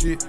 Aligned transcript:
shit. 0.00 0.26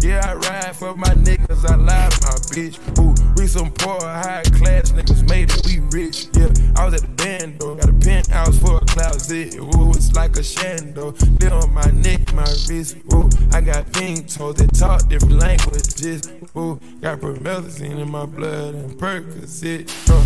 Yeah, 0.00 0.20
I 0.26 0.34
ride 0.34 0.76
for 0.76 0.94
my 0.96 1.14
niggas, 1.14 1.64
I 1.70 1.76
lie 1.76 2.10
my 2.22 2.36
bitch. 2.52 2.76
Ooh, 2.98 3.14
we 3.36 3.46
some 3.46 3.70
poor, 3.72 4.00
high 4.00 4.42
class 4.58 4.90
niggas 4.92 5.28
made 5.28 5.50
it, 5.50 5.64
we 5.64 5.78
rich. 5.90 6.26
Yeah, 6.34 6.50
I 6.76 6.84
was 6.84 6.94
at 6.94 7.02
the 7.02 7.14
band 7.16 7.60
though, 7.60 7.76
got 7.76 7.88
a 7.88 7.92
penthouse 7.92 8.58
for 8.58 8.78
a 8.78 8.80
closet. 8.80 9.54
It's 9.54 10.12
like 10.14 10.36
a 10.36 10.40
shando. 10.40 11.14
Live 11.40 11.52
on 11.52 11.72
my 11.72 11.90
neck, 11.92 12.32
my 12.34 12.42
wrist. 12.68 12.96
Ooh, 13.12 13.30
I 13.52 13.60
got 13.60 13.90
pink 13.92 14.28
toes 14.28 14.56
that 14.56 14.74
talk 14.74 15.08
different 15.08 15.38
languages. 15.38 16.28
Ooh, 16.56 16.80
got 17.00 17.20
promethazine 17.20 18.00
in 18.00 18.10
my 18.10 18.26
blood 18.26 18.74
and 18.74 18.98
Percocet. 18.98 19.88
Uh. 20.10 20.24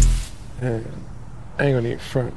Yeah, 0.63 0.81
I 1.59 1.67
ain't 1.67 1.77
gonna 1.77 1.83
need 1.83 2.01
front. 2.01 2.35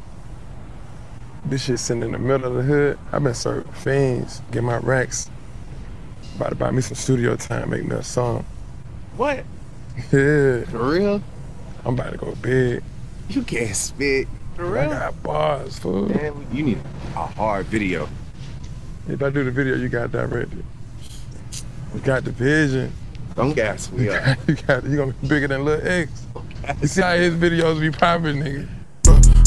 This 1.45 1.63
shit 1.63 1.79
sitting 1.79 2.04
in 2.04 2.11
the 2.11 2.20
middle 2.20 2.45
of 2.45 2.54
the 2.55 2.63
hood. 2.63 2.99
I've 3.11 3.23
been 3.23 3.33
serving 3.33 3.71
fiends, 3.71 4.41
get 4.52 4.63
my 4.63 4.77
racks. 4.77 5.29
About 6.36 6.50
to 6.50 6.55
buy 6.55 6.71
me 6.71 6.82
some 6.82 6.95
studio 6.95 7.36
time, 7.36 7.70
make 7.70 7.86
me 7.86 7.95
a 7.95 8.04
song. 8.04 8.45
What? 9.17 9.44
Yeah, 10.12 10.63
For 10.66 10.89
real? 10.91 11.22
I'm 11.85 11.94
about 11.95 12.12
to 12.12 12.17
go 12.17 12.34
big. 12.41 12.84
You 13.30 13.44
can't 13.44 13.76
spit. 13.76 14.27
For 14.55 14.66
real? 14.66 14.84
I 14.84 14.88
got 14.88 15.23
bars, 15.23 15.77
fool. 15.80 16.08
Damn, 16.08 16.45
you 16.52 16.63
need 16.63 16.80
a 17.16 17.25
hard 17.27 17.66
video. 17.67 18.08
If 19.08 19.22
I 19.22 19.30
do 19.30 19.44
the 19.44 19.52
video, 19.52 19.75
you 19.75 19.89
got 19.89 20.12
directed. 20.12 20.63
You 21.94 21.99
got 22.02 22.23
the 22.23 22.31
vision. 22.31 22.91
Don't 23.36 23.53
gas 23.53 23.91
me 23.91 24.05
You 24.05 24.11
up. 24.13 24.23
got, 24.38 24.38
you 24.50 24.55
got, 24.55 24.84
you 24.86 24.98
gonna 24.98 25.13
be 25.13 25.27
bigger 25.27 25.48
than 25.48 25.66
Lil 25.66 25.81
X. 25.86 26.11
You 26.81 26.88
see 26.88 27.02
how 27.02 27.16
his 27.16 27.34
videos 27.36 27.80
be 27.80 27.89
popping, 27.91 28.38
nigga. 28.38 28.67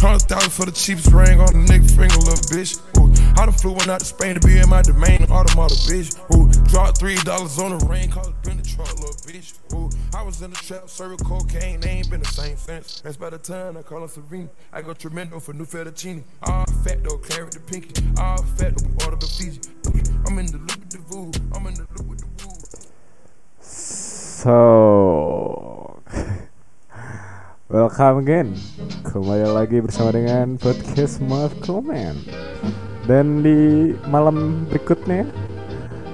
Hundred 0.00 0.22
thousand 0.22 0.50
for 0.50 0.66
the 0.66 0.72
cheapest 0.72 1.12
ring 1.12 1.40
on 1.40 1.46
the 1.46 1.72
nigga 1.72 1.88
finger, 1.96 2.16
little 2.16 2.34
bitch. 2.52 2.76
Ooh, 2.98 3.10
I 3.40 3.46
done 3.46 3.54
flew 3.54 3.72
one 3.72 3.88
out 3.88 4.00
to 4.00 4.06
Spain 4.06 4.34
to 4.38 4.46
be 4.46 4.58
in 4.58 4.68
my 4.68 4.82
domain, 4.82 5.22
automata, 5.30 5.74
bitch. 5.88 6.18
Ooh, 6.36 6.43
dropped 6.74 6.98
three 6.98 7.14
dollars 7.22 7.56
on 7.60 7.78
the 7.78 7.86
ring, 7.86 8.10
cause 8.10 8.26
it 8.26 8.42
been 8.42 8.56
the 8.56 8.64
truck, 8.64 8.92
little 8.98 9.14
bitch. 9.22 9.54
Ooh, 9.74 9.88
I 10.12 10.22
was 10.24 10.42
in 10.42 10.50
the 10.50 10.56
trap, 10.56 10.88
serving 10.90 11.18
cocaine, 11.18 11.78
they 11.78 12.02
ain't 12.02 12.10
been 12.10 12.18
the 12.18 12.26
same 12.26 12.56
since. 12.56 13.00
That's 13.00 13.16
by 13.16 13.30
the 13.30 13.38
time 13.38 13.76
I 13.76 13.82
call 13.82 14.00
her 14.00 14.08
Serena. 14.08 14.48
I 14.72 14.82
go 14.82 14.92
tremendo 14.92 15.38
for 15.40 15.52
new 15.52 15.66
fettuccine. 15.66 16.24
All 16.42 16.66
fat 16.82 17.04
though, 17.04 17.18
carry 17.18 17.46
the 17.46 17.60
pinky. 17.60 18.02
All 18.18 18.42
fat 18.58 18.74
though, 18.74 18.88
we 18.90 19.04
order 19.06 19.22
the 19.22 19.30
Fiji. 19.30 19.60
I'm 20.26 20.36
in 20.40 20.46
the 20.46 20.58
loop 20.58 20.80
with 20.82 20.90
the 20.90 20.98
voo, 20.98 21.30
I'm 21.54 21.64
in 21.68 21.74
the 21.74 21.86
loop 21.94 22.10
with 22.10 22.18
the 22.18 22.42
voo. 22.42 22.58
So, 23.62 24.50
welcome 27.70 28.18
again. 28.18 28.58
Kembali 29.06 29.46
lagi 29.46 29.78
bersama 29.78 30.10
dengan 30.10 30.58
podcast 30.58 31.22
Maaf 31.22 31.54
Komen. 31.62 32.18
Dan 33.06 33.46
di 33.46 33.94
malam 34.10 34.66
berikutnya, 34.66 35.30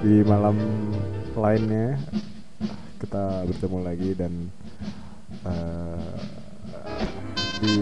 di 0.01 0.25
malam 0.25 0.57
lainnya, 1.37 1.93
kita 2.97 3.45
bertemu 3.45 3.77
lagi 3.85 4.09
dan 4.17 4.33
eh, 5.45 6.17
di 7.61 7.75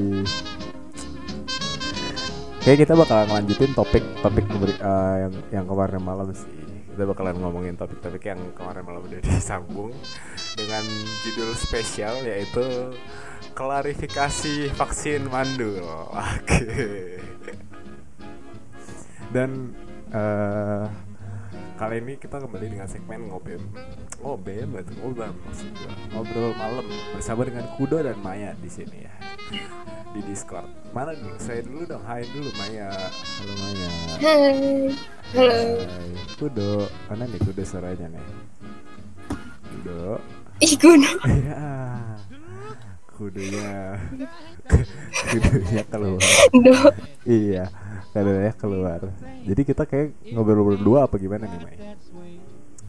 kayak 2.60 2.80
kita 2.84 2.94
bakal 3.00 3.24
ngelanjutin 3.24 3.72
topik 3.72 4.04
topik 4.20 4.46
keberi- 4.52 4.84
eh, 4.84 5.16
yang 5.24 5.34
yang 5.50 5.66
kemarin 5.66 6.04
malam 6.04 6.28
sih. 6.36 6.48
Kita 6.92 7.08
bakalan 7.08 7.40
ngomongin 7.40 7.80
topik-topik 7.80 8.28
yang 8.28 8.40
kemarin 8.52 8.84
malam 8.84 9.00
udah 9.00 9.24
disambung 9.28 9.96
dengan 10.60 10.84
judul 11.24 11.56
spesial 11.56 12.20
yaitu 12.28 12.92
klarifikasi 13.56 14.76
vaksin 14.76 15.24
mandul 15.32 15.80
oke. 16.12 16.68
Dan 19.32 19.72
eh, 20.12 21.09
kali 21.80 22.04
ini 22.04 22.20
kita 22.20 22.44
kembali 22.44 22.76
dengan 22.76 22.92
segmen 22.92 23.32
ngobem 23.32 23.64
ngobem 24.20 24.68
itu 24.84 24.94
ngobam 25.00 25.32
maksud 25.48 25.72
gua. 25.80 25.94
ngobrol 26.12 26.52
malam 26.60 26.84
bersama 27.16 27.48
dengan 27.48 27.72
Kudo 27.80 28.04
dan 28.04 28.20
Maya 28.20 28.52
di 28.60 28.68
sini 28.68 29.08
ya 29.08 29.14
di 30.14 30.22
Discord. 30.26 30.66
Mana 30.90 31.14
dulu? 31.14 31.38
Saya 31.38 31.62
dulu 31.62 31.86
dong. 31.86 32.02
Hai 32.02 32.26
dulu 32.34 32.50
Maya. 32.58 32.90
Halo 32.90 33.54
Maya. 33.62 33.90
Hai. 34.18 34.90
Halo. 35.38 35.60
Hai. 35.86 36.12
Kudo. 36.34 36.90
Mana 37.06 37.24
nih 37.30 37.40
Kudo 37.46 37.62
suaranya 37.62 38.10
nih? 38.10 38.26
Kudo. 39.70 40.18
Ih, 40.60 40.74
gunung. 40.82 41.20
Iya. 41.30 41.62
Kudonya. 43.14 44.00
Kudonya 45.30 45.84
keluar. 45.92 46.24
Do. 46.56 46.76
iya. 47.28 47.70
Kudonya 48.10 48.54
keluar. 48.54 49.02
Jadi 49.44 49.62
kita 49.64 49.84
kayak 49.84 50.08
ngobrol 50.28 50.66
berdua 50.68 51.06
apa 51.06 51.16
gimana 51.16 51.46
nih 51.46 51.60
Maya? 51.60 51.94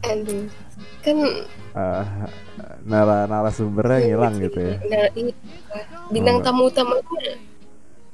Aduh. 0.03 0.49
Kan 1.01 1.17
Eh, 1.71 2.05
nara 2.83 3.25
narasumbernya 3.25 4.03
ngilang 4.03 4.35
gitu 4.39 4.59
ya. 4.59 4.75
nah, 4.83 5.07
ini 5.15 5.31
bintang 6.09 6.37
Oh. 6.37 6.43
tamu 6.43 6.63
utamanya 6.67 7.05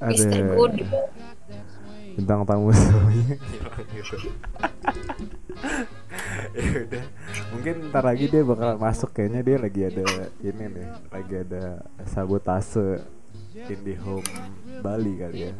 Mister 0.03 0.29
Ada 0.29 0.53
Kudo. 0.53 0.85
bintang 2.13 2.41
tamu 2.43 2.69
semuanya 2.69 3.33
hilang 3.41 3.81
gitu. 3.93 4.15
ya 6.53 6.69
udah 6.83 7.03
mungkin 7.49 7.75
ntar 7.89 8.03
lagi 8.03 8.25
dia 8.25 8.41
bakal 8.41 8.69
masuk 8.75 9.09
kayaknya 9.11 9.41
dia 9.41 9.57
lagi 9.57 9.81
ada 9.83 10.03
ini 10.39 10.65
nih 10.67 10.87
lagi 11.07 11.33
ada 11.39 11.63
sabotase 12.05 13.01
Indihome 13.67 14.27
Bali 14.83 15.13
kali 15.17 15.39
ya. 15.49 15.53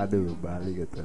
Aduh 0.00 0.32
Bali 0.40 0.84
gitu. 0.84 1.04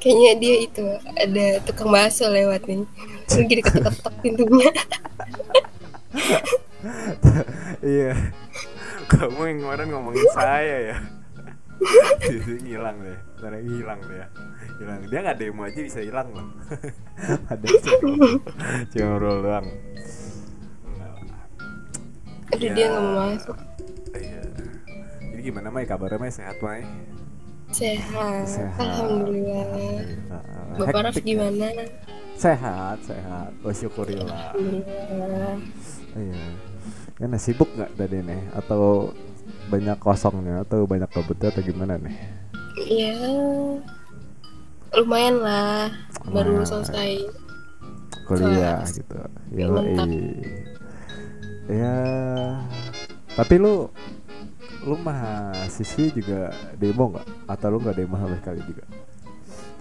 Kayaknya 0.00 0.32
dia 0.36 0.56
itu 0.64 0.86
ada 1.16 1.46
tukang 1.64 1.90
bakso 1.92 2.28
lewat 2.28 2.68
nih. 2.68 2.84
Lagi 3.32 3.54
diketok-ketok 3.60 4.14
pintunya. 4.20 4.70
iya. 7.96 8.12
Kamu 9.08 9.40
yang 9.48 9.58
kemarin 9.64 9.88
ngomongin 9.92 10.28
saya 10.36 10.76
ya. 10.92 10.96
Jadi 12.20 12.52
ngilang 12.64 12.96
deh. 13.00 13.18
Lagi 13.40 13.70
hilang 13.70 14.00
deh 14.04 14.18
ya 14.20 14.28
hilang. 14.78 15.00
Dia 15.08 15.18
nggak 15.22 15.38
demo 15.38 15.62
aja 15.66 15.80
bisa 15.80 16.00
hilang 16.02 16.28
loh. 16.34 16.46
Ada 17.52 17.66
cuma 18.92 19.16
doang. 19.20 19.66
Aduh 22.54 22.68
dia 22.70 22.86
nggak 22.86 23.02
mau 23.02 23.14
masuk. 23.32 23.56
Iya. 25.44 25.52
Jadi 25.52 25.60
gimana 25.60 25.68
Mai 25.68 25.84
kabarnya 25.84 26.16
Mai 26.16 26.32
sehat 26.32 26.56
Mai? 26.64 26.80
Sehat. 27.68 28.48
Sehat. 28.48 28.80
Alhamdulillah. 28.80 29.66
Uh, 30.32 30.76
Bapak 30.80 31.00
Raf 31.04 31.16
ya? 31.20 31.22
gimana? 31.22 31.68
Sehat, 32.34 32.96
sehat. 33.04 33.52
Oh 33.60 33.68
syukurillah. 33.76 34.56
Alhamdulillah. 34.56 35.56
Iya. 36.16 36.44
Karena 37.20 37.36
sibuk 37.36 37.68
nggak 37.76 37.92
tadi 37.92 38.24
nih? 38.24 38.40
Atau 38.56 39.12
banyak 39.68 40.00
kosongnya? 40.00 40.64
Atau 40.64 40.88
banyak 40.88 41.12
kabutnya? 41.12 41.52
Atau 41.52 41.60
gimana 41.60 42.00
nih? 42.00 42.16
Ya 42.88 43.12
lumayan 44.96 45.44
lah. 45.44 45.92
Baru 46.32 46.56
Lumayan. 46.56 46.68
selesai. 46.72 47.12
Kuliah 48.24 48.80
Kelas. 48.80 48.96
gitu. 48.96 49.14
Ya. 51.68 51.96
Tapi 53.36 53.54
lu 53.60 53.92
lu 54.84 55.00
mahasiswi 55.00 56.12
juga 56.12 56.52
demo 56.76 57.08
nggak? 57.10 57.26
Atau 57.48 57.72
lu 57.72 57.78
nggak 57.80 57.96
demo 57.96 58.14
sama 58.16 58.36
sekali 58.36 58.60
juga? 58.64 58.84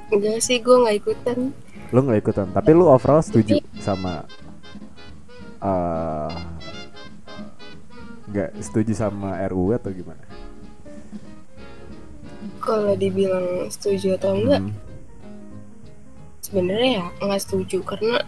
Enggak 0.10 0.40
sih 0.40 0.58
gue 0.60 0.76
nggak 0.78 0.98
ikutan. 1.00 1.40
lu 1.94 2.00
nggak 2.02 2.26
ikutan 2.26 2.50
tapi 2.50 2.74
lu 2.74 2.90
overall 2.90 3.22
setuju 3.22 3.62
sama 3.78 4.26
eh 5.62 6.34
nggak 8.34 8.50
setuju 8.58 8.98
sama 8.98 9.38
RUU 9.46 9.78
atau 9.78 9.94
gimana? 9.94 10.24
Kalau 12.58 12.98
dibilang 12.98 13.70
setuju 13.70 14.18
atau 14.18 14.34
enggak, 14.34 14.64
Hmm. 14.64 14.74
sebenarnya 16.42 16.90
ya 16.98 17.06
nggak 17.22 17.42
setuju 17.44 17.78
karena 17.86 18.26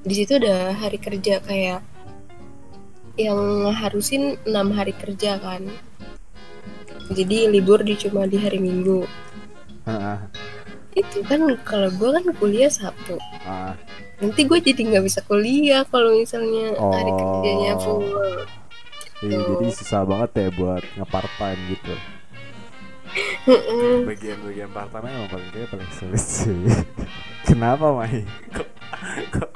di 0.00 0.14
situ 0.14 0.36
udah 0.38 0.72
hari 0.74 0.96
kerja 0.96 1.44
kayak 1.44 1.80
yang 3.14 3.38
harusin 3.70 4.34
enam 4.42 4.74
hari 4.74 4.90
kerja 4.92 5.38
kan 5.38 5.62
jadi 7.12 7.46
libur 7.46 7.80
di 7.80 7.94
cuma 7.94 8.24
di 8.24 8.36
hari 8.36 8.58
minggu 8.58 9.04
Ah, 9.84 10.16
itu 10.96 11.20
kan 11.28 11.44
kalau 11.60 11.92
gue 11.92 12.08
kan 12.08 12.24
kuliah 12.40 12.72
sabtu 12.72 13.20
ah, 13.44 13.76
nanti 14.16 14.48
gue 14.48 14.56
jadi 14.56 14.80
nggak 14.80 15.04
bisa 15.04 15.20
kuliah 15.22 15.84
kalau 15.84 16.16
misalnya 16.16 16.72
hari 16.72 17.10
Oh. 17.12 17.18
kerjanya 17.20 17.72
full 17.76 18.00
iya, 19.22 19.36
Tuh. 19.36 19.60
jadi 19.60 19.66
susah 19.70 20.02
banget 20.04 20.30
ya 20.36 20.48
buat 20.52 20.82
nge-part 20.96 21.32
time 21.36 21.60
gitu. 21.72 21.94
Bagian-bagian 24.04 24.68
part 24.68 24.88
time 24.88 25.06
emang 25.06 25.28
paling 25.28 25.50
kayak 25.52 25.68
paling 25.70 25.90
sulit 25.92 26.20
sih. 26.20 26.60
Kenapa 27.48 27.92
Mai? 27.94 28.24
Kok 28.52 28.68
kok 29.32 29.50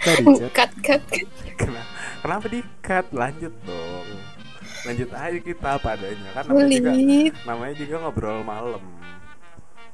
cut 0.00 0.20
cut 0.52 0.72
cut. 0.80 1.02
Kenapa, 1.54 1.86
kenapa 2.22 2.46
di 2.50 2.60
cut? 2.80 3.06
Lanjut 3.12 3.54
dong. 3.64 4.08
Lanjut 4.84 5.10
aja 5.16 5.38
kita 5.40 5.68
apa 5.80 5.88
adanya 5.96 6.28
kan 6.36 6.44
namanya 6.44 6.68
juga 6.76 6.92
namanya 7.48 7.74
juga 7.80 7.94
ngobrol 8.04 8.40
malam. 8.44 8.82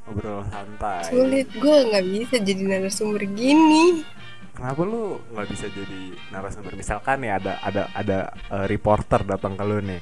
Ngobrol 0.07 0.41
santai. 0.51 1.03
Sulit. 1.07 1.47
Gue 1.55 1.77
nggak 1.91 2.05
bisa 2.11 2.37
jadi 2.43 2.63
narasumber 2.67 3.23
gini. 3.31 4.03
Kenapa 4.51 4.83
lu 4.83 5.23
nggak 5.31 5.47
bisa 5.47 5.67
jadi 5.71 6.01
narasumber? 6.35 6.75
Misalkan 6.75 7.23
nih 7.23 7.33
ada 7.39 7.53
ada 7.63 7.83
ada 7.95 8.19
eh, 8.51 8.67
reporter 8.67 9.23
datang 9.23 9.55
ke 9.55 9.63
lu 9.63 9.79
nih. 9.79 10.01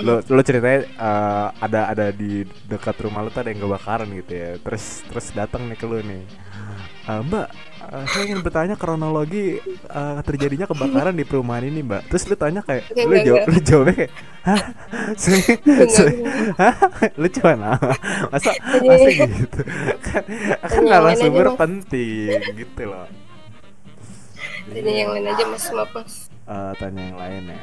Lu 0.00 0.24
lu 0.24 0.40
ceritanya 0.40 0.88
eh, 0.88 1.46
ada 1.60 1.80
ada 1.92 2.06
di 2.08 2.48
dekat 2.64 2.96
rumah 3.04 3.20
lu 3.20 3.28
tuh 3.28 3.44
ada 3.44 3.52
yang 3.52 3.68
kebakaran 3.68 4.08
gitu 4.16 4.32
ya. 4.32 4.50
Terus 4.64 5.04
terus 5.12 5.26
datang 5.36 5.68
nih 5.68 5.76
ke 5.76 5.84
lu 5.84 6.00
nih. 6.00 6.24
"Eh, 7.04 7.20
mbak 7.20 7.52
eh, 7.90 8.04
saya 8.06 8.22
ingin 8.26 8.40
bertanya 8.40 8.74
kronologi 8.76 9.58
eh, 9.72 10.18
terjadinya 10.22 10.66
kebakaran 10.66 11.14
di 11.14 11.24
perumahan 11.24 11.66
ini 11.66 11.82
mbak. 11.82 12.06
Terus 12.06 12.28
lu 12.28 12.36
tanya 12.36 12.60
kayak 12.62 12.86
Enggak, 12.92 13.06
lu 13.08 13.16
jawab 13.26 13.42
lu 13.48 13.58
jawabnya 13.60 13.94
kayak 13.98 14.12
hah? 14.42 14.62
Enggak. 15.66 16.14
Hah? 16.60 16.74
lu 17.18 17.26
cuma 17.32 17.52
nama 17.54 17.90
masa 18.30 18.50
masa 18.82 19.08
gitu? 19.10 19.60
Kan 20.04 20.22
kan 20.62 20.82
narasumber 20.84 21.46
Mas. 21.50 21.58
penting 21.58 22.38
gitu 22.54 22.82
loh. 22.86 23.06
Tanya 24.62 24.92
yang 24.94 25.10
lain 25.10 25.26
aja 25.26 25.44
mas 25.44 25.66
mapas 25.70 26.12
Eh, 26.42 26.72
tanya 26.76 27.02
yang 27.02 27.18
lain 27.18 27.42
ya. 27.50 27.62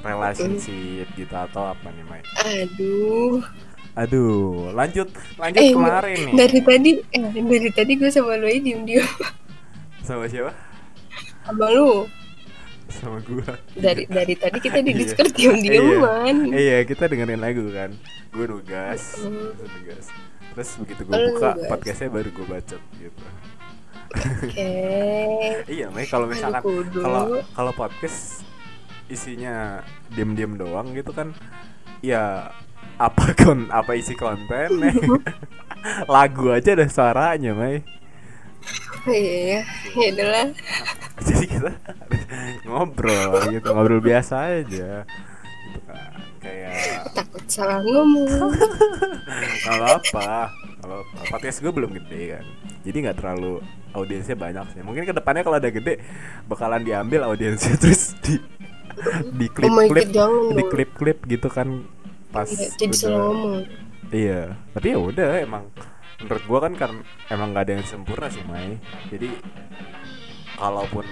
Relationship 0.00 1.06
gitu 1.12 1.34
atau 1.36 1.68
apa 1.68 1.92
nih 1.92 2.04
Mai 2.08 2.24
aduh 2.40 3.44
aduh 4.00 4.72
lanjut 4.72 5.08
lanjut 5.36 5.60
eh 5.60 5.70
kemarin 5.76 6.18
nih. 6.24 6.34
dari 6.34 6.58
tadi 6.64 6.90
eh 7.12 7.20
dari 7.36 7.70
tadi 7.70 7.92
gue 8.00 8.08
sama 8.08 8.40
lu 8.40 8.48
aja 8.48 8.60
diem 8.60 8.82
diem 8.88 9.04
sama 10.00 10.24
siapa? 10.26 10.50
Sama 11.44 11.66
lu. 11.70 12.08
Sama 12.90 13.22
gua. 13.22 13.54
Dari 13.78 14.02
dari 14.10 14.34
tadi 14.34 14.58
kita 14.58 14.82
di 14.82 14.90
Iya. 14.90 14.98
discord 14.98 15.32
diem 15.38 15.56
dieman 15.62 16.36
iya 16.50 16.58
iya 16.58 16.76
kita 16.82 17.06
dengerin 17.06 17.38
lagu 17.38 17.62
kan. 17.70 17.94
Gue 18.34 18.50
nugas 18.50 19.20
gua 19.22 19.66
nugas. 19.70 20.06
Terus 20.50 20.70
begitu 20.82 21.00
gue 21.06 21.14
buka 21.30 21.54
podcastnya 21.70 22.10
baru 22.10 22.28
gue 22.34 22.46
bacot 22.48 22.82
gitu. 22.98 23.22
Oke. 24.42 24.70
Iya 25.78 25.86
kalau 26.10 26.26
misalkan 26.26 26.62
kalau 26.90 27.38
kalau 27.54 27.72
podcast 27.76 28.42
isinya 29.06 29.82
diem-diem 30.10 30.58
doang 30.58 30.90
gitu 30.90 31.14
kan 31.14 31.30
ya 32.02 32.50
apa 33.00 33.32
kon 33.32 33.72
apa 33.72 33.96
isi 33.96 34.12
konten 34.12 34.76
lagu 36.12 36.52
aja 36.52 36.76
ada 36.76 36.84
suaranya 36.84 37.56
Mai 37.56 37.80
Oh, 39.08 39.16
iya 39.16 39.64
ya 39.96 40.12
adalah 40.12 40.52
jadi 41.24 41.46
kita 41.48 41.72
ngobrol 42.68 43.48
gitu 43.48 43.68
ngobrol 43.72 44.04
biasa 44.04 44.60
aja. 44.60 45.08
Gitu 45.08 45.80
kan 45.88 46.20
kayak 46.44 47.08
takut 47.16 47.44
salah 47.48 47.80
ngomong. 47.80 48.52
Kalau 49.64 49.88
apa 49.96 50.52
kalau 50.80 51.00
podcast 51.32 51.64
gue 51.64 51.72
belum 51.72 51.96
gede 51.96 52.36
kan. 52.36 52.44
Jadi 52.84 52.96
nggak 53.08 53.16
terlalu 53.24 53.64
audiensnya 53.96 54.36
banyak 54.36 54.68
sih. 54.76 54.84
Mungkin 54.84 55.08
ke 55.08 55.16
depannya 55.16 55.48
kalau 55.48 55.56
ada 55.56 55.72
gede 55.72 56.00
bakalan 56.44 56.84
diambil 56.84 57.24
audiensnya 57.24 57.80
terus 57.80 58.12
di 58.20 58.36
di 59.32 59.46
klip 59.48 59.72
Oh 59.72 59.80
klip 59.88 60.12
jangan 60.12 60.52
di 60.52 60.64
klip 60.68 60.90
klip 60.92 61.18
gitu 61.24 61.48
kan 61.48 61.88
pas 62.30 62.46
Iya, 62.46 62.66
jadi 62.78 62.86
udah- 62.94 63.10
ngomong 63.10 63.54
Iya, 64.10 64.42
tapi 64.74 64.86
ya 64.90 64.98
udah 64.98 65.30
emang 65.38 65.64
menurut 66.18 66.42
gua 66.50 66.58
kan 66.66 66.72
kan 66.74 66.90
emang 67.30 67.54
gak 67.54 67.64
ada 67.70 67.72
yang 67.78 67.86
sempurna 67.86 68.26
sih 68.26 68.42
Mai. 68.42 68.74
Jadi 69.06 69.30
kalaupun 70.58 71.06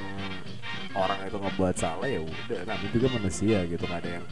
orang 0.98 1.18
itu 1.22 1.36
ngebuat 1.38 1.74
salah 1.78 2.08
ya 2.10 2.18
udah, 2.18 2.58
itu 2.82 2.98
juga 2.98 3.08
manusia 3.14 3.62
gitu 3.70 3.86
nggak 3.86 4.02
ada 4.02 4.10
yang 4.18 4.26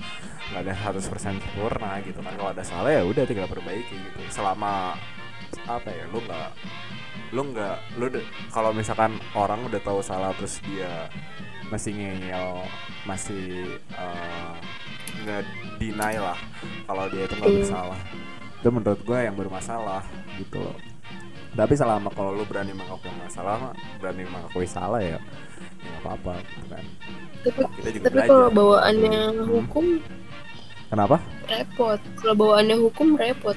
nggak 0.51 0.63
ada 0.67 0.73
100% 0.75 1.39
sempurna 1.39 2.03
gitu 2.03 2.19
kan. 2.19 2.35
Kalau 2.35 2.51
ada 2.51 2.65
salah 2.67 2.91
ya 2.91 3.03
udah 3.07 3.23
tinggal 3.23 3.47
perbaiki 3.47 3.95
gitu. 3.95 4.19
Selama 4.29 4.99
apa 5.63 5.89
ya 5.91 6.05
lu 6.11 6.19
nggak 6.27 6.51
lu 7.35 7.43
nggak 7.55 7.77
lu 7.99 8.07
kalau 8.51 8.71
misalkan 8.75 9.15
orang 9.35 9.63
udah 9.67 9.79
tahu 9.83 10.03
salah 10.03 10.35
terus 10.35 10.59
dia 10.67 11.07
masih 11.71 11.95
ngeyel 11.99 12.63
masih 13.03 13.79
eh, 13.95 14.55
deny 15.77 16.15
lah 16.17 16.39
kalau 16.85 17.05
dia 17.09 17.25
itu 17.25 17.35
nggak 17.35 17.49
Hmm. 17.51 17.61
bersalah. 17.63 18.01
Itu 18.61 18.69
menurut 18.69 19.01
gue 19.01 19.19
yang 19.19 19.37
bermasalah 19.37 20.03
gitu 20.37 20.59
loh. 20.59 20.77
Tapi 21.57 21.73
selama 21.73 22.13
kalau 22.13 22.37
lu 22.37 22.45
berani 22.45 22.77
mengakui 22.77 23.09
masalah 23.17 23.57
mah, 23.57 23.75
berani 23.97 24.29
mengakui 24.29 24.69
salah 24.69 25.01
ya 25.01 25.17
ya 25.17 25.21
nggak 25.87 26.01
apa-apa 26.03 26.33
gitu 26.45 26.67
kan. 26.69 26.85
Tapi 27.41 27.61
kita 27.81 27.89
juga 27.95 28.05
tapi 28.05 28.15
belajar. 28.19 28.29
kalau 28.29 28.49
bawaannya 28.51 29.17
hukum 29.47 29.85
kenapa? 30.89 31.17
repot. 31.47 32.01
Kalau 32.19 32.35
bawaannya 32.35 32.77
hukum 32.77 33.09
repot. 33.17 33.57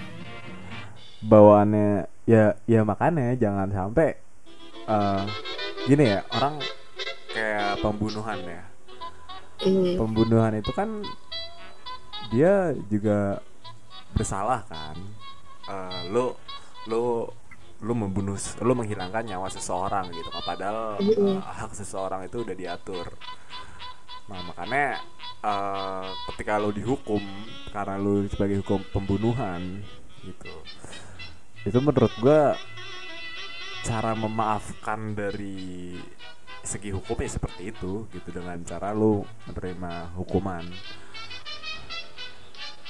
Bawaannya 1.20 2.08
ya 2.24 2.56
ya 2.64 2.82
makanya 2.86 3.36
jangan 3.36 3.68
sampai 3.68 4.16
eh, 4.88 5.24
gini 5.84 6.06
ya 6.16 6.22
orang 6.32 6.56
kayak 7.30 7.82
pembunuhan 7.82 8.40
ya. 8.46 8.64
Hmm. 9.60 10.00
pembunuhan 10.00 10.56
itu 10.56 10.72
kan 10.72 11.04
dia 12.32 12.74
juga 12.90 13.44
bersalah 14.16 14.66
kan. 14.66 14.98
Eh, 15.70 16.02
lu 16.10 16.34
lu 16.90 17.28
lu 17.80 17.94
membunuh 17.96 18.36
lu 18.62 18.74
menghilangkan 18.76 19.26
nyawa 19.26 19.48
seseorang 19.52 20.10
gitu 20.14 20.30
kan. 20.32 20.44
Padahal 20.46 20.98
eh, 21.02 21.40
hak 21.42 21.74
seseorang 21.76 22.26
itu 22.26 22.42
udah 22.42 22.56
diatur. 22.56 23.08
Nah 24.30 24.40
makanya 24.46 25.02
eh, 25.44 26.08
ketika 26.34 26.58
lu 26.62 26.70
dihukum 26.74 27.22
karena 27.70 27.96
lu 27.98 28.26
sebagai 28.28 28.62
hukum 28.66 28.82
pembunuhan 28.90 29.84
gitu 30.24 30.52
itu 31.68 31.78
menurut 31.80 32.12
gua 32.24 32.56
cara 33.84 34.12
memaafkan 34.16 35.16
dari 35.16 35.96
segi 36.64 36.92
hukumnya 36.92 37.32
seperti 37.32 37.72
itu 37.72 38.06
gitu 38.12 38.30
dengan 38.36 38.60
cara 38.68 38.92
lu 38.92 39.24
menerima 39.48 40.14
hukuman 40.20 40.68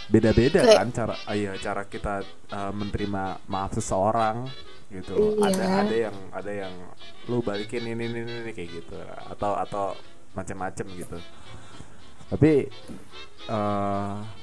beda-beda 0.10 0.66
Kayak- 0.66 0.80
kan 0.82 0.90
cara 0.92 1.16
ah, 1.26 1.36
iya 1.38 1.54
cara 1.62 1.86
kita 1.86 2.26
uh, 2.50 2.74
menerima 2.74 3.46
maaf 3.46 3.78
seseorang 3.78 4.50
gitu. 4.90 5.38
Iya. 5.38 5.54
ada 5.54 5.64
ada 5.86 5.96
yang 5.96 6.18
ada 6.34 6.52
yang 6.66 6.74
lu 7.30 7.46
balikin 7.46 7.86
ini 7.86 8.10
ini 8.10 8.20
ini 8.26 8.52
kayak 8.52 8.70
gitu. 8.74 8.98
Atau 9.30 9.54
atau 9.54 9.86
macam-macam 10.34 10.86
gitu 10.98 11.18
tapi 12.30 12.70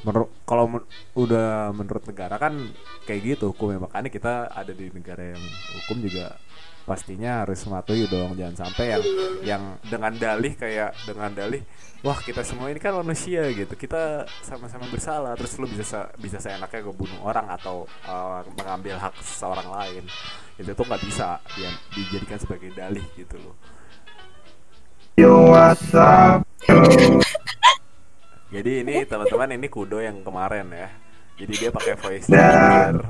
menurut 0.02 0.30
kalau 0.42 0.66
men- 0.66 0.88
udah 1.14 1.70
menurut 1.70 2.02
negara 2.10 2.36
kan 2.42 2.58
kayak 3.06 3.38
gitu 3.38 3.54
hukumnya. 3.54 3.78
Makanya 3.86 4.10
kita 4.10 4.50
ada 4.50 4.72
di 4.74 4.90
negara 4.90 5.34
yang 5.34 5.42
hukum 5.82 6.02
juga 6.02 6.34
pastinya 6.86 7.46
harus 7.46 7.62
mematuhi 7.66 8.10
dong. 8.10 8.34
Jangan 8.34 8.56
sampai 8.66 8.84
yang 8.90 9.04
yang 9.46 9.62
dengan 9.86 10.12
dalih 10.18 10.58
kayak 10.58 10.90
dengan 11.06 11.30
dalih 11.30 11.62
wah 12.02 12.18
kita 12.18 12.42
semua 12.42 12.70
ini 12.70 12.82
kan 12.82 12.98
manusia 12.98 13.46
gitu. 13.54 13.74
Kita 13.78 14.26
sama-sama 14.42 14.90
bersalah 14.90 15.38
terus 15.38 15.54
lu 15.62 15.70
bisa 15.70 16.10
bisa 16.18 16.42
seenaknya 16.42 16.82
ngebunuh 16.82 17.22
orang 17.22 17.46
atau 17.54 17.86
eh, 18.06 18.40
mengambil 18.58 18.98
hak 18.98 19.14
seseorang 19.22 19.70
lain. 19.70 20.04
Itu 20.58 20.74
tuh 20.74 20.82
nggak 20.82 21.02
bisa 21.06 21.38
dia 21.54 21.70
dijadikan 21.94 22.38
sebagai 22.42 22.74
dalih 22.74 23.06
gitu 23.14 23.38
loh 23.38 23.54
jadi 28.46 28.86
ini 28.86 29.02
teman-teman 29.02 29.58
ini 29.58 29.66
kudo 29.66 29.98
yang 29.98 30.22
kemarin 30.22 30.70
ya. 30.70 30.88
Jadi 31.36 31.52
dia 31.58 31.70
pakai 31.74 31.94
voice 32.00 32.26
changer 32.32 33.04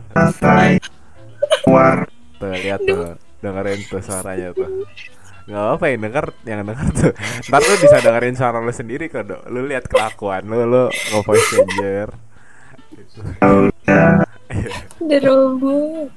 tuh 2.36 2.52
lihat 2.52 2.80
tuh 2.82 3.16
dengerin 3.40 3.80
tuh 3.86 4.02
suaranya 4.02 4.50
tuh. 4.56 4.84
Nggak 5.46 5.64
apa 5.78 5.84
yang 5.86 6.00
denger 6.02 6.26
yang 6.42 6.60
denger 6.66 6.88
tuh. 6.90 7.12
Ntar 7.52 7.60
lu 7.62 7.74
bisa 7.78 7.96
dengerin 8.02 8.34
suara 8.34 8.58
lu 8.58 8.72
sendiri 8.74 9.06
kok 9.06 9.24
dok. 9.28 9.42
Lu 9.46 9.62
lihat 9.68 9.86
kelakuan 9.86 10.48
lu 10.48 10.66
lu 10.66 10.84
nge 10.90 11.20
voice 11.22 11.46
changer. 11.54 12.08
Udah 15.00 15.20
robot 15.22 16.10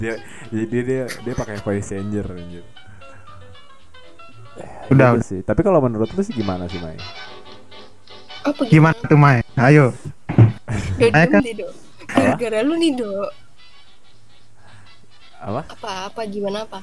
dia 0.00 0.16
jadi 0.48 0.78
dia 0.84 1.02
dia 1.08 1.34
pakai 1.34 1.58
voice 1.60 1.90
changer 1.90 2.26
anjir. 2.26 2.64
Udah, 4.88 5.18
Gitu 5.18 5.24
sih. 5.28 5.40
Tapi 5.44 5.60
kalau 5.60 5.84
menurut 5.84 6.08
lu 6.08 6.22
sih 6.24 6.32
gimana 6.32 6.64
sih 6.70 6.80
Mai 6.80 6.96
apa 8.46 8.62
Gimana 8.70 8.98
tuh 9.02 9.18
Mai? 9.18 9.42
Ayo. 9.58 9.90
kan- 11.00 11.42
gara-gara 12.06 12.60
lu 12.62 12.74
nih 12.78 12.94
do 12.94 13.10
apa 15.36 15.62
apa 15.68 15.90
apa 16.10 16.20
gimana 16.26 16.64
apa 16.64 16.80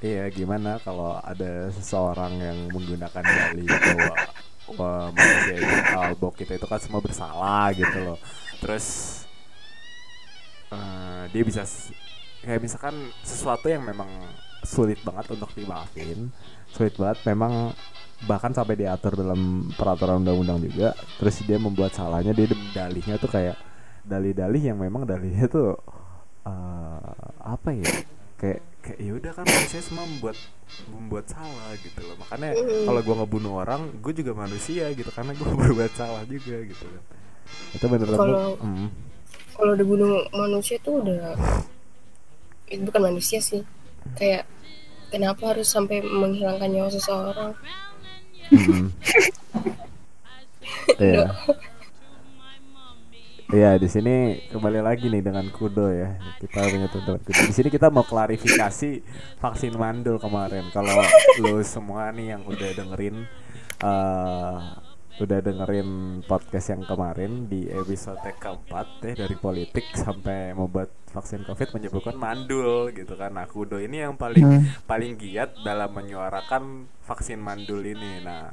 Iya, 0.00 0.32
gimana 0.32 0.80
kalau 0.80 1.20
ada 1.20 1.68
seseorang 1.76 2.32
yang 2.40 2.72
menggunakan 2.72 3.20
dalih 3.20 3.68
bahwa 3.68 4.16
wah, 4.72 5.06
manusia 5.12 5.60
itu 5.60 5.76
uh, 5.92 6.12
bahwa 6.16 6.32
kita 6.32 6.56
itu 6.56 6.64
kan 6.64 6.80
semua 6.80 7.04
bersalah 7.04 7.68
gitu 7.76 7.98
loh. 8.00 8.16
Terus 8.64 8.86
eh, 10.72 11.22
dia 11.36 11.42
bisa 11.44 11.68
kayak 12.40 12.64
misalkan 12.64 12.96
sesuatu 13.20 13.68
yang 13.68 13.84
memang 13.84 14.08
sulit 14.64 15.04
banget 15.04 15.36
untuk 15.36 15.52
dimaafin, 15.52 16.32
sulit 16.72 16.96
banget 16.96 17.20
memang 17.28 17.76
bahkan 18.22 18.50
sampai 18.50 18.76
diatur 18.76 19.14
dalam 19.14 19.40
peraturan 19.72 20.20
undang-undang 20.20 20.60
juga. 20.60 20.92
Terus 21.16 21.40
dia 21.42 21.56
membuat 21.56 21.90
salahnya 21.90 22.30
dia 22.30 22.46
dalihnya 22.72 23.16
tuh 23.16 23.28
kayak 23.28 23.56
dalih-dalih 24.02 24.62
yang 24.64 24.76
memang 24.76 25.04
dalihnya 25.04 25.46
tuh 25.46 25.76
eh, 26.42 27.12
apa 27.38 27.68
ya 27.70 27.88
kayak 28.36 28.60
kayak 28.80 28.98
ya 28.98 29.12
udah 29.14 29.32
kan 29.34 29.44
manusia 29.44 29.78
semua 29.78 30.04
membuat 30.04 30.36
membuat 30.88 31.24
salah 31.26 31.76
gitu 31.76 32.00
loh 32.00 32.16
makanya 32.16 32.56
Mm. 32.56 32.84
kalau 32.86 33.00
gua 33.02 33.14
ngebunuh 33.18 33.52
orang 33.58 33.80
gue 33.94 34.12
juga 34.14 34.32
manusia 34.34 34.88
gitu 34.90 35.10
karena 35.10 35.32
gue 35.32 35.44
berbuat 35.60 35.92
salah 35.92 36.24
juga 36.24 36.56
gitu 36.62 36.80
kan 36.82 37.02
itu 37.70 37.84
bener-bener 37.84 38.16
Kalau- 38.16 38.56
Hmm. 38.56 38.88
kalau 39.52 39.72
udah 39.74 39.86
bunuh 39.86 40.10
manusia 40.32 40.80
tuh 40.80 41.04
udah 41.04 41.36
itu 42.66 42.80
bukan 42.80 43.02
manusia 43.04 43.36
sih 43.38 43.60
kayak 44.14 44.48
kenapa 45.10 45.52
harus 45.52 45.68
sampai 45.68 46.00
menghilangkan 46.00 46.70
nyawa 46.70 46.88
seseorang 46.88 47.52
Hmm. 48.50 48.90
Iya. 50.98 51.26
Iya 53.50 53.70
di 53.82 53.88
sini 53.90 54.38
kembali 54.54 54.78
lagi 54.78 55.10
nih 55.10 55.26
dengan 55.26 55.42
Kudo 55.50 55.90
ya 55.90 56.14
kita 56.38 56.70
punya 56.70 56.86
teman 56.86 57.18
Kudo. 57.18 57.42
Di 57.50 57.54
sini 57.54 57.66
kita 57.66 57.90
mau 57.90 58.06
klarifikasi 58.06 59.02
vaksin 59.42 59.74
mandul 59.74 60.22
kemarin. 60.22 60.70
Kalau 60.70 61.02
lu 61.42 61.58
semua 61.66 62.14
nih 62.14 62.38
yang 62.38 62.42
udah 62.46 62.70
dengerin 62.74 63.26
eh 63.80 64.58
udah 65.20 65.38
dengerin 65.38 65.88
podcast 66.24 66.72
yang 66.72 66.82
kemarin 66.82 67.44
di 67.44 67.68
episode 67.68 68.18
keempat 68.34 68.86
deh 69.00 69.14
dari 69.14 69.36
politik 69.36 69.84
sampai 69.92 70.52
membuat 70.52 70.88
vaksin 71.06 71.44
covid 71.44 71.68
menyebutkan 71.72 72.16
mandul 72.16 72.88
gitu 72.90 73.14
kan. 73.14 73.30
Nah 73.30 73.44
Kudo 73.44 73.76
ini 73.76 74.00
yang 74.00 74.16
paling 74.16 74.40
Hmm. 74.40 74.62
paling 74.84 75.14
giat 75.14 75.60
dalam 75.60 75.92
menyuarakan 75.92 76.62
vaksin 77.00 77.36
mandul 77.38 77.84
ini. 77.84 78.22
Nah 78.22 78.48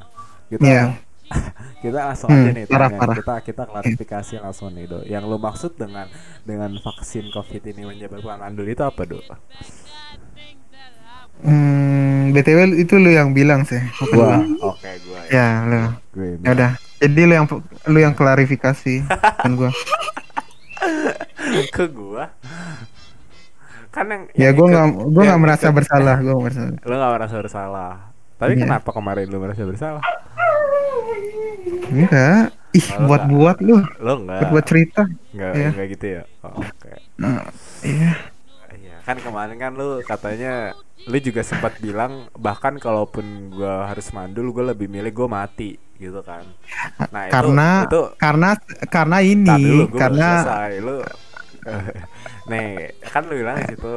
kita 0.47 0.63
Iya. 0.63 0.83
kita 1.83 1.99
langsung 2.05 2.31
Hmm, 2.31 2.39
aja 2.39 2.51
nih 2.51 2.65
parah, 2.65 2.87
tanya. 2.87 2.99
parah. 2.99 3.15
kita 3.15 3.35
kita 3.43 3.63
klarifikasi 3.67 4.33
langsung 4.39 4.71
nih 4.71 4.85
do 4.85 4.99
yang 5.03 5.23
lu 5.23 5.35
maksud 5.37 5.75
dengan 5.75 6.07
dengan 6.43 6.71
vaksin 6.79 7.27
covid 7.29 7.63
ini 7.65 7.83
menyebabkan 7.85 8.39
mandul 8.39 8.63
itu 8.63 8.79
apa 8.79 9.03
do 9.03 9.19
Hmm, 11.39 12.31
BTW 12.31 12.57
itu 12.75 12.95
lu 12.95 13.09
yang 13.09 13.31
bilang 13.31 13.61
sih. 13.63 13.77
gua 14.07 14.41
oke 14.63 14.89
gua 15.03 15.19
ya, 15.25 15.29
Ya, 15.29 15.47
lu. 15.63 15.79
gue 16.11 16.27
Ya 16.39 16.49
udah. 16.51 16.71
Jadi 16.97 17.21
lu 17.23 17.33
yang 17.35 17.47
lu 17.85 17.99
yang 17.99 18.11
klarifikasi 18.11 19.05
kan 19.37 19.51
gua. 19.53 19.69
ke 21.69 21.85
gua 21.87 22.29
kan 23.89 24.05
yang 24.05 24.23
Ya 24.31 24.49
yang 24.49 24.53
gua 24.53 24.65
nggak 24.67 24.85
gua 25.07 25.23
nggak 25.23 25.41
merasa 25.41 25.65
ikut- 25.65 25.75
bersalah, 25.75 26.15
gua 26.19 26.35
merasa. 26.37 26.61
lu 26.69 26.93
nggak 26.93 27.13
merasa 27.13 27.35
bersalah 27.35 27.93
tapi 28.35 28.53
Iya. 28.53 28.61
kenapa 28.63 28.89
kemarin 28.91 29.25
lu 29.27 29.37
merasa 29.37 29.61
bersalah 29.63 30.03
Enggak. 31.87 32.51
Ih, 32.69 32.83
buat-buat 32.99 33.57
lu. 33.59 33.79
lu 33.79 34.13
nggak 34.21 34.39
Buat-buat 34.43 34.65
cerita. 34.65 35.01
nggak 35.31 35.51
Iya. 35.51 35.69
nggak 35.71 35.87
gitu 35.89 36.05
ya 36.11 36.23
oh, 36.43 36.59
oke 36.59 36.91
Nah, 37.15 37.41
iya. 37.81 38.11
Kan 39.07 39.17
kemarin 39.23 39.55
kan 39.55 39.71
lu 39.79 40.03
katanya 40.03 40.75
lu 41.07 41.17
juga 41.23 41.39
sempat 41.39 41.79
bilang 41.79 42.27
bahkan 42.35 42.75
kalaupun 42.75 43.55
gua 43.55 43.87
harus 43.87 44.11
mandul 44.11 44.51
gua 44.51 44.75
lebih 44.75 44.91
milih 44.91 45.11
gua 45.15 45.27
mati 45.31 45.79
gitu 45.95 46.19
kan. 46.21 46.43
Nah, 47.13 47.31
itu 47.31 47.33
karena 47.33 47.69
itu 47.79 48.01
karena 48.19 48.49
karena 48.91 49.17
ini 49.23 49.59
dulu, 49.63 49.85
karena 49.95 50.29
selesai. 50.43 50.71
lu 50.83 50.97
Nih, 52.51 52.95
kan 53.03 53.27
lu 53.27 53.43
bilang 53.43 53.59
di 53.59 53.75
situ. 53.75 53.95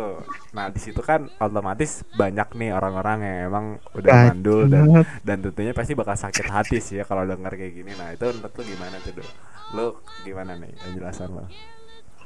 Nah, 0.57 0.67
di 0.75 0.81
situ 0.83 1.01
kan 1.07 1.31
otomatis 1.39 2.03
banyak 2.19 2.49
nih 2.59 2.71
orang-orang 2.75 3.19
yang 3.23 3.39
emang 3.51 3.67
udah 3.95 4.15
mandul 4.15 4.67
dan 4.67 4.91
dan 5.23 5.39
tentunya 5.39 5.71
pasti 5.71 5.95
bakal 5.95 6.19
sakit 6.19 6.47
hati 6.51 6.79
sih 6.83 6.99
ya 6.99 7.05
kalau 7.07 7.23
denger 7.27 7.53
kayak 7.55 7.75
gini. 7.75 7.93
Nah, 7.95 8.11
itu 8.15 8.27
menurut 8.27 8.55
lu 8.59 8.63
gimana 8.67 8.97
tuh, 9.07 9.13
Do? 9.19 9.25
Lu 9.77 9.87
gimana 10.27 10.59
nih 10.59 10.73
penjelasan 10.83 11.31
lo? 11.31 11.47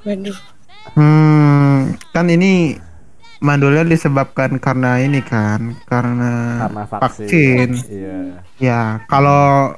Waduh 0.05 0.39
hmm, 0.97 1.97
kan 2.13 2.27
ini 2.29 2.77
mandulnya 3.45 3.85
disebabkan 3.85 4.57
karena 4.57 4.97
ini 5.05 5.21
kan 5.21 5.77
karena, 5.85 6.65
Karena 6.65 6.83
vaksin. 6.89 7.77
vaksin. 7.77 7.93
Iya. 7.93 8.19
Ya, 8.57 8.81
kalau 9.05 9.77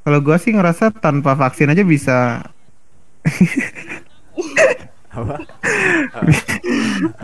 kalau 0.00 0.18
gua 0.24 0.40
sih 0.40 0.56
ngerasa 0.56 0.88
tanpa 0.96 1.36
vaksin 1.36 1.68
aja 1.68 1.84
bisa 1.84 2.48
Apa? 5.12 5.36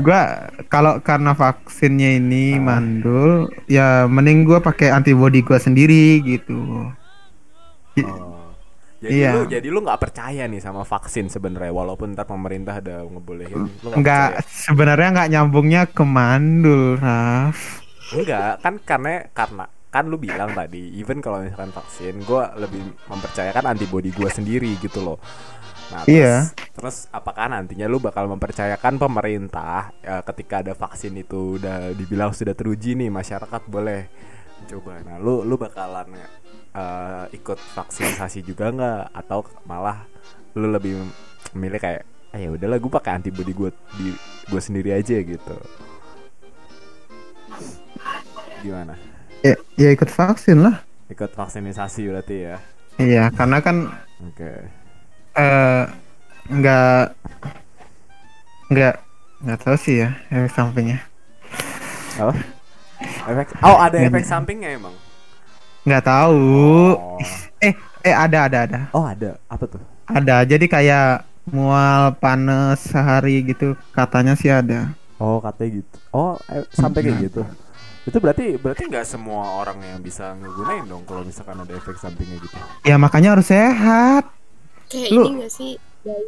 gua 0.05 0.53
kalau 0.69 1.01
karena 1.01 1.33
vaksinnya 1.33 2.21
ini 2.21 2.61
mandul 2.61 3.49
ya 3.71 4.05
mending 4.11 4.45
gua 4.45 4.61
pakai 4.61 4.93
antibody 4.93 5.41
gua 5.41 5.57
sendiri 5.57 6.21
gitu. 6.27 6.93
Oh. 8.05 8.42
Jadi 9.03 9.19
Iya. 9.19 9.35
lu 9.35 9.41
jadi 9.51 9.67
lu 9.67 9.83
nggak 9.83 9.99
percaya 9.99 10.47
nih 10.47 10.63
sama 10.63 10.87
vaksin 10.87 11.27
sebenarnya 11.27 11.75
walaupun 11.75 12.15
ntar 12.15 12.23
pemerintah 12.23 12.79
udah 12.79 13.03
ngebolehin 13.03 13.67
lu 13.67 13.87
nggak 13.91 13.99
Enggak 13.99 14.29
percaya. 14.39 14.47
sebenarnya 14.47 15.09
nggak 15.11 15.31
nyambungnya 15.35 15.83
ke 15.91 16.05
mandul, 16.07 16.95
Raf. 17.03 17.83
Enggak, 18.15 18.63
kan 18.63 18.75
karena 18.79 19.27
karena 19.35 19.65
kan 19.91 20.05
lu 20.07 20.17
bilang 20.17 20.55
tadi 20.55 20.95
even 20.97 21.19
kalau 21.19 21.43
misalkan 21.43 21.69
vaksin 21.69 22.23
gua 22.23 22.55
lebih 22.55 22.81
mempercayakan 23.11 23.75
antibody 23.75 24.15
gua 24.15 24.31
sendiri 24.31 24.79
gitu 24.79 25.03
loh. 25.03 25.19
Nah, 25.91 26.07
terus, 26.07 26.17
Iya. 26.17 26.37
terus 26.73 26.97
apakah 27.11 27.53
nantinya 27.53 27.85
lu 27.85 28.01
bakal 28.01 28.25
mempercayakan 28.25 28.97
pemerintah 28.97 29.93
ya, 30.01 30.25
ketika 30.25 30.63
ada 30.63 30.73
vaksin 30.73 31.13
itu 31.19 31.61
udah 31.61 31.93
dibilang 31.93 32.33
sudah 32.33 32.55
teruji 32.55 32.95
nih 32.95 33.13
masyarakat 33.13 33.63
boleh 33.67 34.09
coba. 34.65 35.03
Nah, 35.05 35.19
lu 35.19 35.43
lu 35.43 35.59
bakalan 35.59 36.07
eh, 36.73 37.25
ikut 37.37 37.59
vaksinasi 37.77 38.45
juga 38.45 38.73
nggak 38.73 39.03
atau 39.13 39.45
malah 39.69 40.05
lu 40.57 40.69
lebih 40.69 41.01
memilih 41.57 41.81
kayak 41.81 42.03
ah 42.33 42.41
ya 42.41 42.49
udahlah 42.49 42.81
gue 42.81 42.93
pakai 42.93 43.13
antibody 43.21 43.53
gue 43.53 43.71
di 44.01 44.17
gue 44.49 44.61
sendiri 44.61 44.97
aja 44.97 45.21
gitu. 45.21 45.57
Gimana? 48.65 48.95
Ya, 49.43 49.59
ya 49.77 49.89
ikut 49.93 50.09
vaksin 50.09 50.65
lah. 50.65 50.81
Ikut 51.13 51.35
vaksinisasi 51.37 52.09
berarti 52.09 52.37
ya. 52.49 52.57
Iya, 52.97 53.25
karena 53.35 53.59
kan 53.61 53.91
Oke. 54.23 54.53
eh 55.37 55.85
nggak 56.49 57.03
nggak 58.73 58.95
nggak 59.45 59.59
tahu 59.61 59.77
sih 59.77 60.05
ya 60.07 60.17
efek 60.33 60.53
sampingnya. 60.57 61.01
Apa? 62.17 62.33
Efek 63.29 63.47
Oh, 63.61 63.77
ada 63.77 63.97
efek 63.99 64.25
sampingnya 64.25 64.79
emang. 64.79 64.95
Nggak 65.83 66.05
tahu. 66.05 66.41
Oh. 66.95 67.19
Eh 67.59 67.75
eh 68.03 68.15
ada 68.15 68.47
ada 68.47 68.59
ada 68.65 68.81
Oh, 68.91 69.03
ada. 69.03 69.39
Apa 69.47 69.65
tuh? 69.67 69.83
ada. 70.07 70.43
Jadi 70.43 70.67
kayak 70.67 71.23
mual 71.45 72.15
panas 72.17 72.87
sehari 72.87 73.43
gitu 73.43 73.75
katanya 73.91 74.35
sih 74.35 74.49
ada. 74.49 74.95
Oh, 75.17 75.39
katanya 75.39 75.83
gitu. 75.83 75.97
Oh, 76.11 76.35
eh, 76.47 76.63
sampai 76.71 77.03
kayak 77.03 77.19
gitu. 77.25 77.43
Itu 78.03 78.19
berarti 78.19 78.59
berarti 78.59 78.83
nggak 78.87 79.07
semua 79.07 79.63
orang 79.63 79.79
yang 79.81 79.99
bisa 79.99 80.35
ngegunain 80.35 80.83
dong 80.85 81.03
kalau 81.03 81.23
misalkan 81.23 81.55
ada 81.57 81.71
efek 81.73 81.95
sampingnya 81.97 82.39
gitu. 82.39 82.59
Ya 82.83 82.99
makanya 82.99 83.35
harus 83.35 83.47
sehat. 83.47 84.27
kayak 84.87 85.09
Lu- 85.09 85.25
ini 85.25 85.41
gak 85.41 85.53
sih 85.53 85.73
kan 86.05 86.21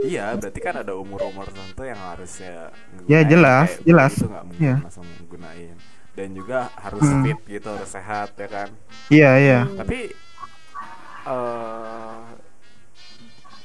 Iya, 0.00 0.34
berarti 0.34 0.58
kan 0.58 0.74
ada 0.80 0.96
umur-umur 0.96 1.44
tertentu 1.44 1.84
yang 1.84 2.00
harusnya 2.00 2.72
Ya, 3.04 3.20
ngegunain, 3.22 3.28
jelas, 3.28 3.68
jelas. 3.84 4.12
Itu 4.16 4.26
nggak 4.26 4.44
mungkin 4.48 4.62
Iya. 4.64 4.76
langsung 4.80 5.04
menggunain. 5.06 5.76
Dan 6.12 6.36
juga 6.36 6.68
harus 6.76 7.00
Hmm. 7.00 7.24
fit 7.24 7.40
gitu, 7.48 7.68
harus 7.72 7.88
sehat 7.88 8.36
ya 8.36 8.48
kan. 8.48 8.68
Iya 9.08 9.30
iya. 9.40 9.60
Tapi 9.64 10.12
eh 11.22 12.20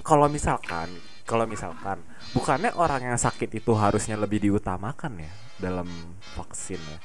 kalau 0.01 0.31
misalkan, 0.31 0.87
kalau 1.27 1.43
misalkan 1.43 1.99
bukannya 2.31 2.71
orang 2.79 3.03
yang 3.03 3.19
sakit 3.19 3.51
itu 3.51 3.75
harusnya 3.75 4.15
lebih 4.15 4.39
diutamakan 4.39 5.19
ya 5.19 5.31
dalam 5.59 5.87
vaksin 6.35 6.79
ya. 6.79 6.99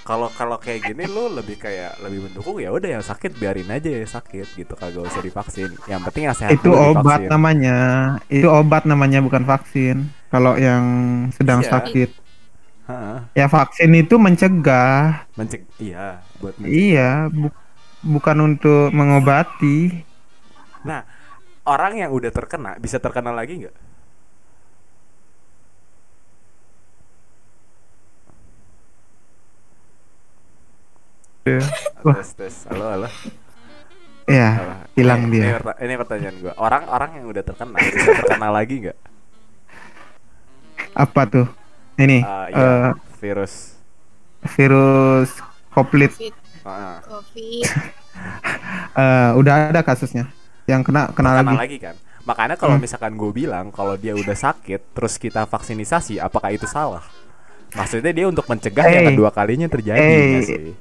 Kalau 0.00 0.32
kalau 0.32 0.56
kayak 0.56 0.88
gini 0.88 1.04
lu 1.04 1.28
lebih 1.28 1.60
kayak 1.60 2.00
lebih 2.00 2.32
mendukung 2.32 2.56
ya 2.56 2.72
udah 2.72 2.96
yang 2.96 3.04
sakit 3.04 3.36
biarin 3.36 3.68
aja 3.68 3.92
ya 3.92 4.08
sakit 4.08 4.56
gitu 4.56 4.72
kagak 4.72 5.04
usah 5.04 5.20
divaksin. 5.20 5.76
Yang 5.84 6.00
penting 6.08 6.24
yang 6.24 6.36
sehat 6.38 6.56
Itu 6.56 6.72
obat 6.72 7.20
divaksin. 7.20 7.28
namanya. 7.28 7.76
Itu 8.32 8.48
obat 8.48 8.88
namanya 8.88 9.20
bukan 9.20 9.44
vaksin. 9.44 10.08
Kalau 10.32 10.56
yang 10.56 10.80
sedang 11.36 11.60
Iya. 11.60 11.68
sakit. 11.76 12.10
Heeh. 12.88 13.18
Ya 13.36 13.46
vaksin 13.52 13.92
itu 13.94 14.14
mencegah. 14.16 15.28
Menceg 15.36 15.62
iya 15.76 16.24
buat 16.40 16.56
mencegah. 16.56 16.72
Iya, 16.72 17.10
bu- 17.28 17.56
bukan 18.00 18.36
untuk 18.48 18.88
mengobati. 18.96 19.92
Nah, 20.88 21.04
orang 21.68 22.00
yang 22.00 22.10
udah 22.16 22.30
terkena 22.32 22.80
bisa 22.80 22.96
terkena 22.96 23.30
lagi 23.36 23.60
nggak? 23.60 23.76
Wah. 32.04 32.14
Tes 32.20 32.30
tes. 32.36 32.54
Halo 32.68 32.84
halo. 32.92 33.08
Ya, 34.28 34.48
halo. 34.60 34.74
hilang 34.96 35.20
Ini- 35.28 35.32
dia. 35.32 35.44
Ini, 35.48 35.52
perta- 35.56 35.78
ini 35.80 35.94
pertanyaan 35.96 36.36
gua. 36.44 36.52
Orang-orang 36.60 37.10
yang 37.20 37.24
udah 37.32 37.42
terkena 37.44 37.78
bisa 37.80 38.10
terkena 38.12 38.48
lagi 38.52 38.74
nggak? 38.84 38.98
Apa 40.92 41.22
tuh? 41.24 41.48
Ini 41.98 42.18
Ah, 42.22 42.46
eh, 42.46 42.54
iya, 42.54 42.70
virus. 43.18 43.74
virus 44.54 45.30
koplit 45.68 46.14
covid 46.14 46.34
Ah, 46.62 47.02
covid 47.02 47.66
eh, 49.02 49.30
udah 49.34 49.54
ada 49.70 49.80
kasusnya. 49.82 50.30
Yang 50.64 50.82
kena 50.86 51.02
kena 51.10 51.30
terkena 51.34 51.52
lagi. 51.52 51.58
lagi 51.58 51.78
kan? 51.80 51.96
makanya 52.22 52.60
kalau 52.60 52.76
Hmm. 52.76 52.84
misalkan 52.84 53.16
gue 53.16 53.32
bilang 53.32 53.72
kalau 53.72 53.96
dia 53.96 54.12
udah 54.12 54.36
sakit 54.36 54.92
terus 54.92 55.16
kita 55.16 55.48
vaksinisasi 55.48 56.20
apakah 56.20 56.52
itu 56.52 56.68
salah 56.68 57.00
maksudnya 57.72 58.12
dia 58.12 58.28
untuk 58.28 58.44
mencegah 58.44 58.84
yang 58.84 59.00
Eh. 59.00 59.16
kedua 59.16 59.32
kalinya 59.32 59.64
terjadi 59.64 59.96
nggak 59.96 60.44
sih 60.44 60.76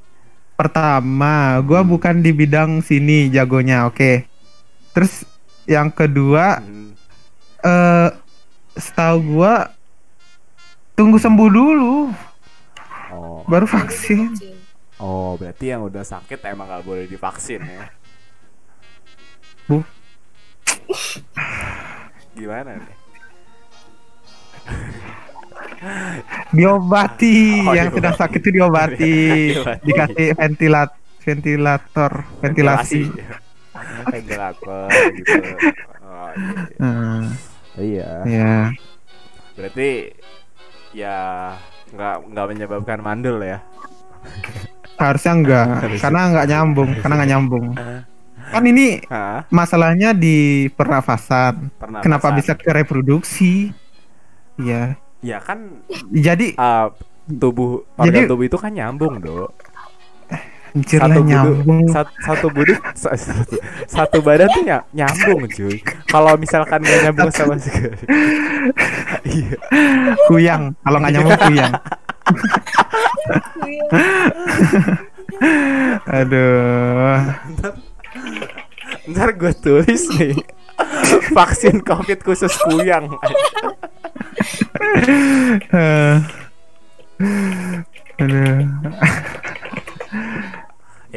Pertama, 0.58 1.62
gua 1.62 1.86
bukan 1.86 2.20
di 2.20 2.34
bidang 2.34 2.82
sini 2.82 3.30
jagonya, 3.30 3.86
oke. 3.86 4.26
Terus 4.90 5.22
yang 5.64 5.88
kedua, 5.88 6.58
Hmm. 6.58 6.98
eh 7.62 8.10
setahu 8.74 9.38
gua 9.38 9.70
tunggu 10.98 11.22
sembuh 11.22 11.50
dulu 11.50 12.10
oh 13.14 13.46
baru 13.46 13.70
vaksin. 13.70 14.34
oh 14.98 15.38
berarti 15.38 15.70
yang 15.70 15.86
udah 15.86 16.02
sakit 16.02 16.42
emang 16.44 16.66
nggak 16.68 16.84
boleh 16.84 17.06
divaksin 17.06 17.62
ya 17.62 17.86
Bu. 19.70 19.84
gimana 22.34 22.82
nih 22.82 22.96
Diobati, 26.50 27.62
Oh, 27.64 27.72
yang 27.72 27.94
diobati. 27.94 27.98
sedang 28.02 28.16
sakit 28.18 28.40
itu 28.42 28.50
diobati, 28.52 29.18
Diobati. 29.54 29.84
dikasih 29.86 30.28
ventilat 30.34 30.90
ventilator, 31.22 32.12
ventilasi. 32.42 33.04
ventilator 34.10 34.88
gitu 35.14 35.34
oh, 36.02 36.30
iya. 36.34 36.82
Hmm, 36.82 37.22
iya 37.78 38.10
ya. 38.26 38.56
berarti 39.54 40.17
ya 40.92 41.18
nggak 41.92 42.16
nggak 42.32 42.46
menyebabkan 42.52 43.00
mandul 43.00 43.40
ya 43.40 43.60
Harusnya 44.98 45.34
enggak, 45.38 45.66
karena 46.04 46.22
enggak 46.34 46.48
nyambung, 46.50 46.90
karena 47.00 47.14
enggak 47.22 47.32
nyambung. 47.38 47.66
Kan 48.50 48.64
ini 48.66 49.04
Hah? 49.12 49.46
masalahnya 49.54 50.10
di 50.16 50.68
pernafasan. 50.74 51.70
Pernapasan. 51.78 52.04
Kenapa 52.04 52.28
bisa 52.34 52.58
ke 52.58 52.72
reproduksi? 52.74 53.70
Ya. 54.58 54.98
ya 55.22 55.38
kan 55.38 55.86
Jadi 56.10 56.58
uh, 56.58 56.90
tubuh 57.30 57.86
organ 57.94 58.26
Jadi- 58.26 58.30
tubuh 58.32 58.46
itu 58.50 58.58
kan 58.58 58.74
nyambung 58.74 59.22
dok 59.22 59.54
anjir 60.78 61.02
lah 61.02 61.10
satu 61.10 61.18
budu, 61.18 61.30
nyambung. 61.34 61.86
satu, 61.90 62.12
satu 62.22 62.48
budu 62.54 62.74
sa- 63.02 63.18
satu, 63.18 63.56
satu 63.90 64.18
badan 64.22 64.46
tuh 64.48 64.62
ny- 64.62 64.86
nyambung 64.94 65.42
cuy 65.50 65.82
kalau 66.06 66.38
misalkan 66.38 66.80
nggak 66.80 67.00
nyambung 67.04 67.32
sama 67.34 67.58
sekali 67.58 67.98
iya 69.34 69.58
Kuyang, 70.28 70.78
kalau 70.78 70.98
nggak 71.00 71.14
nyambung 71.14 71.40
kuyang. 71.42 71.74
Aduh. 76.08 77.20
ntar 79.08 79.30
gue 79.34 79.54
tulis 79.56 80.04
nih 80.14 80.36
vaksin 81.32 81.80
covid 81.80 82.20
khusus 82.22 82.54
kuyang. 82.64 83.12
Aduh. 88.18 88.62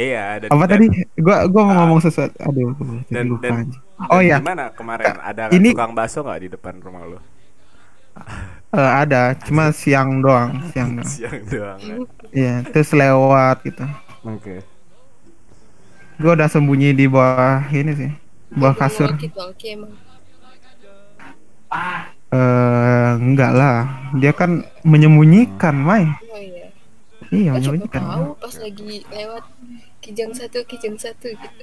Iya 0.01 0.25
dan, 0.41 0.49
Apa 0.49 0.65
dan- 0.65 0.71
tadi? 0.73 0.87
Gua 1.17 1.37
gua 1.47 1.63
mau 1.69 1.75
ngomong 1.79 2.01
sesuatu. 2.01 2.33
Aduh, 2.41 2.73
dan, 3.07 3.25
lupa 3.29 3.45
dan, 3.45 3.55
aja. 3.69 3.79
Oh 4.09 4.21
dan 4.21 4.27
ya, 4.27 4.37
gimana 4.41 4.65
kemarin 4.73 5.15
ada 5.21 5.43
Ini- 5.53 5.73
tukang 5.73 5.93
bakso 5.93 6.25
nggak 6.25 6.41
di 6.41 6.49
depan 6.51 6.75
rumah 6.81 7.05
lo 7.05 7.19
eh, 8.71 8.91
ada, 9.01 9.33
cuma 9.39 9.71
siang 9.73 10.21
doang, 10.21 10.51
siang 10.73 10.91
doang. 10.99 11.09
siang 11.09 11.39
doang 11.47 11.81
ya. 11.81 11.97
Iya, 12.31 12.55
terus 12.69 12.91
lewat 12.93 13.57
gitu. 13.65 13.85
oke 14.23 14.57
Gua 16.21 16.33
udah 16.37 16.49
sembunyi 16.49 16.93
di 16.93 17.07
bawah 17.09 17.65
ini 17.73 17.93
sih, 17.97 18.11
bawah 18.53 18.77
kasur. 18.77 19.09
Eh, 22.31 23.11
enggak 23.19 23.53
lah. 23.57 23.77
Dia 24.15 24.31
kan 24.31 24.63
menyembunyikan, 24.87 25.75
Mai. 25.75 26.07
Oh 26.31 26.39
iya. 27.31 27.39
Iya, 27.41 27.51
Kan 27.53 27.61
siapa 27.61 27.75
menyembunyikan. 27.77 28.03
tahu 28.03 28.27
pas 28.37 28.55
lagi 28.59 28.93
lewat 29.09 29.45
kijang 30.01 30.33
satu 30.33 30.59
kijang 30.67 30.97
satu 30.97 31.29
gitu. 31.31 31.63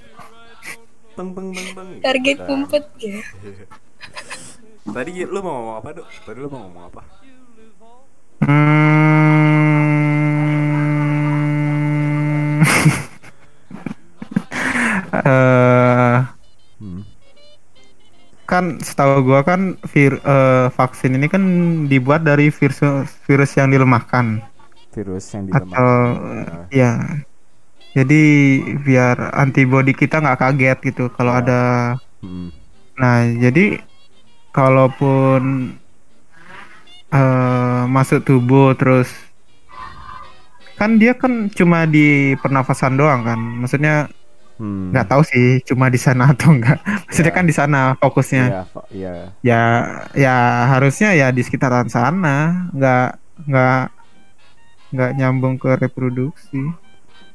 Beng, 1.16 1.30
beng, 1.34 1.50
beng, 1.74 1.90
gitu 1.94 2.04
Target 2.04 2.38
kan. 2.38 2.48
kumpet 2.48 2.84
ya. 3.00 3.20
Tadi 4.96 5.12
lu 5.26 5.40
mau 5.42 5.54
ngomong 5.54 5.76
apa, 5.78 5.90
Dok? 5.94 6.08
Tadi 6.24 6.40
lu 6.40 6.48
mau 6.48 6.62
ngomong 6.64 6.84
apa? 6.88 7.02
Hmm. 11.68 12.62
Eh, 15.18 16.18
Hmm. 16.78 17.02
kan 18.46 18.78
setahu 18.80 19.26
gua 19.26 19.42
kan 19.42 19.62
vir, 19.84 20.22
eh, 20.22 20.68
vaksin 20.70 21.18
ini 21.18 21.28
kan 21.28 21.44
dibuat 21.90 22.22
dari 22.22 22.48
virus 22.48 22.80
virus 23.26 23.52
yang 23.58 23.74
dilemahkan 23.74 24.40
Virus 24.98 25.26
yang 25.30 25.46
atau 25.48 25.62
dilemahkan. 25.62 26.68
ya 26.74 26.92
jadi 27.94 28.22
biar 28.78 29.16
antibodi 29.34 29.94
kita 29.94 30.18
nggak 30.18 30.40
kaget 30.40 30.78
gitu 30.84 31.04
kalau 31.14 31.34
Oh. 31.34 31.40
ada 31.40 31.62
Hmm. 32.20 32.50
nah 32.94 33.22
jadi 33.24 33.78
kalaupun 34.50 35.70
eh, 37.10 37.84
masuk 37.88 38.20
tubuh 38.22 38.74
terus 38.74 39.08
kan 40.76 40.98
dia 40.98 41.14
kan 41.14 41.50
cuma 41.50 41.86
di 41.86 42.06
pernafasan 42.36 42.98
doang 42.98 43.22
kan 43.24 43.38
maksudnya 43.38 44.10
Hmm. 44.58 44.90
nggak 44.90 45.06
tahu 45.06 45.22
sih 45.22 45.62
cuma 45.64 45.86
di 45.86 46.02
sana 46.02 46.26
atau 46.34 46.50
enggak 46.50 46.82
maksudnya 47.06 47.30
Ya. 47.30 47.38
kan 47.38 47.46
di 47.46 47.54
sana 47.54 47.80
fokusnya 47.96 48.44
Pak. 48.68 48.86
Iya. 48.90 49.14
ya 49.46 49.62
ya 50.18 50.36
harusnya 50.68 51.14
ya 51.14 51.30
di 51.30 51.46
sekitaran 51.46 51.86
sana 51.88 52.66
nggak 52.74 53.08
nggak 53.46 53.82
nggak 54.94 55.12
nyambung 55.20 55.56
ke 55.62 55.70
reproduksi. 55.84 56.62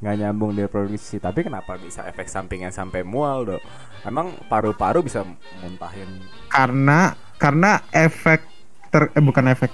Nggak 0.02 0.16
nyambung 0.20 0.50
di 0.58 0.62
produksi 0.74 1.16
tapi 1.22 1.40
kenapa 1.46 1.72
bisa 1.84 2.00
efek 2.10 2.26
sampingnya 2.34 2.70
sampai 2.74 3.00
mual 3.06 3.38
dok? 3.48 3.62
Emang 4.08 4.26
paru-paru 4.50 4.98
bisa 5.06 5.20
muntahin 5.62 6.10
karena 6.50 7.16
karena 7.40 7.70
efek 7.90 8.40
ter 8.92 9.02
eh, 9.16 9.22
bukan 9.24 9.46
efek. 9.52 9.70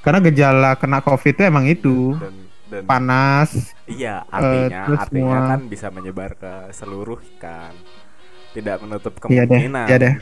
Karena 0.00 0.18
gejala 0.24 0.70
kena 0.80 0.98
covid 1.04 1.34
itu 1.36 1.42
emang 1.44 1.66
itu. 1.68 2.16
Dan 2.20 2.34
dan 2.70 2.86
panas 2.88 3.74
iya 3.90 4.22
artinya 4.30 4.68
Eh, 4.68 4.82
terus 4.84 5.02
artinya 5.02 5.38
mual. 5.38 5.42
kan 5.42 5.60
bisa 5.72 5.88
menyebar 5.90 6.30
ke 6.38 6.52
seluruh 6.74 7.20
kan 7.42 7.74
tidak 8.54 8.76
menutup 8.82 9.14
iya 9.32 9.42
deh 9.50 9.64
kemungkinan. 9.64 9.88
iya 9.88 9.96
deh. 10.04 10.14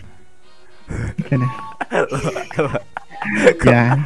Iya 1.25 1.37
deh. 1.43 1.53
Ya 3.63 3.99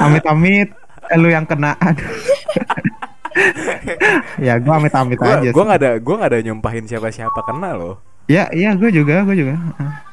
amit 0.00 0.24
amit 0.24 0.68
lu 1.14 1.28
yang 1.28 1.44
kena. 1.44 1.74
Aduh 1.78 2.08
ya 4.46 4.60
gua 4.60 4.76
amit 4.76 4.92
amit 4.92 5.16
gua 5.16 5.40
aja 5.40 5.50
gua 5.50 5.56
sih. 5.56 5.66
nggak 5.68 5.80
ada 5.80 5.90
gua 5.98 6.14
nggak 6.20 6.30
ada 6.30 6.40
nyumpahin 6.42 6.84
siapa 6.84 7.08
siapa 7.08 7.40
kena 7.42 7.72
loh. 7.72 7.96
Ya 8.26 8.46
iya 8.52 8.76
gua 8.76 8.88
juga 8.88 9.24
gua 9.24 9.32
juga. 9.32 9.56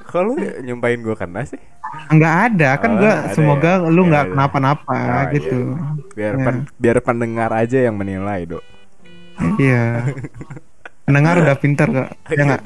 Kalau 0.08 0.34
nyumpahin 0.63 1.04
gua 1.04 1.15
kena 1.15 1.43
sih? 1.43 1.60
Nggak 2.10 2.34
ada 2.47 2.69
kan 2.78 2.91
Oh, 2.95 2.97
gua 2.97 3.12
ada 3.19 3.34
semoga 3.34 3.71
ya? 3.75 3.86
lu 3.86 4.02
Iya, 4.02 4.10
nggak 4.10 4.23
iya. 4.23 4.32
kenapa-napa 4.32 4.95
Oh, 4.95 5.23
gitu. 5.32 5.60
Biar 6.15 6.34
Ya. 6.34 6.45
pen- 6.45 6.67
biar 6.78 6.97
pendengar 7.02 7.49
aja 7.52 7.78
yang 7.82 7.95
menilai 7.95 8.45
dok. 8.45 8.63
Iya. 9.58 9.84
Pendengar 11.10 11.41
udah 11.41 11.58
pintar 11.58 11.88
kok. 11.89 12.10
Ya 12.30 12.41
nggak? 12.45 12.62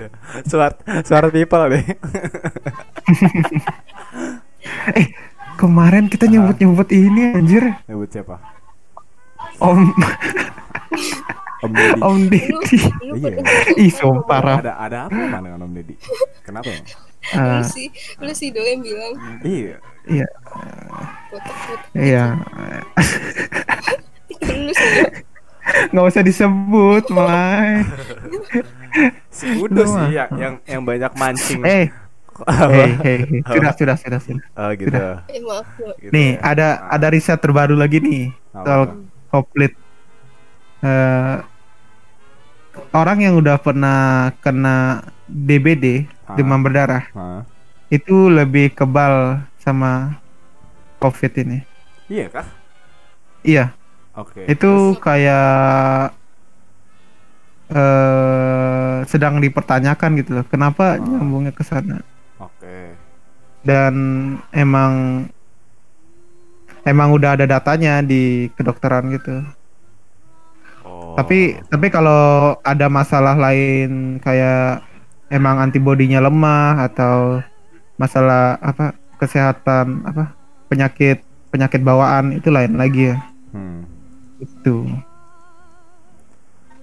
Smart 0.46 0.76
smart 1.02 1.32
people 1.32 1.64
deh. 1.66 1.82
Eh 4.96 5.08
kemarin 5.56 6.06
kita 6.08 6.26
nyebut 6.26 6.58
nyebut 6.58 6.90
ini 6.90 7.34
anjir. 7.34 7.64
Nyebut 7.86 8.10
siapa? 8.10 8.36
Om. 9.58 9.94
Om 11.64 11.72
Deddy. 11.72 12.02
Om 12.02 12.18
Deddy. 12.28 12.80
Lu 13.04 13.16
Iya. 13.16 13.40
ih 13.78 13.92
sumpah 13.92 14.40
Raf. 14.40 14.58
ada 14.60 14.74
ada 14.78 14.98
apa 15.08 15.16
mana 15.16 15.48
dengan 15.48 15.64
Om 15.64 15.74
Deddy? 15.74 15.96
Kenapa 16.42 16.68
ya? 16.68 16.82
Ah, 17.32 17.60
lu 17.60 17.66
sih 17.66 17.88
lu 18.20 18.32
sih 18.34 18.52
do 18.52 18.60
yang 18.60 18.84
bilang. 18.84 19.14
Iya. 19.42 19.78
Iya. 20.04 20.28
Iya. 21.96 22.24
Lu 24.44 24.72
sih 24.76 24.90
Do. 24.92 25.04
nggak 25.90 26.06
usah 26.06 26.20
disebut 26.22 27.04
Mai. 27.10 27.88
Si 29.32 29.48
Udo 29.56 29.72
Lu 29.80 29.88
sih 29.88 30.06
yang 30.12 30.30
yang 30.36 30.54
yang 30.68 30.82
banyak 30.84 31.12
mancing. 31.16 31.64
Eh? 31.64 31.88
Hei 32.72 32.92
hei 33.00 33.18
hei. 33.24 33.40
sudah 33.46 33.72
sudah 33.74 33.96
sudah 33.96 34.20
sudah 34.20 34.46
oh 34.56 34.70
gitu, 34.74 34.90
eh 34.92 35.40
maaf 35.40 35.68
do 35.78 35.94
Gitu 35.96 36.10
nih 36.10 36.30
ya. 36.34 36.42
ada 36.44 36.68
ada 36.90 37.08
riset 37.08 37.38
terbaru 37.38 37.74
lagi 37.74 37.98
nih 37.98 38.24
Apa 38.52 38.64
soal 38.64 38.82
komplit 39.30 39.74
Eh, 40.80 41.38
orang 42.92 43.18
yang 43.20 43.36
udah 43.36 43.56
pernah 43.56 44.02
kena 44.40 45.00
DBD 45.26 46.10
Ah. 46.24 46.36
demam 46.36 46.60
berdarah 46.60 47.08
Hah? 47.12 47.44
itu 47.88 48.28
lebih 48.28 48.72
kebal 48.72 49.40
sama 49.56 50.20
COVID 50.98 51.32
ini. 51.40 51.60
iya 52.08 52.28
kah 52.28 52.48
Iya, 53.44 53.76
oke 54.14 54.44
itu 54.46 54.72
kayak 55.00 56.16
eh 57.70 58.98
sedang 59.06 59.40
dipertanyakan 59.40 60.10
gitu 60.16 60.32
loh. 60.34 60.46
Kenapa 60.46 60.96
Ah. 60.96 61.00
nyambungnya 61.00 61.52
ke 61.52 61.64
sana? 61.64 62.04
Dan 63.64 63.94
emang 64.52 65.26
emang 66.84 67.10
udah 67.16 67.40
ada 67.40 67.48
datanya 67.48 68.04
di 68.04 68.52
kedokteran 68.60 69.12
gitu. 69.16 69.44
Oh. 70.84 71.16
Tapi 71.16 71.58
tapi 71.72 71.88
kalau 71.88 72.56
ada 72.62 72.92
masalah 72.92 73.40
lain 73.40 74.20
kayak 74.20 74.84
emang 75.32 75.64
antibodinya 75.64 76.20
lemah 76.20 76.84
atau 76.92 77.40
masalah 77.96 78.60
apa 78.60 78.94
kesehatan 79.18 80.04
apa 80.04 80.36
penyakit 80.68 81.24
penyakit 81.54 81.82
bawaan 81.82 82.36
itu 82.36 82.52
lain 82.52 82.76
lagi 82.76 83.16
ya. 83.16 83.18
Hmm. 83.56 83.88
Itu. 84.44 84.84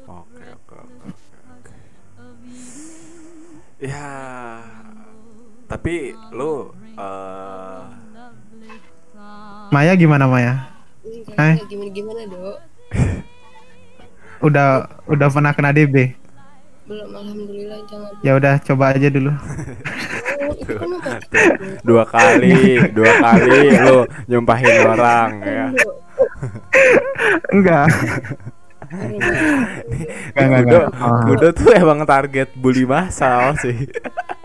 Oke 0.09 0.45
oke. 0.49 0.77
oke. 0.81 1.75
Ya, 3.81 4.05
tapi 5.71 6.19
lu 6.35 6.75
eh 6.99 7.83
Maya 9.71 9.95
gimana 9.95 10.27
Maya? 10.27 10.67
Eh? 11.07 11.55
Enggak, 11.55 11.71
gimana 11.71 11.91
gimana 11.95 12.21
dok? 12.27 12.59
Udah 14.51 14.91
udah 15.07 15.29
pernah 15.31 15.55
kena 15.55 15.71
DB? 15.71 16.19
Belum, 16.91 17.07
alhamdulillah 17.15 17.87
jangan. 17.87 18.11
Ya 18.27 18.33
udah 18.35 18.55
coba 18.67 18.85
aja 18.91 19.07
dulu. 19.07 19.31
Oh, 19.31 20.55
itu 20.59 20.73
kan 20.75 20.91
dua 21.87 22.03
kali, 22.09 22.83
dua 22.91 23.13
kali 23.21 23.61
lu 23.79 23.99
nyumpahin 24.27 24.75
orang 24.91 25.31
ya. 25.39 25.67
Enggak. 27.55 27.87
Enggak 30.35 30.45
enggak 30.51 30.61
enggak. 30.67 30.87
Oh. 30.99 31.21
Kudo 31.31 31.49
tuh 31.55 31.71
emang 31.79 32.03
target 32.03 32.51
bully 32.59 32.83
massal 32.83 33.55
sih. 33.63 33.87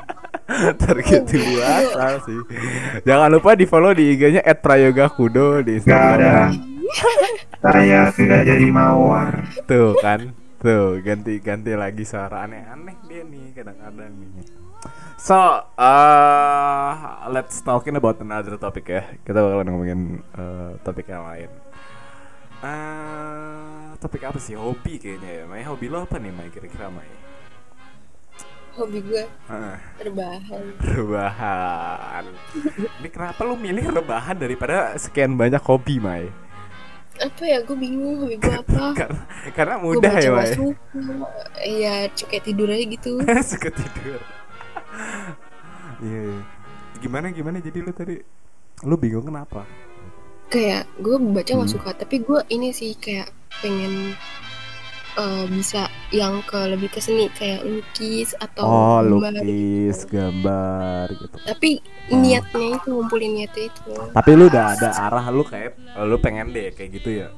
target 0.81 1.25
massal 1.25 2.13
sih. 2.25 2.39
Jangan 3.01 3.29
lupa 3.33 3.57
di 3.57 3.65
follow 3.65 3.91
di 3.97 4.13
IG-nya 4.13 4.45
@prayogakudo 4.61 5.65
di. 5.65 5.81
Instagram. 5.81 6.53
Saya 7.65 8.13
sudah 8.13 8.41
jadi 8.45 8.67
mawar. 8.69 9.41
Tuh 9.65 9.97
kan, 9.97 10.37
tuh 10.61 11.01
ganti-ganti 11.01 11.73
lagi 11.73 12.05
suara 12.05 12.45
aneh-aneh 12.45 12.95
dia 13.09 13.25
nih 13.25 13.57
kadang-kadang 13.57 14.13
nih. 14.21 14.45
So, 15.17 15.33
uh, 15.65 16.91
let's 17.33 17.57
talking 17.65 17.97
about 17.97 18.21
another 18.21 18.61
topic 18.61 18.85
ya. 18.85 19.01
Kita 19.25 19.41
bakalan 19.41 19.65
ngomongin 19.73 20.01
uh, 20.37 20.77
topik 20.85 21.09
yang 21.09 21.25
lain. 21.25 21.49
Uh, 22.61 23.97
topik 23.97 24.21
apa 24.29 24.37
sih? 24.37 24.53
Hobi 24.53 25.01
kayaknya 25.01 25.41
ya. 25.41 25.43
Mai 25.49 25.65
hobi 25.65 25.89
lo 25.89 26.05
apa 26.05 26.21
nih, 26.21 26.29
Mai 26.29 26.53
kira-kira 26.53 26.93
Mai? 26.93 27.24
Hobi 28.75 28.99
gue 29.01 29.23
Uh, 29.47 29.75
rebahan. 29.97 30.63
rebahan. 30.83 32.23
Ini 32.99 33.07
kenapa 33.07 33.41
lu 33.41 33.55
milih 33.55 33.87
rebahan 33.89 34.35
daripada 34.35 34.91
sekian 34.95 35.33
banyak 35.33 35.61
hobi, 35.61 35.97
Mai? 35.97 36.27
Apa 37.15 37.43
ya? 37.43 37.63
Gue 37.63 37.75
bingung 37.75 38.19
hobi 38.19 38.35
gue 38.35 38.51
apa. 38.51 38.91
Karena 38.99 39.21
karena 39.55 39.75
mudah 39.79 40.13
ya, 40.13 40.29
Mai. 40.29 40.51
suka. 40.51 40.75
Iya, 41.61 41.93
kayak 42.11 42.43
tidur 42.43 42.67
aja 42.67 42.85
gitu. 42.85 43.11
suka 43.55 43.69
tidur 43.71 44.19
iya 46.01 46.21
iya. 46.27 46.39
gimana 46.99 47.31
gimana 47.31 47.57
jadi 47.59 47.79
lu 47.79 47.91
tadi 47.91 48.19
lu 48.83 48.95
bingung 48.95 49.23
kenapa 49.23 49.63
kayak 50.47 50.87
gue 50.99 51.15
baca 51.31 51.51
nggak 51.51 51.67
Hmm. 51.67 51.75
suka, 51.75 51.89
tapi 51.95 52.21
gue 52.21 52.39
ini 52.49 52.69
sih 52.69 52.93
kayak 52.95 53.31
pengen 53.59 54.13
eh, 55.15 55.45
bisa 55.47 55.81
yang 56.11 56.39
ke 56.41 56.59
lebih 56.67 56.87
ke 56.87 56.99
seni 56.99 57.27
kayak 57.29 57.63
lukis 57.63 58.35
atau 58.35 58.63
oh 58.63 58.99
gambar 58.99 59.31
lukis 59.39 59.97
gitu. 60.01 60.11
gambar 60.13 61.05
gitu 61.13 61.37
Tapi 61.41 61.69
Hmm. 62.05 62.21
niatnya 62.21 62.77
itu 62.77 62.87
ngumpulin 62.87 63.31
niatnya 63.33 63.63
itu. 63.65 63.81
tapi 64.13 64.29
lu 64.31 64.45
udah 64.45 64.77
ada 64.77 64.89
arah 65.01 65.25
lu 65.27 65.41
kayak 65.41 65.73
lu 65.99 66.21
pengen 66.21 66.53
deh 66.53 66.69
kayak 66.69 66.89
gitu 66.93 67.09
ya 67.17 67.29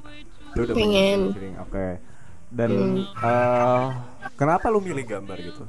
lu 0.51 0.67
udah 0.67 0.75
Pengen. 0.75 1.19
oke 1.57 1.87
dan 2.49 2.69
Hmm. 2.69 2.99
eh, 3.17 3.85
kenapa 4.35 4.67
lu 4.67 4.79
milih 4.79 5.07
gambar 5.07 5.37
gitu 5.39 5.63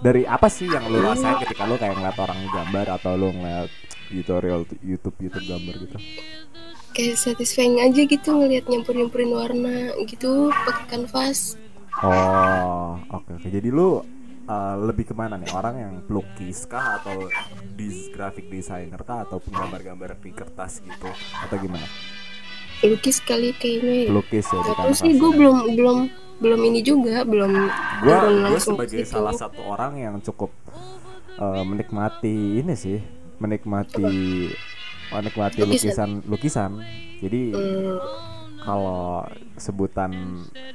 dari 0.00 0.24
apa 0.24 0.48
sih 0.48 0.64
yang 0.64 0.88
lu 0.88 0.98
rasain 0.98 1.36
ketika 1.38 1.68
lu 1.68 1.76
kayak 1.76 1.92
ngeliat 1.92 2.16
orang 2.16 2.40
gambar 2.48 2.86
atau 2.96 3.12
lu 3.14 3.28
ngeliat 3.30 3.68
tutorial 4.08 4.64
YouTube 4.80 5.16
YouTube 5.20 5.44
gambar 5.46 5.74
gitu 5.78 5.96
Kayak 6.90 7.16
satisfying 7.22 7.78
aja 7.78 8.02
gitu 8.02 8.28
ngelihat 8.34 8.66
nyampur-nyampurin 8.66 9.30
warna 9.30 9.94
gitu 10.04 10.50
pakai 10.66 10.84
kanvas. 10.98 11.54
Oh, 12.02 12.98
oke 13.14 13.38
oke. 13.38 13.46
Jadi 13.46 13.68
lu 13.70 14.02
uh, 14.50 14.74
lebih 14.82 15.10
ke 15.10 15.14
mana 15.14 15.38
nih? 15.38 15.50
Orang 15.54 15.74
yang 15.78 15.94
pelukis 16.06 16.66
kah 16.66 16.98
atau 17.02 17.30
dis 17.78 18.10
graphic 18.10 18.50
designer 18.50 18.98
kah 19.06 19.22
atau 19.22 19.38
gambar-gambar 19.38 20.18
di 20.18 20.34
kertas 20.34 20.82
gitu 20.82 21.10
atau 21.46 21.56
gimana? 21.62 21.86
Lukis 22.80 23.20
kali 23.22 23.52
kayaknya. 23.54 23.94
ya. 23.94 24.08
Pelukis 24.10 24.46
ya 24.50 24.60
kanvas. 24.74 24.98
sih, 24.98 25.12
gue 25.14 25.30
belum 25.36 25.56
belum 25.76 25.98
belum 26.40 26.60
ini 26.72 26.80
juga, 26.80 27.22
belum 27.22 27.52
Gua 28.00 28.16
turun 28.24 28.34
gua 28.40 28.44
langsung 28.48 28.74
sebagai 28.80 29.04
situ. 29.04 29.12
salah 29.12 29.36
satu 29.36 29.60
orang 29.60 30.00
yang 30.00 30.14
cukup 30.24 30.48
uh, 31.36 31.60
menikmati 31.60 32.64
ini 32.64 32.72
sih, 32.72 32.96
menikmati 33.36 34.48
menikmati 35.10 35.62
Lukisan. 35.66 36.22
lukisan. 36.26 36.72
Jadi 37.20 37.52
Hmm, 37.52 37.98
kalau 38.60 39.24
sebutan 39.56 40.12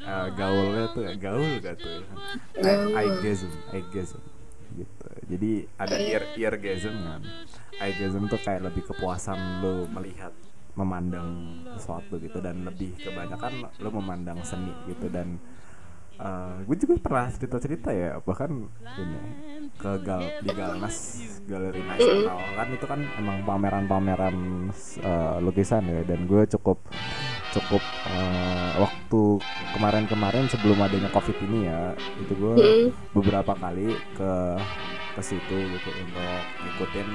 uh, 0.04 0.28
gaulnya 0.34 0.86
tuh 0.94 1.06
gaul 1.18 1.62
gak 1.62 1.78
tuh? 1.80 2.02
Eyegasm, 2.96 3.52
eyegasm 3.74 4.22
gitu. 4.76 5.08
Jadi 5.32 5.52
ada 5.80 5.96
ear 5.96 6.24
eargasm 6.36 6.96
kan. 7.06 7.22
Eyegasm 7.80 8.28
tuh 8.28 8.40
kayak 8.42 8.68
lebih 8.68 8.84
kepuasan 8.90 9.64
lo 9.64 9.88
melihat 9.90 10.34
memandang 10.76 11.64
sesuatu 11.80 12.20
gitu 12.20 12.44
dan 12.44 12.68
lebih 12.68 12.92
kebanyakan 13.00 13.72
lo 13.80 13.90
memandang 13.96 14.44
seni 14.44 14.76
gitu 14.92 15.08
dan 15.08 15.40
gue 16.64 16.78
juga 16.80 16.96
pernah 16.98 17.28
cerita-cerita 17.28 17.92
ya 17.92 18.18
bahkan 18.24 18.72
ini 18.82 19.20
ke 19.76 19.92
gal 20.02 20.24
di 20.40 20.50
Galnas 20.50 20.96
Galeri 21.44 21.84
Nasional. 21.84 22.40
Kan 22.56 22.68
itu 22.72 22.86
kan 22.88 23.00
emang 23.20 23.44
pameran-pameran 23.44 24.36
eh, 25.00 25.38
lukisan 25.44 25.84
ya 25.86 26.02
dan 26.08 26.24
gue 26.26 26.48
cukup 26.56 26.80
cukup 27.52 27.84
eh, 28.10 28.72
waktu 28.80 29.24
kemarin-kemarin 29.76 30.48
sebelum 30.48 30.80
adanya 30.80 31.12
covid 31.12 31.36
ini 31.44 31.68
ya 31.68 31.92
itu 32.20 32.34
gue 32.36 32.54
Mm. 32.56 32.88
beberapa 33.12 33.52
kali 33.56 33.96
ke 34.16 34.32
ke 35.16 35.22
situ 35.24 35.56
gitu 35.56 35.90
untuk 35.92 36.24
ngikutin 36.64 37.08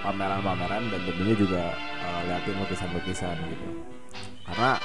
pameran-pameran 0.00 0.82
dan 0.88 1.00
tentunya 1.04 1.36
juga 1.36 1.62
eh, 1.76 2.20
liatin 2.28 2.56
lukisan-lukisan 2.56 3.36
gitu. 3.52 3.68
Karena 4.48 4.80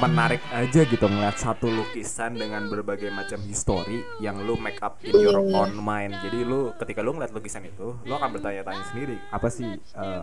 menarik 0.00 0.40
aja 0.50 0.80
gitu 0.82 1.04
ngeliat 1.04 1.36
satu 1.36 1.68
lukisan 1.68 2.34
dengan 2.34 2.66
berbagai 2.66 3.08
macam 3.10 3.36
histori 3.42 4.00
yang 4.18 4.40
lu 4.40 4.56
make 4.56 4.80
up 4.80 4.96
in 5.02 5.12
your 5.14 5.36
Iya, 5.36 5.46
iya. 5.46 5.56
own 5.58 5.72
mind 5.76 6.14
jadi 6.20 6.38
lu 6.42 6.72
ketika 6.74 7.00
lu 7.00 7.12
ngeliat 7.12 7.30
lukisan 7.30 7.62
itu 7.62 7.94
lu 8.00 8.12
akan 8.12 8.32
bertanya-tanya 8.32 8.84
sendiri 8.86 9.20
apa 9.28 9.48
sih 9.48 9.68
eh, 9.76 10.22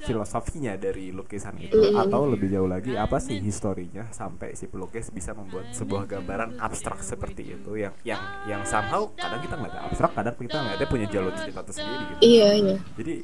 filosofinya 0.00 0.74
dari 0.74 1.12
lukisan 1.12 1.60
itu 1.60 1.76
Mm. 1.76 2.00
atau 2.00 2.24
lebih 2.24 2.48
jauh 2.48 2.64
lagi 2.64 2.96
apa 2.96 3.18
sih 3.18 3.36
historinya 3.38 4.08
sampai 4.08 4.54
si 4.54 4.64
pelukis 4.64 5.10
bisa 5.10 5.34
membuat 5.34 5.68
sebuah 5.70 6.08
gambaran 6.08 6.56
abstrak 6.56 7.02
seperti 7.02 7.52
itu 7.52 7.76
yang 7.76 7.92
yang 8.02 8.16
yang 8.46 8.62
somehow 8.64 9.12
kadang 9.12 9.40
kita 9.40 9.54
ngeliatnya 9.54 9.82
abstrak 9.84 10.12
kadang 10.14 10.32
kita 10.34 10.56
ngeliatnya 10.56 10.88
punya 10.88 11.06
jalur 11.06 11.32
cerita 11.34 11.60
tersendiri 11.60 12.04
gitu 12.08 12.20
Iya, 12.22 12.48
iya. 12.56 12.76
jadi 12.96 13.14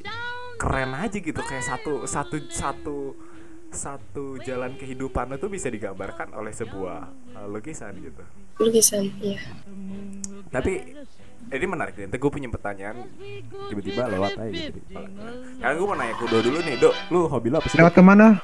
keren 0.55 0.91
aja 0.91 1.17
gitu 1.17 1.37
kayak 1.39 1.65
satu 1.65 2.05
satu 2.05 2.35
satu 2.47 2.97
satu 3.69 4.39
jalan 4.41 4.73
kehidupan 4.73 5.31
itu 5.31 5.47
bisa 5.47 5.67
digambarkan 5.67 6.31
oleh 6.33 6.51
sebuah 6.51 6.99
uh, 7.33 7.47
lukisan 7.47 7.93
gitu 7.97 8.23
Lukisan, 8.57 9.05
iya. 9.21 9.37
tapi 10.49 10.97
ini 11.47 11.65
menarik 11.65 11.93
nih 11.95 12.09
gue 12.09 12.27
punya 12.27 12.49
pertanyaan 12.49 13.05
tiba-tiba 13.69 14.09
lewat 14.09 14.33
aja 14.35 14.51
gitu 14.67 14.79
karena 15.57 15.73
gue 15.73 15.85
mau 15.85 15.95
nanya 15.95 16.15
kudo 16.17 16.37
dulu 16.41 16.57
nih 16.59 16.75
dok 16.75 16.93
lu 17.07 17.19
hobi 17.27 17.47
lo 17.47 17.61
apa 17.61 17.67
sih 17.69 17.77
Lewat 17.77 17.93
ke 17.93 18.01
mana? 18.01 18.41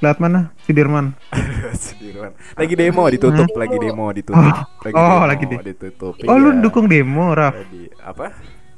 Lewat 0.00 0.16
mana? 0.16 0.48
Sidirman. 0.64 1.12
Sudirman. 1.76 2.32
lagi 2.56 2.72
demo 2.72 3.04
ditutup 3.06 3.52
lagi 3.52 3.76
demo 3.76 4.06
ditutup 4.10 4.40
Oh, 4.40 4.64
lagi 4.80 4.94
oh, 4.96 5.04
demo, 5.04 5.24
lagi 5.28 5.44
di- 5.44 5.60
ditutup 5.62 6.14
Oh 6.24 6.36
lu 6.36 6.50
iya. 6.50 6.60
dukung 6.64 6.86
demo, 6.88 7.36
Raf? 7.36 7.52
Lagi- 7.52 7.92
apa 8.00 8.26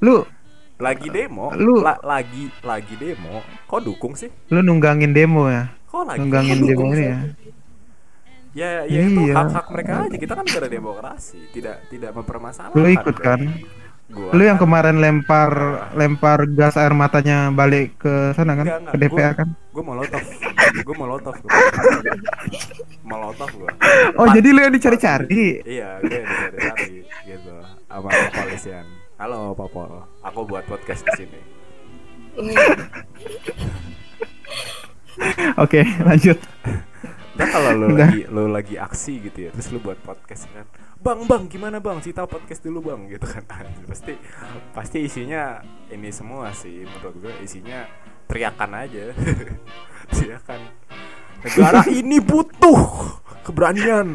Lu 0.02 0.26
lagi 0.82 1.08
demo 1.08 1.54
Lu- 1.54 1.78
La- 1.78 2.02
lagi 2.02 2.50
lagi 2.60 2.94
demo 2.98 3.38
kok 3.64 3.80
dukung 3.80 4.18
sih 4.18 4.26
lu 4.50 4.60
nunggangin 4.60 5.14
demo 5.14 5.46
ya? 5.46 5.70
Kok 5.92 6.02
lagi 6.02 6.18
Nunggangin 6.18 6.58
demo 6.64 6.86
ini 6.88 7.04
ya? 7.04 7.18
ya 8.52 8.68
ya 8.84 9.00
itu 9.02 9.20
Iya. 9.22 9.34
hak 9.34 9.48
hak 9.50 9.66
mereka 9.70 9.92
aja 10.02 10.16
kita 10.18 10.32
kan 10.32 10.44
negara 10.44 10.68
demokrasi 10.68 11.38
tidak 11.52 11.76
tidak 11.86 12.10
mempermasalahkan 12.12 12.72
Lu 12.74 12.88
ikut 12.90 13.16
kan? 13.18 13.40
gua 14.08 14.28
Lu 14.30 14.42
yang 14.42 14.56
kan- 14.56 14.64
kemarin 14.66 14.96
lempar 14.98 15.50
lempar 15.92 16.44
gas 16.50 16.76
air 16.76 16.92
matanya 16.92 17.48
balik 17.48 17.96
ke 17.96 18.12
sana 18.32 18.52
kan? 18.54 18.64
Enggak, 18.66 18.78
enggak. 18.78 18.92
Ke 18.92 18.96
DPA 18.98 19.16
Gua- 19.22 19.32
kan? 19.34 19.48
gue 19.72 19.82
molotov 19.82 20.24
gue 20.74 20.96
molotov 20.96 21.34
gue 21.34 21.50
molotov 23.02 23.50
gue 23.50 23.70
Oh, 24.16 24.26
jadi 24.28 24.48
lu 24.48 24.60
yang 24.60 24.72
dicari-cari. 24.72 25.64
iya 25.64 25.96
gue 25.98 26.12
yang 26.14 26.24
dicari-cari 26.26 26.96
gitu 27.26 27.52
sama 27.86 28.08
kepolisian 28.08 28.84
Halo 29.16 29.54
Popol, 29.54 30.02
aku 30.18 30.40
buat 30.42 30.66
podcast 30.66 31.06
di 31.06 31.12
sini. 31.20 31.40
Oke, 35.58 35.84
lanjut. 36.00 36.38
Ntar 37.32 37.48
kalau 37.48 37.88
Udah. 37.88 38.12
lagi 38.12 38.20
lu 38.28 38.44
lagi 38.48 38.76
aksi 38.76 39.24
gitu 39.24 39.48
ya, 39.48 39.50
terus 39.52 39.72
lu 39.72 39.80
buat 39.80 39.96
podcast 40.00 40.48
kan. 40.52 40.68
Bang, 41.02 41.26
bang, 41.26 41.48
gimana 41.48 41.80
bang? 41.80 41.98
Cita 41.98 42.28
podcast 42.28 42.62
dulu 42.62 42.92
bang, 42.92 43.08
gitu 43.10 43.26
kan. 43.26 43.42
pasti 43.90 44.14
pasti 44.70 44.98
isinya 45.02 45.58
ini 45.88 46.12
semua 46.12 46.52
sih 46.52 46.84
menurut 46.84 47.16
gue 47.18 47.32
isinya 47.40 47.88
teriakan 48.28 48.70
aja. 48.78 49.16
teriakan. 50.12 50.60
Negara 51.42 51.82
ini 51.90 52.22
butuh 52.22 52.80
keberanian. 53.42 54.08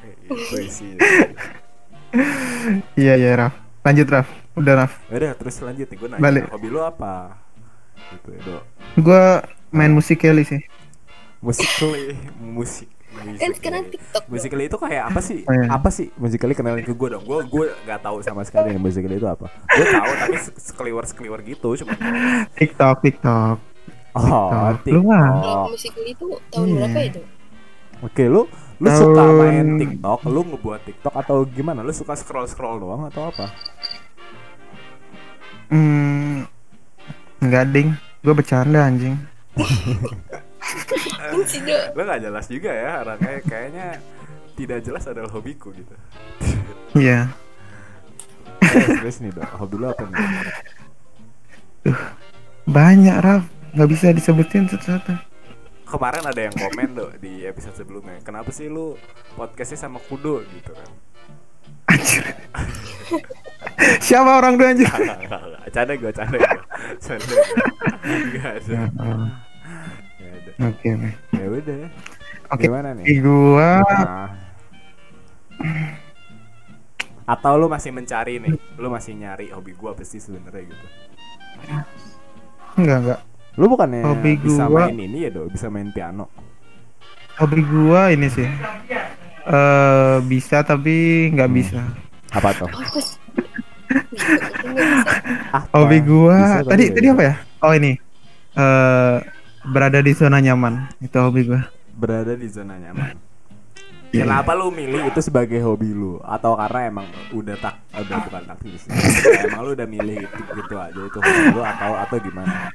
Eh, 0.00 0.32
Itu 0.32 0.56
isinya. 0.56 1.04
Iya, 2.96 3.14
iya, 3.14 3.30
Raf. 3.36 3.54
Lanjut, 3.84 4.08
Raf. 4.08 4.28
Udah, 4.56 4.74
Raf. 4.80 4.92
Udah, 5.12 5.32
terus 5.36 5.60
lanjut 5.60 5.86
nih 5.86 5.96
gue 5.96 6.08
nanya, 6.08 6.22
Balik. 6.24 6.42
hobi 6.50 6.68
lu 6.72 6.80
apa? 6.80 7.36
Gitu 8.10 8.28
ya, 8.32 8.40
Dok. 8.48 8.62
Gue 8.96 9.24
main 9.70 9.90
musik 9.90 10.18
Kelly 10.18 10.42
sih. 10.42 10.60
Musically, 11.38 12.16
musik. 12.38 12.88
Kan 13.10 13.52
sekarang 13.52 13.84
TikTok. 13.86 14.22
bro. 14.22 14.32
Musically 14.32 14.64
itu 14.64 14.76
kayak 14.76 15.02
apa 15.06 15.20
sih? 15.20 15.42
Oh, 15.42 15.52
iya. 15.52 15.66
Apa 15.68 15.88
sih 15.88 16.08
musically 16.14 16.54
kenalin 16.54 16.80
ke 16.80 16.90
gue 16.90 17.08
dong? 17.10 17.22
Gue 17.22 17.42
gue 17.44 17.64
nggak 17.84 18.00
tahu 18.00 18.20
sama 18.20 18.42
sekali 18.42 18.70
nih 18.70 18.80
musically 18.80 19.16
itu 19.16 19.26
apa. 19.26 19.50
Gue 19.68 19.86
tahu 19.86 20.10
tapi 20.16 20.36
se- 20.38 20.56
sekeliwar 20.56 21.04
sekeliwar 21.04 21.40
gitu 21.42 21.74
cuma. 21.76 21.92
TikTok, 22.54 22.96
TikTok. 23.02 23.56
Oh, 24.12 24.72
TikTok. 24.78 24.90
Lu 24.90 25.00
mah. 25.02 25.18
Kalau 25.18 25.36
TikTok. 25.36 25.68
musik 25.68 25.92
itu 25.98 26.26
tahun 26.50 26.66
Iya. 26.66 26.74
berapa 26.76 27.00
itu? 27.04 27.20
Oke, 28.00 28.24
lu 28.24 28.42
lu 28.78 28.86
Tahun- 28.86 28.96
suka 28.96 29.22
main 29.28 29.66
TikTok? 29.76 30.20
Lu 30.24 30.40
ngebuat 30.46 30.80
TikTok 30.82 31.14
atau 31.14 31.36
gimana? 31.44 31.80
Lu 31.80 31.92
suka 31.92 32.14
scroll 32.14 32.46
scroll 32.46 32.78
doang 32.78 33.04
atau 33.04 33.28
apa? 33.28 33.46
Hmm, 35.68 36.46
enggak 37.38 37.64
ding. 37.68 37.88
Gue 38.20 38.34
bercanda 38.36 38.84
anjing. 38.84 39.16
Lu 41.96 42.00
nggak 42.04 42.20
jelas 42.20 42.46
juga 42.52 42.70
ya 42.70 43.00
orangnya 43.00 43.40
kayaknya 43.44 43.86
tidak 44.60 44.84
jelas 44.84 45.08
adalah 45.08 45.32
hobiku 45.32 45.72
gitu. 45.72 45.94
Iya. 46.92 47.32
Eh, 48.60 49.00
serius 49.00 49.24
nih 49.24 49.32
dong, 49.32 49.48
hobi 49.56 49.74
lu 49.80 49.88
apa 49.88 50.04
nih? 50.04 50.20
Banyak, 52.68 53.16
Raf. 53.24 53.42
Nggak 53.72 53.88
bisa 53.88 54.12
disebutin 54.12 54.68
satu-satu. 54.68 55.16
Kemarin 55.88 56.22
ada 56.22 56.40
yang 56.44 56.54
komen 56.54 56.88
dong 56.94 57.12
di 57.18 57.48
episode 57.48 57.74
sebelumnya. 57.74 58.20
Kenapa 58.22 58.52
sih 58.52 58.68
lu 58.68 58.94
podcastnya 59.34 59.88
sama 59.88 59.98
Kudo 59.98 60.44
gitu 60.54 60.70
kan? 60.76 60.90
Anjir. 61.90 62.24
Siapa 64.00 64.30
orang 64.36 64.54
tuh 64.54 64.66
anjir? 64.66 64.88
canda 65.70 65.94
gue, 65.94 66.10
canda 66.12 66.36
gue, 66.36 66.52
canda 66.98 67.24
gue. 67.24 67.40
Gak 68.32 68.50
ada, 68.58 68.68
Ya. 68.68 68.82
Nggak 68.90 70.32
ada. 70.34 70.50
Oke, 70.62 70.88
oke. 70.90 71.10
Ya 71.32 71.46
udah. 71.46 71.82
Oke. 72.50 72.62
Gimana 72.62 72.88
nih? 72.92 73.04
Di 73.04 73.14
gua 73.18 73.70
Nah. 73.80 74.28
Atau 77.26 77.54
lu 77.54 77.66
masih 77.66 77.90
mencari 77.90 78.36
nih? 78.38 78.50
Lu 78.74 78.88
masih 78.88 79.14
nyari 79.14 79.48
hobi 79.48 79.72
gua 79.72 79.94
apa 79.94 80.02
sih 80.02 80.18
sebenarnya 80.18 80.66
gitu? 80.66 80.86
enggak 82.74 82.98
enggak. 82.98 83.20
Lu 83.54 83.66
bukannya 83.66 84.02
Hobi 84.02 84.34
bisa 84.36 84.66
gua- 84.66 84.88
main 84.88 84.98
ini 84.98 85.18
ya 85.22 85.30
dong? 85.30 85.46
Bisa 85.48 85.66
main 85.68 85.90
piano? 85.90 86.26
Hobi 87.36 87.60
gua 87.62 88.10
ini 88.10 88.26
sih. 88.26 88.48
Eh 89.42 90.16
bisa 90.24 90.60
tapi 90.60 91.28
Hmm. 91.28 91.32
nggak 91.32 91.50
bisa. 91.50 91.80
Apa 92.30 92.50
tuh? 92.56 92.70
Apa? 95.50 95.66
Hobi 95.74 95.98
gua 96.00 96.36
Bisa 96.36 96.58
tadi 96.66 96.84
nggak 96.86 96.94
tadi 96.96 97.06
apa 97.10 97.22
ya? 97.22 97.34
Oh 97.60 97.72
ini. 97.74 97.92
Eh 98.54 99.16
berada 99.66 99.98
di 99.98 100.12
zona 100.14 100.38
nyaman. 100.38 100.86
Itu 100.98 101.18
hobi 101.18 101.46
gua. 101.46 101.60
Berada 101.92 102.32
di 102.32 102.46
zona 102.46 102.78
nyaman. 102.78 103.18
Iya. 104.10 104.26
Kenapa 104.26 104.58
lu 104.58 104.74
milih 104.74 105.06
itu 105.06 105.20
sebagai 105.22 105.62
hobi 105.62 105.94
lu? 105.94 106.18
Atau 106.22 106.58
karena 106.58 106.90
emang 106.90 107.06
udah 107.30 107.54
tak 107.56 107.78
udah 107.94 108.16
bukan 108.26 108.42
sih. 108.74 108.90
emang 109.46 109.62
lu 109.62 109.70
udah 109.78 109.86
milih 109.86 110.16
itu 110.18 110.40
gitu 110.58 110.74
aja 110.74 110.98
itu 110.98 111.18
hobi 111.18 111.44
lu 111.54 111.62
atau 111.62 111.92
atau 111.94 112.16
gimana? 112.18 112.74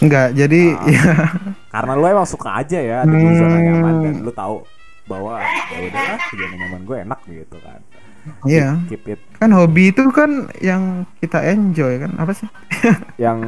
Enggak, 0.00 0.34
jadi 0.34 0.62
Ah. 0.74 0.86
ya 0.94 1.12
Karena 1.70 1.92
lu 1.94 2.04
emang 2.06 2.26
suka 2.26 2.50
aja 2.58 2.78
ya 2.78 2.98
di 3.06 3.18
zona 3.38 3.54
Hmm. 3.54 3.64
nyaman 3.66 3.94
dan 4.02 4.14
lu 4.22 4.32
tahu 4.32 4.56
bahwa 5.10 5.42
ya 5.42 5.78
udah 5.82 6.02
zona 6.30 6.54
nyaman 6.56 6.82
gue 6.86 6.96
enak 7.02 7.20
gitu 7.26 7.56
kan. 7.58 7.80
iya. 8.44 8.78
Keep 8.86 9.04
it 9.08 9.20
Kan 9.34 9.50
hobi 9.50 9.90
itu 9.90 10.06
kan 10.10 10.30
yang 10.60 11.02
kita 11.18 11.40
enjoy 11.42 11.98
kan 11.98 12.12
apa 12.14 12.30
sih? 12.30 12.46
yang 13.24 13.40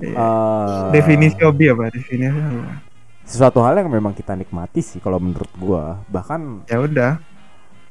eh, 0.00 0.80
Definisi 0.90 1.38
hobi 1.38 1.68
apa? 1.68 1.88
Definisi 1.88 2.26
apa? 2.32 2.90
sesuatu 3.22 3.62
hal 3.62 3.78
yang 3.78 3.86
memang 3.88 4.10
kita 4.10 4.34
nikmati 4.34 4.82
sih 4.82 4.98
kalau 4.98 5.22
menurut 5.22 5.46
gua. 5.54 6.02
Bahkan 6.04 6.66
Ya 6.66 6.82
udah, 6.82 7.12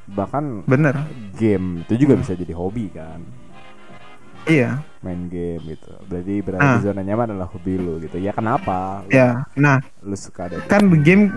bahkan 0.05 0.67
bener. 0.67 0.99
game 1.33 1.87
itu 1.87 1.95
juga 1.97 2.19
bisa 2.19 2.35
jadi 2.35 2.51
hobi 2.51 2.91
kan. 2.91 3.23
Iya. 4.43 4.81
main 4.99 5.29
game 5.29 5.61
gitu. 5.69 5.93
Berarti 6.05 6.33
berada 6.41 6.59
Ah. 6.59 6.75
di 6.75 6.83
zona 6.83 6.99
nyaman 6.99 7.31
adalah 7.31 7.47
hobi 7.47 7.77
lu 7.77 8.01
gitu. 8.01 8.17
Ya 8.17 8.33
kenapa? 8.33 9.05
Lu, 9.05 9.11
Ya. 9.13 9.47
Nah, 9.55 9.79
Lu 10.01 10.11
suka 10.11 10.49
ada 10.49 10.59
kan 10.65 10.83
game 10.99 11.31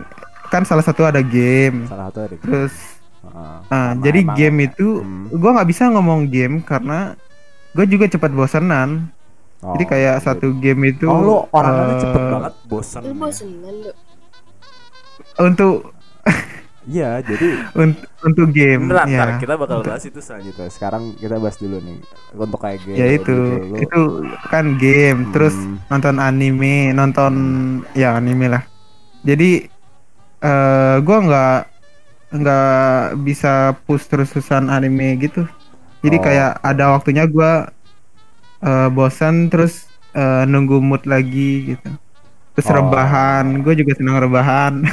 kan 0.53 0.63
salah 0.63 0.85
satu 0.85 1.03
ada 1.03 1.19
game. 1.19 1.89
salah 1.89 2.13
satu 2.13 2.19
ada 2.23 2.35
game. 2.35 2.45
Terus 2.45 2.75
Heeh. 3.23 3.57
Nah, 3.65 3.91
jadi 3.97 4.21
emang- 4.21 4.37
game 4.37 4.57
itu 4.67 4.89
Hmm. 5.01 5.33
gua 5.33 5.51
nggak 5.55 5.69
bisa 5.69 5.89
ngomong 5.89 6.27
game 6.27 6.61
karena 6.61 7.17
gue 7.73 7.87
juga 7.89 8.05
cepat 8.05 8.29
bosanan. 8.31 9.09
Oh, 9.59 9.73
jadi 9.73 9.85
kayak 9.87 10.15
gitu. 10.15 10.27
satu 10.27 10.47
game 10.59 10.83
itu 10.91 11.07
Oh 11.07 11.19
lu 11.19 11.35
orangnya 11.49 11.87
eh, 11.89 12.01
cepet 12.03 12.23
banget 12.29 12.55
bosan. 12.67 13.01
Lu 13.01 13.09
ya? 13.09 13.15
bosenan 13.17 13.75
Dok. 13.81 13.97
untuk 15.39 15.77
Iya, 16.83 17.23
jadi 17.23 17.47
un- 17.79 17.95
untuk 18.21 18.51
game 18.51 18.91
Bentar, 18.91 19.07
ya. 19.07 19.39
kita 19.39 19.55
bakal 19.55 19.87
bahas 19.87 20.03
itu 20.03 20.19
selanjutnya. 20.19 20.67
Sekarang 20.67 21.15
kita 21.15 21.39
bahas 21.39 21.55
dulu 21.55 21.79
nih 21.79 22.03
untuk 22.35 22.59
kayak 22.59 22.83
game. 22.83 22.99
ya 22.99 23.07
itu 23.07 23.23
gitu, 23.23 23.39
lu- 23.63 23.79
itu 23.79 24.01
kan 24.51 24.75
game 24.77 25.31
terus 25.31 25.55
Hmm. 25.55 25.79
nonton 25.87 26.19
anime 26.19 26.91
nonton 26.91 27.33
ya 27.95 28.19
anime 28.19 28.51
lah 28.51 28.67
jadi 29.23 29.71
eh 30.43 30.95
gua 31.01 31.17
nggak 31.23 31.59
nggak 32.33 33.19
bisa 33.23 33.75
push 33.85 34.07
terus-terusan 34.07 34.67
anime 34.67 35.15
gitu 35.19 35.47
jadi 36.03 36.17
Oh. 36.17 36.21
kayak 36.21 36.51
ada 36.61 36.93
waktunya 36.93 37.25
gua 37.25 37.71
eh, 38.61 38.89
bosan 38.89 39.47
terus 39.47 39.87
eh, 40.13 40.45
nunggu 40.45 40.79
mood 40.79 41.03
lagi 41.05 41.73
gitu 41.73 41.89
terus 42.53 42.69
Oh. 42.69 42.77
rebahan 42.77 43.61
gue 43.61 43.75
juga 43.75 43.93
senang 43.95 44.19
rebahan 44.21 44.83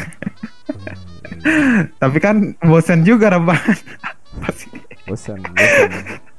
tapi 2.02 2.18
kan 2.18 2.54
bosan 2.62 3.02
juga 3.02 3.32
rebahan 3.32 3.76
Pasti. 4.40 4.70
bosan, 5.04 5.42
bosan. 5.44 5.90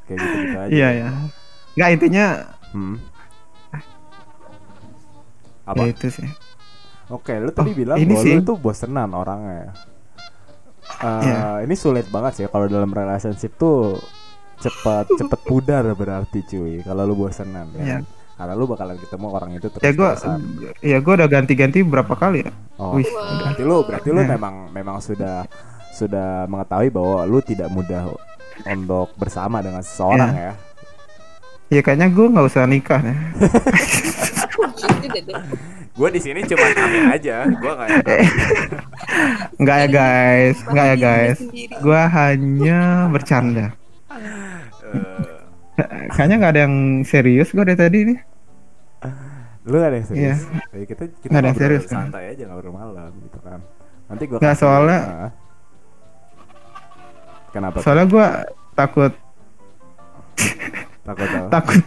kayak 0.07 0.17
gitu 0.17 0.37
gitu 0.39 0.57
aja. 0.57 0.71
iya 0.71 0.89
ya 0.97 1.09
nggak 1.75 1.89
intinya 1.93 2.27
Hmm. 2.71 2.95
Apa? 5.67 5.83
ya 5.83 5.91
itu 5.91 6.07
sih 6.09 6.29
Oke, 7.11 7.33
lu 7.37 7.51
tadi 7.51 7.71
Oh, 7.71 7.75
bilang 7.75 7.97
ini 7.97 8.13
bahwa 8.13 8.23
sih. 8.23 8.33
lu 8.33 8.41
tuh 8.45 8.57
bosenan 8.57 9.11
orangnya. 9.11 9.73
Eh, 10.97 11.21
Iya. 11.21 11.63
Ini 11.63 11.75
sulit 11.75 12.07
banget 12.07 12.33
sih 12.35 12.43
kalau 12.47 12.67
dalam 12.67 12.89
relationship 12.89 13.57
tuh 13.57 13.99
cepat 14.57 15.11
cepat 15.11 15.39
pudar 15.43 15.83
berarti 15.93 16.41
cuy 16.45 16.81
kalau 16.81 17.05
lu 17.05 17.15
bosenan 17.17 17.67
ya. 17.75 17.81
Iya. 17.81 17.99
Karena 18.35 18.53
lu 18.55 18.65
bakalan 18.65 18.97
ketemu 18.97 19.27
orang 19.29 19.51
itu 19.53 19.67
terus 19.69 19.81
ya 19.81 19.91
gue 19.91 20.09
ya 20.83 20.97
gue 20.99 21.13
udah 21.15 21.29
ganti-ganti 21.29 21.79
berapa 21.83 22.15
kali 22.15 22.41
ya 22.41 22.51
Oh, 22.75 22.95
Wih, 22.95 23.05
berarti 23.05 23.61
lu 23.61 23.83
berarti 23.83 24.09
lu 24.09 24.19
Nah. 24.19 24.27
memang 24.31 24.55
memang 24.71 24.97
sudah 24.99 25.45
sudah 25.91 26.45
mengetahui 26.47 26.89
bahwa 26.89 27.25
lu 27.25 27.39
tidak 27.41 27.69
mudah 27.69 28.07
untuk 28.63 29.11
bersama 29.15 29.59
dengan 29.59 29.81
seseorang 29.81 30.33
ya. 30.33 30.53
ya 31.69 31.81
kayaknya 31.81 32.09
gue 32.09 32.27
nggak 32.27 32.47
usah 32.47 32.65
nikah 32.65 32.99
ya. 32.99 33.15
Gue 36.01 36.09
di 36.09 36.17
sini 36.17 36.41
cuma 36.49 36.65
aja, 37.13 37.45
gue 37.45 37.73
nggak 37.77 37.89
nggak 39.61 39.77
ya 39.77 39.89
guys 39.93 40.57
nggak 40.65 40.87
ya 40.87 40.97
guys 40.97 41.39
gue 41.77 42.01
hanya 42.09 42.81
bercanda 43.13 43.77
eh, 44.81 46.09
kayaknya 46.09 46.37
nggak 46.41 46.53
ada 46.57 46.61
yang 46.65 46.77
serius 47.05 47.53
gue 47.53 47.61
dari 47.61 47.77
tadi 47.77 47.99
nih 48.09 48.19
lu 49.61 49.77
gak 49.77 49.93
ada 49.93 49.97
yang 50.01 50.09
serius. 50.09 50.25
Iya. 50.25 50.35
Jadi 50.73 50.85
kita 50.89 51.03
kita 51.21 51.29
Nggak 51.31 51.41
ada 51.45 51.49
yang 51.53 51.61
serius, 51.61 51.85
kan? 51.85 51.95
santai 52.09 52.33
aja 52.33 52.43
ngobrol 52.49 52.73
malam 52.73 53.13
gitu 53.23 53.39
kan. 53.45 53.61
Nanti 54.09 54.23
gue 54.25 54.39
Nggak, 54.41 54.57
soalnya- 54.57 55.05
Kenapa? 57.53 57.75
tuh? 57.77 57.83
soalnya 57.85 58.07
gue 58.09 58.27
takut 58.73 59.13
Takut 61.05 61.29
apa? 61.29 61.49
takut 61.61 61.83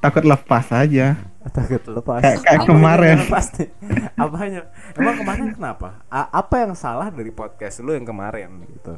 takut 0.00 0.24
lepas 0.24 0.66
aja 0.72 1.06
takut 1.50 1.82
lepas 1.84 2.20
Kayak- 2.20 2.42
kayak 2.42 2.60
kemarin. 2.64 3.16
nih? 3.22 3.68
apanya? 4.14 4.60
Emang 4.92 5.14
kemarin 5.16 5.46
kenapa? 5.50 5.88
A- 6.06 6.30
apa 6.34 6.54
yang 6.58 6.72
salah 6.72 7.08
dari 7.08 7.30
podcast 7.30 7.78
lu 7.78 7.92
yang 7.92 8.02
kemarin 8.02 8.48
gitu? 8.68 8.94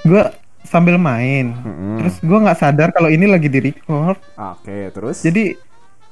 Gue 0.00 0.22
sambil 0.62 0.96
main. 0.96 1.54
Mm-mm. 1.54 1.96
terus 1.98 2.16
gue 2.18 2.38
nggak 2.38 2.58
sadar 2.58 2.88
kalau 2.90 3.08
ini 3.08 3.24
lagi 3.24 3.46
di 3.46 3.60
record 3.62 4.18
oke 4.30 4.78
terus? 4.90 5.20
Jadi 5.20 5.56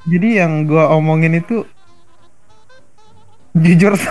jadi 0.04 0.42
yang 0.42 0.64
gue 0.64 0.84
omongin 0.86 1.34
itu 1.34 1.62
jujur. 3.52 3.94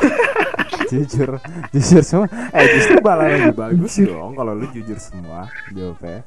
Jujur 0.86 1.42
jujur 1.74 2.04
semua. 2.06 2.30
Eh 2.54 2.78
justru 2.78 3.02
malah 3.02 3.26
lebih 3.26 3.58
bagus 3.58 3.98
dong 3.98 4.38
kalau 4.38 4.54
lu 4.54 4.70
jujur 4.70 5.02
semua 5.02 5.50
jawabnya 5.74 6.22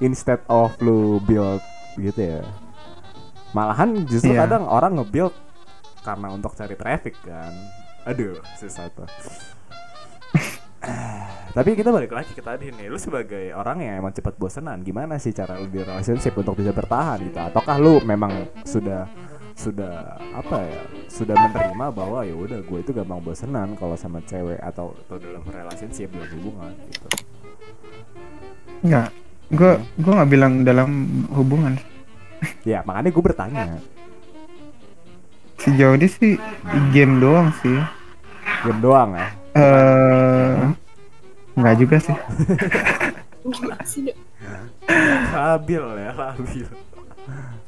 instead 0.00 0.42
of 0.50 0.74
lu 0.82 1.22
build 1.22 1.62
gitu 1.94 2.18
ya 2.18 2.42
malahan 3.52 4.04
justru 4.04 4.32
Iya. 4.32 4.44
kadang 4.48 4.64
orang 4.66 4.96
nge-build 5.00 5.34
karena 6.02 6.28
untuk 6.32 6.52
cari 6.52 6.74
traffic 6.74 7.14
kan. 7.22 7.52
Aduh 8.04 8.40
susah 8.58 8.90
tuh. 8.90 9.06
Tapi 11.56 11.76
kita 11.76 11.92
balik 11.92 12.10
lagi 12.10 12.32
ke 12.32 12.42
tadi 12.42 12.72
nih. 12.72 12.88
Lu 12.88 12.98
sebagai 12.98 13.52
orang 13.54 13.84
yang 13.84 13.94
emang 14.02 14.10
cepat 14.10 14.34
bosenan 14.34 14.80
gimana 14.82 15.20
sih 15.20 15.30
cara 15.30 15.60
lu 15.60 15.68
di 15.68 15.78
relationship 15.78 16.32
untuk 16.34 16.58
bisa 16.58 16.72
bertahan 16.72 17.22
gitu? 17.22 17.38
Ataukah 17.38 17.76
lu 17.78 18.00
memang 18.02 18.48
sudah 18.64 19.06
sudah 19.52 20.16
apa 20.32 20.64
ya 20.64 20.80
sudah 21.12 21.36
menerima 21.36 21.86
bahwa 21.92 22.24
ya 22.24 22.32
udah 22.32 22.64
gue 22.64 22.78
itu 22.80 22.90
gampang 22.90 23.20
bosenan 23.20 23.76
kalau 23.76 23.94
sama 24.00 24.24
cewek 24.24 24.56
atau 24.58 24.96
atau 25.06 25.20
dalam 25.20 25.44
relationship 25.44 26.08
dalam 26.08 26.30
hubungan 26.40 26.72
gitu? 26.88 27.08
Nggak. 28.82 29.08
Gue 29.52 29.72
gue 30.00 30.12
nggak 30.16 30.30
bilang 30.32 30.52
dalam 30.64 30.90
hubungan 31.36 31.76
ya 32.62 32.82
makanya 32.82 33.10
gue 33.14 33.22
bertanya. 33.22 33.78
Sejauh 35.62 35.94
ini 35.94 36.10
sih 36.10 36.34
game 36.90 37.22
doang 37.22 37.54
sih. 37.62 37.78
Game 38.66 38.80
doang 38.82 39.14
ya? 39.14 39.28
Eh 39.54 40.58
nggak 41.54 41.76
juga 41.78 41.96
sih. 42.02 42.16
Labil 45.32 45.84
ya 46.02 46.10
labil. 46.18 46.68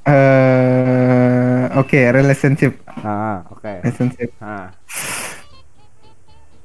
Eh 0.04 1.64
oke 1.78 2.00
relationship. 2.10 2.82
Ah 3.02 3.46
oke. 3.50 3.70
Relationship. 3.82 4.30
Ah. 4.42 4.74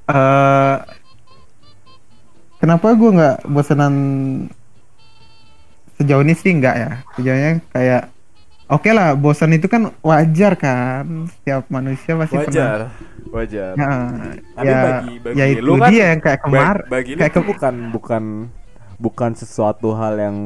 Eh 0.09 0.77
kenapa 2.57 2.97
gue 2.97 3.09
nggak 3.13 3.37
bosanan 3.47 3.93
sejauh 5.99 6.23
ini 6.23 6.33
sih 6.33 6.51
nggak 6.53 6.75
ya. 6.75 6.91
Sejauhnya 7.13 7.51
kayak 7.69 8.03
oke 8.67 8.89
lah 8.89 9.13
bosan 9.13 9.51
itu 9.51 9.67
kan 9.67 9.91
wajar 9.99 10.55
kan. 10.55 11.05
Setiap 11.29 11.67
manusia 11.67 12.15
pasti 12.15 12.35
pernah. 12.35 12.47
Wajar 12.47 12.79
wajar. 13.29 13.71
Nah, 13.75 14.09
Tapi 14.55 14.65
ya, 14.65 14.79
bagi- 14.81 15.19
bagi 15.21 15.35
ya 15.35 15.45
itu 15.45 15.61
lu 15.61 15.73
kan- 15.75 15.91
dia 15.91 16.05
yang 16.09 16.19
kayak 16.19 16.39
kemar 16.41 16.75
bagi 16.87 17.11
kayak 17.13 17.29
ke- 17.31 17.45
bukan 17.45 17.75
bukan 17.91 18.23
bukan 18.97 19.31
sesuatu 19.31 19.93
hal 19.93 20.17
yang 20.17 20.37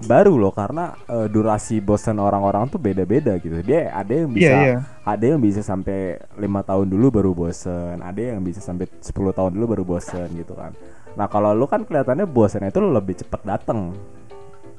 baru 0.00 0.34
loh. 0.36 0.50
Karena 0.50 0.96
eh, 1.04 1.26
durasi 1.26 1.78
bosan 1.78 2.16
orang-orang 2.16 2.66
tuh 2.66 2.78
beda-beda 2.78 3.36
gitu. 3.36 3.60
Dia 3.60 3.92
ada 3.92 4.12
yang 4.14 4.30
bisa 4.30 4.46
Iya, 4.46 4.56
iya. 4.62 4.76
ada 5.04 5.24
yang 5.26 5.38
bisa 5.38 5.60
sampai 5.60 5.98
lima 6.34 6.62
tahun 6.62 6.86
dulu 6.86 7.06
baru 7.12 7.32
bosen 7.34 8.00
ada 8.00 8.16
yang 8.16 8.40
bisa 8.40 8.58
sampai 8.58 8.88
10 8.98 9.12
tahun 9.32 9.50
dulu 9.52 9.64
baru 9.68 9.84
bosen 9.86 10.32
gitu 10.32 10.54
kan. 10.54 10.72
Nah 11.12 11.26
kalau 11.26 11.52
lu 11.52 11.64
kan 11.64 11.80
kelihatannya 11.80 12.24
bosannya 12.24 12.68
itu 12.68 12.80
lebih 12.82 13.16
cepet 13.16 13.40
dateng 13.42 13.96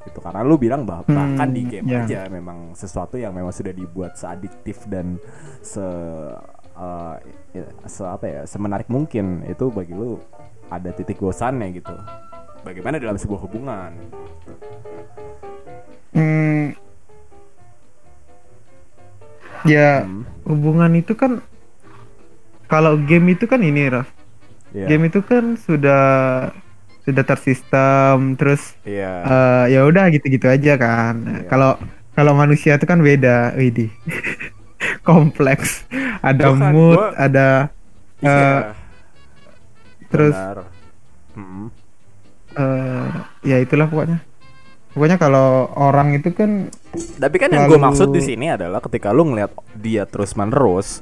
gitu. 0.06 0.18
Karena 0.22 0.46
lu 0.46 0.54
bilang 0.60 0.86
bahwa 0.86 1.02
Hmm, 1.08 1.16
bahkan 1.16 1.48
di 1.50 1.62
game 1.66 1.86
iya. 1.88 2.04
aja 2.04 2.20
memang 2.30 2.74
sesuatu 2.74 3.18
yang 3.18 3.34
memang 3.34 3.50
sudah 3.50 3.72
dibuat 3.74 4.14
seadiktif 4.14 4.86
dan 4.86 5.18
se 5.62 5.82
ya, 7.54 7.66
se 7.88 8.02
apa 8.06 8.24
ya 8.26 8.40
semenarik 8.46 8.86
mungkin. 8.86 9.42
Itu 9.46 9.72
bagi 9.74 9.94
lu 9.96 10.20
ada 10.68 10.92
titik 10.92 11.18
bosannya 11.18 11.72
gitu. 11.74 11.94
Bagaimana 12.62 12.98
dalam 13.00 13.16
sebuah 13.16 13.40
hubungan? 13.48 13.92
Hmm, 16.12 16.74
ya 19.66 20.02
Hmm, 20.06 20.24
hubungan 20.46 20.92
itu 20.98 21.14
kan 21.14 21.42
kalau 22.68 23.00
game 23.00 23.32
itu 23.34 23.48
kan 23.48 23.60
ini 23.64 23.88
Raf. 23.88 24.08
Iya 24.76 24.84
game 24.84 25.08
itu 25.08 25.24
kan 25.24 25.56
sudah 25.56 26.04
sudah 27.08 27.24
tersistem 27.24 28.36
terus 28.36 28.76
iya. 28.84 29.24
eh, 29.24 29.64
ya 29.72 29.88
udah 29.88 30.12
gitu-gitu 30.12 30.44
aja 30.44 30.76
kan. 30.76 31.14
Iya. 31.24 31.48
kalau 31.48 31.80
kalau 32.12 32.36
manusia 32.36 32.76
itu 32.76 32.84
kan 32.84 33.00
beda 33.00 33.56
Widih 33.56 33.88
kompleks. 35.08 35.88
Ada 36.20 36.52
Bukan, 36.52 36.72
mood 36.74 36.98
gua- 37.00 37.14
ada 37.16 37.48
Iya, 38.18 38.34
eh, 38.34 38.60
terus 40.10 40.34
benar. 40.34 40.58
Hmm, 41.38 41.70
eh, 42.58 43.08
ya 43.46 43.56
itulah 43.62 43.86
pokoknya. 43.86 44.18
Pokoknya 44.90 45.16
kalau 45.22 45.70
orang 45.78 46.18
itu 46.18 46.34
kan 46.34 46.66
Tapi 47.14 47.36
kan 47.38 47.54
yang 47.54 47.70
gue 47.70 47.78
maksud 47.78 48.10
di 48.10 48.18
sini 48.18 48.50
adalah 48.50 48.82
ketika 48.82 49.14
lu 49.14 49.22
ngeliat 49.30 49.54
dia 49.78 50.02
terus 50.02 50.34
menerus, 50.34 50.98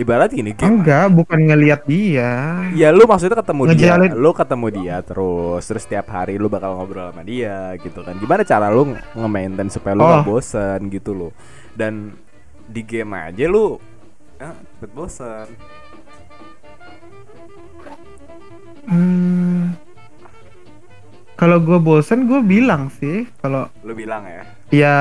ibarat 0.00 0.30
gini 0.30 0.50
game. 0.50 0.80
enggak 0.80 1.06
bukan 1.10 1.38
ngelihat 1.44 1.84
dia 1.84 2.64
Ya 2.72 2.88
lu 2.88 3.04
maksudnya 3.04 3.36
ketemu 3.36 3.62
Ngejalin- 3.68 4.08
dia, 4.08 4.16
lu 4.16 4.30
ketemu 4.32 4.66
dia 4.72 4.96
terus, 5.00 5.62
terus 5.62 5.82
setiap 5.82 6.08
hari 6.08 6.34
lu 6.34 6.48
bakal 6.48 6.74
ngobrol 6.74 7.06
sama 7.06 7.20
dia 7.22 7.76
gitu 7.76 8.00
kan. 8.00 8.16
Gimana 8.16 8.40
cara 8.42 8.66
lu 8.68 8.88
nge- 8.88 9.04
nge-maintain 9.12 9.68
supaya 9.68 9.92
lu 9.92 10.00
Oh. 10.00 10.10
gak 10.10 10.24
bosen 10.24 10.80
gitu 10.88 11.12
loh. 11.12 11.32
Dan 11.70 12.16
di 12.64 12.80
game 12.80 13.12
aja 13.12 13.44
lu 13.44 13.76
ah, 14.38 14.56
cepet 14.74 14.90
bosen. 14.90 15.46
Hmm, 18.82 19.76
kalau 21.34 21.58
gue 21.58 21.78
bosen 21.78 22.26
gue 22.26 22.40
bilang 22.40 22.90
sih 22.90 23.28
kalau 23.38 23.68
Lu 23.80 23.92
bilang 23.92 24.24
ya. 24.24 24.42
ya 24.70 24.96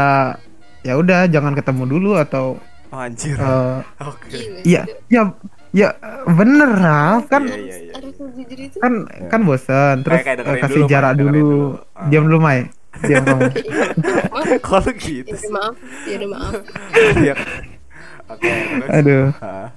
ya 0.82 0.94
udah 0.94 1.26
jangan 1.26 1.52
ketemu 1.52 1.84
dulu 1.90 2.12
atau 2.16 2.60
anjir. 2.92 3.36
eh, 3.36 3.78
Oke. 4.02 4.38
Iya, 4.64 4.82
ya 5.08 5.22
ya 5.22 5.22
ya 5.70 5.88
bener 6.28 6.70
lah 6.76 7.22
kan 7.24 7.46
Iya, 7.46 7.56
iya, 7.56 7.78
iya. 7.80 7.94
Ada 7.94 8.08
kalau 8.10 8.30
jujur 8.34 8.58
itu 8.60 8.78
kan 8.80 8.94
kan 9.28 9.42
bosan 9.44 9.96
terus 10.02 10.20
kayak 10.20 10.42
eh, 10.42 10.58
kasih 10.60 10.82
dulu, 10.82 10.90
jarak 10.90 11.14
dulu, 11.14 11.30
dulu. 11.30 11.60
Ah. 11.94 12.08
diam 12.10 12.24
dulu 12.26 12.40
Mai 12.40 12.60
diam 13.00 13.22
kamu 13.22 13.50
Kalau 14.60 14.92
gitu 15.06 15.30
ya 15.30 15.50
maaf 15.50 15.76
ya 16.04 16.16
udah 16.18 16.30
maaf 16.32 16.54
Iya. 17.24 17.36
Oke, 18.28 18.50
terus. 18.50 18.90
aduh 18.90 19.26
Hah? 19.38 19.68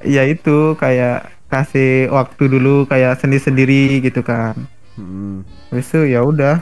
ya 0.00 0.22
itu 0.24 0.56
kayak 0.76 1.18
kasih 1.46 2.08
waktu 2.08 2.42
dulu 2.46 2.84
kayak 2.84 3.16
sendiri 3.16 3.40
sendiri 3.40 3.82
gitu 4.00 4.20
kan 4.20 4.52
Hmm. 5.00 5.48
Habis 5.72 5.88
itu 5.88 6.12
ya 6.12 6.20
udah 6.20 6.60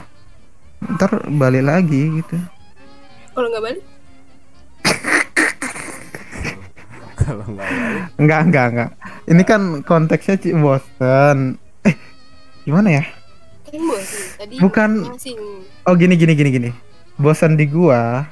ntar 0.94 1.10
balik 1.28 1.66
lagi 1.66 2.22
gitu 2.22 2.38
kalau 3.34 3.50
nggak 3.50 3.64
balik 3.66 3.82
Kalau 7.28 7.44
nggak 7.44 7.68
enggak 8.16 8.40
enggak 8.48 8.66
enggak 8.72 8.90
ini 9.28 9.42
kan 9.44 9.60
konteksnya 9.84 10.40
Ci 10.40 10.56
bosan 10.56 11.60
eh 11.84 11.92
gimana 12.64 12.88
ya? 12.88 13.04
Kan 13.68 13.84
tadi 14.40 14.56
Bukan- 14.56 15.04
oh 15.84 15.92
gini 15.92 16.16
gini 16.16 16.32
gini 16.32 16.48
gini. 16.48 16.70
Bosan 17.20 17.60
di 17.60 17.68
gua. 17.68 18.24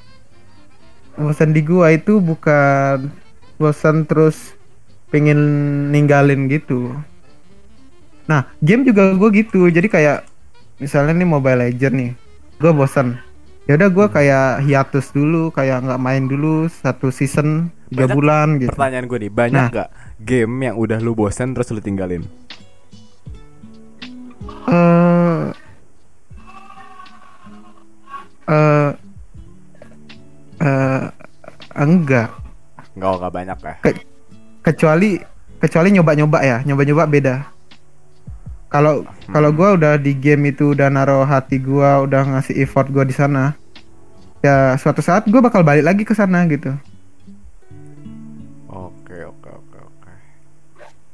Bosan 1.21 1.53
di 1.53 1.61
gua 1.61 1.93
itu 1.93 2.17
bukan 2.25 3.13
bosan 3.61 4.09
terus 4.09 4.57
pengen 5.13 5.37
ninggalin 5.93 6.49
gitu. 6.49 6.97
Nah 8.25 8.49
game 8.65 8.89
juga 8.89 9.13
gua 9.13 9.29
gitu. 9.29 9.69
Jadi 9.69 9.93
kayak 9.93 10.25
misalnya 10.81 11.13
nih 11.21 11.29
Mobile 11.29 11.69
Legend 11.69 11.95
nih. 12.01 12.11
Gua 12.57 12.73
bosan 12.73 13.21
ya 13.67 13.75
udah 13.75 13.91
gua 13.91 14.07
kayak 14.09 14.63
hiatus 14.63 15.11
dulu 15.11 15.51
kayak 15.51 15.83
nggak 15.83 15.99
main 15.99 16.25
dulu 16.25 16.67
satu 16.69 17.11
season 17.11 17.69
tiga 17.89 18.07
Banyak 18.07 18.15
bulan 18.15 18.49
gitu 18.57 18.71
pertanyaan 18.73 19.05
gue 19.05 19.19
nih, 19.21 19.33
banyak 19.33 19.55
Nah. 19.59 19.69
nggak 19.69 19.89
game 20.19 20.55
yang 20.63 20.77
udah 20.77 20.99
lu 20.99 21.13
bosen 21.13 21.51
terus 21.51 21.71
lu 21.71 21.79
tinggalin? 21.79 22.23
eh 24.67 25.45
eh 28.47 28.91
eh 30.59 31.03
enggak 31.77 32.31
Nggak, 32.97 33.13
nggak 33.15 33.33
banyak 33.33 33.59
ya. 33.61 33.75
kecuali 34.63 35.11
kecuali 35.59 35.89
nyoba-nyoba 35.93 36.39
ya 36.43 36.57
nyoba-nyoba 36.63 37.05
beda 37.07 37.35
kalau 38.77 38.95
kalau 39.27 39.51
gua 39.51 39.73
udah 39.73 39.97
di 39.97 40.13
game 40.13 40.53
itu 40.53 40.77
udah 40.77 40.87
naruh 40.87 41.25
hati 41.25 41.57
gua 41.57 42.05
udah 42.05 42.37
ngasih 42.37 42.61
effort 42.61 42.87
gua 42.89 43.03
di 43.03 43.13
sana 43.13 43.57
ya 44.41 44.77
suatu 44.77 45.01
saat 45.01 45.25
gua 45.27 45.41
bakal 45.41 45.65
balik 45.65 45.83
lagi 45.83 46.05
ke 46.05 46.13
sana 46.13 46.45
gitu 46.45 46.77
Oke, 48.69 49.17
oke, 49.25 49.49
oke, 49.49 49.79
oke. 49.81 50.13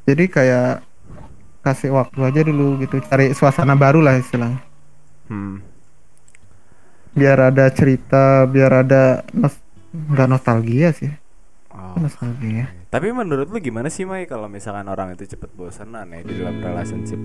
jadi 0.05 0.25
kayak 0.27 0.71
kasih 1.63 1.95
waktu 1.95 2.19
aja 2.21 2.41
dulu 2.43 2.83
gitu 2.83 2.99
cari 3.07 3.31
suasana 3.33 3.79
baru 3.79 4.03
lah 4.03 4.19
istilahnya 4.19 4.59
Hmm. 5.23 5.63
biar 7.15 7.49
ada 7.49 7.71
cerita 7.71 8.45
biar 8.45 8.85
ada 8.85 9.23
nos 9.33 9.55
nggak 9.95 10.29
nostalgia 10.29 10.91
sih 10.93 11.09
Oh. 11.73 11.97
nostalgia 11.97 12.69
Tapi 12.93 13.09
menurut 13.09 13.49
lu 13.49 13.57
gimana 13.57 13.89
sih 13.89 14.05
Mai 14.05 14.29
kalau 14.29 14.47
misalkan 14.47 14.85
orang 14.85 15.17
itu 15.17 15.25
cepet 15.27 15.49
bosenan 15.51 16.05
ya 16.07 16.21
di 16.21 16.33
dalam 16.37 16.61
relationship? 16.61 17.21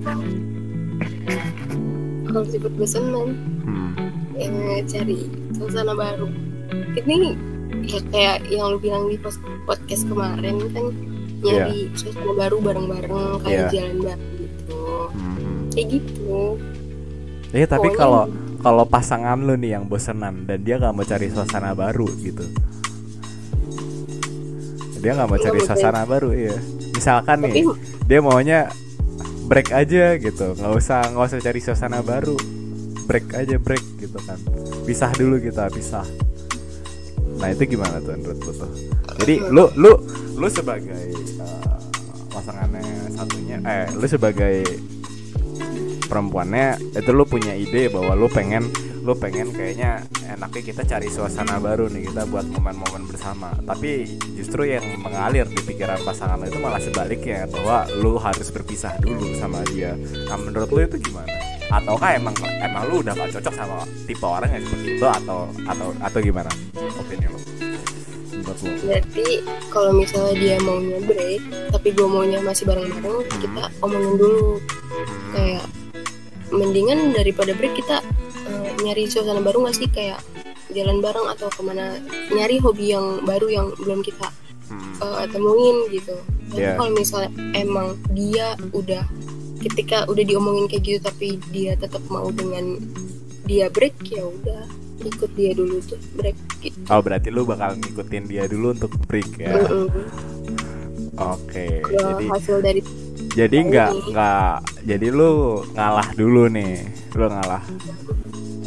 kalau 2.23 2.43
cepet 2.43 2.73
bosenan 2.73 3.29
Hmm. 3.63 3.91
yang 4.33 4.55
cari 4.83 5.27
suasana 5.51 5.91
baru 5.91 6.27
ini 6.93 7.35
ya 7.83 7.99
kayak 8.05 8.47
yang 8.47 8.67
lu 8.69 8.77
bilang 8.77 9.07
di 9.07 9.15
podcast 9.63 10.03
kemarin 10.03 10.55
kan 10.71 10.87
nyari 11.37 11.87
suasana 11.93 12.31
baru 12.33 12.57
bareng-bareng 12.59 13.11
kayak 13.41 13.51
Iya. 13.51 13.67
jalan 13.73 13.97
bareng 14.03 14.31
gitu 14.37 14.79
Hmm. 15.09 15.67
kayak 15.71 15.87
gitu 15.89 16.39
Iya 17.49 17.65
tapi 17.65 17.87
Pokoknya- 17.87 17.97
kalau 17.97 18.23
kalau 18.57 18.83
pasangan 18.83 19.39
lu 19.39 19.55
nih 19.55 19.71
yang 19.73 19.87
bosenan 19.87 20.43
dan 20.43 20.59
dia 20.61 20.75
nggak 20.77 20.91
mau 20.91 21.03
cari 21.03 21.27
suasana 21.27 21.71
baru 21.71 22.07
gitu. 22.17 22.43
Dia 24.97 25.11
nggak 25.13 25.27
mau 25.29 25.39
cari 25.39 25.59
mau 25.61 25.67
suasana 25.67 26.01
baru 26.03 26.29
iya. 26.33 26.57
Misalkan 26.93 27.45
nih 27.45 27.63
dia 28.09 28.19
maunya 28.19 28.59
break 29.47 29.71
aja 29.71 30.19
gitu, 30.19 30.57
nggak 30.57 30.73
usah 30.75 31.07
nggak 31.13 31.25
usah 31.29 31.39
cari 31.39 31.59
suasana 31.63 31.99
baru, 32.03 32.35
break 33.07 33.31
aja 33.37 33.55
break 33.55 33.83
gitu 34.01 34.19
kan. 34.27 34.35
Pisah 34.83 35.13
dulu 35.15 35.39
kita 35.39 35.71
pisah. 35.71 36.03
Nah 37.37 37.53
itu 37.53 37.77
gimana 37.77 38.01
tuh 38.01 38.17
menurut 38.17 38.39
lu 38.43 38.51
tuh? 38.51 38.71
Jadi 39.23 39.35
lu 39.47 39.69
lu 39.77 39.91
lu 40.35 40.47
sebagai 40.49 41.15
uh, 41.39 41.79
pasangannya 42.33 43.13
satunya, 43.13 43.57
eh 43.63 43.85
lu 43.93 44.05
sebagai 44.09 44.65
perempuannya 46.07 46.97
itu 46.97 47.11
lu 47.13 47.23
punya 47.27 47.53
ide 47.53 47.93
bahwa 47.93 48.15
lu 48.17 48.27
pengen 48.31 48.67
lu 49.07 49.15
pengen 49.15 49.55
kayaknya 49.55 50.03
enaknya 50.27 50.61
kita 50.67 50.83
cari 50.83 51.07
suasana 51.07 51.63
baru 51.63 51.87
nih 51.87 52.11
kita 52.11 52.27
buat 52.27 52.43
momen-momen 52.43 53.07
bersama. 53.07 53.55
Tapi 53.63 54.19
justru 54.35 54.67
yang 54.67 54.83
mengalir 54.99 55.47
di 55.47 55.63
pikiran 55.63 56.03
pasangan 56.03 56.35
lu 56.43 56.51
itu 56.51 56.59
malah 56.59 56.83
sebaliknya 56.83 57.47
bahwa 57.47 57.87
lu 58.03 58.19
harus 58.19 58.51
berpisah 58.51 58.99
dulu 58.99 59.31
sama 59.39 59.63
dia. 59.71 59.95
Nah 60.27 60.35
menurut 60.35 60.67
lu 60.75 60.83
itu 60.83 60.99
gimana? 60.99 61.31
Ataukah 61.71 62.19
emang 62.19 62.35
emang 62.59 62.83
lu 62.91 62.99
udah 62.99 63.15
gak 63.15 63.39
cocok 63.39 63.53
sama 63.55 63.87
tipe 64.03 64.27
orang 64.27 64.51
yang 64.51 64.63
seperti 64.67 64.89
itu 64.99 65.07
atau 65.07 65.39
atau 65.71 65.87
atau 66.03 66.19
gimana 66.19 66.51
opini 66.99 67.25
menurut 67.31 68.59
lu? 68.59 68.71
Berarti 68.83 69.27
kalau 69.71 69.91
misalnya 69.95 70.35
dia 70.35 70.55
maunya 70.59 70.99
break 71.07 71.39
tapi 71.71 71.95
gue 71.95 72.07
maunya 72.11 72.43
masih 72.43 72.67
bareng-bareng 72.67 73.23
kita 73.39 73.71
omongin 73.79 74.19
dulu. 74.19 74.59
Kayak 75.31 75.63
mendingan 76.51 77.15
daripada 77.15 77.55
break 77.55 77.71
kita 77.79 78.03
eh, 78.47 78.71
nyari 78.81 79.03
suasana 79.05 79.39
baru 79.39 79.61
nggak 79.61 79.75
sih 79.75 79.87
kayak 79.87 80.19
jalan 80.69 80.99
bareng 80.99 81.27
atau 81.27 81.47
ke 81.47 81.61
mana 81.61 81.95
nyari 82.29 82.57
hobi 82.57 82.91
yang 82.91 83.21
baru 83.21 83.47
yang 83.47 83.67
belum 83.77 84.01
kita 84.01 84.31
Hmm. 84.67 84.99
eh, 84.99 85.27
temuin 85.27 85.87
gitu 85.89 86.11
tapi 86.47 86.59
Iya. 86.59 86.75
kalau 86.75 86.91
misalnya 86.91 87.31
emang 87.53 87.87
dia 88.11 88.51
udah 88.71 88.99
ketika 89.57 90.03
udah 90.05 90.21
diomongin 90.21 90.67
kayak 90.67 90.83
gitu 90.83 90.99
tapi 91.01 91.27
dia 91.49 91.71
tetap 91.73 92.03
mau 92.07 92.27
dengan 92.29 92.75
dia 93.43 93.67
break 93.67 93.95
ya 94.05 94.27
udah 94.27 94.67
ikut 94.99 95.31
dia 95.33 95.55
dulu 95.55 95.79
tuh 95.81 95.95
break 96.13 96.35
gitu 96.59 96.75
oh 96.83 96.99
berarti 96.99 97.31
lu 97.31 97.47
bakal 97.47 97.79
ngikutin 97.79 98.27
dia 98.27 98.43
dulu 98.43 98.75
untuk 98.75 98.91
break 99.07 99.39
ya 99.39 99.55
Mm-mm. 99.55 99.87
oke 101.15 101.67
Kalau 101.79 102.11
jadi 102.13 102.25
hasil 102.27 102.57
dari 102.59 102.81
Jadi 103.31 103.57
nggak 103.63 103.91
nggak 104.09 104.53
jadi 104.83 105.07
lu 105.07 105.31
ngalah 105.71 106.09
dulu 106.11 106.49
nih, 106.49 106.89
lu 107.13 107.25
ngalah. 107.29 107.61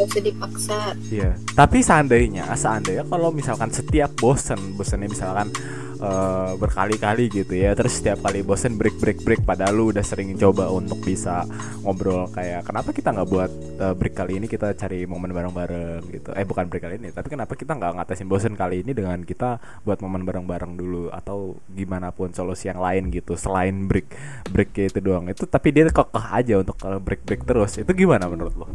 Gak 0.01 0.09
usah 0.17 0.23
dipaksa 0.25 0.79
Iya. 1.13 1.37
Tapi 1.53 1.85
seandainya, 1.85 2.49
seandainya 2.57 3.05
kalau 3.05 3.29
misalkan 3.29 3.69
setiap 3.69 4.09
bosen, 4.17 4.73
bosennya 4.79 5.13
misalkan 5.13 5.53
eh, 6.01 6.53
berkali-kali 6.57 7.29
gitu 7.29 7.53
ya, 7.53 7.77
terus 7.77 8.01
setiap 8.01 8.25
kali 8.25 8.41
bosen 8.41 8.81
break 8.81 8.97
break 8.97 9.21
break, 9.21 9.43
padahal 9.45 9.77
lu 9.77 9.85
udah 9.93 10.01
sering 10.01 10.33
coba 10.41 10.73
untuk 10.73 10.97
bisa 11.05 11.45
ngobrol 11.85 12.33
kayak 12.33 12.65
kenapa 12.65 12.97
kita 12.97 13.13
nggak 13.13 13.29
buat 13.29 13.51
eh, 13.77 13.95
break 13.99 14.15
kali 14.17 14.33
ini 14.41 14.47
kita 14.49 14.73
cari 14.73 15.05
momen 15.05 15.37
bareng-bareng 15.37 16.03
gitu. 16.09 16.31
Eh 16.33 16.47
bukan 16.49 16.65
break 16.73 16.83
kali 16.89 16.97
ini, 16.97 17.11
tapi 17.13 17.29
kenapa 17.29 17.53
kita 17.53 17.77
nggak 17.77 17.93
ngatasin 18.01 18.29
bosen 18.31 18.55
kali 18.57 18.81
ini 18.81 18.97
dengan 18.97 19.21
kita 19.21 19.61
buat 19.85 20.01
momen 20.01 20.25
bareng-bareng 20.25 20.73
dulu 20.81 21.13
atau 21.13 21.61
gimana 21.69 22.09
pun 22.15 22.33
solusi 22.33 22.73
yang 22.73 22.81
lain 22.81 23.13
gitu 23.13 23.37
selain 23.37 23.85
break 23.85 24.09
break 24.49 24.71
itu 24.81 25.01
doang 25.03 25.29
itu 25.29 25.45
tapi 25.45 25.75
dia 25.75 25.85
kekeh 25.91 26.27
aja 26.33 26.55
untuk 26.63 26.77
kalau 26.81 26.97
break 27.03 27.27
break 27.27 27.45
terus 27.45 27.77
itu 27.77 27.91
gimana 27.93 28.31
menurut 28.31 28.55
lo? 28.57 28.69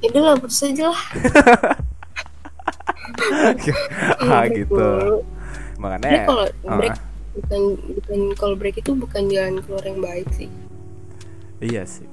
Ya 0.00 0.06
udah 0.10 0.22
lah 0.22 0.34
putus 0.38 0.62
aja 0.62 0.90
lah. 0.90 1.02
Ah 4.20 4.44
gitu. 4.50 4.74
Dulu. 4.74 5.22
makanya 5.76 6.06
Jadi 6.06 6.18
kalau 6.24 6.44
ah, 6.64 6.76
break 6.78 6.96
bukan 7.34 7.60
bukan 7.98 8.18
kalau 8.38 8.54
break 8.54 8.76
itu 8.78 8.90
bukan 8.94 9.22
jalan 9.28 9.54
keluar 9.62 9.84
yang 9.84 10.00
baik 10.00 10.28
sih. 10.32 10.48
Iya 11.60 11.82
sih. 11.84 12.06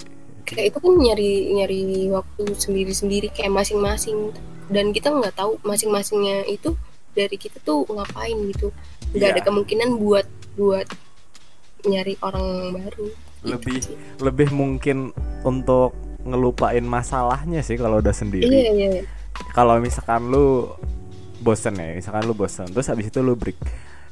Kayak 0.43 0.75
itu 0.75 0.77
kan 0.81 0.93
nyari 0.97 1.31
nyari 1.53 1.81
waktu 2.11 2.43
sendiri 2.55 2.91
sendiri 2.91 3.27
kayak 3.31 3.53
masing-masing. 3.53 4.33
Dan 4.71 4.91
kita 4.91 5.11
nggak 5.11 5.35
tahu 5.35 5.59
masing-masingnya 5.63 6.47
itu 6.47 6.75
dari 7.11 7.35
kita 7.35 7.59
tuh 7.61 7.83
ngapain 7.87 8.35
gitu. 8.51 8.71
Nggak 9.11 9.29
Iya. 9.29 9.35
ada 9.35 9.41
kemungkinan 9.43 9.89
buat 9.99 10.27
buat 10.55 10.87
nyari 11.83 12.15
orang 12.21 12.45
baru. 12.75 13.07
Gitu 13.41 13.51
Lebih 13.51 13.77
sih. 13.83 13.95
lebih 14.21 14.49
mungkin 14.53 15.11
untuk 15.41 15.91
ngelupain 16.27 16.85
masalahnya 16.85 17.65
sih 17.65 17.75
kalau 17.79 17.99
udah 17.99 18.13
sendiri. 18.13 18.45
Iya 18.47 18.71
iya 18.71 18.87
iya. 18.99 19.03
kalau 19.57 19.79
misalkan 19.81 20.29
lu 20.29 20.69
bosen 21.41 21.73
ya 21.79 21.97
misalkan 21.97 22.29
lu 22.29 22.37
bosen 22.37 22.69
terus 22.69 22.87
habis 22.91 23.09
itu 23.09 23.19
lu 23.23 23.33
break. 23.33 23.57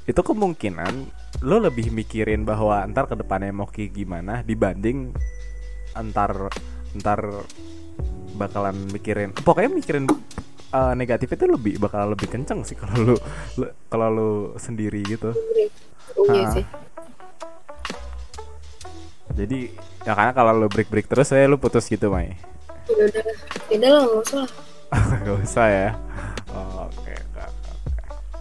Itu 0.10 0.26
kemungkinan 0.26 0.94
lu 1.46 1.62
lebih 1.62 1.94
mikirin 1.94 2.42
bahwa 2.44 2.82
ntar 2.90 3.06
ke 3.06 3.14
depannya 3.14 3.54
mau 3.54 3.70
kayak 3.70 3.94
gimana 3.94 4.42
dibanding 4.42 5.14
ntar 5.94 6.50
ntar 6.98 7.46
bakalan 8.34 8.76
mikirin 8.90 9.36
pokoknya 9.36 9.70
mikirin 9.70 10.06
uh, 10.74 10.94
negatif 10.98 11.30
itu 11.36 11.46
lebih 11.46 11.78
bakal 11.78 12.10
lebih 12.10 12.26
kenceng 12.32 12.66
sih 12.66 12.74
kalau 12.74 13.14
lu, 13.14 13.16
lu- 13.62 13.74
kalau 13.92 14.08
lu 14.10 14.32
sendiri 14.58 15.04
gitu. 15.06 15.30
Break 15.36 15.72
iya 16.34 16.44
sih 16.52 16.66
jadi 19.40 19.72
ya 20.04 20.12
karena 20.12 20.36
kalau 20.36 20.52
lu 20.52 20.68
break 20.68 20.92
break 20.92 21.08
terus 21.08 21.32
saya 21.32 21.48
lu 21.48 21.56
putus 21.56 21.88
gitu 21.88 22.12
Mai. 22.12 22.36
Ya 22.92 23.08
udah 23.08 23.24
ya 23.72 23.76
udah 23.80 23.90
lah 23.96 24.04
nggak 24.04 24.24
usah 24.28 24.40
lah. 24.44 24.52
Gak 25.22 25.38
usah 25.46 25.68
ya. 25.70 25.90
Oke 26.50 27.14
oke, 27.14 27.44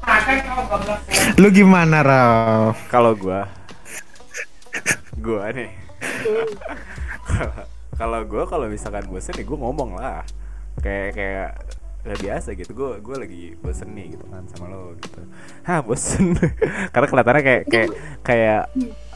oke. 0.09 0.95
lu 1.37 1.49
gimana 1.53 2.01
Raf 2.01 2.89
kalau 2.89 3.13
gua 3.15 3.47
gua 5.21 5.53
nih. 5.55 5.71
Hmm. 6.03 6.51
kalau 8.01 8.25
gua 8.25 8.49
kalau 8.49 8.67
misalkan 8.67 9.07
bosen 9.07 9.37
nih 9.37 9.45
gua 9.47 9.59
ngomong 9.61 10.01
lah. 10.01 10.25
Kayak 10.81 11.09
kayak 11.15 11.51
udah 12.09 12.19
biasa 12.19 12.57
gitu 12.57 12.73
gua 12.73 12.97
gua 13.05 13.21
lagi 13.21 13.53
bosen 13.61 13.93
nih 13.93 14.17
gitu 14.17 14.25
kan 14.33 14.43
sama 14.49 14.73
lo 14.73 14.97
gitu. 14.97 15.21
Hah 15.69 15.85
bosen. 15.85 16.33
Karena 16.93 17.07
kelihatannya 17.07 17.43
kayak 17.45 17.63
kayak 17.69 17.91
kayak 18.25 18.63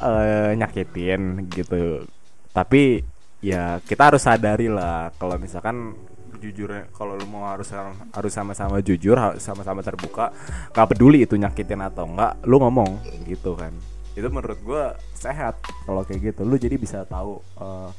eh, 0.04 0.50
nyakitin 0.60 1.48
gitu. 1.48 2.04
Tapi 2.52 3.00
ya 3.40 3.80
kita 3.82 4.12
harus 4.12 4.22
sadari 4.22 4.68
lah 4.68 5.08
kalau 5.16 5.40
misalkan 5.40 5.96
jujur 6.42 6.68
kalau 6.92 7.16
lu 7.16 7.26
mau 7.30 7.48
harus 7.48 7.70
harus 8.12 8.32
sama-sama 8.34 8.82
jujur 8.82 9.14
sama-sama 9.38 9.78
terbuka 9.78 10.34
gak 10.74 10.90
peduli 10.90 11.22
itu 11.22 11.38
nyakitin 11.38 11.78
atau 11.86 12.04
enggak 12.04 12.34
lu 12.44 12.60
ngomong 12.60 13.00
gitu 13.24 13.56
kan. 13.56 13.72
Itu 14.12 14.28
menurut 14.28 14.60
gua 14.60 15.00
sehat 15.16 15.56
kalau 15.88 16.04
kayak 16.04 16.36
gitu. 16.36 16.44
Lu 16.44 16.60
jadi 16.60 16.76
bisa 16.76 17.08
tahu 17.08 17.40
eh, 17.56 17.90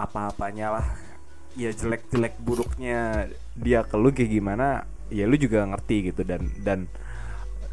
apa-apanya 0.00 0.80
lah 0.80 0.86
ya 1.56 1.72
jelek-jelek 1.72 2.36
buruknya 2.44 3.26
dia 3.56 3.80
ke 3.82 3.96
lu 3.96 4.12
kayak 4.12 4.28
gimana 4.28 4.84
ya 5.08 5.24
lu 5.24 5.40
juga 5.40 5.64
ngerti 5.64 6.12
gitu. 6.12 6.22
Dan 6.22 6.52
dan 6.60 6.86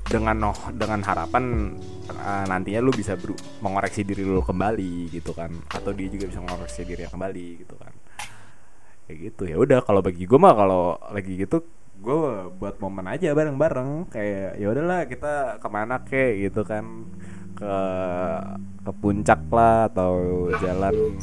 dengan 0.03 0.35
noh 0.35 0.57
dengan 0.75 0.99
harapan 1.03 1.75
eh, 2.07 2.45
nantinya 2.47 2.79
lu 2.83 2.91
bisa 2.91 3.19
beru- 3.19 3.39
mengoreksi 3.59 4.07
diri 4.07 4.23
lu 4.23 4.39
kembali 4.39 5.11
gitu 5.11 5.35
kan. 5.35 5.51
Atau 5.69 5.91
dia 5.91 6.07
juga 6.07 6.31
bisa 6.31 6.39
mengoreksi 6.39 6.81
diri 6.87 7.03
kembali 7.05 7.47
gitu 7.61 7.75
kan. 7.75 7.93
Kayak 9.05 9.17
gitu. 9.29 9.43
Ya 9.51 9.57
udah 9.59 9.79
kalau 9.83 9.99
bagi 9.99 10.23
gue 10.23 10.39
mah 10.39 10.55
kalau 10.55 10.95
lagi 11.11 11.35
gitu 11.35 11.67
gue 12.03 12.15
buat 12.55 12.79
momen 12.79 13.11
aja 13.11 13.35
bareng-bareng. 13.35 14.07
Kayak 14.07 14.59
ya 14.59 14.67
udahlah 14.71 14.99
kita 15.11 15.33
ke 15.59 15.67
mana 15.67 15.99
kek 16.07 16.51
gitu 16.51 16.63
kan. 16.63 17.07
Ke 17.53 17.75
ke 18.83 18.91
puncak 18.99 19.39
lah 19.51 19.87
atau 19.87 20.47
jalan 20.59 21.15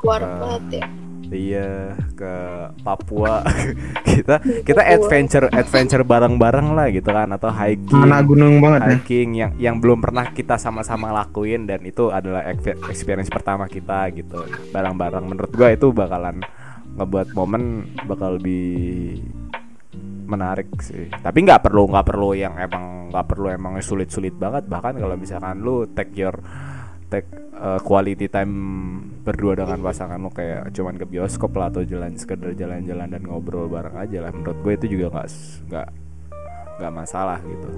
keluar 0.00 0.24
ya 0.72 0.88
Iya 1.30 1.94
ke 2.18 2.34
Papua. 2.82 3.46
Kita 4.10 4.42
kita 4.66 4.82
adventure 4.82 5.46
adventure 5.54 6.02
bareng-bareng 6.02 6.74
lah 6.74 6.90
gitu 6.90 7.14
kan 7.14 7.30
atau 7.30 7.48
hiking. 7.54 8.02
Anak 8.02 8.26
gunung 8.26 8.58
banget 8.58 8.80
ya? 8.82 8.90
Hiking 8.98 9.28
yang 9.38 9.52
yang 9.56 9.76
belum 9.78 10.02
pernah 10.02 10.26
kita 10.34 10.58
sama-sama 10.58 11.14
lakuin 11.14 11.64
dan 11.70 11.86
itu 11.86 12.10
adalah 12.10 12.42
expe- 12.50 12.76
experience 12.90 13.30
pertama 13.30 13.70
kita 13.70 14.10
gitu 14.10 14.42
bareng-bareng. 14.74 15.24
Menurut 15.24 15.54
gua 15.54 15.70
itu 15.70 15.94
bakalan 15.94 16.42
ngebuat 16.98 17.32
momen 17.38 17.86
bakal 18.10 18.36
lebih 18.36 19.22
menarik 20.26 20.70
sih. 20.82 21.10
Tapi 21.10 21.38
nggak 21.46 21.70
perlu 21.70 21.86
nggak 21.90 22.06
perlu 22.06 22.34
yang 22.34 22.58
emang 22.58 23.14
nggak 23.14 23.26
perlu 23.30 23.46
emang 23.50 23.78
sulit-sulit 23.78 24.34
banget. 24.34 24.66
Bahkan 24.66 24.98
kalau 24.98 25.14
misalkan 25.14 25.62
lu 25.62 25.86
take 25.90 26.14
your 26.18 26.34
take 27.10 27.26
uh, 27.58 27.82
quality 27.82 28.30
time 28.30 28.54
berdua 29.26 29.58
dengan 29.58 29.82
pasangan 29.82 30.16
lu 30.22 30.30
kayak 30.30 30.70
cuman 30.70 30.94
ke 30.96 31.04
bioskop 31.04 31.52
lah 31.58 31.68
atau 31.68 31.82
jalan 31.82 32.14
sekedar 32.14 32.54
jalan-jalan 32.54 33.10
dan 33.10 33.22
ngobrol 33.26 33.66
bareng 33.66 33.98
aja 33.98 34.22
lah. 34.22 34.30
Menurut 34.30 34.58
gue 34.62 34.72
itu 34.78 34.86
juga 34.96 35.18
nggak 35.18 35.28
nggak 35.68 35.88
nggak 36.80 36.92
masalah 36.94 37.42
gitu. 37.42 37.70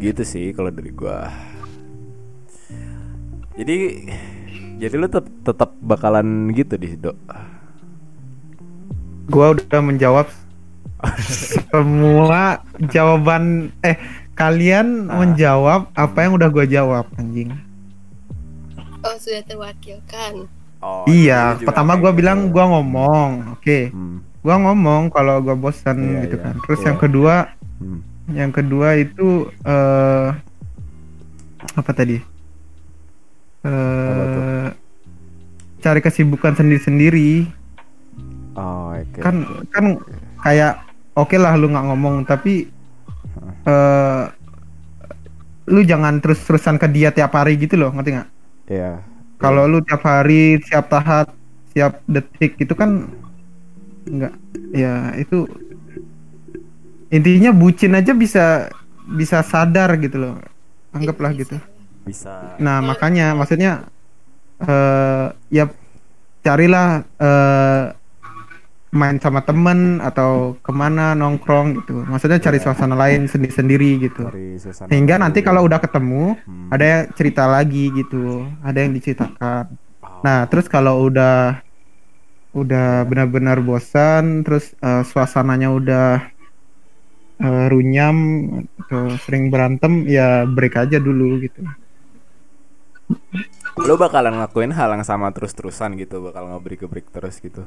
Gitu 0.00 0.22
sih 0.26 0.46
kalau 0.50 0.68
dari 0.74 0.90
gua. 0.90 1.30
Jadi 3.54 3.76
jadi 4.80 4.94
lu 4.96 5.06
tetap 5.06 5.28
tetap 5.44 5.70
bakalan 5.78 6.50
gitu 6.56 6.74
di 6.80 6.96
dok. 6.96 7.16
Gua 9.30 9.54
udah 9.54 9.80
menjawab 9.84 10.26
semua 11.52 12.60
jawaban 12.92 13.72
eh 13.80 13.96
kalian 14.40 15.06
Ah. 15.06 15.20
menjawab 15.20 15.80
apa 15.92 16.18
yang 16.18 16.32
udah 16.34 16.48
gua 16.48 16.64
jawab 16.64 17.04
anjing. 17.14 17.52
Oh 19.00 19.16
sudah 19.16 19.44
terwakilkan. 19.44 20.48
oh, 20.80 21.04
iya, 21.04 21.60
juga 21.60 21.68
pertama 21.68 22.00
gitu. 22.00 22.08
bilang 22.10 22.48
gua 22.48 22.64
ngomong. 22.72 23.52
Oke. 23.54 23.92
hmm. 23.92 24.18
Gua 24.40 24.56
ngomong 24.56 25.12
kalau 25.12 25.44
gua 25.44 25.52
bosan 25.52 26.00
Iya, 26.00 26.20
gitu 26.24 26.36
iya, 26.36 26.44
kan. 26.48 26.54
Terus 26.64 26.80
iya. 26.80 26.86
yang 26.88 26.98
kedua, 26.98 27.34
Hmm. 27.76 28.00
yang 28.32 28.50
kedua 28.50 28.88
itu 28.96 29.28
eh 29.62 30.28
apa 31.70 31.90
tadi? 31.92 32.16
Apa 33.60 34.24
tuh? 34.26 34.40
Eh 34.40 34.68
cari 35.80 36.00
kesibukan 36.00 36.52
sendiri-sendiri. 36.52 37.48
oh 38.52 38.92
oke 38.92 39.16
kan 39.16 39.46
kan 39.72 39.84
kayak 40.38 40.84
oke 41.14 41.32
lah 41.34 41.56
lu 41.56 41.70
nggak 41.70 41.86
ngomong 41.86 42.26
tapi 42.26 42.68
eh 43.66 44.24
lu 45.70 45.80
jangan 45.86 46.18
terus-terusan 46.18 46.82
ke 46.82 46.86
dia 46.90 47.14
tiap 47.14 47.30
hari 47.36 47.54
gitu 47.60 47.78
loh 47.78 47.94
ngerti 47.94 48.10
nggak? 48.18 48.30
Iya. 48.70 48.92
Kalau 49.40 49.64
lu 49.70 49.78
tiap 49.86 50.02
hari 50.04 50.58
siap 50.66 50.90
tahat 50.90 51.30
siap 51.70 52.02
detik 52.10 52.58
itu 52.58 52.74
kan 52.74 53.06
nggak 54.10 54.34
ya 54.74 55.14
itu 55.14 55.46
intinya 57.14 57.54
bucin 57.54 57.94
aja 57.94 58.10
bisa 58.16 58.70
bisa 59.06 59.42
sadar 59.46 59.94
gitu 60.02 60.18
loh. 60.18 60.34
Anggaplah 60.90 61.30
gitu. 61.34 61.56
Bisa. 62.02 62.58
Nah 62.58 62.82
makanya 62.82 63.36
maksudnya 63.38 63.86
eh 64.60 65.26
ya 65.52 65.70
carilah 66.42 67.06
eh 67.20 67.84
main 68.90 69.16
sama 69.22 69.40
temen 69.46 70.02
atau 70.02 70.58
ke 70.58 70.72
mana 70.74 71.14
nongkrong 71.14 71.82
gitu. 71.82 72.02
Maksudnya 72.10 72.42
cari 72.42 72.58
suasana 72.58 72.94
lain 72.98 73.30
sendiri-sendiri 73.30 73.90
gitu. 74.02 74.26
dari 74.26 74.58
suasana 74.58 74.88
Sehingga 74.90 75.14
nanti 75.22 75.40
kalau 75.46 75.62
udah 75.68 75.78
ketemu 75.78 76.34
Hmm. 76.46 76.68
ada 76.74 76.84
yang 76.84 77.02
cerita 77.14 77.44
lagi 77.46 77.90
gitu, 77.94 78.46
ada 78.66 78.78
yang 78.82 78.92
diceritakan. 78.96 79.64
Oh, 80.02 80.22
Nah 80.26 80.38
terus 80.50 80.66
kalau 80.66 81.06
udah 81.06 81.62
udah 82.50 83.06
benar-benar 83.06 83.62
bosan, 83.62 84.42
terus 84.46 84.74
eh, 84.82 85.02
suasananya 85.06 85.68
udah 85.70 86.06
eh, 87.40 87.66
runyam 87.72 88.16
atau 88.86 89.02
sering 89.24 89.44
berantem, 89.52 89.92
ya 90.16 90.44
break 90.56 90.74
aja 90.82 90.96
dulu 91.00 91.40
gitu. 91.44 91.60
lu 93.80 93.94
bakalan 93.96 94.32
ngelakuin 94.36 94.72
hal 94.78 94.88
yang 94.94 95.04
sama 95.06 95.26
terus-terusan 95.34 95.96
gitu 96.02 96.16
bakal 96.26 96.44
ngebreak 96.50 96.82
break 96.90 97.06
terus 97.14 97.36
gitu 97.40 97.62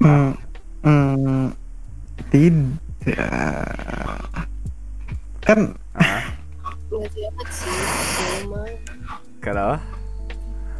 Hmm, 0.00 0.32
hmm, 0.80 1.46
tidak. 2.32 2.80
Kan 5.40 5.60
Nggak 6.90 7.10
sehat 7.12 7.46
sih. 7.50 7.78
Kenapa 9.40 9.80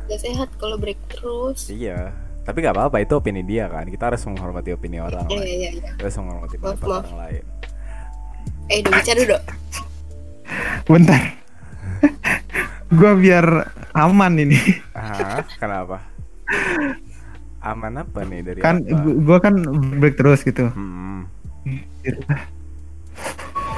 nggak 0.05 0.21
sehat 0.21 0.51
kalau 0.59 0.75
break 0.75 0.99
terus. 1.07 1.71
iya 1.71 2.11
tapi 2.43 2.67
nggak 2.67 2.75
apa-apa 2.75 2.99
itu 2.99 3.15
opini 3.15 3.47
dia 3.47 3.71
kan 3.71 3.87
kita 3.87 4.11
harus 4.11 4.27
menghormati 4.27 4.75
opini 4.75 4.99
orang 4.99 5.23
Iya 5.25 5.39
lain 5.39 5.47
iya 5.47 5.71
iya. 5.71 5.91
kita 5.95 6.03
harus 6.03 6.17
menghormati 6.19 6.57
Maaf, 6.59 6.63
pendapat 6.75 6.83
maaf. 6.83 6.99
orang 6.99 7.17
lain 7.17 7.45
Eh 8.67 8.77
udah 8.83 8.93
bicara 8.99 9.21
dok. 9.23 9.43
bentar. 10.83 11.23
gua 12.99 13.13
biar 13.15 13.47
aman 13.93 14.33
ini. 14.37 14.59
ah 14.93 15.47
kenapa 15.63 16.03
aman 17.61 17.93
apa 17.99 18.21
nih 18.23 18.41
dari 18.43 18.59
Kan 18.59 18.81
apa? 18.81 18.97
gu- 18.99 19.21
gua 19.21 19.39
kan 19.39 19.55
break 19.95 20.17
terus 20.17 20.41
gitu. 20.41 20.69
Hmm. 20.71 21.29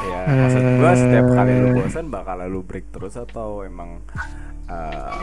Ya, 0.03 0.21
maksud 0.29 0.63
gua 0.77 0.93
setiap 0.93 1.27
kali 1.29 1.53
lu 1.53 1.69
Eh. 1.69 1.75
bosan 1.77 2.07
bakal 2.09 2.39
lu 2.45 2.61
break 2.61 2.87
terus 2.91 3.15
atau 3.17 3.63
emang 3.63 3.99
eh, 4.65 5.19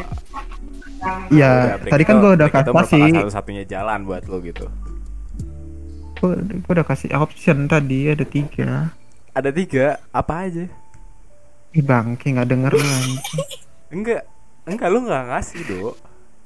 Ya, 1.31 1.79
tadi 1.79 2.03
kan 2.03 2.19
gua 2.19 2.35
udah 2.35 2.47
kasih 2.51 3.11
satu-satunya 3.13 3.63
jalan 3.65 4.03
buat 4.03 4.23
lu 4.25 4.39
gitu. 4.41 4.67
gua, 6.17 6.35
gua 6.35 6.71
udah 6.73 6.85
kasih 6.85 7.09
option 7.13 7.63
tadi 7.65 8.09
ada 8.09 8.23
tiga. 8.23 8.91
Ada 9.31 9.49
tiga, 9.49 9.85
apa 10.11 10.33
aja? 10.45 10.67
Ih 11.71 11.79
bangke 11.81 12.27
nggak 12.29 12.49
denger 12.49 12.71
lu. 12.73 12.83
Enggak, 13.89 14.27
enggak 14.65 14.89
lu 14.89 14.99
nggak 15.01 15.23
ngasih 15.27 15.59
dok. 15.65 15.95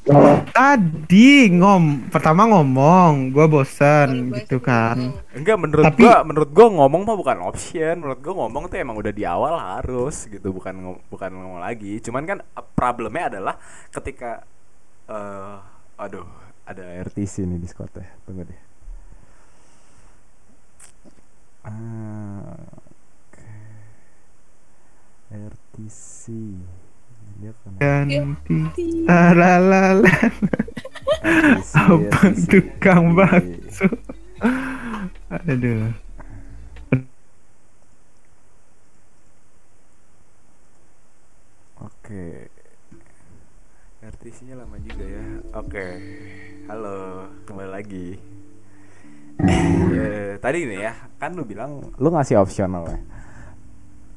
Tadi 0.03 1.47
ngom 1.47 2.11
pertama 2.11 2.43
ngomong, 2.51 3.31
gua 3.31 3.47
bosan 3.47 4.35
gitu 4.35 4.59
kan. 4.59 4.99
Enggak 5.31 5.55
menurut 5.55 5.85
Tapi- 5.87 6.03
gua, 6.03 6.27
menurut 6.27 6.49
gua 6.51 6.67
ngomong 6.67 7.01
mah 7.07 7.15
bukan 7.15 7.37
option. 7.39 8.03
Menurut 8.03 8.19
gua 8.19 8.33
ngomong 8.43 8.67
tuh 8.67 8.83
emang 8.83 8.99
udah 8.99 9.13
di 9.15 9.23
awal 9.23 9.55
harus 9.55 10.27
gitu, 10.27 10.51
bukan 10.51 10.99
bukan 11.07 11.29
ngomong 11.31 11.63
lagi. 11.63 12.03
Cuman 12.03 12.27
kan 12.27 12.37
eh, 12.43 12.65
problemnya 12.75 13.31
adalah 13.31 13.55
ketika 13.95 14.43
eh 15.07 15.57
aduh, 15.95 16.27
ada 16.67 16.83
RTC 17.07 17.47
nih 17.47 17.59
di 17.59 17.63
Discord 17.63 17.95
ya. 17.95 18.11
Tunggu 18.27 18.43
deh. 18.43 18.61
Ah, 21.63 22.59
oke. 23.31 23.47
RTC. 25.31 26.27
Ganti 27.79 28.59
Talalala 29.07 30.13
RTC, 31.23 31.75
Abang 31.75 32.35
tukang 32.47 33.05
bakso 33.15 33.87
Aduh 35.29 35.91
Oke. 41.83 42.51
RTC-nya 44.03 44.59
lama 44.59 44.75
juga 44.83 45.03
ya. 45.07 45.23
Oke. 45.55 45.87
Halo, 46.67 47.27
kembali 47.47 47.71
lagi. 47.71 48.07
Ya, 49.91 50.35
tadi 50.39 50.67
nih 50.67 50.79
ya, 50.83 50.93
kan 51.19 51.31
lu 51.35 51.47
bilang 51.47 51.91
lu 51.95 52.07
ngasih 52.11 52.39
optional 52.39 52.87
ya. 52.87 52.99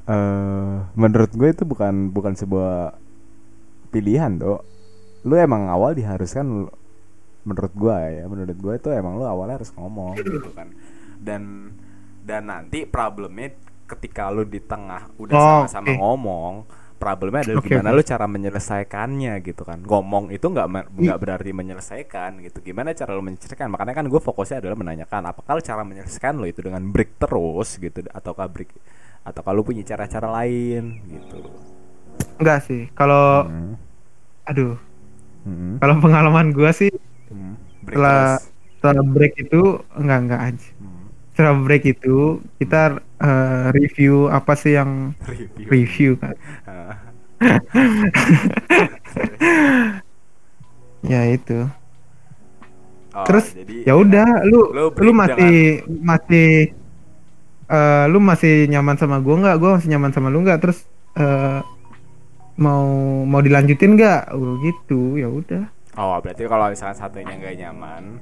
Eh, 0.07 0.75
menurut 0.95 1.31
gue 1.35 1.49
itu 1.51 1.67
bukan 1.67 2.15
bukan 2.15 2.35
sebuah 2.39 2.95
pilihan, 3.97 4.33
Dok. 4.37 4.61
Lu 5.25 5.35
emang 5.37 5.67
awal 5.67 5.97
diharuskan 5.97 6.69
menurut 7.43 7.73
gua 7.73 7.97
ya, 8.11 8.25
menurut 8.27 8.59
gue 8.59 8.75
itu 8.77 8.89
emang 8.93 9.17
lu 9.17 9.25
awalnya 9.25 9.63
harus 9.63 9.71
ngomong 9.73 10.19
gitu 10.19 10.51
kan. 10.53 10.69
Dan 11.19 11.73
dan 12.23 12.43
nanti 12.47 12.85
problemnya 12.85 13.55
ketika 13.87 14.29
lu 14.29 14.43
di 14.45 14.59
tengah 14.59 15.15
udah 15.17 15.37
Oh, 15.37 15.63
sama-sama 15.63 15.87
oke. 15.87 15.95
ngomong, 15.95 16.53
problemnya 16.99 17.47
adalah 17.47 17.63
Oke, 17.63 17.69
gimana 17.71 17.89
oke. 17.89 17.97
lu 17.97 18.03
cara 18.03 18.27
menyelesaikannya 18.27 19.35
gitu 19.43 19.63
kan. 19.63 19.79
Ngomong 19.81 20.25
itu 20.29 20.43
nggak 20.43 20.69
me- 20.69 20.89
nggak 20.91 21.19
berarti 21.23 21.51
menyelesaikan 21.55 22.43
gitu. 22.43 22.59
Gimana 22.67 22.91
cara 22.93 23.15
lu 23.15 23.23
menyelesaikan? 23.23 23.71
Makanya 23.71 23.95
kan 23.95 24.07
gue 24.11 24.19
fokusnya 24.19 24.59
adalah 24.59 24.75
menanyakan 24.75 25.23
apakah 25.31 25.63
cara 25.63 25.87
menyelesaikan 25.87 26.35
lo 26.35 26.51
itu 26.51 26.67
dengan 26.67 26.83
break 26.91 27.23
terus 27.23 27.79
gitu 27.79 28.03
ataukah 28.11 28.51
break 28.51 28.75
atau 29.23 29.43
kalau 29.43 29.63
punya 29.63 29.87
cara-cara 29.87 30.31
lain 30.43 30.99
gitu. 31.07 31.47
Enggak 32.37 32.67
sih 32.67 32.91
Kalau 32.93 33.47
Hmm. 33.47 33.79
Aduh 34.47 34.79
Hmm. 35.47 35.79
Kalau 35.79 36.03
pengalaman 36.03 36.51
gua 36.51 36.75
sih 36.75 36.91
Hmm. 37.31 37.55
Break 37.87 37.95
Setelah 37.95 38.35
terus. 38.35 38.51
Setelah 38.79 39.05
break 39.07 39.35
itu 39.39 39.63
Enggak 39.95 40.19
enggak 40.27 40.41
aja 40.43 40.69
Hmm. 40.79 41.07
Setelah 41.31 41.55
break 41.63 41.83
itu 41.87 42.17
Kita 42.59 42.83
eh, 43.23 43.67
review 43.71 44.27
Apa 44.27 44.59
sih 44.59 44.75
yang 44.75 45.15
Review. 45.23 45.67
Review 45.71 46.11
kan. 46.19 46.35
Ya 51.05 51.23
itu 51.31 51.69
Oh, 53.17 53.25
Terus 53.25 53.57
ya 53.87 53.97
udah 53.97 54.45
lu 54.45 54.69
Lu 54.77 54.93
lu, 54.93 55.11
masih 55.17 55.81
masih 55.89 56.77
eh 57.67 58.05
lu 58.13 58.21
masih 58.21 58.69
nyaman 58.71 58.95
sama 59.01 59.19
gua 59.25 59.37
nggak 59.43 59.57
gua 59.59 59.71
masih 59.81 59.89
nyaman 59.91 60.13
sama 60.13 60.29
lu 60.29 60.45
nggak 60.45 60.61
terus 60.63 60.85
eh 61.17 61.61
mau 62.57 62.85
mau 63.23 63.41
dilanjutin 63.41 63.95
nggak? 63.95 64.33
Oh, 64.33 64.57
gitu. 64.61 65.17
Ya 65.17 65.29
udah. 65.29 65.65
Oh, 65.95 66.17
berarti 66.19 66.45
kalau 66.45 66.69
misalkan 66.69 66.95
satunya 66.95 67.33
nggak 67.33 67.57
nyaman, 67.57 68.21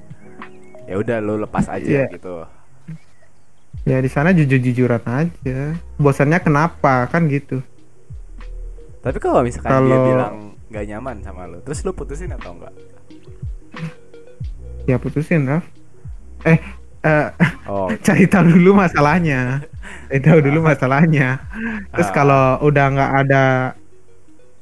ya 0.85 0.95
udah 0.97 1.19
lu 1.19 1.39
lepas 1.39 1.67
aja 1.69 1.83
Iya. 1.83 2.07
gitu. 2.09 2.47
ya 3.85 4.01
di 4.01 4.09
sana 4.09 4.33
jujur 4.33 4.57
jujuran 4.57 5.03
aja. 5.05 5.77
Bosannya 5.97 6.41
kenapa? 6.41 7.05
Kan 7.07 7.29
gitu. 7.29 7.61
Tapi 9.01 9.19
kalau 9.19 9.45
misalkan 9.45 9.69
dia 9.69 9.77
Kalau- 9.77 10.07
bilang 10.07 10.35
nggak 10.71 10.85
nyaman 10.89 11.17
sama 11.21 11.45
lu, 11.45 11.61
terus 11.61 11.83
lu 11.83 11.93
putusin 11.93 12.33
atau 12.33 12.55
enggak? 12.55 12.73
ya 14.85 14.97
putusin 14.97 15.45
Raf. 15.45 15.65
Eh 16.45 16.59
eh, 17.03 17.29
Oh, 17.65 17.89
cari 18.07 18.25
tahu 18.25 18.53
dulu 18.53 18.77
masalahnya. 18.79 19.65
Cari 20.09 20.21
tahu 20.21 20.39
dulu 20.41 20.59
masalahnya. 20.63 21.41
Terus 21.91 22.09
Ah. 22.09 22.15
kalau 22.15 22.45
udah 22.63 22.87
nggak 22.89 23.13
ada 23.21 23.45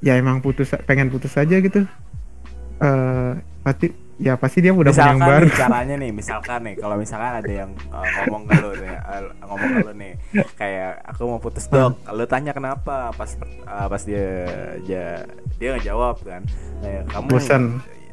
ya 0.03 0.19
emang 0.19 0.43
putus 0.43 0.75
pengen 0.85 1.09
putus 1.09 1.39
aja 1.39 1.57
gitu. 1.63 1.87
Eh 2.83 3.33
pasti 3.63 3.95
ya 4.23 4.39
pasti 4.39 4.63
dia 4.63 4.71
udah 4.71 4.93
punya 4.95 5.15
yang 5.15 5.19
misalkan 5.19 5.31
baru. 5.35 5.47
nih 5.47 5.59
caranya 5.59 5.95
nih, 5.99 6.11
misalkan 6.15 6.61
nih, 6.63 6.75
kalau 6.79 6.97
misalkan 6.99 7.33
ada 7.43 7.53
yang 7.53 7.71
uh, 7.91 8.07
ngomong 8.23 8.43
ke 8.47 8.55
lu 8.63 8.71
nih, 8.79 8.95
uh, 9.03 9.23
ngomong 9.51 9.71
ke 9.71 9.79
lu 9.83 9.93
nih, 9.99 10.13
kayak 10.55 10.93
aku 11.11 11.21
mau 11.27 11.41
putus 11.43 11.67
dong, 11.67 11.99
lu 12.07 12.25
tanya 12.31 12.55
kenapa, 12.55 13.11
pas 13.15 13.31
uh, 13.67 13.87
pas 13.91 14.03
dia 14.07 14.47
dia 14.87 15.27
dia 15.59 15.67
nggak 15.75 15.87
jawab 15.87 16.23
kan, 16.23 16.47
kayak 16.87 17.03
kamu 17.11 17.29
Bosan. 17.35 17.63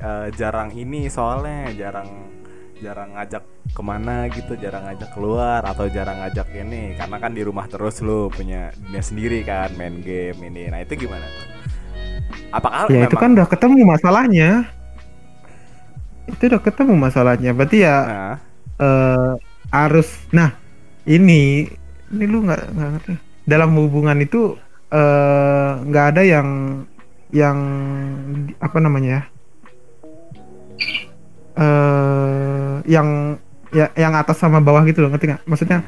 uh, 0.02 0.28
jarang 0.34 0.70
ini 0.74 1.14
soalnya 1.14 1.78
jarang 1.78 2.10
jarang 2.82 3.14
ngajak 3.14 3.44
ke 3.70 3.82
mana 3.86 4.26
gitu, 4.34 4.58
jarang 4.58 4.90
ngajak 4.90 5.10
keluar 5.14 5.62
atau 5.62 5.86
jarang 5.94 6.26
ngajak 6.26 6.48
ini, 6.58 6.98
karena 6.98 7.18
kan 7.22 7.38
di 7.38 7.46
rumah 7.46 7.70
terus 7.70 8.02
lu 8.02 8.34
punya 8.34 8.74
dunia 8.82 9.04
sendiri 9.04 9.46
kan, 9.46 9.78
main 9.78 10.02
game 10.02 10.42
ini, 10.42 10.74
nah 10.74 10.82
itu 10.82 11.06
gimana 11.06 11.28
tuh? 11.28 11.59
Apakah 12.50 12.90
ya 12.90 13.06
itu 13.06 13.16
kan 13.18 13.34
udah 13.38 13.48
ketemu 13.50 13.86
masalahnya. 13.86 14.50
Itu 16.30 16.44
udah 16.50 16.62
ketemu 16.62 16.94
masalahnya. 16.98 17.52
Berarti 17.54 17.78
ya 17.86 17.98
nah, 18.06 18.36
eh 18.82 19.32
harus 19.70 20.10
nah 20.34 20.58
ini 21.06 21.70
ini 22.10 22.26
lu 22.26 22.46
nggak 22.46 22.64
ngerti. 22.74 23.14
Dalam 23.46 23.74
hubungan 23.78 24.18
itu 24.22 24.58
eh 24.90 25.72
nggak 25.86 26.06
ada 26.16 26.22
yang 26.26 26.48
yang 27.30 27.58
apa 28.58 28.78
namanya 28.82 29.10
ya? 29.10 29.24
Eh 31.60 32.76
yang 32.90 33.38
ya 33.70 33.94
yang 33.94 34.14
atas 34.18 34.42
sama 34.42 34.58
bawah 34.58 34.82
gitu 34.90 35.06
loh 35.06 35.14
ngerti 35.14 35.30
nggak? 35.30 35.44
Maksudnya 35.46 35.86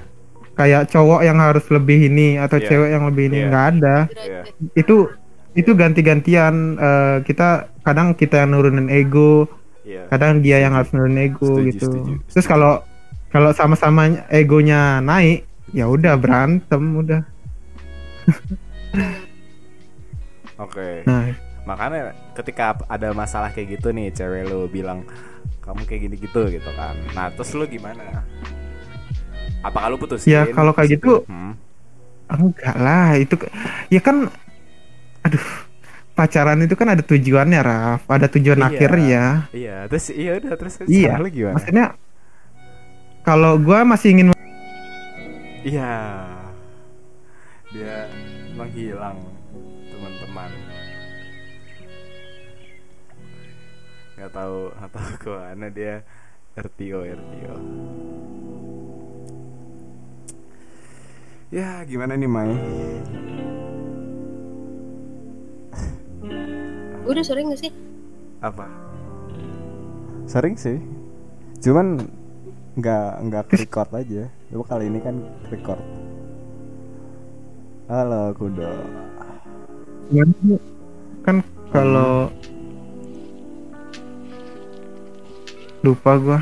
kayak 0.53 0.91
cowok 0.91 1.25
yang 1.25 1.39
harus 1.41 1.65
lebih 1.73 2.11
ini 2.11 2.37
atau 2.37 2.59
Iya. 2.61 2.67
cewek 2.69 2.89
yang 2.93 3.03
lebih 3.09 3.23
ini 3.31 3.37
Iya. 3.41 3.47
nggak 3.49 3.65
ada. 3.77 3.97
Iya. 4.13 4.41
itu 4.77 4.95
itu 5.51 5.71
ganti-gantian 5.75 6.79
eh, 6.79 7.17
kita 7.27 7.67
kadang 7.83 8.15
kita 8.15 8.45
yang 8.45 8.55
nurunin 8.55 8.87
ego 8.87 9.47
iya. 9.83 10.07
kadang 10.07 10.39
dia 10.39 10.63
yang 10.63 10.71
harus 10.77 10.91
nurunin 10.95 11.27
ego 11.27 11.59
Setuju, 11.59 11.67
gitu 11.75 11.85
setuju, 11.91 12.13
terus 12.31 12.45
kalau 12.47 12.83
kalau 13.31 13.51
sama-sama 13.51 14.27
egonya 14.31 15.03
naik 15.03 15.43
ya 15.75 15.87
udah 15.87 16.15
berantem 16.15 16.83
udah 16.99 17.21
Oke. 20.61 21.01
nah 21.09 21.25
Makanya 21.61 22.17
ketika 22.33 22.73
ada 22.89 23.13
masalah 23.13 23.53
kayak 23.53 23.77
gitu 23.77 23.93
nih, 23.93 24.09
cewek 24.09 24.49
lu 24.49 24.65
bilang 24.65 25.05
kamu 25.61 25.85
kayak 25.85 26.01
gini 26.09 26.15
gitu 26.17 26.41
gitu 26.49 26.69
kan. 26.73 26.97
Nah, 27.13 27.29
terus 27.29 27.53
lu 27.53 27.69
gimana? 27.69 28.25
Apakah 29.61 29.93
lu 29.93 29.97
putusin? 30.01 30.25
Ya, 30.25 30.49
kalau 30.49 30.73
kayak 30.73 30.97
gitu- 30.97 31.21
Hmm. 31.29 31.53
enggak 32.31 32.77
lah 32.79 33.19
itu 33.19 33.35
ya 33.91 33.99
kan 33.99 34.31
aduh 35.21 35.45
pacaran 36.11 36.59
itu 36.59 36.73
kan 36.73 36.91
ada 36.91 37.01
tujuannya 37.01 37.59
Raf 37.59 38.01
ada 38.05 38.27
tujuan 38.27 38.59
Iya. 38.59 38.67
akhir 38.67 38.91
ya 38.99 39.25
Iya, 39.51 39.77
terus 39.87 40.05
iya 40.09 40.31
udah 40.37 40.53
terus 40.55 40.73
Iya, 40.83 41.11
lu 41.17 41.27
gimana? 41.29 41.55
maksudnya 41.55 41.85
kalau 43.21 43.55
gua 43.57 43.85
masih 43.85 44.11
ingin 44.11 44.27
Iya. 45.61 45.93
Dia 47.71 48.09
menghilang 48.51 49.15
teman-teman. 49.87 50.51
Gak 54.17 54.31
tahu 54.35 54.57
nggak 54.73 54.91
tahu 54.91 55.11
ke 55.23 55.29
mana 55.31 55.67
dia 55.69 55.93
RTO 56.57 56.99
RTO. 57.05 57.55
Ya 61.47 61.79
gimana 61.85 62.17
nih 62.17 62.27
Mai? 62.27 62.51
Udah 67.05 67.23
sering 67.25 67.51
gak 67.51 67.61
sih? 67.65 67.71
Apa? 68.39 68.65
Sering 70.29 70.55
sih. 70.55 70.79
Cuman 71.59 72.01
nggak 72.79 73.09
nggak 73.27 73.43
record 73.51 73.89
aja. 73.91 74.23
Lu 74.55 74.63
kali 74.63 74.87
ini 74.87 74.99
kan 75.03 75.19
record. 75.51 75.81
Halo 77.91 78.31
Kudo. 78.31 78.71
kan 81.21 81.43
kalau 81.75 82.31
lupa 85.83 86.11
gua 86.15 86.39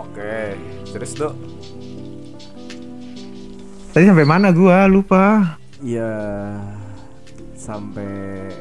Oke, 0.00 0.56
terus 0.92 1.12
tuh 1.16 1.32
tadi 3.90 4.04
sampai 4.06 4.26
mana 4.26 4.54
gua 4.54 4.86
lupa 4.86 5.56
Iya 5.80 6.12
sampai 7.56 8.52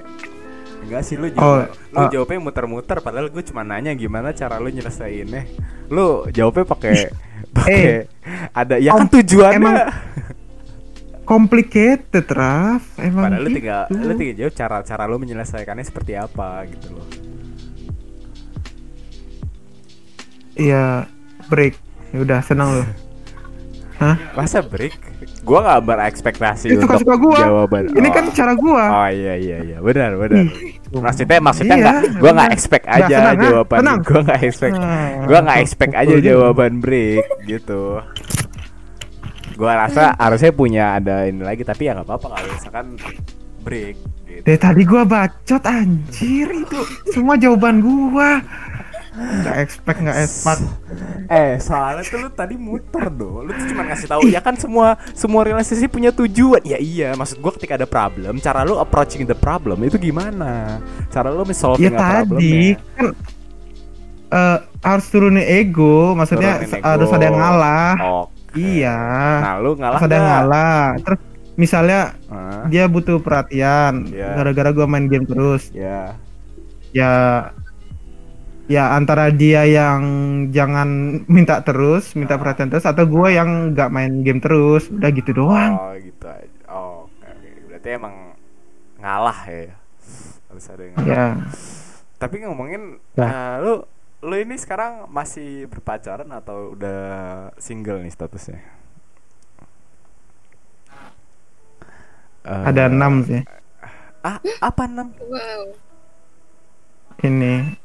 enggak 0.88 1.02
sih 1.04 1.20
lu 1.20 1.28
Oh, 1.36 1.60
jawab, 1.60 1.68
lu 1.92 2.00
ah. 2.00 2.10
jawabnya 2.12 2.40
muter-muter 2.40 2.98
padahal 3.04 3.28
gue 3.28 3.44
cuma 3.44 3.68
nanya 3.68 3.92
gimana 3.92 4.32
cara 4.32 4.56
lu 4.58 4.72
nyelesainnya. 4.72 5.44
Lu 5.92 6.24
jawabnya 6.32 6.64
pakai 6.64 7.12
pakai 7.56 8.08
ada 8.56 8.80
ya 8.80 8.96
kan 8.96 9.08
tujuannya. 9.12 9.60
emang 9.60 9.76
complicated 11.30 12.26
Raf 12.32 12.96
emang 12.98 13.24
padahal 13.30 13.44
lu 13.44 13.50
gitu. 13.52 13.58
tinggal 13.62 13.82
lu 13.92 14.14
tinggal 14.16 14.36
jawab 14.40 14.54
cara 14.56 14.78
cara 14.88 15.04
lu 15.06 15.16
menyelesaikannya 15.20 15.84
seperti 15.84 16.16
apa 16.16 16.64
gitu 16.72 16.88
loh. 16.96 17.08
Iya 20.56 21.08
break 21.52 21.76
ya 22.16 22.24
udah 22.24 22.40
senang 22.44 22.80
lu 22.80 22.84
Hah? 24.00 24.16
Masa 24.32 24.64
break? 24.64 24.96
Gua 25.44 25.60
gak 25.62 25.82
berekspektasi 25.84 26.72
Itu 26.72 26.82
untuk 26.82 27.04
suka 27.04 27.16
gua. 27.16 27.36
jawaban. 27.38 27.92
Ini 27.92 28.08
Oh. 28.08 28.14
kan 28.14 28.26
cara 28.32 28.54
gua. 28.56 28.84
Oh 28.88 29.10
iya 29.10 29.36
iya 29.36 29.58
iya 29.62 29.78
benar 29.80 30.16
benar. 30.16 30.48
Maksudnya 30.90 31.38
maksudnya 31.38 31.76
Iya, 31.76 31.84
nggak, 31.84 31.98
gua 32.16 32.32
nggak 32.32 32.48
benar. 32.48 32.56
expect 32.56 32.86
aja 32.88 33.06
tenang, 33.06 33.28
ah, 33.30 33.44
jawaban, 33.44 33.78
tenang. 33.78 34.00
gua 34.02 34.20
nggak 34.24 34.40
expect, 34.42 34.74
Ah, 34.74 35.08
gua 35.22 35.40
nggak 35.42 35.60
expect 35.60 35.94
aja 35.94 36.16
jawaban 36.18 36.74
break 36.80 37.24
gitu. 37.44 37.82
Gua 39.54 39.74
rasa 39.78 40.16
harusnya 40.16 40.52
punya 40.52 40.96
ada 40.96 41.28
ini 41.28 41.44
lagi 41.44 41.62
tapi 41.62 41.86
ya 41.86 41.94
nggak 41.94 42.08
apa-apa 42.08 42.28
kalau 42.32 42.48
misalkan 42.50 42.86
break. 43.60 43.96
Gitu. 44.24 44.42
Dari 44.42 44.56
tadi 44.58 44.82
gua 44.84 45.04
bacot 45.04 45.64
anjir 45.66 46.48
itu 46.48 46.80
semua 47.10 47.36
jawaban 47.36 47.84
gua. 47.84 48.40
Nggak 49.20 49.58
expect 49.60 50.00
nggak 50.00 50.18
expect. 50.24 50.62
Eh 51.28 51.60
soalnya 51.60 52.04
tuh 52.08 52.18
lu 52.24 52.30
tadi 52.32 52.56
muter 52.56 53.12
doh, 53.12 53.44
lu 53.44 53.52
tuh 53.52 53.66
cuma 53.76 53.84
ngasih 53.86 54.08
tahu 54.08 54.22
ya 54.32 54.40
kan 54.40 54.56
semua 54.56 54.96
semua 55.12 55.44
relasi 55.44 55.76
punya 55.92 56.16
tujuan. 56.16 56.64
Ya 56.64 56.80
iya, 56.80 57.12
maksud 57.20 57.44
gua 57.44 57.52
ketika 57.60 57.76
ada 57.76 57.88
problem, 57.90 58.40
cara 58.40 58.64
lu 58.64 58.80
approaching 58.80 59.28
the 59.28 59.36
problem 59.36 59.84
itu 59.84 60.00
gimana? 60.00 60.80
Cara 61.12 61.30
lu 61.30 61.44
Ya 61.44 61.54
solving 61.54 61.94
tadi 61.94 62.74
kan 62.96 63.06
eh, 64.30 64.58
harus 64.86 65.06
turunin 65.12 65.44
ego, 65.44 66.16
maksudnya 66.16 66.64
Turunin 66.64 66.80
ego. 66.80 66.88
harus 66.88 67.10
ada 67.12 67.26
yang 67.28 67.38
ngalah. 67.38 67.94
Oke. 68.24 68.58
Iya. 68.58 68.98
Nah 69.44 69.54
lu 69.62 69.72
ngalah 69.78 70.00
Harus 70.00 70.08
ada 70.10 70.16
yang 70.16 70.30
ngalah. 70.30 70.84
Terus 71.06 71.20
misalnya 71.60 72.00
Hah? 72.32 72.64
dia 72.72 72.88
butuh 72.88 73.20
perhatian 73.20 74.08
Iya. 74.10 74.40
gara-gara 74.40 74.70
gua 74.72 74.86
main 74.88 75.06
game 75.06 75.28
terus. 75.28 75.70
Ya. 75.76 76.16
Ya 76.90 77.12
ya 78.70 78.84
antara 78.98 79.26
dia 79.34 79.62
yang 79.66 80.02
jangan 80.56 80.90
minta 81.36 81.56
terus, 81.68 82.14
minta 82.20 82.36
perhatian 82.42 82.70
terus 82.72 82.86
atau 82.86 83.04
gua 83.10 83.28
yang 83.34 83.74
nggak 83.74 83.90
main 83.96 84.14
game 84.26 84.42
terus. 84.46 84.84
Udah 84.94 85.10
gitu 85.18 85.32
doang. 85.40 85.74
Oh 85.82 85.92
gitu 85.98 86.26
aja. 86.30 86.60
Oh, 86.70 87.10
oke 87.10 87.26
oke. 87.26 87.50
Berarti 87.70 87.90
emang 88.00 88.16
ngalah 89.02 89.40
ya. 89.50 89.76
Harus 90.50 90.66
ada 90.74 90.84
yang 90.86 90.96
ngalah. 91.02 91.18
Ya. 91.18 91.28
Tapi 92.22 92.36
ngomongin 92.44 92.82
Ya. 93.16 93.30
eh, 93.30 93.56
lu 93.64 93.74
lu 94.20 94.36
ini 94.36 94.56
sekarang 94.60 95.08
masih 95.08 95.66
berpacaran 95.72 96.28
atau 96.36 96.76
udah 96.76 97.00
single 97.58 98.04
nih 98.04 98.12
statusnya? 98.12 98.60
Eh, 102.46 102.64
Ada 102.70 102.88
enam 102.92 103.14
sih. 103.28 103.42
Ah, 104.24 104.38
apa 104.60 104.84
enam? 104.88 105.08
Wow. 105.20 105.64
Ini 107.20 107.79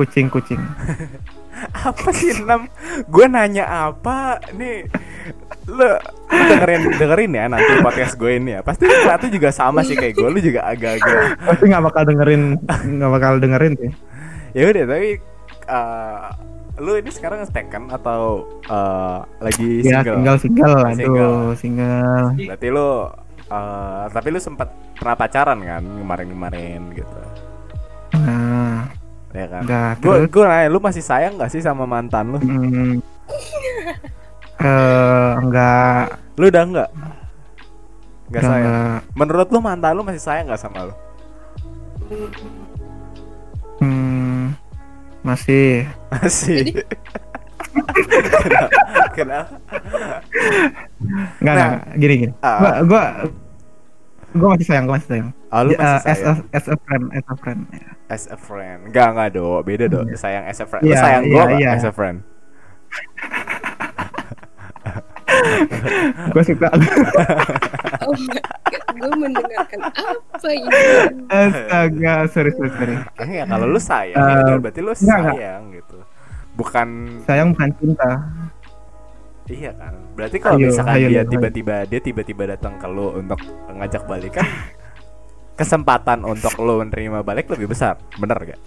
kucing-kucing. 0.00 0.60
Apa 1.86 2.08
sih 2.10 2.32
enam? 2.34 2.64
Gue 3.06 3.28
nanya 3.28 3.68
apa? 3.68 4.40
Nih 4.50 4.88
lu, 5.68 5.84
lu 6.24 6.42
dengerin 6.48 6.88
dengerin 6.96 7.32
ya 7.36 7.44
nanti 7.46 7.84
podcast 7.84 8.16
gue 8.16 8.32
ini 8.34 8.56
ya. 8.56 8.60
Pasti 8.64 8.88
tuh 9.20 9.28
juga 9.28 9.52
sama 9.52 9.84
sih 9.84 9.92
kayak 9.92 10.16
gue. 10.16 10.24
Lu 10.24 10.40
juga 10.40 10.64
agak-agak 10.64 11.36
Pasti 11.36 11.64
nggak 11.68 11.84
bakal 11.84 12.02
dengerin, 12.08 12.42
nggak 12.96 13.10
bakal 13.12 13.32
dengerin 13.36 13.74
sih. 13.76 13.92
ya 14.50 14.66
udah 14.66 14.84
tapi 14.88 15.20
eh, 15.68 16.26
lu 16.80 16.92
ini 16.96 17.10
sekarang 17.12 17.44
kan 17.68 17.92
atau 17.92 18.48
eh, 18.64 19.18
lagi 19.38 19.84
Ya 19.84 20.00
single? 20.00 20.16
tinggal 20.16 20.36
single, 20.40 20.80
Single. 20.96 21.12
aduh 21.12 21.52
single. 21.54 22.24
Berarti 22.40 22.66
lu 22.72 22.88
eh, 23.52 24.04
tapi 24.08 24.28
lu 24.32 24.40
sempat 24.40 24.68
pernah 24.96 25.12
pacaran 25.14 25.60
kan 25.60 25.84
kemarin-kemarin 25.84 26.80
gitu. 26.96 27.20
Nah, 28.10 28.49
Ya 29.30 29.46
kan? 29.46 29.62
Gue 29.98 30.26
gue 30.26 30.42
nanya 30.42 30.66
lu 30.66 30.78
masih 30.78 31.00
sayang 31.00 31.38
gak 31.38 31.50
sih 31.50 31.60
sama 31.60 31.86
mantan 31.86 32.34
lu? 32.34 32.38
Hmm, 32.38 32.98
eh 34.58 35.30
enggak, 35.38 36.18
Lu 36.34 36.44
udah 36.46 36.64
enggak? 36.64 36.90
Enggak 38.26 38.32
udah 38.32 38.42
sayang. 38.42 38.66
enggak. 38.66 38.98
Menurut 39.14 39.48
lu 39.48 39.58
mantan 39.60 39.92
lu 39.94 40.02
masih 40.02 40.18
sayang 40.18 40.50
gak 40.50 40.58
sama 40.58 40.90
lu? 40.90 40.94
Hmm, 43.78 44.52
masih. 45.22 45.86
Masih. 46.10 46.60
kenapa? 48.34 48.68
kenapa? 49.14 49.54
Enggak, 51.38 51.54
Nah. 51.54 51.66
enggak, 51.70 51.72
gini 51.96 52.14
gini. 52.18 52.32
Gua 52.42 52.70
gua 52.82 53.02
gua 54.32 54.48
masih 54.54 54.66
sayang, 54.66 54.84
gua 54.84 54.94
masih 54.94 55.08
sayang. 55.08 55.28
Oh, 55.48 55.60
lu 55.62 55.70
Ya, 55.70 55.78
masih 55.78 55.90
eh, 55.90 55.98
as 56.06 56.20
a, 56.20 56.22
sayang 56.22 56.38
as 56.52 56.66
a 56.66 56.76
friend, 56.78 57.04
as 57.10 57.24
a 57.24 57.34
friend. 57.36 57.60
ya. 57.70 57.88
as 58.08 58.22
a 58.26 58.36
friend. 58.36 58.80
Enggak, 58.86 59.08
enggak, 59.10 59.28
Do. 59.32 59.46
Beda, 59.62 59.84
Do. 59.86 60.00
Sayang 60.14 60.44
as 60.44 60.58
a 60.58 60.66
friend. 60.66 60.82
Lu 60.82 60.88
Iya, 60.88 60.98
sayang 60.98 61.22
gua 61.26 61.42
nggak 61.46 61.58
iya. 61.58 61.70
as 61.72 61.84
a 61.84 61.90
friend? 61.90 62.18
Gua 66.30 66.42
suka. 66.42 66.68
Oh 68.00 68.16
my 68.16 68.40
god, 68.64 68.82
gue 68.96 69.12
mendengarkan 69.12 69.80
apa 69.86 70.48
ini? 70.50 70.72
Astaga, 71.28 72.14
sorry 72.26 72.50
sorry 72.50 72.70
sorry. 72.72 72.96
Enggak, 73.20 73.46
kalau 73.46 73.66
lu 73.68 73.76
sayang, 73.76 74.16
Eh, 74.16 74.24
ya 74.26 74.40
udah, 74.40 74.56
berarti 74.58 74.80
lu 74.80 74.90
enggak, 74.90 75.04
enggak. 75.20 75.34
sayang 75.36 75.62
gitu. 75.70 75.98
Bukan 76.56 76.88
Sayang 77.22 77.48
bukan 77.52 77.70
cinta. 77.76 78.10
Iya 79.46 79.72
kan. 79.72 79.94
Berarti 80.12 80.36
kalau 80.36 80.56
Ayo, 80.56 80.68
misalkan 80.68 80.94
ayo, 80.94 81.08
dia 81.08 81.22
tiba-tiba 81.24 81.74
dia 81.84 82.00
tiba-tiba 82.00 82.42
datang 82.48 82.76
ke 82.76 82.86
lu 82.86 83.14
untuk 83.14 83.40
ngajak 83.68 84.04
balik 84.04 84.34
kan 84.34 84.46
kesempatan 85.54 86.22
untuk 86.22 86.56
lu 86.56 86.80
menerima 86.80 87.20
balik 87.20 87.48
lebih 87.48 87.68
besar. 87.68 88.00
Bener 88.16 88.36
gak? 88.46 88.60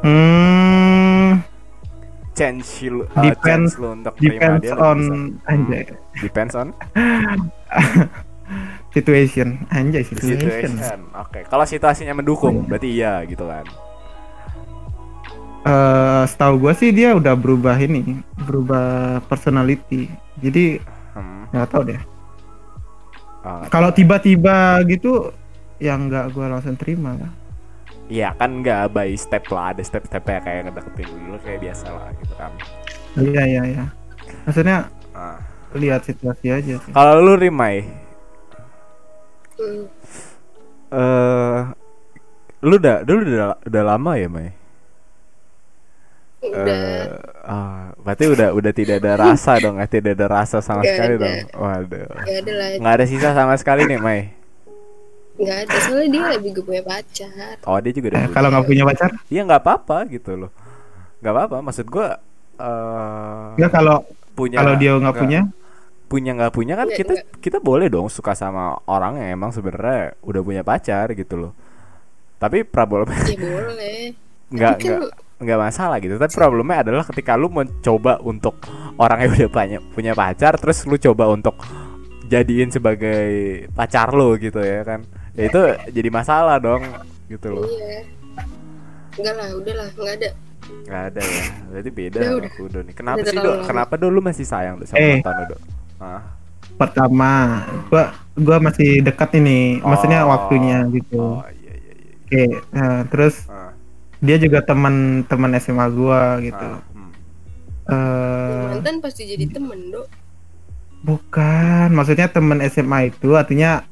Hmm, 0.00 1.40
Chance 2.32 2.86
lu, 2.86 3.02
uh, 3.04 3.22
Depends- 3.24 3.42
chance 3.42 3.72
lu 3.76 3.94
untuk 3.94 4.14
depends 4.16 4.62
dia 4.62 4.74
on 4.74 4.98
anjay 5.44 5.86
Depends 6.18 6.52
on 6.52 6.74
situation. 8.94 9.66
Anjay 9.70 10.02
situation. 10.02 10.74
situation. 10.76 10.98
Oke, 11.16 11.42
kalau 11.44 11.64
situasinya 11.64 12.12
mendukung, 12.12 12.62
berarti 12.64 12.90
iya 12.92 13.22
gitu 13.24 13.46
kan. 13.46 13.64
Eh, 15.64 16.22
setahu 16.28 16.60
gua 16.60 16.72
sih 16.76 16.92
dia 16.92 17.16
udah 17.16 17.32
berubah 17.32 17.76
ini, 17.80 18.20
berubah 18.36 19.20
personality. 19.30 20.12
Jadi 20.44 20.76
Hmm. 21.16 21.46
nggak 21.54 21.68
tahu 21.72 21.82
deh. 21.88 22.00
oh, 23.44 23.64
Kalau 23.72 23.90
tiba-tiba 23.94 24.82
gitu, 24.84 25.32
ya 25.78 25.96
nggak 25.96 26.34
gua 26.34 26.46
langsung 26.58 26.76
terima 26.76 27.16
lah. 27.16 27.32
Iya 28.12 28.36
kan 28.36 28.60
nggak 28.60 28.92
by 28.92 29.16
step 29.16 29.48
lah, 29.48 29.72
ada 29.72 29.80
step-stepnya 29.80 30.44
kayak 30.44 30.60
ngedeketin 30.68 31.08
dulu 31.08 31.36
kayak 31.40 31.60
biasa 31.64 31.86
lah 31.88 32.08
gitu 32.20 32.34
kan. 32.36 32.52
Iya 33.16 33.42
iya 33.48 33.62
iya. 33.64 33.84
Maksudnya 34.44 34.78
Nah. 35.14 35.38
lihat 35.72 36.04
situasi 36.04 36.46
aja 36.52 36.74
sih. 36.76 36.92
Kalau 36.92 37.24
lu 37.24 37.34
Rimai, 37.40 37.84
Hmm, 39.54 39.86
eh 40.90 41.60
lu 42.60 42.74
udah 42.74 43.06
dulu 43.06 43.20
udah 43.22 43.48
udah 43.62 43.82
lama 43.86 44.12
ya 44.18 44.26
Mai? 44.26 44.50
Udah 46.44 46.84
Eh, 46.84 47.08
ah, 47.44 47.92
berarti 47.96 48.24
udah 48.26 48.48
udah 48.52 48.72
tidak 48.72 48.96
ada 49.00 49.12
rasa 49.20 49.52
dong, 49.64 49.76
eh, 49.78 49.88
tidak 49.88 50.12
ada 50.16 50.26
rasa 50.30 50.58
sama 50.60 50.82
Nggak 50.82 50.92
sekali 50.92 51.14
ada. 51.14 51.22
dong. 51.22 51.36
Waduh. 51.54 52.06
nggak 52.20 52.36
ada 52.40 52.52
lah, 52.52 52.68
Nggak 52.78 52.94
ada 52.94 53.04
sisa 53.06 53.28
sama 53.32 53.54
sekali 53.56 53.82
nih 53.84 53.98
Mai. 53.98 54.20
nggak 55.34 55.58
ada. 55.66 55.76
Soalnya 55.80 56.08
dia 56.10 56.22
lebih 56.30 56.50
gue 56.54 56.64
punya 56.64 56.82
pacar. 56.82 57.56
Oh 57.64 57.78
dia 57.78 57.90
juga 57.90 58.06
udah. 58.14 58.22
Eh, 58.22 58.30
kalau 58.30 58.48
nggak 58.52 58.66
punya 58.66 58.84
pacar, 58.84 59.10
Iya 59.26 59.42
nggak 59.42 59.62
apa-apa 59.62 59.98
gitu 60.08 60.30
loh. 60.36 60.50
Nggak 61.20 61.32
apa-apa. 61.34 61.56
Maksud 61.62 61.86
gua 61.88 62.08
eh 62.54 63.46
ya 63.58 63.68
kalau 63.68 64.06
punya 64.38 64.62
kalau 64.62 64.74
dia 64.74 64.94
nggak 64.94 65.16
punya, 65.16 65.40
punya 66.06 66.30
nggak 66.38 66.52
punya 66.52 66.74
kan 66.74 66.86
Nggak, 66.86 66.98
kita 66.98 67.14
nggak. 67.14 67.26
kita 67.42 67.58
boleh 67.58 67.86
dong 67.90 68.06
suka 68.06 68.34
sama 68.34 68.78
orang 68.86 69.18
yang 69.18 69.34
emang 69.34 69.50
sebenarnya 69.50 70.14
udah 70.22 70.42
punya 70.42 70.62
pacar 70.62 71.10
gitu 71.12 71.34
loh. 71.36 71.52
Tapi 72.38 72.62
problemnya 72.62 73.26
Ya 73.26 73.38
boleh. 73.38 74.00
nggak 74.54 74.74
kan 74.78 75.00
nggak 75.02 75.23
nggak 75.44 75.60
masalah 75.60 75.96
gitu. 76.00 76.16
Tapi 76.16 76.32
problemnya 76.32 76.80
adalah 76.80 77.04
ketika 77.04 77.36
lu 77.36 77.48
mencoba 77.48 78.18
untuk 78.20 78.58
orang 78.96 79.18
yang 79.22 79.30
udah 79.36 79.50
punya 79.50 79.78
punya 79.92 80.12
pacar, 80.12 80.56
terus 80.56 80.82
lu 80.84 80.96
coba 80.96 81.28
untuk 81.28 81.60
jadiin 82.24 82.72
sebagai 82.72 83.24
pacar 83.70 84.10
lu 84.10 84.34
gitu 84.36 84.58
ya 84.58 84.80
kan. 84.82 85.04
Ya 85.34 85.46
itu 85.46 85.60
jadi 85.92 86.08
masalah 86.08 86.56
dong 86.58 86.82
gitu 87.26 87.52
loh. 87.52 87.66
Iya. 87.66 88.08
Enggak 89.14 89.34
lah, 89.36 89.48
udahlah, 89.54 89.88
enggak 89.94 90.14
ada. 90.16 90.30
Nggak 90.64 91.02
ada 91.12 91.20
ya. 91.22 91.44
Berarti 91.68 91.90
beda 91.92 92.18
Udah, 92.18 92.30
udah. 92.58 92.80
nih. 92.82 92.94
Kenapa 92.94 93.16
Udah 93.16 93.24
sih 93.24 93.36
terlalu 93.36 93.46
Do? 93.46 93.54
lama. 93.54 93.66
Kenapa 93.68 93.92
Do 93.94 94.06
lu 94.08 94.20
masih 94.22 94.46
sayang 94.46 94.74
Do 94.78 94.84
sama 94.84 94.98
Eh. 94.98 95.20
mantan 95.20 95.34
lu 95.36 95.44
Do? 95.52 95.56
Ah. 96.00 96.22
pertama, 96.74 97.62
gua 97.86 98.10
gua 98.34 98.58
masih 98.58 98.98
dekat 98.98 99.38
ini, 99.38 99.78
maksudnya 99.78 100.26
Oh. 100.26 100.34
waktunya 100.34 100.82
gitu. 100.90 101.38
Oh 101.38 101.46
iya 101.54 101.70
iya 101.70 101.92
iya. 101.94 102.14
Oke, 102.18 102.42
nah, 102.72 103.00
terus 103.06 103.46
Ah, 103.46 103.70
dia 104.24 104.36
juga 104.40 104.64
teman-teman 104.64 105.52
SMA 105.60 105.86
gua 105.92 106.40
gitu. 106.40 106.56
ah, 106.64 106.80
hmm. 106.80 107.12
Eh, 107.84 108.64
Mantan 108.80 108.96
pasti 109.04 109.28
jadi 109.28 109.44
temen, 109.44 109.92
Dok. 109.92 110.08
bukan, 111.04 111.92
maksudnya 111.92 112.32
teman 112.32 112.64
SMA 112.64 113.12
itu 113.12 113.36
artinya 113.36 113.84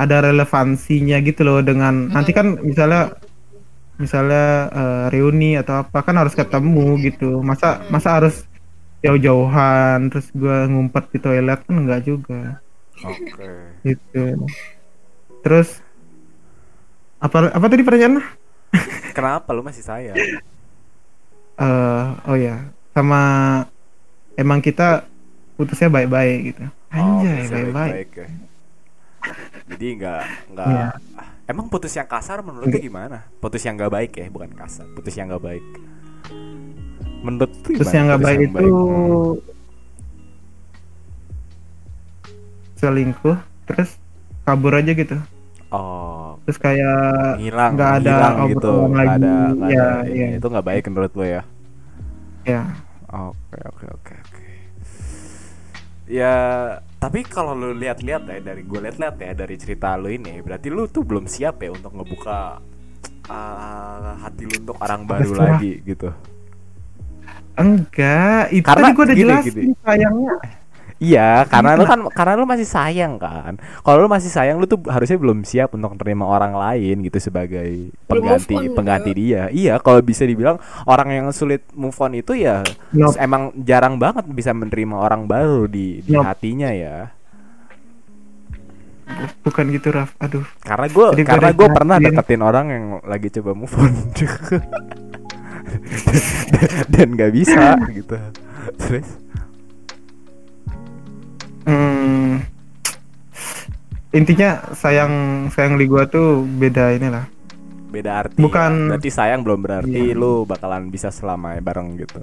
ada 0.00 0.24
relevansinya 0.24 1.20
gitu 1.20 1.44
loh 1.44 1.60
dengan 1.60 2.08
nanti 2.08 2.32
kan 2.32 2.56
misalnya 2.64 3.14
misalnya 4.00 4.72
eh, 4.72 5.04
reuni 5.12 5.60
atau 5.60 5.84
apa 5.84 6.00
kan 6.00 6.16
harus 6.16 6.32
ketemu 6.32 6.98
gitu. 7.04 7.44
Masa 7.44 7.84
masa 7.92 8.16
harus 8.16 8.48
jauh-jauhan 9.04 10.08
terus 10.08 10.32
gua 10.32 10.64
ngumpet 10.64 11.12
di 11.12 11.18
toilet 11.20 11.60
kan 11.68 11.76
enggak 11.76 12.00
juga 12.08 12.64
Oke. 13.04 13.52
gitu. 13.84 14.48
Terus 15.44 15.84
apa 17.20 17.52
apa 17.52 17.66
tadi 17.68 17.84
pertanyaannya? 17.84 18.43
Kenapa 19.16 19.54
lu 19.54 19.62
masih 19.62 19.84
sayang? 19.84 20.16
eh 21.54 22.06
oh 22.26 22.34
ya 22.34 22.66
sama 22.90 23.22
emang 24.34 24.58
kita 24.58 25.06
putusnya 25.54 25.86
baik-baik 25.86 26.38
gitu 26.50 26.66
Oh, 26.90 27.22
anjay 27.22 27.46
masih 27.46 27.50
baik-baik 27.70 28.08
ya. 28.14 28.28
Jadi 29.70 29.86
nggak 29.98 30.22
nggak. 30.50 30.66
Iya. 30.66 30.88
Emang 31.44 31.66
putus 31.68 31.92
yang 31.92 32.06
kasar 32.06 32.38
menurut 32.40 32.66
lu 32.66 32.78
gimana? 32.80 33.26
Putus 33.38 33.62
yang 33.62 33.74
nggak 33.74 33.92
baik 33.92 34.12
ya, 34.14 34.26
bukan 34.30 34.50
kasar. 34.54 34.86
Putus 34.94 35.14
yang 35.14 35.30
nggak 35.30 35.44
baik. 35.44 35.64
Menurut 37.20 37.50
gimana 37.66 37.90
yang 37.90 38.04
nggak 38.10 38.20
putus 38.20 38.28
baik 38.30 38.38
yang 38.38 38.52
itu 38.52 38.64
Hmm. 38.64 39.34
selingkuh 42.74 43.38
terus 43.64 43.90
kabur 44.44 44.74
aja 44.74 44.92
gitu 44.92 45.16
Oh, 45.74 46.23
terus 46.44 46.58
kayak 46.64 46.94
hilang, 47.42 47.74
nggak 47.74 47.90
ada 48.04 48.10
hilang 48.10 48.36
gitu. 48.50 48.68
Nggak 48.90 49.06
ada, 49.18 49.28
nggak 49.56 49.70
Iya, 49.70 49.80
ada. 49.80 49.88
iya. 50.14 50.24
Itu 50.36 50.46
nggak 50.52 50.66
baik 50.68 50.82
menurut 50.90 51.12
lu 51.18 51.24
ya? 51.34 51.40
ya 52.44 52.62
Oke 53.08 53.58
oke 53.70 53.86
oke 53.96 54.14
oke. 54.26 54.46
Ya 56.04 56.32
tapi 57.00 57.24
kalau 57.24 57.52
lu 57.56 57.72
lihat-lihat 57.76 58.22
ya 58.28 58.38
dari 58.44 58.62
gue 58.64 58.80
lihat-lihat 58.84 59.16
ya 59.20 59.32
dari 59.32 59.56
cerita 59.56 59.96
lu 59.96 60.08
ini, 60.12 60.40
berarti 60.44 60.68
lu 60.68 60.84
tuh 60.88 61.04
belum 61.08 61.24
siap 61.24 61.64
ya 61.64 61.70
untuk 61.72 61.92
ngebuka 61.96 62.60
ah, 63.28 64.12
hati 64.22 64.44
lu 64.50 64.56
untuk 64.64 64.78
orang 64.84 65.02
baru 65.08 65.32
Terserah. 65.36 65.38
lagi 65.38 65.80
gitu. 65.84 66.12
enggak 67.54 68.50
itu 68.50 68.66
Karena 68.66 68.86
tadi 68.86 68.90
gua 68.96 69.04
udah 69.06 69.18
gini, 69.18 69.34
jelasin 69.38 69.56
gini. 69.56 69.66
sayangnya 69.84 70.34
Iya, 71.02 71.42
karena 71.50 71.74
lu 71.74 71.84
kan 71.84 72.00
karena 72.14 72.32
lu 72.38 72.46
masih 72.46 72.64
sayang 72.64 73.18
kan. 73.18 73.58
Kalau 73.82 73.98
lu 73.98 74.08
masih 74.08 74.30
sayang 74.30 74.62
lu 74.62 74.64
tuh 74.64 74.78
harusnya 74.86 75.18
belum 75.18 75.42
siap 75.42 75.74
untuk 75.74 75.98
menerima 75.98 76.24
orang 76.24 76.54
lain 76.54 77.02
gitu 77.02 77.18
sebagai 77.18 77.90
pengganti 78.06 78.54
on, 78.54 78.72
pengganti 78.72 79.10
dia. 79.12 79.50
Iya, 79.50 79.82
kalau 79.82 79.98
bisa 80.00 80.22
dibilang 80.22 80.56
orang 80.86 81.08
yang 81.10 81.26
sulit 81.34 81.66
move 81.74 81.98
on 81.98 82.14
itu 82.14 82.38
ya 82.38 82.62
Nope. 82.94 83.18
emang 83.18 83.50
jarang 83.58 83.98
banget 83.98 84.22
bisa 84.30 84.54
menerima 84.54 84.94
orang 84.94 85.26
baru 85.26 85.66
di 85.66 85.98
di 86.00 86.14
Nope. 86.14 86.24
hatinya 86.24 86.70
ya. 86.70 87.10
bukan 89.44 89.68
gitu 89.68 89.92
Raf 89.92 90.16
aduh 90.16 90.48
Karena 90.64 90.88
gue 90.88 91.06
Jadi 91.12 91.22
gua 91.28 91.32
karena 91.36 91.50
gue 91.52 91.68
pernah 91.68 91.96
deketin 92.00 92.40
orang 92.40 92.66
yang 92.72 92.84
lagi 93.04 93.28
coba 93.28 93.52
move 93.52 93.74
on 93.76 93.92
dan 96.92 97.08
nggak 97.12 97.32
bisa 97.36 97.76
gitu. 98.00 98.16
Terus 98.80 99.08
intinya 104.10 104.50
sayang 104.72 105.12
sayang 105.48 105.74
di 105.74 105.84
gua 105.84 106.06
tuh 106.06 106.46
beda 106.46 106.94
inilah 106.94 107.26
beda 107.90 108.10
arti 108.20 108.38
Bukan- 108.38 108.86
ya. 108.86 108.88
berarti 108.94 109.10
sayang 109.10 109.40
belum 109.42 109.60
berarti 109.60 110.00
Iya. 110.10 110.14
lu 110.14 110.44
bakalan 110.44 110.86
bisa 110.88 111.10
selamanya 111.10 111.58
bareng 111.60 111.94
gitu 111.96 112.22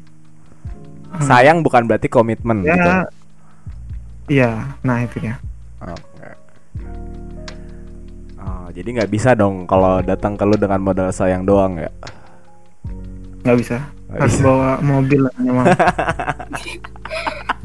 sayang 1.20 1.60
bukan 1.60 1.84
berarti 1.86 2.08
komitmen 2.08 2.64
gitu 2.64 2.72
ya 2.80 3.04
iya 4.28 4.52
nah 4.82 5.00
itu 5.00 5.20
ya 5.22 5.36
Oke. 5.82 6.30
Oh, 8.38 8.70
jadi 8.70 8.90
nggak 8.94 9.12
bisa 9.12 9.34
dong 9.34 9.66
kalau 9.66 10.00
datang 10.00 10.34
ke 10.34 10.44
lu 10.44 10.56
dengan 10.56 10.80
modal 10.80 11.10
sayang 11.10 11.44
doang 11.44 11.76
ya 11.78 11.92
nggak 13.42 13.58
bisa 13.58 13.78
harus 14.12 14.32
bisa. 14.34 14.44
bawa 14.44 14.70
mobil 14.82 15.24
lah 15.24 15.34
memang. 15.42 15.66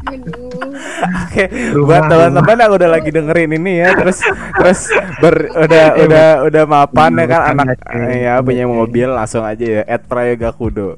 Oke, 0.06 1.44
Rumah, 1.74 1.86
buat 1.86 2.02
teman-teman 2.06 2.56
yang 2.62 2.72
udah 2.78 2.88
lagi 2.90 3.10
dengerin 3.10 3.50
ini 3.58 3.72
ya, 3.82 3.90
terus 3.98 4.18
terus 4.58 4.80
ber, 5.18 5.50
udah 5.52 5.84
udah 5.98 6.26
udah 6.46 6.64
mapan 6.64 7.10
ya 7.18 7.26
kan 7.26 7.40
anak 7.54 7.78
ya 8.14 8.38
punya 8.40 8.64
mobil 8.70 9.08
langsung 9.10 9.42
aja 9.42 9.64
ya 9.64 9.82
add 9.86 10.06
Prayoga 10.06 10.54
Kudo. 10.54 10.96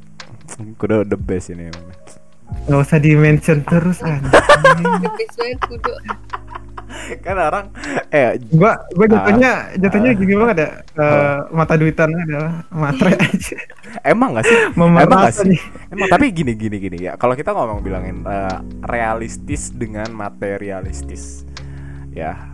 Kudo 0.77 1.05
the 1.05 1.17
best 1.17 1.53
ini. 1.53 1.73
nggak 2.69 2.81
usah 2.81 2.97
di 3.01 3.13
mention 3.13 3.61
terus 3.65 4.01
anjing. 4.01 4.29
The 5.05 5.11
best 5.17 5.35
banget 5.37 5.59
kudu. 5.69 5.93
Kan 7.25 7.37
orang 7.39 7.65
eh 8.11 8.37
gua 8.53 8.79
gua 8.95 9.07
jatuhnya 9.07 9.73
jatuhnya 9.77 10.11
Ah. 10.13 10.19
gini 10.19 10.33
banget 10.37 10.57
ya 10.59 10.71
eh, 10.99 11.39
mata 11.53 11.75
duitan 11.77 12.11
adalah 12.13 12.55
matre 12.71 13.13
aja 13.29 13.57
emang 14.05 14.37
gak 14.37 14.47
sih? 14.47 14.59
Emang 14.77 15.09
gak 15.09 15.35
sih? 15.35 15.49
nih. 15.49 15.63
Emang 15.93 16.09
tapi 16.11 16.27
gini 16.31 16.53
gini 16.55 16.77
gini 16.79 16.99
ya. 17.09 17.17
Kalau 17.17 17.35
kita 17.35 17.51
ngomong 17.53 17.81
bilangin 17.81 18.23
eh, 18.27 18.59
realistis 18.85 19.73
dengan 19.73 20.11
materialistis. 20.13 21.45
Ya. 22.13 22.53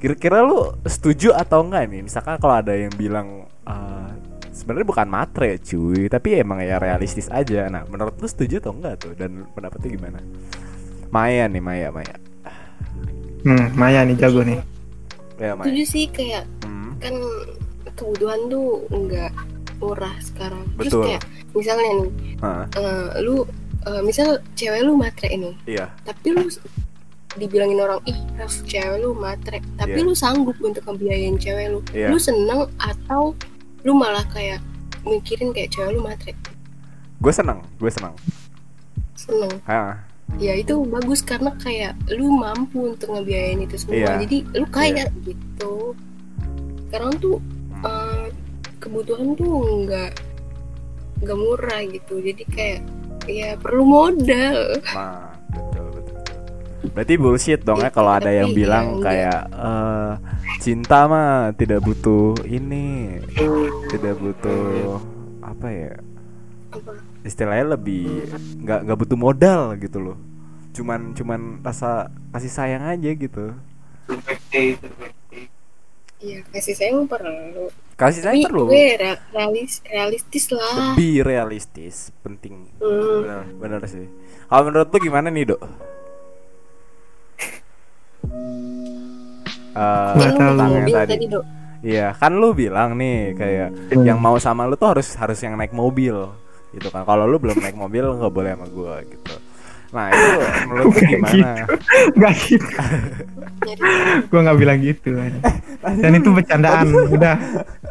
Kira-kira 0.00 0.44
lu 0.44 0.76
setuju 0.84 1.32
atau 1.32 1.64
enggak 1.64 1.88
nih? 1.88 2.04
Misalkan 2.04 2.36
kalau 2.36 2.60
ada 2.60 2.72
yang 2.76 2.92
bilang 2.94 3.48
eh, 3.64 4.10
sebenarnya 4.52 4.86
bukan 4.86 5.08
matre 5.08 5.56
cuy, 5.60 6.06
tapi 6.12 6.40
emang 6.40 6.60
ya 6.60 6.76
realistis 6.78 7.26
aja. 7.32 7.66
Nah, 7.72 7.88
menurut 7.88 8.14
lu 8.20 8.28
setuju 8.28 8.60
atau 8.60 8.72
enggak 8.76 8.94
tuh? 9.00 9.12
Dan 9.16 9.48
pendapatnya 9.56 9.88
gimana? 9.90 10.20
Maya 11.08 11.46
nih, 11.46 11.62
Maya, 11.62 11.88
Maya. 11.94 12.16
Hmm 13.44 13.66
Maya 13.74 14.02
nih 14.02 14.16
jago 14.16 14.40
nih 14.40 14.60
Ya, 15.34 15.52
Maya. 15.52 15.66
Setuju 15.66 15.84
sih 15.84 16.04
kayak 16.08 16.46
Hmm, 16.62 16.94
kan 16.98 17.14
kebutuhan 17.92 18.46
tuh 18.46 18.86
nggak 18.86 19.34
murah 19.76 20.14
sekarang. 20.18 20.62
Terus 20.78 20.88
Betul. 20.88 21.02
kayak 21.04 21.22
misalnya 21.52 21.90
nih, 21.92 22.10
eh, 22.72 23.06
lu 23.20 23.42
eh, 23.82 24.00
misal 24.00 24.38
cewek 24.54 24.80
lu 24.80 24.94
matre 24.94 25.26
ini, 25.28 25.58
iya. 25.64 25.90
tapi 26.02 26.32
lu 26.32 26.46
dibilangin 27.34 27.82
orang 27.82 27.98
ih 28.06 28.14
Raf 28.34 28.62
cewek 28.62 28.94
lu 28.96 29.10
matre 29.12 29.58
tapi 29.74 29.98
Iya. 29.98 30.06
lu 30.06 30.14
sanggup 30.14 30.54
untuk 30.62 30.86
ngebiayain 30.86 31.34
cewek 31.34 31.66
lu 31.68 31.82
Iya. 31.90 32.08
lu 32.08 32.16
seneng 32.16 32.70
atau 32.78 33.34
lu 33.82 33.92
malah 33.92 34.22
kayak 34.30 34.62
mikirin 35.02 35.50
kayak 35.50 35.68
cewek 35.68 35.92
lu 35.92 36.00
matre 36.00 36.30
Gue 37.18 37.32
seneng, 37.32 37.58
gue 37.76 37.90
seneng. 37.90 38.14
seneng 39.14 39.50
Hah, 39.64 40.03
ya 40.34 40.52
itu 40.52 40.82
bagus 40.84 41.20
karena 41.20 41.54
kayak 41.56 41.94
lu 42.10 42.28
mampu 42.32 42.90
untuk 42.90 43.12
ngebiayain 43.12 43.62
itu 43.62 43.76
semua 43.78 43.94
Iya. 43.94 44.14
jadi 44.22 44.36
lu 44.52 44.66
kaya 44.66 45.04
gitu 45.22 45.94
sekarang 46.86 47.12
tuh 47.18 47.36
eh, 47.80 48.26
kebutuhan 48.78 49.34
tuh 49.34 49.54
nggak 49.84 50.10
nggak 51.22 51.38
murah 51.38 51.80
gitu 51.86 52.18
jadi 52.18 52.42
kayak 52.50 52.80
ya 53.24 53.48
perlu 53.56 53.82
modal 53.82 54.76
Nah, 54.90 55.32
betul 55.48 55.86
betul. 55.94 56.18
Berarti 56.92 57.14
bullshit 57.16 57.60
dong 57.62 57.80
ya 57.80 57.88
kalau 57.88 58.12
ada 58.12 58.28
yang 58.28 58.52
bilang 58.52 58.98
ya, 58.98 59.02
kayak 59.02 59.40
eh, 59.50 60.12
cinta 60.58 61.06
mah 61.06 61.30
tidak 61.52 61.80
butuh 61.80 62.36
ini, 62.44 63.18
tidak 63.88 64.14
butuh 64.18 64.98
apa 65.40 65.66
ya? 65.68 65.92
Istilahnya 67.24 67.74
lebih 67.74 68.28
nggak 68.60 68.80
nggak 68.84 68.98
butuh 69.00 69.16
modal 69.16 69.60
gitu 69.76 69.98
loh. 69.98 70.16
Cuman 70.70 71.12
cuman 71.12 71.40
rasa 71.60 72.06
kasih 72.30 72.52
sayang 72.52 72.84
aja 72.84 73.10
gitu. 73.10 73.56
ya 76.20 76.40
kasih 76.50 76.72
sayang 76.72 77.04
perlu 77.04 77.68
Kasih 77.94 78.20
sayang 78.20 78.40
tapi 78.40 78.48
perlu. 78.48 78.64
gue 78.66 78.84
re- 78.94 79.22
realis 79.30 79.78
realistis 79.84 80.44
lah 80.50 80.92
Lebih 80.92 81.22
realistis, 81.22 81.94
penting. 82.20 82.68
Hmm. 82.76 83.22
Bener, 83.22 83.40
bener 83.56 83.80
sih. 83.86 84.08
Kalau 84.44 84.62
menurut 84.66 84.88
lu 84.88 84.98
gimana 85.00 85.28
nih, 85.28 85.44
Dok? 85.46 85.62
Eh, 89.74 90.10
lu 90.12 90.22
tentang 90.32 90.56
yang 90.70 90.70
mobil 90.80 90.94
tadi. 90.96 91.10
tadi 91.12 91.26
dok 91.28 91.44
Iya, 91.84 92.16
kan 92.16 92.32
lu 92.32 92.50
bilang 92.50 92.96
nih 92.96 93.18
kayak 93.34 93.68
Hmm. 93.92 94.02
yang 94.02 94.16
mau 94.16 94.38
sama 94.38 94.64
lu 94.64 94.72
tuh 94.72 94.88
harus 94.88 95.12
harus 95.14 95.36
yang 95.38 95.54
naik 95.54 95.70
mobil 95.70 96.32
gitu 96.74 96.88
kan. 96.88 97.02
Kalau 97.02 97.24
lu 97.24 97.36
belum 97.36 97.56
naik 97.56 97.74
mobil 97.74 98.04
nggak 98.04 98.30
boleh 98.30 98.50
sama 98.52 98.66
gua 98.68 98.94
gitu. 99.00 99.34
Nah, 99.90 100.10
itu 100.10 100.26
menurut 100.66 100.84
lu 100.84 100.90
Kayak 100.92 101.10
gimana? 101.22 101.64
nggak 102.12 102.34
gitu 102.40 102.66
nyari 103.64 103.82
gua 104.30 104.40
nggak 104.42 104.58
bilang 104.58 104.78
gitu 104.80 105.10
dan 105.94 106.12
itu 106.12 106.28
bercandaan 106.28 106.86
udah 107.08 107.34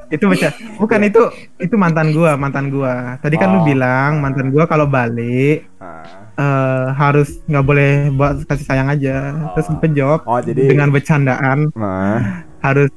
itu 0.10 0.24
baca 0.24 0.50
bukan 0.78 1.00
itu 1.02 1.22
itu 1.58 1.76
mantan 1.76 2.12
gua 2.12 2.36
mantan 2.36 2.68
gua 2.68 3.16
tadi 3.18 3.36
kan 3.36 3.50
lu 3.50 3.60
Oh. 3.60 3.66
bilang 3.66 4.20
mantan 4.20 4.52
gua 4.52 4.68
kalau 4.68 4.84
balik 4.84 5.64
Nah, 5.80 6.04
eh, 6.36 6.86
harus 6.94 7.40
nggak 7.46 7.66
boleh 7.66 7.92
buat 8.12 8.44
kasih 8.44 8.66
sayang 8.66 8.88
aja 8.88 9.16
terus 9.54 9.68
Oh. 9.68 9.80
penjawab 9.80 10.20
Oh, 10.26 10.40
jadi 10.40 10.62
dengan 10.68 10.92
bercandaan 10.92 11.72
nah. 11.74 12.44
harus 12.60 12.92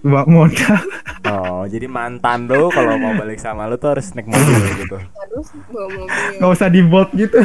bawa 0.00 0.22
modal 0.24 0.78
Oh, 1.24 1.62
jadi 1.64 1.84
mantan 1.86 2.46
lu 2.46 2.70
kalau 2.70 2.96
mau 2.96 3.12
balik 3.12 3.36
sama 3.36 3.66
lu 3.66 3.76
tuh 3.76 3.92
harus 3.92 4.14
naik 4.14 4.26
mobil 4.26 4.56
gitu. 4.78 4.96
harus 4.96 5.48
bawa 5.68 5.86
mobil 5.90 6.38
nggak 6.38 6.50
usah 6.50 6.68
di 6.68 6.80
bolt 6.80 7.10
gitu 7.12 7.38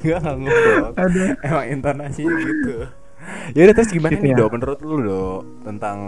Gua 0.00 0.16
nggak 0.16 0.36
ngobrol. 0.36 0.86
Aduh. 0.96 1.28
Emang 1.40 1.66
intonasinya 1.68 2.34
gitu. 2.34 2.74
Ya 3.52 3.60
udah 3.64 3.74
terus 3.74 3.90
gimana 3.90 4.12
Gitu 4.12 4.22
nih, 4.22 4.32
ya. 4.32 4.38
Dok? 4.38 4.50
Menurut 4.50 4.78
lu, 4.80 4.96
Dok, 5.00 5.40
tentang 5.62 5.98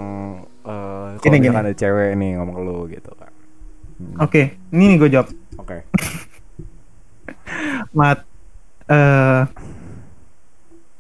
eh 0.62 1.08
kalau 1.14 1.22
Gini, 1.22 1.36
misalkan 1.38 1.56
gini. 1.56 1.64
ada 1.64 1.74
cewek 1.74 2.10
nih 2.14 2.30
ngomong 2.36 2.54
ke 2.54 2.62
lu 2.62 2.78
gitu 2.88 3.10
kan. 3.14 3.30
oke 4.18 4.42
ini 4.70 4.84
nih 4.86 4.96
gue 4.98 5.08
jawab 5.10 5.28
Oke. 5.56 5.76
mat 7.96 8.18
eh 8.86 9.42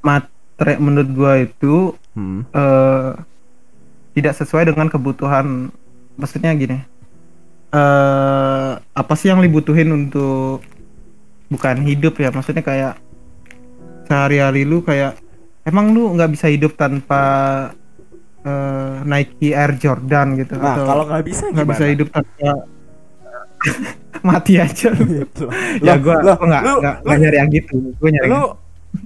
matre 0.00 0.72
menurut 0.78 1.08
gua 1.12 1.32
itu 1.38 1.92
Hmm. 2.16 2.48
eh 2.48 3.12
tidak 4.16 4.32
sesuai 4.40 4.72
dengan 4.72 4.88
kebutuhan 4.88 5.68
maksudnya 6.16 6.56
gini 6.56 6.80
eh 7.70 8.72
apa 8.80 9.12
sih 9.20 9.28
yang 9.28 9.44
dibutuhin 9.44 9.92
untuk 9.92 10.64
bukan 11.52 11.84
hidup 11.84 12.16
ya 12.16 12.32
maksudnya 12.32 12.64
kayak 12.64 12.96
sehari-hari 14.08 14.64
lu 14.64 14.80
kayak 14.80 15.18
emang 15.66 15.92
lu 15.92 16.14
nggak 16.16 16.32
bisa 16.32 16.46
hidup 16.48 16.72
tanpa 16.78 17.22
eh, 18.46 18.96
Nike 19.04 19.52
Air 19.52 19.76
Jordan 19.76 20.40
gitu 20.40 20.56
Nah, 20.56 20.72
atau 20.72 20.82
kalau 20.86 21.04
nggak 21.10 21.24
bisa 21.26 21.44
nggak 21.52 21.68
bisa 21.68 21.84
hidup 21.90 22.08
tanpa 22.14 22.50
mati 24.28 24.56
aja 24.56 24.92
lu. 24.94 25.04
Gitu. 25.22 25.44
ya 25.84 25.98
gua 26.00 26.22
gua 26.22 26.34
nggak 26.40 26.62
nggak 27.04 27.18
nyari 27.20 27.36
yang 27.36 27.50
gitu 27.52 27.76
gua 28.00 28.08
nyari 28.08 28.26
lu 28.30 28.42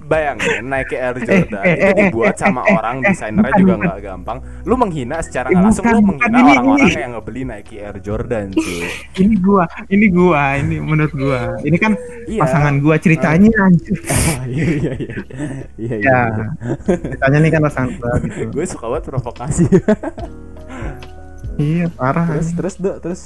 bayangin 0.01 0.63
Nike 0.63 0.95
Air 0.95 1.15
Jordan 1.17 1.61
eh, 1.61 1.73
itu 1.73 1.81
eh, 1.81 1.87
eh, 1.87 1.93
dibuat 2.01 2.33
eh, 2.33 2.37
sama 2.37 2.61
eh, 2.61 2.71
orang 2.71 2.95
eh, 2.97 3.03
desainernya 3.07 3.53
juga 3.55 3.73
nggak 3.77 3.99
gampang. 4.01 4.37
Lu 4.63 4.75
menghina 4.75 5.17
secara 5.19 5.47
Eh, 5.47 5.51
nggak 5.51 5.63
langsung 5.63 5.85
lu 5.85 5.99
menghina 6.01 6.37
orang-orang 6.41 6.91
yang 6.93 7.11
ngebeli 7.13 7.41
Nike 7.43 7.75
Air 7.77 7.97
Jordan 7.97 8.45
cuy. 8.51 8.81
ini 9.17 9.35
gua 9.37 9.63
ini 9.87 10.07
gua 10.07 10.43
ini 10.55 10.75
menurut 10.77 11.11
gua 11.11 11.39
ini 11.61 11.75
kan 11.75 11.93
Iya. 12.23 12.41
pasangan 12.41 12.75
gua 12.77 12.95
ceritanya 12.95 13.49
anjir 13.61 13.97
Oh, 14.01 14.43
iya 14.47 14.65
iya 14.69 14.93
iya. 14.95 15.15
Iya 15.75 15.95
iya. 15.97 16.17
ya 16.29 16.45
ceritanya 16.85 17.37
nih 17.39 17.51
kan 17.51 17.61
pasangan 17.61 17.91
gua 17.93 18.11
gitu 18.19 18.39
Gue 18.51 18.65
suka 18.65 18.85
banget 18.87 19.03
provokasi. 19.07 19.65
iya 21.59 21.85
parah 21.89 22.25
terus 22.29 22.49
terus 22.51 22.75
terus. 22.99 23.21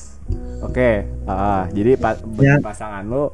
Oke, 0.59 1.05
ah, 1.23 1.69
jadi 1.69 1.93
pa- 1.95 2.17
Ya. 2.37 2.57
pasangan 2.57 3.05
lu 3.05 3.29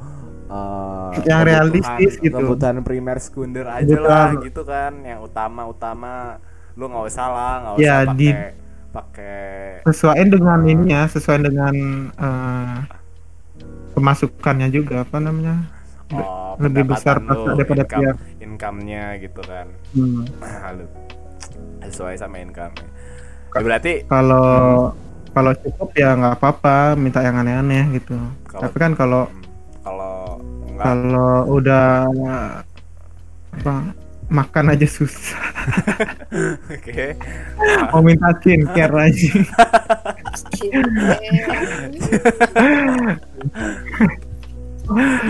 eh, 0.52 1.12
Yang 1.28 1.42
realistis 1.48 2.12
gitu. 2.20 2.36
Kebutuhan 2.36 2.78
primer 2.84 3.18
sekunder 3.24 3.66
aja 3.68 3.98
lah 4.00 4.28
gitu 4.44 4.62
kan, 4.64 4.94
yang 5.04 5.20
utama-utama 5.24 6.40
lu 6.76 6.88
nggak 6.88 7.06
usah 7.08 7.28
lah, 7.32 7.54
nggak 7.64 7.76
Ya, 7.80 7.96
usah 8.04 8.16
di- 8.16 8.32
pakai 8.32 8.48
pakai 8.92 9.40
sesuaiin 9.88 10.28
dengan 10.28 10.60
ini 10.68 10.92
ya 10.92 11.08
sesuai 11.08 11.40
dengan 11.48 11.74
eh, 12.12 12.76
pemasukannya 13.96 14.68
juga 14.72 15.04
apa 15.08 15.18
namanya? 15.20 15.56
Oh, 16.12 16.60
lebih 16.60 16.92
besar 16.92 17.24
lu, 17.24 17.56
daripada 17.56 17.88
income, 17.88 18.02
tiap 18.04 18.18
income-nya 18.44 19.04
gitu 19.24 19.42
kan. 19.48 19.68
hmm. 19.96 20.24
Sesuai 21.88 22.16
sama 22.16 22.38
income 22.40 22.72
ya, 23.52 23.60
berarti 23.60 23.94
kalau 24.08 24.92
kalau 25.32 25.52
cukup 25.56 25.90
ya 25.96 26.16
nggak 26.16 26.36
apa-apa 26.40 26.96
minta 26.96 27.20
yang 27.24 27.36
aneh-aneh 27.40 27.96
gitu. 28.00 28.16
Kalau- 28.48 28.62
tapi 28.68 28.78
kan 28.80 28.92
kalau 28.96 29.28
hmm, 29.28 29.44
kalau 29.84 30.11
kalau 30.82 31.34
udah 31.58 32.08
apa 33.52 33.74
makan 34.32 34.66
aja 34.72 34.88
susah 34.88 35.44
Oke. 36.74 37.20
mau 37.92 38.00
minta 38.00 38.32
skincare 38.40 38.96
aja 39.12 39.32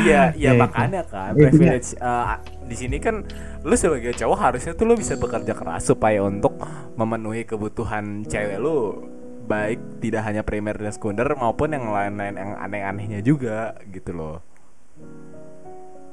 Iya, 0.01 0.33
iya 0.33 0.51
Ya, 0.55 0.57
makanya 0.57 1.01
kan 1.05 1.37
Itu 1.37 1.53
dia. 1.59 1.77
privilege 1.77 1.93
eh, 1.97 2.25
di 2.65 2.75
sini 2.77 2.97
kan 2.97 3.21
lu 3.61 3.75
sebagai 3.77 4.15
cowok 4.15 4.37
harusnya 4.39 4.73
tuh 4.73 4.85
lu 4.89 4.95
bisa 4.97 5.13
bekerja 5.19 5.53
keras 5.53 5.85
supaya 5.85 6.23
untuk 6.23 6.57
memenuhi 6.97 7.43
kebutuhan 7.45 8.25
cewek 8.25 8.57
lu 8.57 9.05
baik 9.45 10.01
tidak 10.01 10.21
hanya 10.25 10.41
primer 10.41 10.73
dan 10.79 10.89
sekunder 10.95 11.27
maupun 11.35 11.75
yang 11.75 11.91
lain-lain 11.91 12.35
yang 12.39 12.51
aneh-anehnya 12.57 13.19
juga 13.21 13.75
gitu 13.91 14.15
loh. 14.15 14.35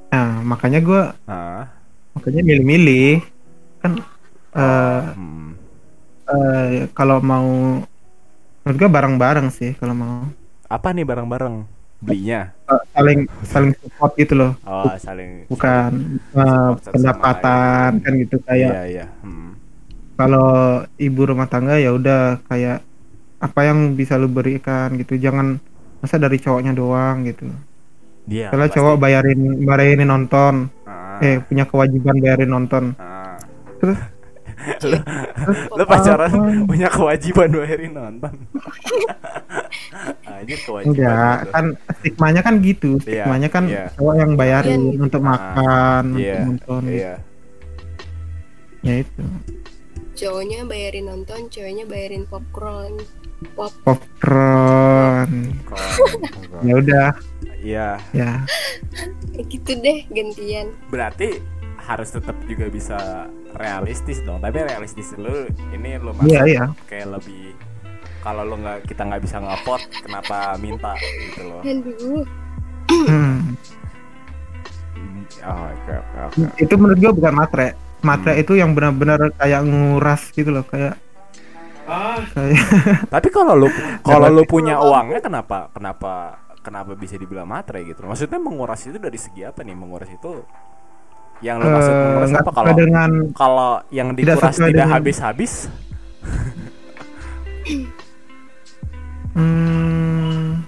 Nah 0.09 0.41
makanya 0.43 0.81
gue 0.81 1.03
Nah, 1.29 1.69
makanya 2.17 2.41
milih-milih 2.43 3.21
kan 3.79 3.93
eh 4.57 5.03
hmm. 5.15 5.51
eh, 6.29 6.69
kalau 6.97 7.21
mau 7.21 7.49
menurut 8.65 8.77
gue 8.77 8.91
bareng-bareng 8.91 9.49
sih 9.49 9.77
kalau 9.77 9.95
mau 9.97 10.15
apa 10.69 10.93
nih 10.93 11.05
bareng-bareng 11.05 11.65
belinya? 11.99 12.55
Eh, 12.71 12.83
saling 12.95 13.19
saling 13.43 13.73
support 13.81 14.13
gitu 14.15 14.35
loh 14.39 14.53
Oh, 14.63 14.87
saling 15.01 15.45
bukan 15.51 16.21
satu 16.31 16.79
sama 16.79 16.93
pendapatan 16.95 17.91
kan 18.05 18.13
gitu 18.23 18.37
kayak 18.45 18.71
Iya, 18.73 18.83
iya. 18.87 19.07
Hmm. 19.25 19.57
kalau 20.19 20.49
ibu 20.99 21.21
rumah 21.27 21.47
tangga 21.47 21.79
ya 21.79 21.91
udah 21.95 22.39
kayak 22.47 22.83
apa 23.39 23.61
yang 23.63 23.95
bisa 23.95 24.19
lu 24.19 24.27
berikan 24.27 24.95
gitu 24.99 25.15
jangan 25.15 25.63
masa 25.99 26.19
dari 26.19 26.39
cowoknya 26.39 26.75
doang 26.75 27.27
gitu 27.27 27.51
Dia 28.29 28.53
kalau 28.53 28.65
pasti. 28.65 28.77
cowok 28.77 28.95
bayarin 28.97 29.41
bayarin 29.59 30.05
nonton 30.05 30.55
Ah, 30.85 31.19
eh 31.19 31.41
punya 31.41 31.65
kewajiban 31.65 32.17
bayarin 32.19 32.51
nonton 32.51 32.85
ah. 32.95 33.41
Terus? 33.79 33.99
lu, 34.85 34.99
lu 35.73 35.85
pacaran 35.85 36.33
punya 36.67 36.91
kewajiban 36.91 37.49
bayarin 37.49 37.95
nonton. 37.95 38.35
Anjir 40.29 40.59
kewajiban. 40.61 40.93
enggak 40.93 41.37
gitu. 41.39 41.51
kan 41.51 41.65
stigmanya 41.97 42.41
kan 42.43 42.55
gitu 42.61 42.91
Iya, 42.99 43.03
stigmanya 43.03 43.49
kan 43.49 43.65
iya. 43.67 43.85
cowok 43.95 44.15
yang 44.15 44.33
bayarin 44.35 44.83
Iya. 44.85 44.99
untuk 45.01 45.21
Ah, 45.21 45.27
makan 45.27 46.05
Iya. 46.15 46.35
untuk 46.37 46.45
nonton 46.45 46.83
gitu. 46.85 46.95
Iya. 46.95 47.15
ya 48.79 48.95
itu 48.97 49.25
cowoknya 50.15 50.59
bayarin 50.65 51.07
nonton 51.07 51.41
ceweknya 51.49 51.85
bayarin 51.85 52.27
popcorn 52.27 52.95
pop 52.99 53.18
popcorn 53.89 55.31
Kok- 55.65 55.83
ya 56.63 56.75
udah 56.77 57.09
Iya, 57.59 57.99
ya 58.13 58.47
gitu 59.45 59.75
deh 59.77 60.07
gantian 60.09 60.71
berarti 60.89 61.43
harus 61.79 62.11
tetap 62.11 62.39
juga 62.45 62.69
bisa 62.69 63.27
realistis 63.57 64.21
dong. 64.23 64.39
Tapi 64.39 64.61
realistis 64.63 65.11
lu 65.17 65.49
ini 65.73 65.97
lu 65.97 66.13
masuk 66.13 66.29
iya 66.29 66.43
iya 66.45 66.65
kayak 66.85 67.19
lebih 67.19 67.57
kalau 68.21 68.45
lu 68.45 68.59
nggak 68.59 68.85
kita 68.85 69.03
nggak 69.03 69.23
bisa 69.23 69.39
ngapot 69.39 69.81
kenapa 70.01 70.55
minta 70.57 70.95
gitu 70.97 71.41
loh. 71.45 71.61
aduh 71.63 72.23
Hmm. 72.89 73.53
Oh, 75.45 75.67
oke 75.67 75.93
oke 75.93 76.19
oke. 76.27 76.41
itu 76.59 76.75
menurut 76.75 76.99
gua 76.99 77.13
bukan 77.13 77.35
matre 77.35 77.69
matre 78.01 78.33
Hmm. 78.33 78.43
itu 78.43 78.53
yang 78.55 78.71
benar-benar 78.73 79.29
kayak 79.35 79.61
nguras 79.63 80.31
gitu 80.31 80.51
loh 80.51 80.63
kayak 80.63 80.95
kayak 82.35 82.59
Tapi 83.13 83.29
kalau 83.33 83.55
lu 83.57 83.69
kalau 84.09 84.29
lu 84.33 84.43
punya 84.45 84.81
uangnya 84.81 85.21
kenapa 85.25 85.73
kenapa 85.73 86.41
kenapa 86.65 86.93
bisa 86.99 87.17
dibilang 87.17 87.49
matre 87.49 87.83
gitu? 87.87 88.05
Maksudnya 88.05 88.39
menguras 88.41 88.83
itu 88.85 88.99
dari 89.01 89.17
segi 89.21 89.43
apa 89.47 89.65
nih? 89.65 89.77
Menguras 89.77 90.11
itu 90.13 90.45
yang 91.39 91.63
lu 91.63 91.71
maksud 91.71 91.95
eh, 91.95 92.01
menguras 92.03 92.33
apa 92.35 92.51
kalau 92.51 92.75
dengan 92.75 93.11
kalau 93.33 93.81
yang 93.95 94.13
dikuras 94.15 94.59
tidak 94.59 94.87
habis-habis? 94.91 95.71
hmm, 99.37 100.65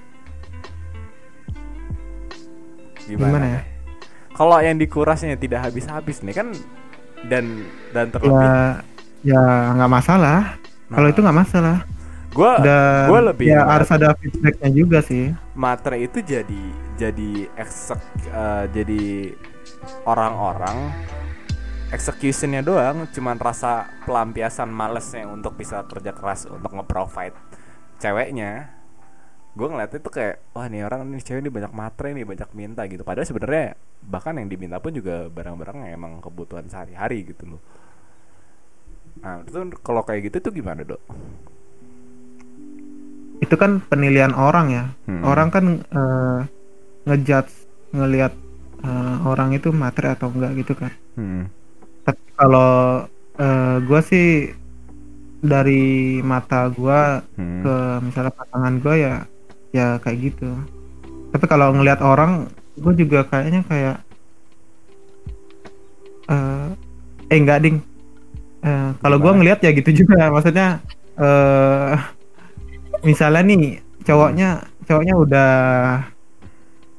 Gimana? 3.08 3.40
gimana 3.40 3.46
ya 3.58 3.60
Kalau 4.36 4.56
yang 4.62 4.76
dikurasnya 4.80 5.36
tidak 5.36 5.68
habis-habis 5.68 6.22
nih 6.24 6.34
kan 6.36 6.48
dan 7.28 7.44
dan 7.92 8.08
terlebih 8.08 8.48
ya 8.48 8.80
ya 9.20 9.42
nggak 9.76 9.92
masalah 9.92 10.56
kalau 10.92 11.06
Nah. 11.06 11.12
itu 11.12 11.20
nggak 11.24 11.38
masalah. 11.42 11.76
Gua 12.36 12.52
dan 12.64 13.08
gua 13.08 13.20
lebih 13.34 13.48
ya 13.52 13.60
harus 13.66 13.90
ada 13.90 14.14
feedbacknya 14.18 14.70
juga 14.70 14.98
sih. 15.02 15.34
Matre 15.54 15.96
itu 16.06 16.18
jadi 16.22 16.62
jadi 17.00 17.30
eksek 17.58 18.00
eh, 18.30 18.64
jadi 18.76 19.02
orang-orang 20.06 20.78
executionnya 21.90 22.62
doang 22.62 23.10
cuman 23.10 23.36
rasa 23.40 23.90
pelampiasan 24.06 24.70
malesnya 24.70 25.26
untuk 25.26 25.58
bisa 25.58 25.82
kerja 25.90 26.14
keras 26.14 26.46
untuk 26.46 26.70
nge-provide 26.76 27.34
ceweknya. 27.98 28.70
Gue 29.58 29.66
ngeliat 29.66 29.90
itu 29.98 30.06
kayak 30.06 30.36
wah 30.54 30.66
nih 30.70 30.86
orang 30.86 31.10
nih 31.10 31.22
cewek 31.26 31.42
ini 31.42 31.50
banyak 31.50 31.72
matre 31.74 32.08
nih 32.14 32.26
banyak 32.26 32.50
minta 32.54 32.82
gitu. 32.86 33.02
Padahal 33.02 33.26
sebenarnya 33.26 33.74
bahkan 34.06 34.38
yang 34.38 34.46
diminta 34.46 34.78
pun 34.78 34.94
juga 34.94 35.26
barang-barang 35.28 35.76
yang 35.90 35.92
emang 35.98 36.12
kebutuhan 36.22 36.66
sehari-hari 36.70 37.26
gitu 37.34 37.58
loh 37.58 37.62
nah 39.18 39.42
itu 39.44 39.58
kalau 39.82 40.02
kayak 40.06 40.30
gitu 40.30 40.36
tuh 40.48 40.52
gimana 40.54 40.80
dok 40.86 41.02
itu 43.40 43.54
kan 43.56 43.80
penilaian 43.88 44.36
orang 44.36 44.66
ya 44.70 44.84
Hmm. 45.08 45.22
orang 45.24 45.48
kan 45.50 45.64
eh, 45.82 46.38
ngejudge 47.08 47.52
ngelihat 47.96 48.32
eh, 48.84 49.16
orang 49.26 49.50
itu 49.56 49.68
materi 49.72 50.12
atau 50.14 50.28
enggak 50.30 50.52
gitu 50.60 50.72
kan 50.78 50.92
hmm. 51.16 51.44
tapi 52.06 52.22
kalau 52.36 52.70
eh, 53.40 53.76
gua 53.88 54.00
sih 54.04 54.52
dari 55.40 56.20
mata 56.20 56.68
gua 56.68 57.24
Hmm. 57.36 57.64
ke 57.64 57.74
misalnya 58.04 58.32
pasangan 58.36 58.74
gua 58.84 58.94
ya 58.96 59.14
ya 59.72 59.86
kayak 60.02 60.18
gitu 60.32 60.50
tapi 61.30 61.46
kalau 61.46 61.70
ngelihat 61.70 62.02
orang 62.02 62.50
gue 62.74 62.94
juga 63.06 63.22
kayaknya 63.30 63.62
kayak 63.70 63.96
eh 66.30 66.68
eh 67.30 67.38
enggak 67.38 67.60
ding 67.62 67.76
Eh, 68.60 68.90
kalau 69.00 69.16
Gimana? 69.16 69.36
ngelihat 69.40 69.60
ya 69.64 69.70
gitu 69.72 70.04
juga 70.04 70.28
maksudnya 70.28 70.84
eh 71.16 71.96
misalnya 73.00 73.40
nih 73.42 73.62
cowoknya 74.04 74.48
cowoknya 74.84 75.14
udah 75.16 75.50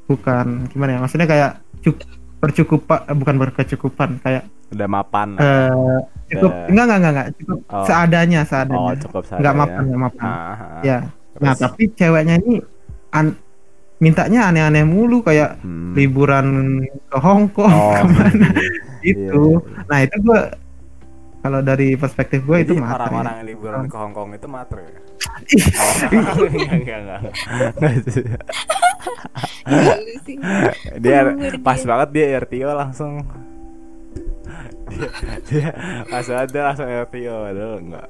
bukan 0.10 0.46
gimana 0.68 0.98
ya 0.98 1.00
maksudnya 1.00 1.28
kayak 1.30 1.52
cuk 1.82 1.98
percukupan 2.42 3.00
eh, 3.06 3.16
bukan 3.16 3.36
berkecukupan 3.38 4.10
kayak 4.20 4.44
udah 4.72 4.88
mapan 4.88 5.38
eh 5.38 6.00
cukup 6.32 6.52
Udah. 6.52 6.68
enggak 6.68 6.84
enggak 6.86 6.98
enggak, 6.98 7.12
enggak 7.14 7.28
cukup 7.38 7.58
Oh. 7.70 7.86
seadanya 7.86 8.40
oh 8.42 8.48
seadanya 8.48 8.94
cukup 8.98 9.24
saja 9.24 9.38
enggak 9.40 9.56
mapan 9.56 9.82
enggak 9.86 10.02
mapan 10.02 10.26
Ah, 10.26 10.34
ah. 10.34 10.82
ya 10.82 10.98
nah 11.38 11.54
Terus? 11.54 11.62
tapi 11.62 11.84
ceweknya 11.94 12.36
ini 12.42 12.56
an 13.12 13.26
mintanya 14.02 14.50
aneh-aneh 14.50 14.82
mulu 14.82 15.22
kayak 15.22 15.62
Hmm. 15.62 15.94
liburan 15.94 16.48
ke 17.06 17.18
Hong 17.22 17.46
Kong 17.54 17.70
Oh, 17.70 17.94
ke 18.02 18.04
mana 18.10 18.48
iya, 19.06 19.14
itu 19.14 19.62
iya. 19.62 19.86
nah 19.86 20.00
itu 20.02 20.16
gua 20.26 20.40
kalau 21.42 21.60
dari 21.66 21.98
perspektif 21.98 22.46
gue 22.46 22.58
itu 22.62 22.74
materi 22.78 23.18
orang-orang 23.18 23.36
yang 23.42 23.48
liburan 23.50 23.90
ke 23.90 23.98
Hong 23.98 24.14
Kong 24.14 24.30
itu 24.38 24.48
matre 24.48 24.86
ya? 24.86 25.02
Dia 31.02 31.34
pas 31.62 31.82
banget 31.82 32.10
dia 32.14 32.26
RTO 32.42 32.72
langsung. 32.74 33.26
Dia, 34.92 35.10
dia 35.50 35.70
pas 36.10 36.26
banget 36.26 36.50
dia 36.54 36.64
langsung 36.68 36.88
RTO 36.90 37.36
padahal 37.48 37.80
enggak 37.80 38.08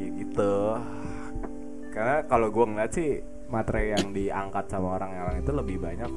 ya 0.00 0.08
gitu 0.16 0.54
karena 1.92 2.16
kalau 2.24 2.48
gue 2.48 2.64
ngeliat 2.64 2.92
sih 2.94 3.20
materi 3.50 3.92
yang 3.92 4.14
diangkat 4.14 4.64
sama 4.70 4.96
orang 4.96 5.10
yang 5.12 5.28
itu 5.42 5.52
lebih 5.52 5.76
banyak 5.82 6.10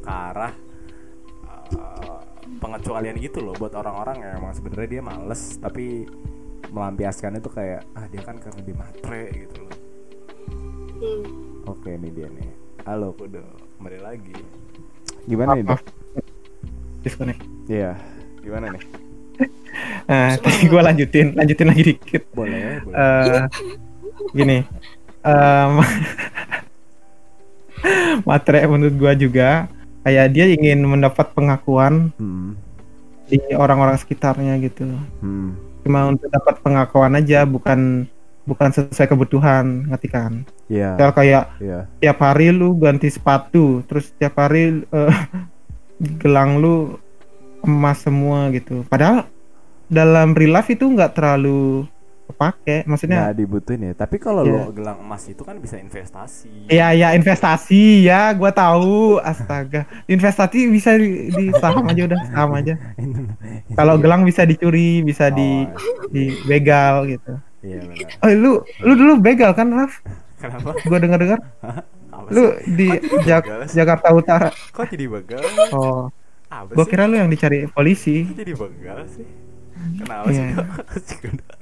ke 0.00 0.10
arah 0.10 0.52
uh, 1.72 2.20
pengecualian 2.58 3.16
gitu 3.16 3.40
loh 3.40 3.54
buat 3.54 3.72
orang-orang 3.72 4.20
yang 4.20 4.32
emang 4.38 4.52
sebenarnya 4.52 4.88
dia 4.90 5.02
males 5.02 5.56
tapi 5.56 6.04
melampiaskan 6.68 7.36
itu 7.36 7.48
kayak 7.48 7.82
ah 7.92 8.06
dia 8.06 8.22
kan 8.22 8.36
karena 8.36 8.60
di 8.60 8.72
matre 8.72 9.22
gitu 9.36 9.58
loh 9.60 9.76
Hmm. 11.00 11.24
Oke 11.64 11.96
ini 11.96 12.12
dia 12.12 12.28
nih. 12.28 12.44
Halo 12.84 13.16
Kudo, 13.16 13.40
kembali 13.80 14.04
lagi. 14.04 14.36
Gimana 15.24 15.56
nih 15.56 15.64
disconnect 17.00 17.40
Iya, 17.64 17.96
gimana 18.40 18.68
nih? 18.68 18.84
nah 20.04 20.36
tadi 20.44 20.68
gue 20.68 20.76
lanjutin 20.76 21.32
lanjutin 21.32 21.72
lagi 21.72 21.82
dikit 21.88 22.28
Boleh, 22.36 22.84
boleh. 22.84 23.00
eh 23.00 23.44
gini 24.36 24.58
em, 25.24 25.72
materi 28.28 28.60
menurut 28.68 28.94
gua 29.00 29.12
juga 29.16 29.64
kayak 30.04 30.26
dia 30.32 30.46
ingin 30.48 30.80
mendapat 30.84 31.32
pengakuan 31.36 32.12
hmm, 32.16 32.56
di 33.28 33.38
orang-orang 33.54 33.96
sekitarnya 34.00 34.56
gitu. 34.64 34.88
Hmm, 35.20 35.56
cuma 35.84 36.10
untuk 36.10 36.28
dapat 36.32 36.58
pengakuan 36.64 37.14
aja 37.16 37.44
bukan 37.44 38.08
bukan 38.48 38.68
sesuai 38.72 39.08
kebutuhan 39.10 39.86
ngerti 39.92 40.08
kan? 40.10 40.32
Iya, 40.66 40.96
Misal 40.96 41.12
kayak 41.12 41.44
iya, 41.60 41.78
tiap 42.00 42.18
hari 42.24 42.50
lu 42.50 42.74
ganti 42.78 43.10
sepatu 43.12 43.84
terus 43.86 44.10
tiap 44.16 44.38
hari 44.40 44.82
eh, 44.82 45.14
gelang 46.22 46.58
lu 46.58 46.96
emas 47.62 48.00
semua 48.00 48.48
gitu. 48.50 48.82
Padahal 48.88 49.28
dalam 49.90 50.32
real 50.32 50.54
life 50.56 50.70
itu 50.72 50.86
nggak 50.86 51.18
terlalu 51.18 51.84
kepake. 52.30 52.76
Maksudnya 52.84 53.18
nggak 53.26 53.36
dibutuhin 53.36 53.80
ya 53.82 53.92
tapi 53.92 54.16
kalau 54.16 54.42
Iya. 54.42 54.54
lo 54.56 54.70
gelang 54.70 54.98
emas 54.98 55.22
itu 55.24 55.40
kan 55.40 55.56
bisa 55.56 55.76
investasi 55.76 56.66
Iya 56.66 56.90
ya 56.92 57.08
investasi 57.12 58.02
ya, 58.02 58.30
gua 58.32 58.50
tahu. 58.50 59.18
Astaga, 59.20 59.84
investasi 60.06 60.66
bisa 60.66 60.94
di, 60.94 61.28
di 61.28 61.44
saham 61.54 61.84
aja 61.84 62.02
udah 62.06 62.20
saham 62.26 62.50
aja. 62.54 62.74
Kalau 63.78 63.94
gelang 63.96 64.22
bisa 64.22 64.42
dicuri, 64.42 65.00
bisa 65.00 65.28
di 65.28 65.66
Oh, 65.66 66.08
dibegal 66.08 67.06
gitu. 67.06 67.32
iya 67.60 67.76
benar 67.78 68.08
Oh 68.18 68.28
lu 68.32 68.52
lu 68.80 68.92
dulu 68.94 69.12
begal 69.18 69.52
kan 69.52 69.68
Raf? 69.68 70.00
kenapa 70.36 70.72
Gua 70.82 70.96
denger 70.96 71.18
dengar 71.18 71.40
lu 72.28 72.44
di 72.66 72.88
Jak- 73.22 73.44
begal? 73.44 73.60
Jakarta 73.68 74.08
Utara. 74.10 74.48
kok 74.70 74.86
jadi 74.86 75.06
begal 75.06 75.42
Oh, 75.70 76.08
sih 76.74 76.86
kira 76.86 77.04
lu 77.04 77.14
yang 77.14 77.26
dicari 77.26 77.66
polisi. 77.66 78.24
Kok 78.24 78.36
jadi 78.36 78.52
begal 78.54 78.98
sih 79.06 79.26
kenapa 80.00 80.26
Iya. 80.32 80.44
sih 81.04 81.18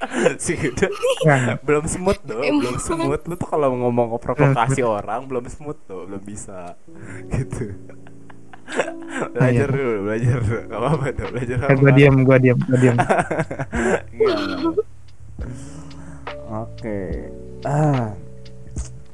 si 0.44 0.52
kuda 0.54 0.86
Enggak, 1.26 1.58
belum 1.66 1.84
smooth 1.84 2.20
tuh 2.22 2.38
belum 2.38 2.76
smooth 2.78 3.22
lu 3.26 3.34
tuh 3.34 3.48
kalau 3.50 3.68
ngomong 3.74 4.14
provokasi 4.16 4.80
orang 4.80 5.26
belum 5.26 5.44
smooth 5.50 5.78
tuh 5.84 6.06
belum 6.06 6.22
bisa 6.22 6.78
gitu 7.34 7.74
belajar 9.32 9.68
iya. 9.68 9.74
dulu 9.74 9.92
belajar 10.06 10.36
dulu 10.38 10.60
gak 10.68 10.78
apa-apa 10.78 11.04
tuh 11.16 11.26
belajar 11.32 11.56
Eh, 11.66 11.76
gua 11.76 11.90
diam, 11.90 12.16
gua 12.22 12.36
diam, 12.38 12.58
gua 12.62 12.78
diam. 12.78 12.96
Enggak, 14.12 14.36
enggak. 14.44 14.86
Oke. 16.48 16.98
Ah. 17.64 18.12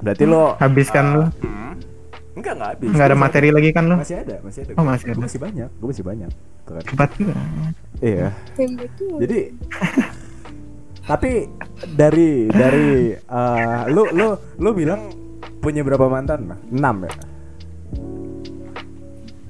Berarti 0.03 0.25
lo 0.27 0.59
Habiskan 0.59 1.05
lu. 1.15 1.23
Hmm? 1.41 1.73
Enggak, 2.35 2.53
enggak 2.59 2.71
habis. 2.75 2.89
Nggak 2.91 3.07
ada 3.07 3.17
materi 3.17 3.49
lagi 3.55 3.71
kan 3.71 3.85
lu? 3.87 3.95
Masih 3.95 4.17
ada, 4.27 4.37
masih 4.43 4.61
ada. 4.67 4.73
Oh, 4.75 4.85
masih 4.85 5.07
Gua 5.07 5.15
ada. 5.15 5.23
masih 5.23 5.39
banyak, 5.39 5.69
gue 5.71 5.89
masih 5.89 6.05
banyak. 6.05 6.31
Cepat 6.91 7.11
juga. 7.15 7.35
Iya. 8.03 8.29
Jadi 9.23 9.39
tapi 11.05 11.45
dari 11.95 12.49
dari 12.49 13.13
eh, 13.13 13.83
lu 13.93 14.09
lu 14.17 14.33
lu 14.57 14.71
bilang 14.73 15.13
punya 15.61 15.85
berapa 15.85 16.09
mantan 16.09 16.49
lah? 16.49 16.57
6 16.73 16.81
ya? 16.81 17.13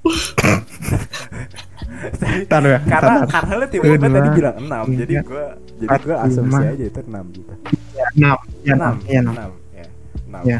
Tahan 2.51 2.65
ya. 2.69 2.79
karena 2.85 3.25
karena 3.25 3.53
lu 3.57 3.65
tiba-tiba 3.71 4.09
tadi 4.13 4.29
bilang 4.37 4.57
6 4.61 5.01
jadi 5.01 5.15
tiga, 5.17 5.23
gua 5.25 5.57
jadi 5.81 5.97
gua 6.05 6.17
asumsi 6.27 6.61
aja 6.61 6.85
itu 6.85 7.01
6 7.01 7.37
gitu. 7.39 7.53
Ya, 7.95 8.07
enam, 8.19 8.39
ya, 8.67 8.75
enam, 8.77 8.95
6 9.01 9.09
ya, 9.09 9.21
enam. 9.25 9.35
6 9.35 9.39
ya. 9.79 9.87
6. 10.29 10.45
Ya. 10.45 10.59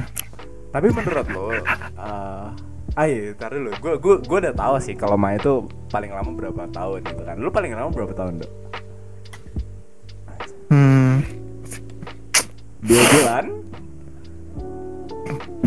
Tapi 0.75 0.91
menurut 0.91 1.27
lo 1.31 1.55
eh 1.55 1.63
ah 2.95 3.07
iya, 3.07 3.31
tar 3.35 3.51
dulu. 3.51 3.71
Gua 3.79 3.95
gua 3.99 4.15
gua 4.23 4.39
udah 4.43 4.55
tahu 4.55 4.75
sih 4.79 4.95
kalau 4.95 5.15
Maya 5.15 5.39
itu 5.39 5.63
paling 5.87 6.11
lama 6.11 6.31
berapa 6.31 6.67
tahun 6.71 7.01
gitu 7.03 7.23
kan. 7.23 7.37
Lu 7.39 7.51
paling 7.51 7.75
lama 7.75 7.91
berapa 7.91 8.11
tahun, 8.11 8.43
Dok? 8.43 8.53
Hmm, 10.71 11.23
Dua 12.83 13.03
bulan? 13.13 13.45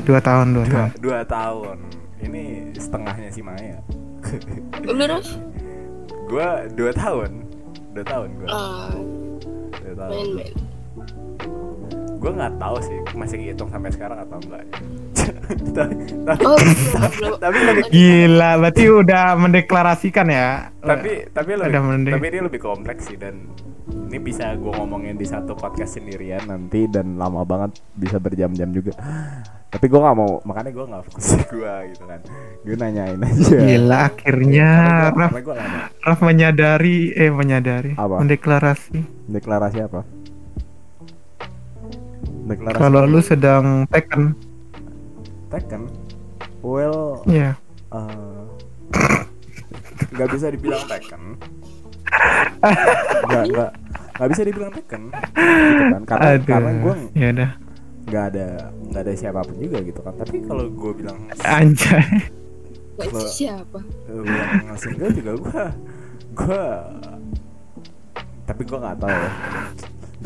dua 0.04 0.20
tahun, 0.24 0.48
dua 0.56 0.64
Dua, 0.64 0.72
tahun. 0.72 0.90
dua 1.04 1.20
tahun. 1.24 1.78
Ini 2.24 2.44
setengahnya 2.80 3.30
si 3.30 3.42
Maya. 3.44 3.80
Raf? 5.08 5.28
gua 6.28 6.64
dua 6.76 6.92
tahun. 6.92 7.32
Dua 7.92 8.04
tahun 8.04 8.28
gua. 8.40 8.48
Ah, 8.52 8.92
Dua 9.84 9.94
tahun. 9.96 10.12
main-main. 10.12 10.56
Gue 12.18 12.32
nggak 12.32 12.58
tahu 12.58 12.78
sih 12.82 12.98
masih 13.14 13.38
hitung 13.44 13.70
sampai 13.70 13.90
sekarang 13.90 14.20
atau 14.20 14.38
enggak. 14.40 14.64
tapi 15.74 15.94
Oh, 16.40 16.58
tapi 17.38 17.58
Gila, 17.94 18.52
berarti 18.58 18.84
udah 18.88 19.36
mendeklarasikan 19.36 20.28
ya. 20.28 20.72
tapi 20.80 21.28
tapi 21.30 21.52
lebih 21.54 21.78
tapi 22.08 22.26
ini 22.26 22.40
lebih 22.42 22.62
kompleks 22.62 23.12
sih 23.12 23.20
dan 23.20 23.44
ini 24.08 24.18
bisa 24.18 24.56
gue 24.56 24.72
ngomongin 24.72 25.16
di 25.16 25.24
satu 25.24 25.52
podcast 25.52 26.00
sendirian 26.00 26.44
nanti 26.44 26.88
dan 26.88 27.16
lama 27.16 27.44
banget 27.44 27.76
bisa 27.92 28.18
berjam-jam 28.18 28.72
juga 28.72 28.96
tapi 29.74 29.86
gue 29.86 30.00
nggak 30.00 30.16
mau 30.16 30.40
makanya 30.44 30.72
gue 30.72 30.86
nggak 30.88 31.04
fokus 31.06 31.28
gue 31.54 31.74
gitu 31.92 32.04
kan 32.08 32.20
gue 32.64 32.76
nanyain 32.76 33.20
aja 33.20 33.58
Gila, 33.58 34.00
akhirnya 34.08 34.70
Raf, 35.12 35.32
gue 35.34 35.56
lama 35.56 35.80
Raf 36.00 36.20
menyadari, 36.24 37.12
eh 37.12 37.28
menyadari, 37.28 37.92
Apa? 37.94 38.24
mendeklarasi. 38.24 39.28
deklarasi 39.28 39.84
apa 39.84 40.08
deklarasi. 42.48 42.80
Kalau 42.80 43.02
lu 43.04 43.20
sedang 43.20 43.66
Tekken, 43.88 44.34
Tekken 45.48 45.84
well 46.60 47.22
ya. 47.24 47.54
eh, 47.92 48.44
nggak 50.10 50.30
bisa 50.30 50.48
dibilang 50.50 50.84
Tekken 50.84 51.24
nggak 53.28 53.44
nggak 53.52 53.72
nggak 54.18 54.30
bisa 54.32 54.42
dibilang 54.44 54.72
Tekken 54.72 55.02
gitu 55.12 55.84
kan. 55.86 56.02
Karena 56.04 56.28
Aduh, 56.34 56.46
karena 56.46 56.72
gue 56.76 56.96
ya 57.14 57.28
udah. 57.32 57.52
nggak 58.08 58.24
ada 58.32 58.48
nggak 58.88 59.02
ada 59.04 59.14
siapa 59.14 59.40
pun 59.44 59.56
juga 59.58 59.78
gitu 59.82 60.00
kan. 60.00 60.14
Tapi 60.16 60.38
kalau 60.42 60.66
gue 60.66 60.92
bilang 60.96 61.20
Anjay. 61.44 62.04
Gak 62.98 63.14
Lo- 63.14 63.30
siapa? 63.38 63.80
bilang 64.08 64.74
single 64.76 65.12
juga 65.12 65.32
gue 65.38 65.64
gue 66.34 66.64
tapi 68.44 68.62
gue 68.64 68.80
nggak 68.80 68.98
tahu. 68.98 69.12
ya 69.12 69.32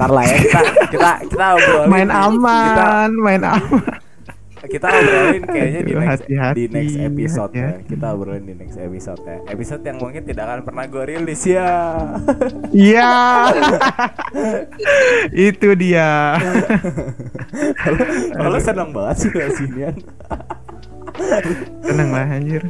ntar 0.01 0.09
lah 0.09 0.23
ya 0.25 0.35
kita 0.35 0.61
kita 0.89 1.09
kita 1.29 1.45
obrolin 1.53 1.87
Main 1.87 2.09
aman, 2.09 3.09
main 3.13 3.41
aman. 3.45 3.85
kita 4.61 4.65
kita 4.67 4.87
obrolin 4.93 5.43
kayaknya 5.43 5.81
di 5.81 5.93
next 5.93 6.09
hati-hati, 6.21 6.53
di 6.53 6.65
next 6.69 6.95
episode 6.97 7.51
ya 7.53 7.69
kita 7.81 8.05
obrolin 8.09 8.43
di 8.43 8.53
next 8.53 8.77
episode 8.77 9.21
ya 9.21 9.37
episode 9.45 9.81
yang 9.81 9.97
mungkin 9.97 10.21
tidak 10.21 10.43
akan 10.43 10.59
pernah 10.61 10.85
gue 10.85 11.03
rilis 11.07 11.41
ya 11.45 11.69
Iya. 12.69 13.13
Itu 15.49 15.73
dia. 15.73 16.37
kalau 18.33 18.57
senang 18.57 18.89
banget 18.89 19.15
sih 19.21 19.29
sinian 19.51 19.95
Seneng 21.81 22.09
lah 22.09 22.25
anjir. 22.25 22.63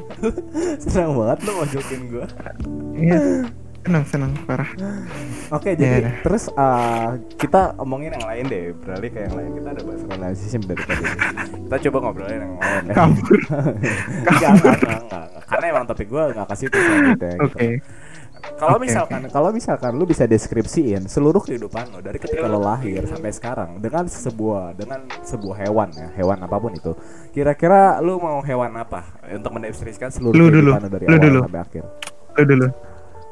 senang 0.82 1.16
banget 1.16 1.38
lo 1.44 1.52
mojokin 1.60 2.02
gue 2.08 2.26
Iya. 2.98 3.20
Seneng, 3.82 4.06
seneng 4.06 4.32
parah. 4.46 4.70
Oke, 5.50 5.74
jadi 5.74 6.06
Iya. 6.06 6.12
terus 6.22 6.54
uh, 6.54 7.18
kita 7.34 7.74
omongin 7.76 8.14
yang 8.14 8.24
lain 8.24 8.46
deh, 8.46 8.64
beralih 8.78 9.10
ke 9.10 9.20
yang 9.26 9.34
lain. 9.34 9.50
Kita 9.58 9.70
ada 9.74 9.82
bahas 9.82 10.02
relationship 10.06 10.62
dari 10.70 10.84
tadi. 10.86 11.04
Kita 11.66 11.78
coba 11.90 11.98
ngobrolin 12.06 12.40
yang 12.40 12.56
lain. 12.56 12.84
ya. 12.86 12.94
Kabur. 12.94 13.40
Enggak. 14.30 14.54
Karena 15.50 15.66
emang 15.68 15.86
topik 15.86 16.08
gue 16.08 16.24
nggak 16.32 16.48
kasih 16.48 16.66
itu 16.68 16.78
selanjutnya. 16.78 17.32
gitu. 17.34 17.44
Oke. 17.44 17.68
Kalau 18.58 18.78
Oke, 18.78 18.86
misalkan, 18.86 19.22
kalau 19.30 19.50
misalkan 19.50 19.92
lu 19.94 20.06
bisa 20.06 20.26
deskripsiin 20.26 21.06
seluruh 21.06 21.42
kehidupan 21.42 21.94
lo 21.94 22.02
dari 22.02 22.18
ketika 22.18 22.46
lo 22.46 22.58
lahir 22.58 23.06
sampai 23.06 23.30
sekarang 23.30 23.78
dengan 23.78 24.06
sebuah 24.06 24.74
dengan 24.74 25.06
sebuah 25.22 25.62
hewan 25.62 25.90
ya, 25.94 26.10
hewan 26.18 26.42
apa 26.42 26.58
pun 26.58 26.74
itu. 26.74 26.94
Kira-kira 27.30 27.98
lu 27.98 28.18
mau 28.18 28.42
hewan 28.42 28.74
apa 28.74 29.06
untuk 29.30 29.54
mendeskripsikan 29.54 30.10
seluruh 30.10 30.34
Lu 30.34 30.50
dulu, 30.50 30.74
kehidupan 30.74 30.82
lo 30.82 30.90
dari 30.90 31.06
lu 31.06 31.14
awal 31.14 31.22
dulu. 31.22 31.40
sampai 31.46 31.62
akhir? 31.62 31.84
Lu 32.34 32.44
dulu. 32.48 32.68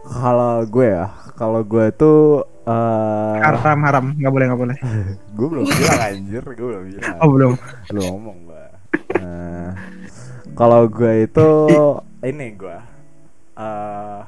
Kalau 0.02 0.64
gue 0.64 0.88
ya, 0.90 1.06
kalau 1.36 1.62
gue 1.62 1.86
tuh 1.92 2.20
eh 2.64 3.36
Haram, 3.38 3.80
haram. 3.82 4.06
Nggak 4.14 4.32
boleh, 4.32 4.46
nggak 4.48 4.62
boleh. 4.62 4.78
gue 5.38 5.48
belum 5.48 5.66
bilang 5.66 6.02
anjir 6.02 6.44
gue 6.44 6.68
belum 6.68 6.84
bilang 6.88 7.16
Oh, 7.20 7.30
belum. 7.30 7.54
lu 7.90 8.00
ngomong 8.02 8.38
gue 8.46 8.64
nah, 9.16 9.70
kalau 10.54 10.86
gue 10.86 11.24
itu 11.24 11.50
ini 12.22 12.48
gue 12.54 12.78
eh 13.56 14.22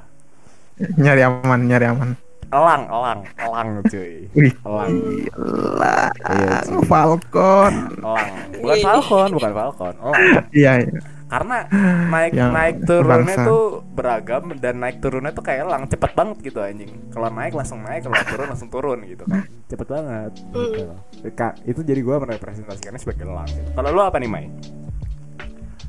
Nyari 0.98 1.22
aman, 1.22 1.60
nyari 1.62 1.86
aman. 1.86 2.10
elang 2.52 2.84
elang 2.86 3.20
elang 3.38 3.70
cuy 3.86 4.28
elang 4.36 4.92
Gila. 5.24 5.98
Iya, 6.28 6.56
cuy. 6.62 6.84
Falcon. 6.84 7.74
elang 7.96 8.30
bukan 8.54 8.78
falcon 8.82 9.30
bukan 9.32 9.52
falcon 9.54 9.94
elang 9.98 10.16
Iya, 10.52 10.72
iya. 10.82 11.00
Karena 11.32 11.64
naik 12.12 12.34
Yang 12.36 12.52
naik 12.52 12.76
turunnya 12.84 13.36
bangsa. 13.40 13.48
tuh 13.48 13.64
beragam 13.96 14.44
dan 14.60 14.76
naik 14.78 15.00
turunnya 15.00 15.32
tuh 15.32 15.42
kayak 15.42 15.64
elang 15.64 15.88
cepet 15.88 16.12
banget 16.12 16.38
gitu 16.44 16.60
anjing 16.60 16.92
kalau 17.08 17.32
naik 17.32 17.56
langsung 17.56 17.80
naik 17.82 18.04
kalau 18.04 18.20
turun 18.28 18.48
langsung 18.52 18.68
turun 18.68 19.00
gitu 19.08 19.24
kan 19.24 19.48
cepet 19.66 19.88
banget 19.88 20.32
gitu. 20.52 20.84
Itu 21.64 21.80
jadi 21.82 22.02
gue 22.04 22.16
merepresentasikannya 22.20 23.00
sebagai 23.00 23.24
elang 23.24 23.48
gitu. 23.48 23.72
kalau 23.72 23.90
lu 23.90 24.04
apa 24.04 24.20
nih 24.20 24.28
Mai 24.28 24.46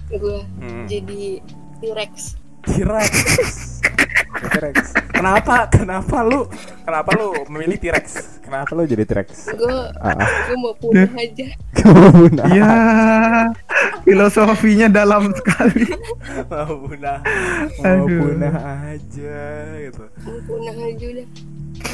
Gue 0.09 0.44
Hmm. 0.60 0.85
jadi 0.86 1.40
T-Rex. 1.81 2.39
T-Rex. 2.62 3.12
T-Rex. 4.52 4.76
Kenapa? 5.12 5.66
Kenapa 5.68 6.16
lu? 6.22 6.47
Kenapa 6.82 7.10
lu 7.14 7.28
memilih 7.48 7.78
T-Rex? 7.78 8.06
Kenapa 8.43 8.70
lu 8.72 8.82
jadi 8.84 9.05
T-Rex? 9.05 9.28
Gue 9.55 9.70
Ah, 9.98 10.12
ah. 10.12 10.28
gue 10.47 10.56
mau 10.56 10.74
punah 10.74 11.09
aja. 11.14 11.47
Mau 11.82 12.10
punah. 12.12 12.44
Iya. 12.48 12.72
Filosofinya 14.02 14.89
dalam 14.89 15.30
sekali. 15.32 15.86
Mau 16.47 16.74
punah. 16.84 17.18
Mau 17.78 17.86
Aduh. 18.02 18.18
punah 18.20 18.56
aja 18.89 19.36
gitu. 19.80 20.05
Mau 20.20 20.39
punah 20.44 20.74
aja 20.76 21.06
udah. 21.09 21.26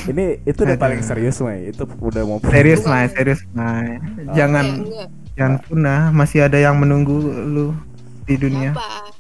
Ini 0.09 0.25
itu 0.43 0.59
udah 0.59 0.77
Aduh. 0.77 0.83
paling 0.83 1.01
serius, 1.01 1.37
Mai. 1.41 1.69
Itu 1.69 1.85
udah 1.85 2.23
mau 2.25 2.39
punah. 2.39 2.53
Serius, 2.53 2.83
Mai, 2.85 3.07
serius, 3.09 3.41
Mai. 3.51 4.01
Ya, 4.27 4.45
Jangan 4.45 4.67
enggak. 4.79 5.09
jangan 5.37 5.55
punah, 5.63 6.01
masih 6.11 6.41
ada 6.43 6.59
yang 6.59 6.77
menunggu 6.77 7.17
lu 7.23 7.77
di 8.25 8.35
dunia. 8.37 8.73
Apa? 8.73 9.15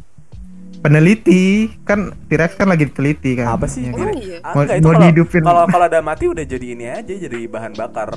Peneliti 0.79 1.43
kan 1.83 1.99
T-Rex 2.27 2.55
kan 2.55 2.67
lagi 2.67 2.87
teliti 2.87 3.35
kan 3.35 3.53
Apa 3.53 3.67
sih? 3.67 3.85
Ya 3.85 3.91
Emang 3.91 4.09
kan? 4.09 4.15
iya? 4.17 4.39
Ah, 4.41 4.53
Mau- 4.53 4.65
itu 4.65 4.79
mau 4.79 4.89
kalau- 4.89 5.03
dihidupin. 5.03 5.43
Kalau 5.43 5.65
kalau 5.67 5.85
ada 5.87 6.01
mati 6.01 6.25
udah 6.25 6.45
jadi 6.45 6.67
ini 6.69 6.87
aja, 6.87 7.13
jadi 7.13 7.39
bahan 7.45 7.73
bakar 7.73 8.11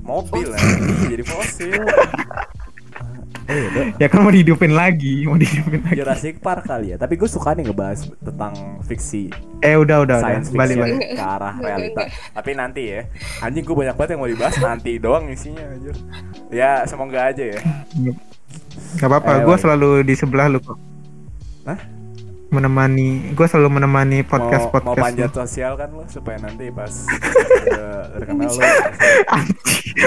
mobil 0.00 0.46
lah, 0.46 0.60
jadi 1.06 1.24
fosil. 1.24 1.80
Eh, 3.44 3.68
Dok. 3.68 4.00
ya 4.00 4.08
kan 4.08 4.24
mau 4.24 4.32
dihidupin 4.32 4.72
lagi 4.72 5.28
mau 5.28 5.36
dihidupin 5.36 5.84
lagi 5.84 6.00
Jurassic 6.00 6.40
Park 6.40 6.64
kali 6.64 6.86
ya. 6.86 6.96
Tapi 6.96 7.12
gue 7.14 7.26
suka 7.26 7.52
nih 7.52 7.68
ngebahas 7.68 8.08
tentang 8.18 8.56
fiksi 8.80 9.28
eh 9.60 9.76
udah 9.76 10.00
udah 10.00 10.16
udah 10.16 10.18
science 10.18 10.48
balik 10.48 10.80
fiction 10.80 10.96
balik 10.96 11.12
ke 11.12 11.20
arah 11.20 11.54
realita. 11.54 12.02
Tapi 12.32 12.50
nanti 12.52 12.82
ya. 12.88 13.04
Anjing 13.40 13.60
gue 13.62 13.76
banyak 13.76 13.92
banget 13.92 14.10
yang 14.10 14.20
mau 14.20 14.30
dibahas 14.30 14.56
nanti 14.58 14.96
doang 14.96 15.28
isinya 15.28 15.60
anjir. 15.66 15.92
Ya 16.48 16.88
semoga 16.88 17.20
aja 17.26 17.44
ya. 17.46 17.60
Gak 18.96 19.08
apa-apa, 19.12 19.30
Eh, 19.34 19.44
gue 19.44 19.56
selalu 19.58 19.88
di 20.02 20.14
sebelah 20.14 20.48
lu 20.48 20.56
kok. 20.58 20.80
Hah? 21.64 21.80
Menemani, 22.54 23.34
gue 23.34 23.46
selalu 23.50 23.82
menemani 23.82 24.22
podcast 24.22 24.70
mau, 24.70 24.78
mau 24.78 24.94
podcast. 24.94 25.02
panjat 25.02 25.30
sosial 25.34 25.72
kan 25.74 25.90
lo 25.90 26.06
supaya 26.06 26.38
nanti 26.38 26.70
pas 26.70 26.92
udah 27.66 28.14
terkenal 28.14 28.50
lo. 28.52 28.62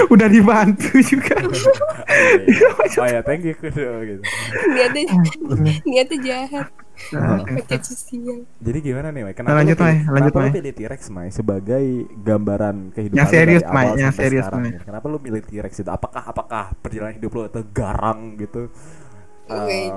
Udah 0.08 0.28
dibantu 0.32 0.96
juga. 1.04 1.34
oh 3.02 3.06
ya 3.10 3.20
thank 3.20 3.44
you 3.44 3.52
gitu. 3.52 4.22
niatnya 4.72 5.02
niatnya 5.84 6.18
jahat 6.24 6.68
pakai 7.68 7.78
sosial 7.84 8.42
Jadi 8.58 8.78
gimana 8.82 9.14
nih, 9.14 9.22
Mai? 9.28 9.34
Nah, 9.44 9.54
lanjut, 9.54 9.76
pilih- 9.78 10.02
Mai. 10.02 10.12
Lanjut, 10.18 10.32
kenapa 10.32 10.38
lu 10.38 10.48
Mai. 10.48 10.56
pilih 10.58 10.72
T-Rex, 10.74 11.00
Mai, 11.14 11.28
sebagai 11.30 11.84
gambaran 12.16 12.76
kehidupan 12.90 13.18
Yang 13.18 13.28
serius, 13.30 13.62
dari 13.62 13.74
Mai, 13.74 13.86
yang 13.94 14.12
serius? 14.14 14.46
Mai. 14.50 14.72
Kenapa 14.82 15.06
lu 15.06 15.18
milih 15.22 15.42
T-Rex 15.46 15.72
itu? 15.84 15.90
Apakah 15.90 16.22
apakah 16.26 16.64
perjalanan 16.80 17.14
hidup 17.20 17.30
lu 17.34 17.42
itu 17.46 17.60
garang 17.70 18.34
gitu? 18.34 18.72
Eh, 19.48 19.88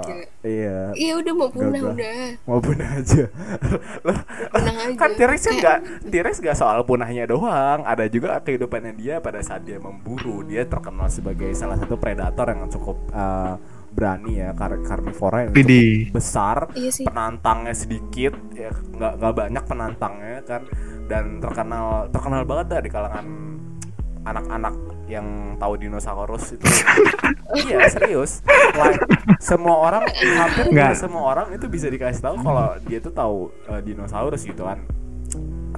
iya, 0.42 0.96
iya 0.96 1.14
udah 1.20 1.34
mau 1.36 1.50
punah 1.52 1.76
Gagah. 1.76 1.92
udah. 1.92 2.20
Mau 2.48 2.60
punah 2.60 2.90
aja. 2.96 3.24
punah 4.56 4.76
aja. 4.80 4.96
kan 4.96 5.10
T-Rex 5.14 5.40
kan 5.44 5.54
Kayak- 5.54 5.62
nggak 5.62 5.80
T-Rex 6.12 6.36
nggak 6.40 6.58
soal 6.58 6.80
punahnya 6.82 7.28
doang, 7.28 7.84
ada 7.84 8.08
juga 8.08 8.40
kehidupannya 8.40 8.96
dia 8.96 9.20
pada 9.20 9.44
saat 9.44 9.68
dia 9.68 9.78
memburu. 9.78 10.42
Dia 10.42 10.64
terkenal 10.64 11.12
sebagai 11.12 11.52
salah 11.52 11.76
satu 11.76 12.00
predator 12.00 12.48
yang 12.48 12.72
cukup 12.72 12.98
eh, 13.12 13.54
berani 13.92 14.40
ya, 14.40 14.56
kar 14.56 14.80
karnivora 14.82 15.46
yang 15.46 15.52
cukup 15.52 16.16
besar. 16.16 16.58
Iya 16.72 16.92
sih. 16.96 17.04
Penantangnya 17.04 17.76
sedikit 17.76 18.34
ya 18.56 18.72
nggak 18.72 19.14
nggak 19.20 19.34
banyak 19.36 19.64
penantangnya 19.68 20.40
kan. 20.48 20.64
Dan 21.12 21.44
terkenal 21.44 22.08
terkenal 22.08 22.48
banget 22.48 22.66
dah 22.72 22.80
di 22.80 22.88
kalangan 22.88 23.28
anak-anak 24.22 24.76
yang 25.12 25.60
tahu 25.60 25.76
dinosaurus 25.76 26.56
itu 26.56 26.64
iya 27.68 27.84
serius 27.92 28.40
like 28.80 29.04
semua 29.44 29.76
orang 29.92 30.04
hampir 30.40 30.72
Nggak. 30.72 30.96
semua 30.96 31.36
orang 31.36 31.48
itu 31.52 31.68
bisa 31.68 31.92
dikasih 31.92 32.24
tahu 32.24 32.36
kalau 32.40 32.80
dia 32.88 33.00
tuh 33.04 33.12
tahu 33.12 33.36
eh, 33.68 33.82
dinosaurus 33.84 34.48
gitu 34.48 34.64
kan 34.64 34.80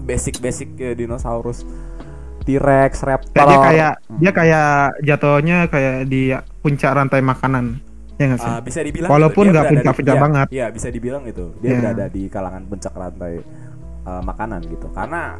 basic-basic 0.06 0.70
eh, 0.78 0.94
dinosaurus 0.94 1.66
T-Rex, 2.44 3.08
Raptor 3.08 3.48
dia 3.48 3.60
kayak 3.64 3.94
dia 4.20 4.32
kayak 4.36 4.72
jatuhnya 5.00 5.58
kayak 5.72 6.12
di 6.12 6.36
puncak 6.60 6.92
rantai 6.92 7.24
makanan. 7.24 7.80
Ya 8.20 8.30
nggak 8.30 8.40
sih? 8.44 8.52
Ah, 8.52 8.60
bisa 8.60 8.80
dibilang 8.84 9.10
Walaupun 9.10 9.48
gitu, 9.48 9.56
dia 9.56 9.56
nggak 9.64 9.72
puncak-puncak 9.72 10.16
iya, 10.16 10.22
banget. 10.22 10.48
Iya, 10.52 10.66
bisa 10.76 10.88
dibilang 10.92 11.24
gitu. 11.24 11.56
Dia 11.64 11.72
Iya. 11.72 11.80
berada 11.80 12.06
di 12.12 12.24
kalangan 12.28 12.64
puncak 12.68 12.94
rantai 12.94 13.34
eh, 14.04 14.22
makanan 14.28 14.62
gitu. 14.68 14.88
Karena 14.92 15.40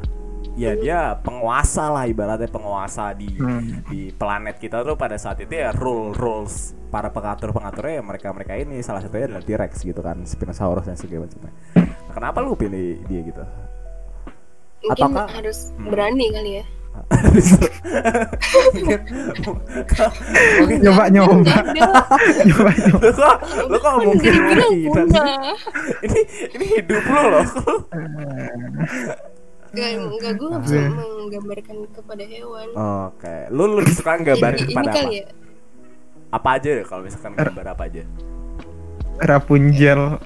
ya 0.56 0.72
dia 0.74 1.00
penguasa 1.18 1.90
lah 1.90 2.06
ibaratnya 2.06 2.46
penguasa 2.46 3.10
di 3.12 3.26
Hmm. 3.34 3.82
di 3.86 4.12
planet 4.12 4.58
kita 4.58 4.82
tuh 4.82 4.94
pada 4.94 5.16
saat 5.16 5.40
itu 5.40 5.50
ya 5.52 5.72
rule 5.72 6.14
rules 6.14 6.78
para 6.88 7.10
pengatur 7.10 7.50
pengaturnya 7.50 7.98
ya 7.98 8.04
mereka 8.04 8.30
mereka 8.30 8.54
ini 8.54 8.78
salah 8.80 9.02
satunya 9.02 9.26
adalah 9.28 9.42
T-Rex 9.42 9.82
gitu 9.82 9.98
kan 10.00 10.22
Spinosaurus 10.24 10.86
dan 10.86 10.94
segala 10.94 11.26
macamnya. 11.26 11.50
Nah, 11.74 12.14
kenapa 12.14 12.38
lu 12.40 12.54
pilih 12.54 13.02
dia 13.04 13.22
gitu? 13.24 13.44
mungkin 14.84 15.04
Apakah- 15.10 15.32
harus 15.34 15.72
Hmm. 15.74 15.90
berani 15.90 16.26
kali 16.30 16.52
ya 16.54 16.66
Mungkin 20.62 20.78
Nyoba 20.84 21.04
nyoba 21.10 21.34
nyoba 21.34 21.62
nyoba. 22.46 22.72
lu 22.94 23.10
kok 23.12 23.36
lu 23.66 23.78
kok 23.80 23.94
mungkin 24.04 24.34
ini 24.54 26.22
ini 26.54 26.66
hidup 26.78 27.02
lu 27.04 27.22
loh 27.32 27.46
Gak, 29.74 29.90
enggak 29.98 30.34
gue 30.38 30.48
gak 30.54 30.62
bisa 30.70 30.80
menggambarkan 30.86 31.78
kepada 31.90 32.24
hewan 32.30 32.68
Oke, 33.10 33.36
lu 33.50 33.64
lebih 33.74 33.94
suka 33.98 34.22
ini 34.22 34.24
kepada 34.30 34.54
apa? 34.94 35.10
ya 35.10 35.26
Apa 36.30 36.50
aja 36.62 36.70
deh 36.78 36.86
kalau 36.86 37.02
misalkan 37.02 37.34
gambar 37.34 37.74
apa 37.74 37.84
aja? 37.90 38.06
Rapunzel. 39.18 40.22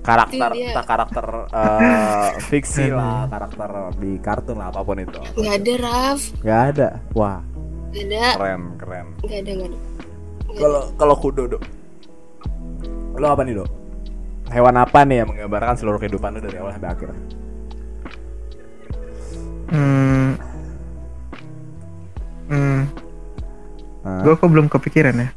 Karakter, 0.00 0.50
entah 0.54 0.86
karakter 0.86 1.26
eh, 1.50 2.30
fiksi 2.46 2.94
lah, 2.94 3.26
karakter 3.26 3.90
di 3.98 4.22
kartun 4.22 4.54
lah, 4.62 4.70
apa 4.70 4.80
pun 4.80 5.02
itu. 5.02 5.18
Gak 5.34 5.54
ada 5.60 5.74
Raf 5.82 6.20
Gak 6.40 6.60
ada. 6.72 6.88
Wah, 7.10 7.42
Gak 7.90 8.04
ada 8.06 8.24
keren, 8.38 8.62
keren. 8.78 9.06
Gak 9.26 9.40
ada 9.44 9.50
gak 9.60 9.68
ada 9.68 9.78
Kalau 10.56 10.80
kalau 10.96 11.14
kudo 11.18 11.42
dok, 11.52 11.62
lu 13.18 13.26
apa 13.26 13.42
nih 13.44 13.60
dok? 13.60 13.68
Hewan 14.46 14.76
apa 14.78 15.02
nih 15.02 15.20
yang 15.20 15.28
menggambarkan 15.34 15.74
seluruh 15.74 15.98
kehidupan 15.98 16.38
lu 16.38 16.40
dari 16.40 16.56
awal 16.62 16.70
sampai 16.72 16.90
akhir? 16.96 17.10
Hmm. 19.66 20.38
Hmm. 22.46 22.80
Hah? 24.00 24.22
Gue 24.22 24.34
kok 24.34 24.46
belum 24.46 24.66
kepikiran 24.66 25.16
ya. 25.16 25.28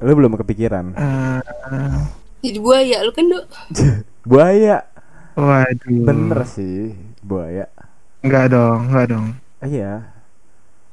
Lu 0.00 0.12
belum 0.14 0.32
kepikiran? 0.34 0.94
Eh, 0.94 2.00
Jadi 2.38 2.58
buaya 2.58 3.02
lu 3.02 3.10
kan 3.10 3.26
dok 3.26 3.44
buaya, 4.30 4.86
waduh. 5.34 5.90
bener 6.06 6.40
sih, 6.46 6.94
buaya. 7.20 7.66
Enggak 8.22 8.44
dong, 8.48 8.80
enggak 8.88 9.06
dong. 9.08 9.26
Ah, 9.58 9.66
Iya, 9.66 9.92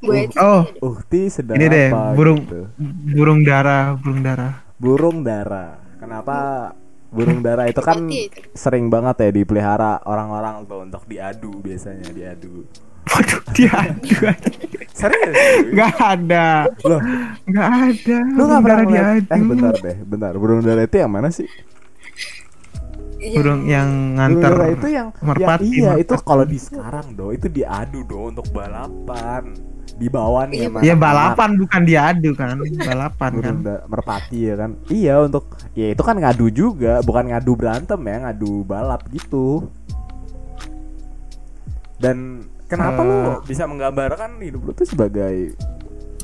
Buaya 0.02 0.26
itu 0.26 0.36
Oh, 0.36 0.66
Ukti 0.84 1.30
sedang 1.30 1.56
Ini 1.56 1.66
deh, 1.68 1.88
apa 1.90 2.14
burung. 2.14 2.42
gitu? 2.44 2.66
burung 3.14 3.42
dara, 3.42 3.94
burung 3.96 4.22
dara. 4.22 4.50
burung 4.76 5.18
dara. 5.22 5.78
Kenapa 5.96 6.38
burung 7.10 7.40
dara 7.40 7.66
itu 7.66 7.80
kan 7.80 8.06
sering 8.54 8.88
banget 8.88 9.16
ya 9.24 9.30
dipelihara 9.32 10.04
orang-orang 10.04 10.66
tuh 10.66 10.84
untuk 10.84 11.04
diadu 11.06 11.62
biasanya 11.62 12.10
diadu. 12.12 12.66
Waduh, 13.06 13.42
dia 13.54 13.70
ada. 13.86 14.30
Serius? 14.92 15.36
Enggak 15.70 15.94
ada. 16.02 16.48
Loh, 16.82 17.02
Enggak 17.46 17.70
ada. 17.70 18.18
lu 18.26 18.42
nggak 18.44 18.62
Burung 18.62 18.64
pernah 18.66 18.86
diadu. 18.90 19.30
Eh 19.30 19.42
bentar 19.46 19.74
deh, 19.78 19.98
bentar. 20.02 20.34
Burung 20.36 20.60
dara 20.66 20.82
itu 20.84 20.98
yang 20.98 21.12
mana 21.14 21.30
sih? 21.30 21.46
Iya. 23.16 23.38
Burung 23.38 23.62
yang 23.66 23.90
Burung 23.90 24.16
nganter 24.18 24.52
dara 24.54 24.66
itu 24.70 24.88
yang, 24.90 25.08
merpati, 25.18 25.66
yang 25.66 25.72
iya 25.72 25.92
merpati. 25.96 26.04
itu 26.04 26.14
kalau 26.22 26.46
di 26.46 26.60
sekarang 26.60 27.06
do 27.14 27.30
itu 27.32 27.48
diadu 27.48 28.00
do 28.04 28.20
untuk 28.30 28.46
balapan 28.52 29.54
di 29.96 30.08
bawah 30.08 30.44
nih 30.46 30.58
Iya, 30.58 30.68
Ya 30.68 30.70
anak-anak. 30.92 31.00
balapan 31.00 31.50
bukan 31.56 31.82
diadu 31.84 32.32
kan, 32.34 32.56
balapan 32.90 33.32
kan. 33.38 33.56
merpati 33.86 34.40
ya 34.44 34.56
kan 34.56 34.72
iya 34.88 35.14
untuk 35.20 35.46
ya 35.72 35.88
itu 35.90 36.02
kan 36.02 36.16
ngadu 36.16 36.48
juga 36.50 37.00
bukan 37.00 37.30
ngadu 37.30 37.52
berantem 37.54 38.00
ya 38.00 38.18
ngadu 38.22 38.64
balap 38.64 39.02
gitu 39.10 39.72
dan 41.96 42.18
kenapa 42.66 43.00
Eh. 43.00 43.08
lu 43.08 43.20
bisa 43.44 43.64
menggambarkan 43.64 44.36
hidup 44.40 44.62
lu 44.62 44.72
tuh 44.72 44.84
sebagai 44.84 45.56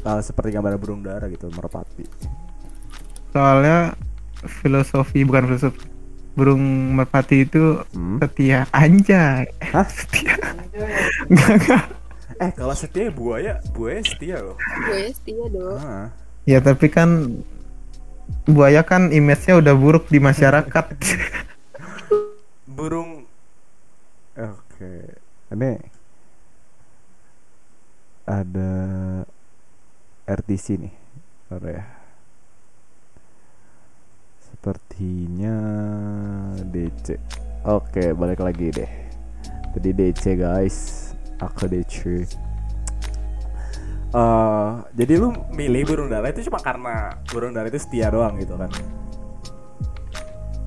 uh, 0.03 0.19
seperti 0.19 0.52
gambaran 0.52 0.77
burung 0.77 1.02
dara 1.02 1.27
gitu 1.27 1.48
merpati 1.49 2.03
Soalnya 3.31 3.95
filosofi 4.41 5.23
bukan 5.23 5.48
filosofi. 5.48 5.88
Burung 6.31 6.60
merpati 6.91 7.43
itu 7.45 7.80
Hmm? 7.91 8.19
setia 8.19 8.68
anjay. 8.72 9.48
Hah? 9.65 9.88
Setia. 9.95 10.35
Enggak 11.27 11.49
enggak. 11.56 11.84
Eh. 12.41 12.51
Kalau 12.57 12.73
setia 12.73 13.13
buaya 13.13 13.61
buaya 13.72 14.01
setia 14.01 14.41
loh. 14.41 14.57
Buaya 14.57 15.09
setia 15.13 15.45
dong 15.47 15.77
ah. 15.77 16.09
Ya 16.49 16.57
tapi 16.57 16.89
kan 16.89 17.41
buaya 18.49 18.81
kan 18.81 19.13
image-nya 19.13 19.61
udah 19.61 19.73
buruk 19.77 20.09
di 20.09 20.18
masyarakat. 20.18 20.85
burung. 22.76 23.30
Oke. 24.34 25.22
Ini 25.53 25.77
ada 28.26 28.72
RTC 30.26 30.80
nih 30.80 30.93
ya. 31.59 31.84
Sepertinya 34.39 35.57
DC 36.72 37.19
oke 37.68 38.15
balik 38.15 38.39
lagi 38.39 38.72
deh. 38.72 38.91
Tadi 39.76 39.89
DC 39.91 40.23
guys 40.39 41.10
aku 41.41 41.65
DC 41.65 42.23
Eh, 44.11 44.69
jadi 44.91 45.13
lu 45.15 45.31
milih 45.49 45.88
burung 45.88 46.07
dara 46.07 46.27
itu 46.27 46.43
cuma 46.43 46.59
karena 46.59 46.95
burung 47.26 47.51
dara 47.51 47.63
itu 47.65 47.80
setia 47.80 48.07
doang 48.07 48.35
gitu 48.35 48.55
kan 48.55 48.68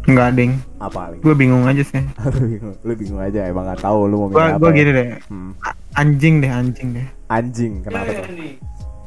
Enggak, 0.05 0.33
Ding. 0.33 0.53
apa 0.77 1.17
Gue 1.17 1.33
bingung 1.33 1.65
aja 1.65 1.81
sih. 1.81 2.01
lu 2.35 2.45
bingung 2.47 2.75
lu 2.79 2.93
bingung 2.95 3.21
aja 3.21 3.45
emang 3.45 3.65
gak 3.67 3.81
tahu 3.81 4.05
lu 4.05 4.17
mau 4.19 4.29
milih 4.29 4.35
Gua 4.35 4.45
apa 4.47 4.57
gua 4.59 4.69
ya? 4.69 4.75
gini 4.75 4.91
deh. 4.91 5.07
Hmm. 5.27 5.53
Anjing 5.95 6.35
deh, 6.41 6.51
anjing 6.51 6.89
deh. 6.93 7.07
anjing 7.27 7.73
kenapa 7.81 8.11
tuh 8.15 8.25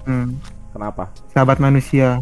Hmm. 0.06 0.30
kenapa 0.69 1.03
Sahabat 1.27 1.57
manusia. 1.57 2.22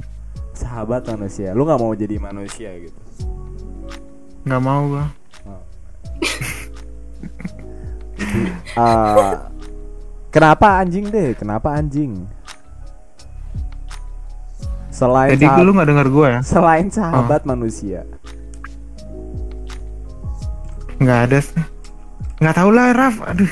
sahabat 0.52 1.04
manusia 1.06 1.52
lu 1.52 1.64
nggak 1.64 1.78
mau 1.78 1.92
jadi 1.92 2.16
manusia 2.16 2.72
gitu 2.80 3.00
nggak 4.42 4.62
mau 4.62 4.88
gua 4.88 5.06
Eh, 8.76 9.34
kenapa 10.30 10.80
anjing 10.80 11.08
deh? 11.08 11.32
Kenapa 11.34 11.74
anjing? 11.74 12.28
Selain 14.90 15.36
jadi 15.36 15.60
lu 15.60 15.76
nggak 15.76 15.90
dengar 15.92 16.08
gua 16.08 16.28
ya 16.30 16.42
selain 16.42 16.88
sahabat 16.88 17.44
manusia. 17.44 18.08
nggak 20.96 21.20
ada 21.28 21.40
sih 21.44 21.60
nggak 22.40 22.56
tahu 22.56 22.70
lah 22.72 22.96
Raf 22.96 23.20
aduh 23.20 23.52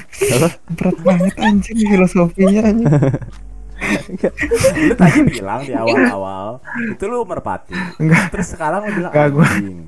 berat 0.72 0.96
banget 1.04 1.36
anjing 1.38 1.76
filosofinya 1.84 2.62
anjing 2.64 2.88
lu 4.80 4.96
tadi 4.96 5.20
bilang 5.28 5.60
di 5.62 5.76
awal-awal 5.76 6.64
itu 6.88 7.04
lu 7.04 7.28
merpati. 7.28 7.76
Enggak. 8.00 8.32
Terus 8.32 8.48
sekarang 8.56 8.88
lu 8.88 8.92
bilang 8.96 9.12
Enggak, 9.12 9.28
gua- 9.36 9.44
anjing. 9.44 9.80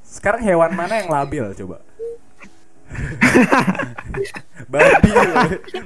Sekarang 0.00 0.40
hewan 0.40 0.72
mana 0.72 1.04
yang 1.04 1.12
labil 1.12 1.44
coba? 1.52 1.84
babi 4.72 5.10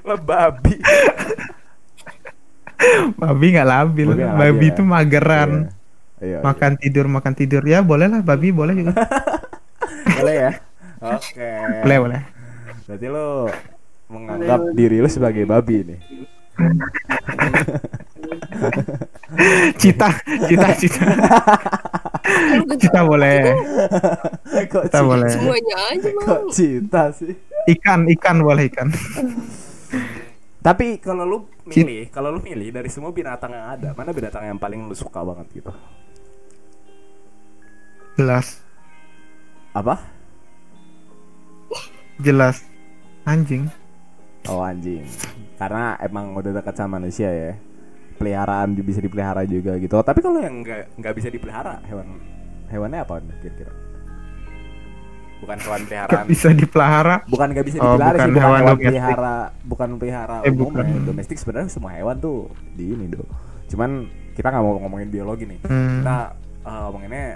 lo 0.05 0.16
babi. 0.20 0.74
Babi 3.16 3.47
nggak 3.52 3.68
labil. 3.68 4.09
Babi 4.14 4.24
labil 4.24 4.66
ya. 4.66 4.72
itu 4.72 4.82
mageran. 4.85 5.51
Iya, 6.20 6.36
iya. 6.36 6.39
makan 6.44 6.72
tidur 6.77 7.06
makan 7.09 7.32
tidur. 7.32 7.62
Ya 7.64 7.81
boleh 7.81 8.09
lah 8.09 8.20
babi 8.20 8.52
boleh 8.52 8.74
juga. 8.77 8.94
Boleh 10.20 10.36
ya? 10.36 10.52
Oke. 11.01 11.48
Boleh 11.81 11.97
boleh. 11.97 12.20
Berarti 12.85 13.06
lo 13.09 13.48
menganggap 14.10 14.60
diri 14.74 14.98
lo 14.98 15.06
sebagai 15.06 15.47
babi 15.47 15.86
nih 15.86 16.01
cita 19.81 20.09
cita 20.47 20.69
cita. 20.77 21.05
Cita 22.77 23.01
boleh. 23.03 23.55
Kok 24.69 24.82
Kita 24.87 25.01
ci- 25.01 25.07
boleh. 25.07 25.31
Semuanya 25.32 25.77
aja 25.91 26.09
kok 26.11 26.24
mau. 26.27 26.51
cinta 26.51 27.03
sih? 27.11 27.32
Ikan 27.69 28.09
ikan 28.19 28.37
boleh 28.41 28.69
ikan. 28.69 28.89
Tapi 30.61 31.01
kalau 31.01 31.24
lu 31.24 31.39
milih 31.65 32.12
kalau 32.12 32.28
lu 32.31 32.41
milih 32.41 32.69
dari 32.69 32.93
semua 32.93 33.11
binatang 33.11 33.53
yang 33.53 33.66
ada 33.70 33.89
mana 33.97 34.12
binatang 34.12 34.45
yang 34.45 34.59
paling 34.61 34.85
lu 34.85 34.93
suka 34.93 35.24
banget 35.24 35.47
gitu? 35.57 35.73
Jelas. 38.16 38.61
Apa? 39.73 39.97
Jelas. 42.20 42.61
Anjing. 43.24 43.73
Oh 44.49 44.61
anjing. 44.61 45.05
Karena 45.57 45.97
emang 46.01 46.37
udah 46.37 46.53
dekat 46.53 46.77
sama 46.77 47.01
manusia 47.01 47.28
ya 47.28 47.53
peliharaan 48.20 48.76
juga 48.76 48.86
bisa 48.86 49.01
dipelihara 49.01 49.42
juga 49.44 49.72
gitu. 49.74 49.97
Tapi 49.97 50.20
kalau 50.20 50.38
yang 50.38 50.60
nggak 50.60 51.01
nggak 51.01 51.14
bisa 51.16 51.28
dipelihara 51.28 51.80
hewan 51.88 52.20
hewannya 52.68 53.01
apa 53.01 53.14
kira-kira? 53.40 53.72
Bukan 55.40 55.56
hewan 55.59 55.80
Gak 55.80 55.88
peliharaan. 55.88 56.24
bisa 56.28 56.48
dipelihara? 56.52 57.16
Bukan 57.24 57.47
nggak 57.48 57.64
bisa 57.64 57.76
Oh, 57.80 57.97
dipelihara 57.97 58.12
bukan 58.12 58.20
sih 58.20 58.32
bukan 58.36 58.44
hewan 58.44 58.76
pelihara 58.78 59.36
bukan 59.64 59.88
pelihara 59.97 60.36
Eh, 60.44 60.52
umum 60.52 60.68
bukan. 60.68 60.84
ya. 60.84 61.01
domestik. 61.02 61.40
Sebenarnya 61.40 61.72
semua 61.72 61.90
hewan 61.90 62.16
tuh 62.16 62.38
di 62.76 62.92
ini 62.92 63.09
do 63.09 63.24
cuman 63.66 64.05
kita 64.36 64.51
nggak 64.51 64.60
mau 64.60 64.76
ngomongin 64.78 65.09
biologi 65.09 65.48
nih. 65.48 65.64
Hmm. 65.64 66.05
kita 66.05 66.16
eh, 66.60 66.78
ngomonginnya 66.84 67.26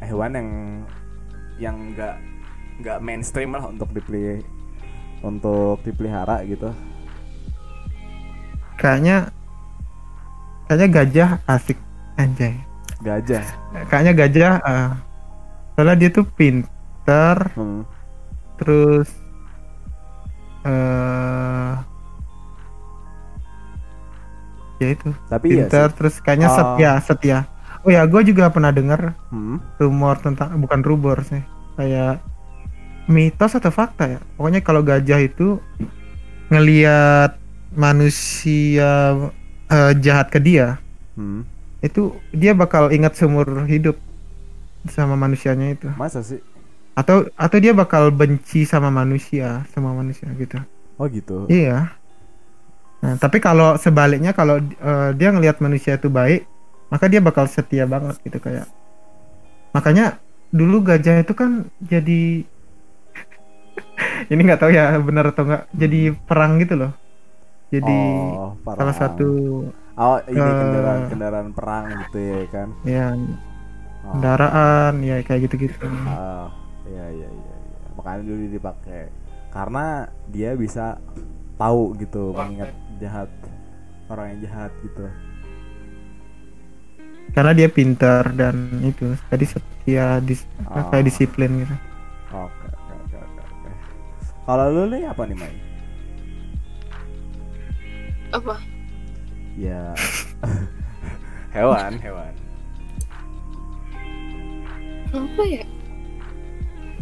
hewan 0.00 0.30
yang 0.30 0.48
yang 1.58 1.76
nggak 1.90 2.14
nggak 2.78 2.98
mainstream 3.02 3.50
lah 3.50 3.66
untuk 3.66 3.90
dipelih 3.90 4.38
untuk 5.18 5.82
dipelihara 5.82 6.46
gitu. 6.46 6.70
Kayaknya 8.78 9.34
kayaknya 10.68 10.88
gajah 10.92 11.30
asik 11.48 11.78
anjay 12.20 12.54
gajah 13.00 13.44
kayaknya 13.88 14.12
gajah 14.12 14.52
eh, 14.60 14.90
soalnya 15.74 15.96
dia 15.96 16.10
tuh 16.12 16.26
pinter 16.36 17.36
hmm. 17.56 17.82
terus 18.60 19.08
eh 20.68 21.72
ya 24.78 24.88
itu 24.94 25.10
tapi 25.26 25.46
ya 25.48 25.66
pinter 25.66 25.86
sih. 25.90 25.96
terus 25.98 26.14
kayaknya 26.22 26.48
Oh. 26.52 26.56
setia 26.56 26.92
setia 27.02 27.38
oh 27.82 27.90
ya 27.90 28.06
gue 28.06 28.22
juga 28.28 28.52
pernah 28.52 28.70
dengar 28.70 29.14
hmm. 29.32 29.80
rumor 29.80 30.20
tentang 30.20 30.54
bukan 30.60 30.80
rumor 30.84 31.22
sih 31.26 31.42
kayak 31.78 32.22
mitos 33.08 33.56
atau 33.56 33.72
fakta 33.72 34.18
ya 34.18 34.20
pokoknya 34.36 34.60
kalau 34.60 34.84
gajah 34.84 35.18
itu 35.22 35.58
ngelihat 36.52 37.40
manusia 37.72 39.16
eh, 39.72 39.92
jahat 40.00 40.28
ke 40.32 40.38
dia 40.40 40.78
Hmm. 41.18 41.42
itu 41.82 42.14
dia 42.30 42.54
bakal 42.54 42.94
ingat 42.94 43.18
seumur 43.18 43.66
hidup 43.66 43.98
sama 44.86 45.18
manusianya 45.18 45.74
itu. 45.74 45.90
Masa 45.98 46.22
sih? 46.22 46.38
Atau 46.94 47.26
atau 47.34 47.58
dia 47.58 47.74
bakal 47.74 48.10
benci 48.14 48.62
sama 48.62 48.86
manusia 48.90 49.66
sama 49.74 49.90
manusia 49.94 50.30
gitu. 50.38 50.62
Oh 50.98 51.06
gitu. 51.10 51.46
Iya. 51.50 51.90
Nah, 52.98 53.14
tapi 53.18 53.38
kalau 53.38 53.78
sebaliknya 53.78 54.34
kalau 54.34 54.58
eh, 54.62 55.10
dia 55.14 55.30
ngelihat 55.30 55.62
manusia 55.62 55.94
itu 55.98 56.10
baik 56.10 56.46
maka 56.88 57.04
dia 57.10 57.20
bakal 57.20 57.44
setia 57.50 57.84
banget 57.84 58.16
gitu 58.22 58.38
kayak. 58.42 58.66
Makanya 59.76 60.18
dulu 60.48 60.80
gajah 60.80 61.20
itu 61.20 61.32
kan 61.36 61.68
jadi 61.82 62.42
ini 64.32 64.40
nggak 64.40 64.60
tahu 64.60 64.70
ya 64.72 64.96
benar 65.00 65.30
atau 65.32 65.44
enggak 65.44 65.62
jadi 65.72 66.00
perang 66.26 66.56
gitu 66.62 66.74
loh 66.78 66.92
jadi 67.68 68.00
oh, 68.32 68.52
salah 68.64 68.96
satu 68.96 69.28
oh 69.94 70.18
ini 70.24 70.40
eh, 70.40 70.56
kendaraan 70.56 71.00
kendaraan 71.10 71.48
perang 71.52 71.84
gitu 72.00 72.18
ya 72.18 72.42
kan 72.48 72.68
ya 72.82 73.06
oh. 73.12 74.12
kendaraan 74.16 74.92
ya 75.04 75.16
kayak 75.20 75.40
gitu-gitu 75.46 75.84
Ah, 76.06 76.48
iya 76.88 77.04
iya 77.12 77.28
iya 77.28 77.54
iya. 77.60 77.76
Makanya 77.92 78.22
dulu 78.24 78.44
dipakai. 78.48 79.02
Karena 79.50 80.06
dia 80.30 80.54
bisa 80.54 80.96
tahu 81.56 81.92
gitu 81.98 82.30
mengingat 82.32 82.70
jahat 82.96 83.28
orang 84.08 84.32
yang 84.32 84.40
jahat 84.46 84.72
gitu. 84.80 85.04
karena 87.28 87.52
dia 87.52 87.68
pintar 87.68 88.32
dan 88.32 88.56
itu 88.80 89.12
tadi 89.28 89.44
setia 89.44 90.16
dis, 90.24 90.48
Oh. 90.64 90.88
kayak 90.88 91.06
disiplin 91.06 91.60
gitu 91.60 91.76
Oke 92.32 92.66
oke 92.66 92.94
oke 93.04 93.16
oke. 93.20 93.42
oke. 93.44 93.70
Kalau 94.48 94.66
lu 94.72 94.82
nih 94.88 95.02
apa 95.06 95.22
nih 95.28 95.36
Mai? 95.36 95.54
Apa? 98.30 98.56
Ya 99.56 99.92
hewan 101.56 101.96
hewan. 101.98 102.32
Apa 105.08 105.42
ya? 105.42 105.64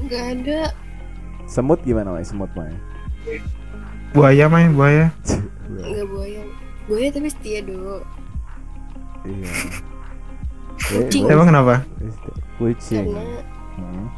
Gak 0.07 0.25
ada. 0.39 0.61
Semut 1.47 1.83
gimana 1.83 2.11
Mai? 2.11 2.23
Semut 2.23 2.51
Mai? 2.55 2.71
buaya 4.15 4.47
main 4.47 4.71
buaya 4.73 5.11
Gak 5.83 6.07
buaya. 6.09 6.43
Buaya 6.87 7.09
tapi 7.11 7.27
setia 7.27 7.59
dulu. 7.61 7.99
iya. 9.27 9.51
Kucing. 10.79 11.27
Emang 11.27 11.51
kenapa 11.51 11.83
Kucing. 12.57 13.11
Karena 13.11 13.43
Hmm. 13.77 14.09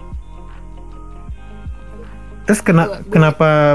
terus 2.46 2.62
kena 2.62 2.86
kenapa 3.10 3.74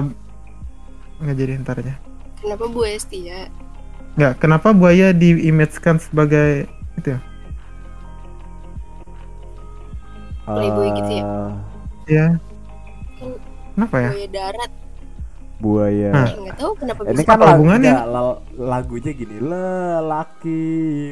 nggak 1.20 1.36
jadi 1.36 1.60
ntar 1.60 1.84
aja 1.84 2.00
kenapa 2.44 2.66
buaya 2.68 2.98
setia? 3.00 3.48
nggak 4.14 4.34
kenapa 4.38 4.70
buaya 4.72 5.10
diimagekan 5.10 5.98
sebagai 5.98 6.70
itu 6.96 7.08
ya 7.10 7.20
Playboy 10.44 10.92
gitu 11.00 11.12
ya? 11.14 11.24
Eh, 11.24 11.52
ya 12.12 12.28
Kan 13.16 13.32
kenapa 13.74 13.96
ya 13.98 14.10
buaya 14.12 14.28
darat. 14.30 14.72
buaya. 15.58 16.10
Hah. 16.12 16.28
Eh, 16.28 16.36
nggak 16.44 16.58
tahu 16.60 16.72
kenapa 16.76 17.00
Ini 17.08 17.12
bisa. 17.16 17.24
kan 17.24 17.38
Apa 17.40 17.46
lagu, 17.48 17.52
hubungannya? 17.56 17.92
enggak, 17.96 18.08
la- 18.12 18.42
lagunya 18.60 19.12
gini 19.16 19.38
lelaki 19.40 20.64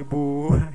buaya. 0.06 0.68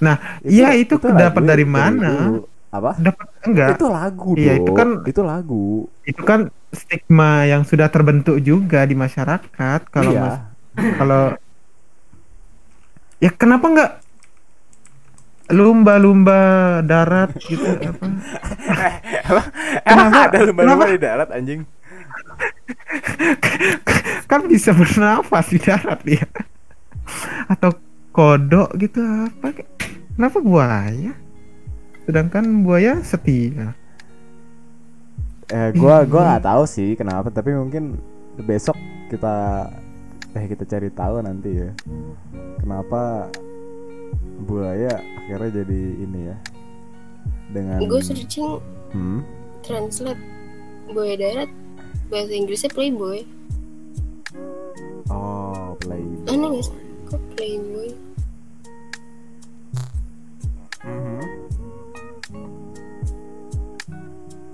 nah 0.00 0.16
iya 0.44 0.76
itu, 0.76 0.96
dapat 1.00 1.42
lagu 1.42 1.48
dari 1.48 1.64
mana 1.64 2.10
dulu. 2.20 2.44
Apa? 2.70 2.94
dapat 2.96 3.26
enggak 3.42 3.68
Itu 3.74 3.86
lagu 3.90 4.30
Iya, 4.38 4.62
itu 4.62 4.70
kan- 4.70 5.02
itu 5.02 5.22
lagu. 5.26 5.90
itu 6.06 6.22
kan 6.22 6.40
stigma 6.70 7.42
yang 7.44 7.66
sudah 7.66 7.90
terbentuk 7.90 8.38
juga 8.38 8.86
di 8.86 8.94
masyarakat 8.94 9.80
kalau 9.90 10.12
iya. 10.14 10.22
mas 10.22 10.36
kalau 10.94 11.34
ya 13.18 13.30
kenapa 13.30 13.66
nggak 13.66 13.92
lumba-lumba 15.50 16.40
darat 16.86 17.34
gitu 17.42 17.66
apa 17.90 18.06
Emang 19.82 20.08
Kenapa? 20.14 20.30
ada 20.30 20.38
lumba-lumba 20.46 20.86
di 20.86 20.98
darat 21.00 21.28
anjing? 21.34 21.66
kan 24.30 24.46
bisa 24.46 24.70
bernafas 24.70 25.50
di 25.50 25.58
darat 25.58 26.00
dia 26.06 26.26
atau 27.46 27.74
kodok 28.10 28.74
gitu 28.78 29.02
apa 29.02 29.66
kenapa 30.14 30.38
buaya 30.38 31.14
sedangkan 32.10 32.66
buaya 32.66 32.98
setia 33.06 33.78
Eh 35.50 35.74
gua 35.74 36.06
gua 36.06 36.22
nggak 36.30 36.46
tahu 36.46 36.62
sih 36.62 36.94
kenapa 36.94 37.26
tapi 37.34 37.50
mungkin 37.50 37.98
besok 38.38 38.78
kita 39.10 39.66
eh 40.30 40.46
kita 40.46 40.62
cari 40.62 40.94
tahu 40.94 41.18
nanti 41.26 41.50
ya. 41.58 41.70
Kenapa 42.62 43.26
buaya 44.46 44.94
akhirnya 45.18 45.66
jadi 45.66 45.80
ini 46.06 46.20
ya. 46.30 46.36
dengan 47.50 47.82
gue 47.82 47.98
searching 47.98 48.62
hmm? 48.94 49.26
translate 49.66 50.22
buaya 50.94 51.18
darat 51.18 51.50
bahasa 52.06 52.30
Inggrisnya 52.30 52.70
playboy 52.70 53.26
oh 55.10 55.74
playboy 55.82 56.30
aneh 56.30 56.46
gak 56.46 56.62
sih 56.62 56.76
kok 57.10 57.22
playboy 57.34 57.90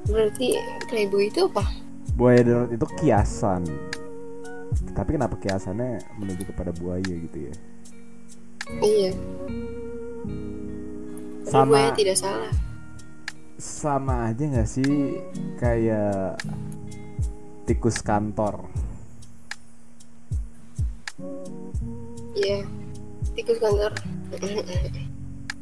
berarti 0.07 0.57
playboy 0.87 1.29
itu 1.29 1.47
apa? 1.51 1.65
Buaya 2.17 2.41
darat 2.43 2.71
itu 2.73 2.87
kiasan. 3.03 3.67
Tapi 4.97 5.11
kenapa 5.21 5.37
kiasannya 5.37 6.01
menuju 6.17 6.49
kepada 6.49 6.73
buaya 6.73 7.05
gitu 7.05 7.39
ya? 7.51 7.55
Iya. 8.81 9.13
Sama- 11.47 11.71
buaya 11.71 11.91
tidak 11.95 12.19
salah. 12.19 12.53
sama 13.57 14.29
aja 14.29 14.45
nggak 14.45 14.69
sih? 14.69 15.17
Kayak 15.57 16.37
tikus 17.65 18.05
kantor. 18.05 18.69
Iya. 22.37 22.69
Tikus 23.33 23.57
kantor. 23.61 23.93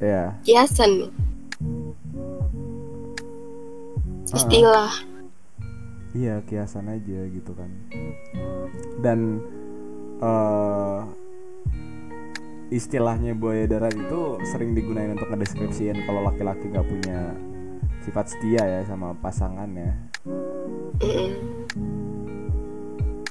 Ya 0.02 0.34
kiasan 0.42 1.14
istilah 4.32 4.92
iya 6.14 6.40
kiasan 6.46 6.88
aja 6.88 7.20
gitu 7.28 7.52
kan 7.52 7.68
dan 9.05 9.42
eh 10.22 11.01
istilahnya 12.72 13.36
buaya 13.36 13.68
darat 13.68 13.92
itu 13.94 14.40
sering 14.48 14.72
digunakan 14.72 15.14
untuk 15.14 15.28
ngedeskripsiin 15.30 16.09
kalau 16.09 16.24
laki-laki 16.24 16.70
nggak 16.72 16.86
punya 16.88 17.36
sifat 18.02 18.32
setia 18.32 18.62
ya 18.64 18.80
sama 18.88 19.12
pasangannya 19.20 19.92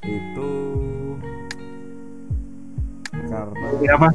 itu 0.03 0.51
karena 3.25 3.65
Ini 3.81 3.87
apa? 3.97 4.09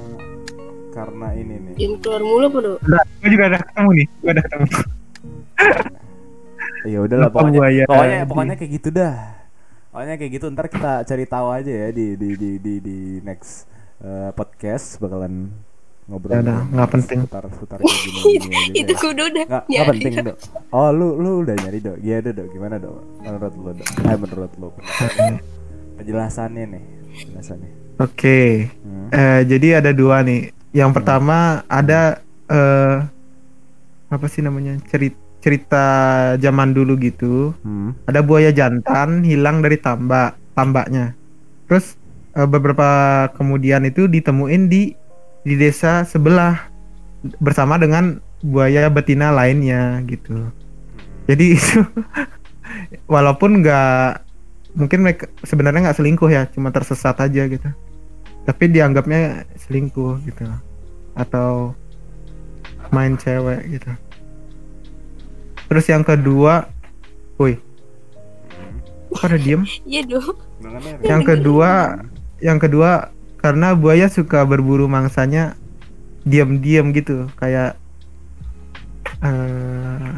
karena 0.94 1.28
ini 1.34 1.54
nih 1.62 1.74
jangan 1.78 1.98
keluar 2.04 2.22
mulu 2.22 2.46
apa 2.46 2.58
gue 3.18 3.28
juga 3.34 3.44
ada 3.50 3.58
ketemu 3.62 3.90
nih. 3.98 4.06
Gue 4.22 4.30
ada 4.30 4.42
ketemu. 4.46 4.66
ya 6.84 6.98
udahlah 7.00 7.28
pokoknya 7.28 7.58
buaya 7.58 7.84
pokoknya 7.84 8.18
di- 8.18 8.28
pokoknya 8.28 8.54
kayak 8.54 8.72
gitu 8.72 8.88
dah 8.90 9.16
pokoknya 9.88 10.14
kayak 10.14 10.32
gitu 10.32 10.46
ntar 10.48 10.66
kita 10.66 10.92
cari 11.02 11.24
tahu 11.24 11.46
aja 11.48 11.72
ya 11.72 11.88
di 11.88 12.06
di 12.14 12.28
di 12.34 12.50
di, 12.56 12.72
di 12.78 12.96
next 13.20 13.66
eh, 13.98 14.30
podcast 14.30 14.98
bakalan 14.98 15.50
ngobrol 16.04 16.32
Ya 16.32 16.40
udah, 16.40 16.60
nggak 16.66 16.88
penting. 16.88 17.18
seputar 17.20 17.44
seputar 17.48 17.76
kayak 17.78 17.98
gini, 18.00 18.20
gini 18.38 18.56
aja 18.56 18.72
itu 18.76 18.92
ya. 18.92 18.98
kudu 18.98 19.22
udah 19.24 19.44
nggak 19.44 19.62
nggak 19.62 19.84
nyari. 19.84 19.90
penting 19.92 20.12
dok 20.24 20.36
oh 20.70 20.88
lu 20.90 21.08
lu 21.16 21.30
udah 21.42 21.54
nyari 21.54 21.78
dok 21.78 21.96
gimana 22.00 22.32
dok 22.32 22.46
gimana 22.48 22.76
dok 22.80 22.94
menurut 23.20 23.52
lu 23.54 23.70
dok 23.74 23.88
eh 24.02 24.16
menurut 24.16 24.52
lu 24.54 24.68
penjelasannya 25.96 26.64
nih 26.68 26.84
penjelasannya 27.18 27.70
Oke. 27.98 28.70
Hmm. 28.86 29.10
Eh, 29.10 29.42
jadi 29.42 29.82
ada 29.82 29.90
dua 29.90 30.22
nih. 30.22 30.54
Yang 30.70 30.90
pertama 30.94 31.66
ada 31.66 32.22
eh 32.46 32.96
apa 34.06 34.26
sih 34.30 34.38
namanya? 34.38 34.78
Cerita 34.86 35.18
cerita 35.38 35.86
zaman 36.38 36.74
dulu 36.74 36.98
gitu. 36.98 37.54
Hmm. 37.62 37.94
Ada 38.10 38.20
buaya 38.22 38.50
jantan 38.50 39.22
hilang 39.22 39.62
dari 39.62 39.78
tambak, 39.78 40.34
tambaknya. 40.54 41.14
Terus 41.70 41.94
eh, 42.34 42.48
beberapa 42.48 43.26
kemudian 43.38 43.86
itu 43.86 44.10
ditemuin 44.10 44.66
di 44.66 44.92
di 45.46 45.54
desa 45.54 46.02
sebelah 46.02 46.68
bersama 47.42 47.78
dengan 47.78 48.18
buaya 48.42 48.90
betina 48.90 49.30
lainnya 49.30 50.02
gitu. 50.06 50.50
Jadi 51.30 51.54
itu 51.56 51.80
walaupun 53.06 53.62
nggak 53.62 54.26
mungkin 54.78 54.98
mereka 55.02 55.26
sebenarnya 55.42 55.90
nggak 55.90 55.98
selingkuh 55.98 56.30
ya, 56.30 56.46
cuma 56.50 56.74
tersesat 56.74 57.18
aja 57.18 57.46
gitu. 57.46 57.70
Tapi 58.46 58.64
dianggapnya 58.72 59.44
selingkuh 59.60 60.24
gitu. 60.24 60.46
Atau 61.14 61.74
main 62.94 63.18
cewek 63.20 63.78
gitu. 63.78 63.90
Terus 65.68 65.84
yang 65.92 66.00
kedua, 66.00 66.64
woi, 67.36 67.60
kok 69.12 69.24
ada 69.28 69.36
diem? 69.36 69.68
iya 69.84 70.00
dong 70.04 70.36
Yang 71.04 71.22
kedua, 71.36 72.00
yang 72.40 72.58
kedua 72.58 73.12
karena 73.38 73.76
buaya 73.76 74.08
suka 74.10 74.42
berburu 74.48 74.88
mangsanya 74.88 75.54
diam-diam 76.24 76.90
gitu, 76.96 77.28
kayak 77.36 77.76
eh, 79.22 80.12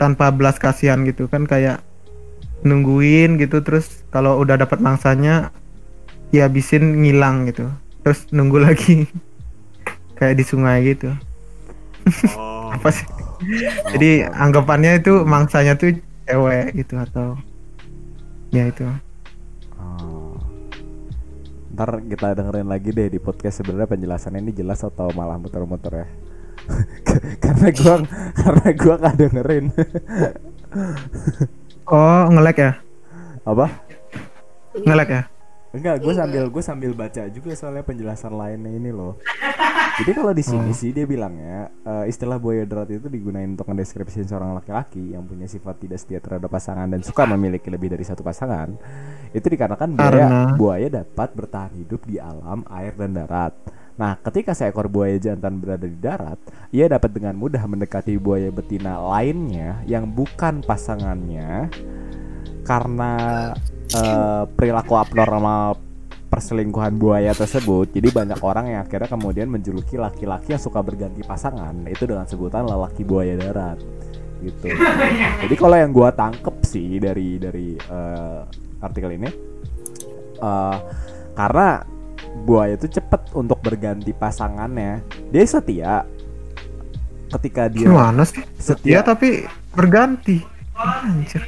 tanpa 0.00 0.32
belas 0.34 0.56
kasihan 0.58 1.04
gitu. 1.04 1.28
Kan 1.28 1.44
kayak 1.44 1.84
nungguin 2.64 3.36
gitu 3.36 3.60
terus 3.60 4.02
kalau 4.08 4.40
udah 4.40 4.56
dapat 4.56 4.80
mangsanya 4.80 5.52
dihabisin 6.32 7.04
ngilang 7.04 7.44
gitu. 7.52 7.68
Terus 8.02 8.24
nunggu 8.32 8.58
lagi. 8.66 9.04
Kayak 10.16 10.40
di 10.40 10.44
sungai 10.46 10.96
gitu. 10.96 11.12
Oh. 12.36 12.72
Apa 12.72 12.88
sih 12.92 13.06
jadi 13.94 14.28
anggapannya 14.32 15.00
itu 15.02 15.22
mangsanya 15.24 15.74
tuh 15.76 15.98
cewek 16.24 16.72
gitu 16.76 16.94
atau 16.98 17.36
ya 18.50 18.68
itu 18.68 18.86
Oh. 19.74 20.40
Ntar 21.74 22.00
kita 22.06 22.32
dengerin 22.38 22.70
lagi 22.70 22.88
deh 22.88 23.10
di 23.10 23.18
podcast 23.20 23.60
sebenarnya 23.60 23.90
penjelasannya 23.90 24.40
ini 24.40 24.52
jelas 24.54 24.80
atau 24.80 25.12
malah 25.12 25.36
muter-muter 25.36 25.92
ya. 25.92 26.06
karena 27.44 27.68
gua 27.74 27.94
karena 28.32 28.68
gua 28.72 28.94
nggak 28.96 29.16
dengerin. 29.20 29.64
oh 31.84 32.22
ngelek 32.32 32.56
ya 32.56 32.72
Apa? 33.44 33.66
ngelek 34.74 35.08
ya 35.12 35.22
Enggak, 35.74 36.06
gue 36.06 36.14
sambil 36.14 36.42
gue 36.46 36.62
sambil 36.62 36.92
baca 36.94 37.22
juga 37.34 37.50
soalnya 37.58 37.82
penjelasan 37.82 38.30
lainnya 38.30 38.70
ini 38.70 38.94
loh. 38.94 39.18
Jadi 39.94 40.10
kalau 40.10 40.30
di 40.34 40.42
sini 40.42 40.70
sih 40.70 40.90
dia 40.94 41.02
bilangnya 41.06 41.70
eh, 41.82 42.10
istilah 42.10 42.38
buaya 42.38 42.62
darat 42.62 42.94
itu 42.94 43.06
digunakan 43.10 43.46
untuk 43.46 43.66
mendeskripsikan 43.66 44.26
seorang 44.26 44.50
laki-laki 44.54 45.14
yang 45.14 45.26
punya 45.26 45.50
sifat 45.50 45.82
tidak 45.82 45.98
setia 46.02 46.18
terhadap 46.22 46.50
pasangan 46.50 46.86
dan 46.86 47.02
suka 47.02 47.26
memiliki 47.26 47.70
lebih 47.70 47.90
dari 47.90 48.06
satu 48.06 48.22
pasangan. 48.22 48.74
Itu 49.34 49.46
dikarenakan 49.50 49.98
buaya 49.98 50.10
Karena- 50.10 50.54
buaya 50.54 50.88
dapat 51.02 51.28
bertahan 51.34 51.74
hidup 51.74 52.06
di 52.06 52.22
alam, 52.22 52.62
air 52.70 52.94
dan 52.94 53.10
darat. 53.14 53.54
Nah, 53.94 54.18
ketika 54.18 54.54
seekor 54.58 54.90
buaya 54.90 55.14
jantan 55.22 55.62
berada 55.62 55.86
di 55.86 55.94
darat, 55.94 56.38
ia 56.74 56.90
dapat 56.90 57.14
dengan 57.14 57.38
mudah 57.38 57.62
mendekati 57.62 58.18
buaya 58.18 58.50
betina 58.50 58.98
lainnya 58.98 59.78
yang 59.86 60.10
bukan 60.10 60.66
pasangannya 60.66 61.70
karena 62.64 63.12
eh, 63.92 64.42
perilaku 64.48 64.96
abnormal 64.96 65.78
perselingkuhan 66.32 66.98
buaya 66.98 67.30
tersebut. 67.30 67.94
Jadi 67.94 68.10
banyak 68.10 68.40
orang 68.42 68.74
yang 68.74 68.80
akhirnya 68.82 69.06
kemudian 69.06 69.46
menjuluki 69.46 69.94
laki-laki 69.94 70.56
yang 70.56 70.62
suka 70.62 70.82
berganti 70.82 71.22
pasangan 71.22 71.86
itu 71.86 72.10
dengan 72.10 72.26
sebutan 72.26 72.66
lelaki 72.66 73.06
buaya 73.06 73.38
darat 73.38 73.78
gitu. 74.42 74.74
Jadi 75.46 75.54
kalau 75.54 75.76
yang 75.78 75.94
gua 75.94 76.10
tangkep 76.10 76.56
sih 76.66 76.98
dari 76.98 77.38
dari 77.38 77.78
eh, 77.78 78.40
artikel 78.82 79.14
ini 79.14 79.30
eh, 80.42 80.78
karena 81.38 81.86
buaya 82.42 82.74
itu 82.74 82.90
cepet 82.90 83.30
untuk 83.38 83.62
berganti 83.62 84.10
pasangannya. 84.10 85.06
Dia 85.30 85.44
setia 85.46 86.02
ketika 87.34 87.66
dia 87.66 87.90
gimana 87.90 88.22
sih 88.22 88.46
setia 88.54 88.92
ya 88.94 89.00
tapi 89.02 89.42
berganti 89.74 90.38
anjir 90.78 91.42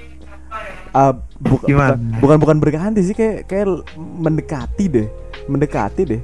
Uh, 0.97 1.13
bu- 1.45 1.61
Gimana? 1.69 1.93
bukan, 1.93 2.17
bukan 2.25 2.37
bukan 2.41 2.57
berganti 2.57 3.05
sih 3.05 3.13
kayak 3.13 3.45
kayak 3.45 3.85
mendekati 4.01 4.85
deh 4.89 5.09
mendekati 5.45 6.03
deh. 6.09 6.23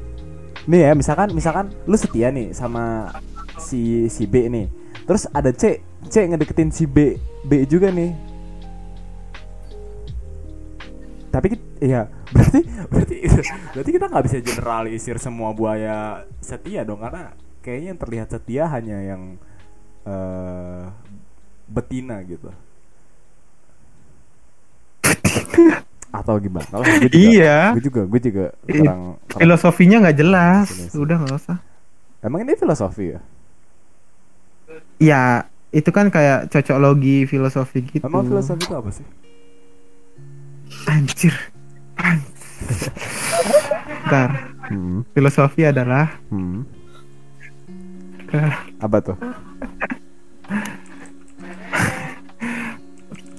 Nih 0.65 0.89
ya 0.89 0.97
misalkan 0.97 1.29
misalkan 1.37 1.69
lu 1.85 1.93
setia 1.93 2.33
nih 2.33 2.57
sama 2.57 3.13
si 3.61 4.09
si 4.09 4.25
B 4.25 4.49
nih 4.49 4.73
terus 5.05 5.29
ada 5.29 5.53
C 5.53 5.85
C 6.09 6.25
ngedeketin 6.25 6.73
si 6.73 6.89
B 6.89 7.21
B 7.45 7.69
juga 7.69 7.93
nih. 7.93 8.17
Tapi 11.29 11.61
iya 11.85 12.09
berarti 12.33 12.61
berarti 12.89 13.17
berarti 13.77 13.91
kita 13.93 14.07
nggak 14.09 14.25
bisa 14.25 14.37
generalisir 14.41 15.17
semua 15.21 15.53
buaya 15.53 16.25
setia 16.41 16.81
dong 16.81 17.05
karena 17.05 17.37
kayaknya 17.61 17.89
yang 17.93 18.01
terlihat 18.01 18.29
setia 18.33 18.65
hanya 18.73 19.05
yang 19.05 19.37
eh 20.09 20.85
betina 21.69 22.25
gitu 22.25 22.49
atau 26.19 26.37
gimana 26.37 26.69
lah 26.71 26.85
gue 26.99 27.09
juga 27.09 27.17
Iya. 27.17 27.59
gue 27.73 27.83
juga 27.83 28.03
gue 28.05 28.21
juga 28.23 28.45
kurang, 28.63 29.17
kurang- 29.23 29.41
filosofinya 29.41 29.97
nggak 30.03 30.19
jelas 30.19 30.67
Jelas. 30.69 30.93
udah 30.95 31.17
nggak 31.19 31.39
usah 31.39 31.59
emang 32.21 32.41
ini 32.41 32.53
filosofi 32.55 33.05
ya 33.09 33.21
ya 34.99 35.23
itu 35.71 35.89
kan 35.89 36.09
kayak 36.09 36.49
cocok 36.49 36.77
logi 36.79 37.25
filosofi 37.25 37.81
gitu 37.83 38.03
emang 38.03 38.25
filosofi 38.25 38.61
itu 38.61 38.75
apa 38.75 38.91
sih 38.91 39.07
anjir 40.87 41.35
Bentar. 44.03 44.31
hmm. 44.69 44.99
filosofi 45.11 45.63
adalah 45.65 46.13
Hmm. 46.29 46.63
apa 48.79 48.97
tuh 49.03 49.17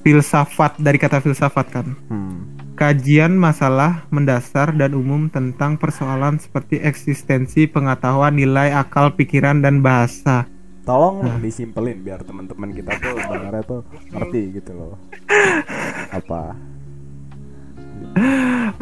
filsafat 0.03 0.77
dari 0.77 0.99
kata 0.99 1.23
filsafat 1.23 1.67
kan. 1.71 1.87
Hmm. 2.11 2.53
Kajian 2.73 3.37
masalah 3.37 4.03
mendasar 4.09 4.73
dan 4.73 4.97
umum 4.97 5.29
tentang 5.29 5.77
persoalan 5.77 6.41
seperti 6.41 6.81
eksistensi, 6.81 7.69
pengetahuan, 7.69 8.33
nilai, 8.33 8.73
akal, 8.73 9.13
pikiran, 9.13 9.61
dan 9.61 9.79
bahasa. 9.79 10.49
Tolong 10.83 11.23
Nah. 11.23 11.39
disimpelin 11.39 12.03
biar 12.03 12.27
teman-teman 12.27 12.75
kita 12.75 12.91
tuh 12.99 13.15
dengarnya 13.15 13.63
tuh 13.63 13.81
ngerti 14.11 14.41
gitu 14.59 14.71
loh. 14.75 14.93
Apa? 16.11 16.59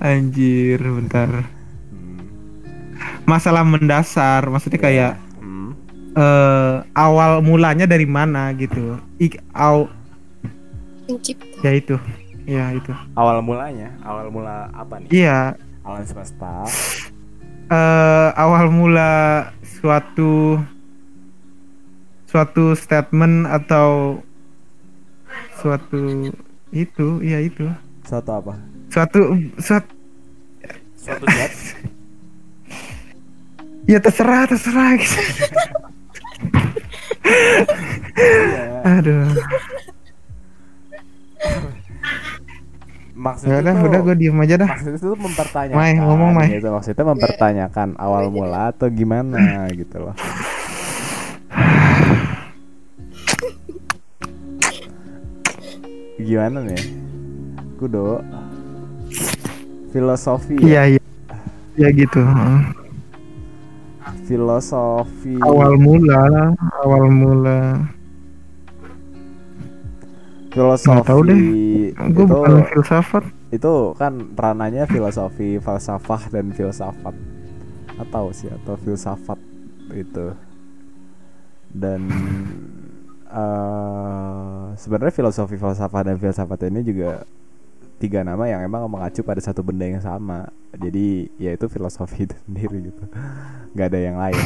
Anjir, 0.02 0.82
bentar. 0.82 1.30
Hmm. 1.94 2.26
Masalah 3.30 3.62
mendasar, 3.62 4.50
maksudnya 4.50 4.82
kayak 4.82 5.14
Hmm. 5.38 5.78
eh, 6.18 6.76
awal 6.98 7.46
mulanya 7.46 7.86
dari 7.86 8.10
mana 8.10 8.50
gitu. 8.58 8.98
Ik, 9.22 9.38
aw, 9.54 9.86
Pencipta. 11.18 11.58
ya 11.64 11.72
itu, 11.76 11.96
ya 12.48 12.64
itu. 12.72 12.92
Awal 13.16 13.44
mulanya, 13.44 13.90
awal 14.04 14.32
mula 14.32 14.72
apa 14.72 15.00
nih? 15.04 15.10
Iya, 15.12 15.56
Alam 15.82 16.04
semesta. 16.06 16.64
eh, 17.72 18.30
awal 18.38 18.70
mula 18.70 19.12
suatu 19.64 20.62
suatu 22.28 22.78
statement 22.78 23.44
atau 23.50 24.22
suatu 25.60 26.32
itu, 26.72 27.08
iya 27.20 27.44
itu. 27.44 27.68
Suatu 28.08 28.32
apa? 28.32 28.54
Suatu 28.92 29.20
suatu 29.60 29.92
Suatu 31.02 31.26
ya 33.90 33.98
terserah 33.98 34.46
terserah 34.46 34.94
gitu. 34.96 35.18
Iya. 38.12 38.82
Aduh. 39.00 39.30
Maksudnya 43.14 43.54
Ya 43.54 43.62
udah, 43.62 43.74
tuh- 43.76 43.86
udah 43.86 44.00
gue 44.02 44.16
diem 44.18 44.38
aja 44.40 44.56
dah. 44.58 44.70
maksudnya 44.72 44.98
itu 44.98 45.10
mempertanyakan 45.14 45.78
Mai, 45.78 45.94
ngomong, 45.96 46.32
Mai. 46.34 46.48
gitu. 46.50 46.68
maksudnya 46.70 47.06
mempertanyakan 47.06 47.90
awal 47.96 48.24
mula 48.28 48.72
atau 48.72 48.88
gimana 48.90 49.38
gitu 49.70 49.98
loh 50.00 50.16
gimana 56.22 56.62
nih 56.64 56.82
kudo 57.78 58.22
filosofi 59.92 60.56
ya? 60.56 60.62
Iya 60.62 60.84
iya. 60.88 61.02
Ya 61.80 61.90
gitu. 61.90 62.20
heeh. 62.22 62.60
filosofi 64.28 65.36
Awal 65.40 65.76
mula, 65.78 66.52
awal 66.80 67.06
mula. 67.10 67.60
Filosofi 70.52 70.92
Nggak 70.92 71.08
tahu 71.08 71.22
deh. 71.26 71.42
Gue 72.12 72.24
itu 72.24 72.24
bukan 72.28 72.54
filsafat. 72.68 73.24
itu 73.52 73.74
kan 74.00 74.14
rananya 74.36 74.84
filosofi 74.88 75.60
falsafah 75.60 76.22
dan 76.32 76.52
filsafat. 76.52 77.16
Atau 78.00 78.32
sih 78.36 78.52
atau 78.52 78.76
filsafat 78.80 79.40
itu. 79.96 80.36
Dan 81.72 82.12
eh 83.32 84.66
sebenarnya 84.76 85.16
filosofi 85.16 85.56
falsafah 85.56 86.02
dan 86.04 86.16
filsafat 86.20 86.68
ini 86.68 86.84
juga 86.84 87.24
tiga 88.02 88.26
nama 88.26 88.50
yang 88.50 88.66
emang 88.66 88.90
mengacu 88.92 89.24
pada 89.24 89.40
satu 89.40 89.64
benda 89.64 89.88
yang 89.88 90.04
sama. 90.04 90.52
Jadi 90.76 91.32
ya 91.40 91.56
itu 91.56 91.72
filosofi 91.72 92.24
itu 92.28 92.36
sendiri 92.48 92.92
gitu. 92.92 93.04
Nggak 93.72 93.88
ada 93.88 94.00
yang 94.00 94.18
lain 94.20 94.40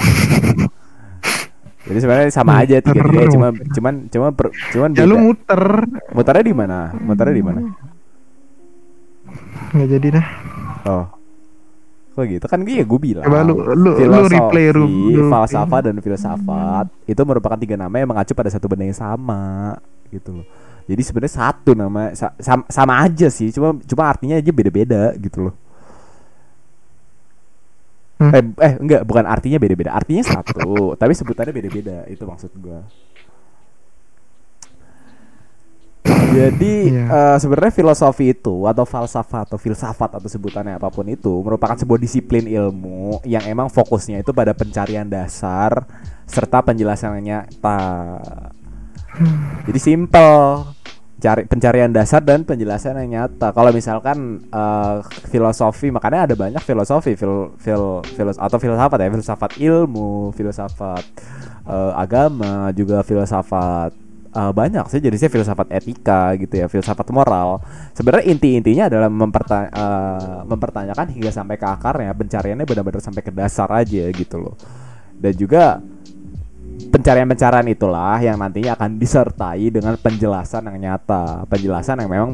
jadi 1.86 2.00
sebenarnya 2.00 2.30
sama 2.30 2.52
aja 2.58 2.76
tiga 2.80 3.02
tiga 3.04 3.24
cuma 3.30 3.48
cuman 3.54 3.94
cuma 4.08 4.28
per- 4.30 4.54
cuman 4.70 4.90
Ya 4.92 5.06
lu 5.06 5.16
muter. 5.18 5.62
mutarnya 6.12 6.44
di 6.44 6.54
mana 6.54 6.78
mutarnya 6.96 7.34
di 7.34 7.44
mana 7.44 7.60
Nggak 9.68 9.88
jadi 9.90 10.08
dah. 10.14 10.28
Oh. 10.86 11.06
Kok 12.16 12.24
gitu 12.26 12.46
kan 12.48 12.64
iya 12.64 12.82
gue 12.82 13.00
bilang. 13.02 13.26
Coba 13.28 13.44
lu 13.44 13.60
lu 13.76 13.92
lu 13.98 14.22
replay 14.26 14.72
room. 14.72 14.88
lu- 15.12 15.28
falsafah 15.28 15.80
dan 15.84 16.00
filsafat 16.00 16.88
itu 17.04 17.22
merupakan 17.22 17.60
tiga 17.60 17.76
nama 17.76 17.92
yang 17.92 18.08
mengacu 18.08 18.32
pada 18.32 18.48
satu 18.48 18.66
benda 18.66 18.88
yang 18.88 18.96
sama 18.96 19.76
gitu 20.10 20.40
loh. 20.40 20.46
Jadi 20.86 21.02
sebenarnya 21.02 21.34
satu 21.36 21.74
nama 21.74 22.14
sa- 22.14 22.38
sama, 22.38 22.64
sama 22.70 22.94
aja 23.02 23.28
sih, 23.28 23.50
cuma 23.50 23.76
cuma 23.76 24.04
artinya 24.06 24.38
aja 24.38 24.48
beda-beda 24.48 25.12
gitu 25.18 25.50
loh. 25.50 25.54
Hmm. 28.16 28.32
Eh, 28.32 28.44
eh 28.64 28.74
enggak, 28.80 29.02
bukan 29.04 29.26
artinya 29.28 29.60
beda-beda. 29.60 29.92
Artinya 29.92 30.24
satu, 30.24 30.92
tapi 31.00 31.12
sebutannya 31.12 31.52
beda-beda. 31.52 32.08
Itu 32.08 32.24
maksud 32.24 32.52
gua. 32.60 32.84
Jadi 36.06 36.94
Iya. 36.94 37.06
eh, 37.10 37.38
sebenarnya 37.42 37.74
filosofi 37.74 38.36
itu 38.36 38.68
atau 38.70 38.86
falsafah 38.86 39.48
atau 39.48 39.58
filsafat 39.58 40.20
atau 40.20 40.30
sebutannya 40.30 40.78
apa 40.78 40.92
pun 40.92 41.08
itu 41.08 41.32
merupakan 41.42 41.74
sebuah 41.80 41.98
disiplin 41.98 42.46
ilmu 42.46 43.24
yang 43.26 43.42
emang 43.48 43.72
fokusnya 43.72 44.22
itu 44.22 44.36
pada 44.36 44.52
pencarian 44.52 45.08
dasar 45.08 45.88
serta 46.28 46.62
penjelasan 46.62 47.24
yang 47.24 47.42
nyata. 47.42 47.82
Jadi 49.66 49.80
simple 49.80 50.68
cari 51.16 51.48
pencarian 51.48 51.90
dasar 51.96 52.20
dan 52.20 52.44
penjelasan 52.44 53.00
yang 53.08 53.10
nyata. 53.32 53.56
Kalau 53.56 53.72
misalkan 53.72 54.44
eh, 54.52 54.98
filosofi 55.32 55.88
makanya 55.90 56.32
ada 56.32 56.36
banyak 56.36 56.62
filosofi. 56.62 57.16
Fil, 57.16 57.56
fil, 57.56 58.04
filos- 58.16 58.40
atau 58.40 58.58
filsafat 58.60 59.00
ya. 59.00 59.10
Filsafat 59.10 59.52
ilmu, 59.58 60.36
filsafat 60.36 61.04
eh, 61.66 61.92
agama 61.96 62.70
juga 62.76 63.00
filsafat 63.02 63.96
eh, 64.36 64.52
banyak 64.52 64.86
sih. 64.92 65.00
Jenisnya 65.00 65.32
filsafat 65.32 65.72
etika 65.72 66.36
gitu 66.36 66.54
ya 66.60 66.68
filsafat 66.68 67.08
moral. 67.16 67.64
Sebenarnya 67.96 68.36
inti-intinya 68.36 68.92
adalah 68.92 69.08
memperta- 69.08 69.72
eh, 69.72 70.40
mempertanyakan 70.46 71.08
hingga 71.16 71.32
sampai 71.32 71.56
ke 71.56 71.66
akarnya. 71.66 72.12
Pencariannya 72.12 72.68
benar-benar 72.68 73.00
sampai 73.00 73.24
ke 73.24 73.32
dasar 73.32 73.72
aja 73.72 74.04
gitu 74.12 74.36
loh. 74.38 74.56
Dan 75.16 75.32
juga 75.32 75.80
pencarian-pencarian 76.76 77.68
itulah 77.72 78.18
yang 78.24 78.40
nantinya 78.40 78.76
akan 78.80 78.96
disertai 78.96 79.68
dengan 79.72 80.00
penjelasan 80.00 80.68
yang 80.72 80.78
nyata. 80.80 81.44
Penjelasan 81.48 82.00
yang 82.04 82.12
memang 82.12 82.32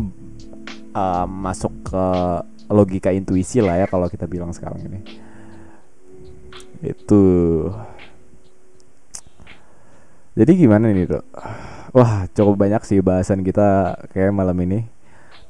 eh, 0.94 1.26
masuk 1.28 1.74
ke 1.86 2.08
logika 2.72 3.12
intuisi 3.12 3.60
lah 3.60 3.82
ya 3.82 3.86
kalau 3.90 4.08
kita 4.08 4.26
bilang 4.26 4.54
sekarang 4.56 4.82
ini. 4.86 5.00
Itu. 6.82 7.24
Jadi 10.32 10.52
gimana 10.56 10.90
nih 10.90 11.12
dok? 11.12 11.26
Wah 11.92 12.24
cukup 12.32 12.56
banyak 12.56 12.82
sih 12.88 13.04
bahasan 13.04 13.44
kita 13.44 14.00
kayak 14.16 14.32
malam 14.32 14.56
ini. 14.64 14.88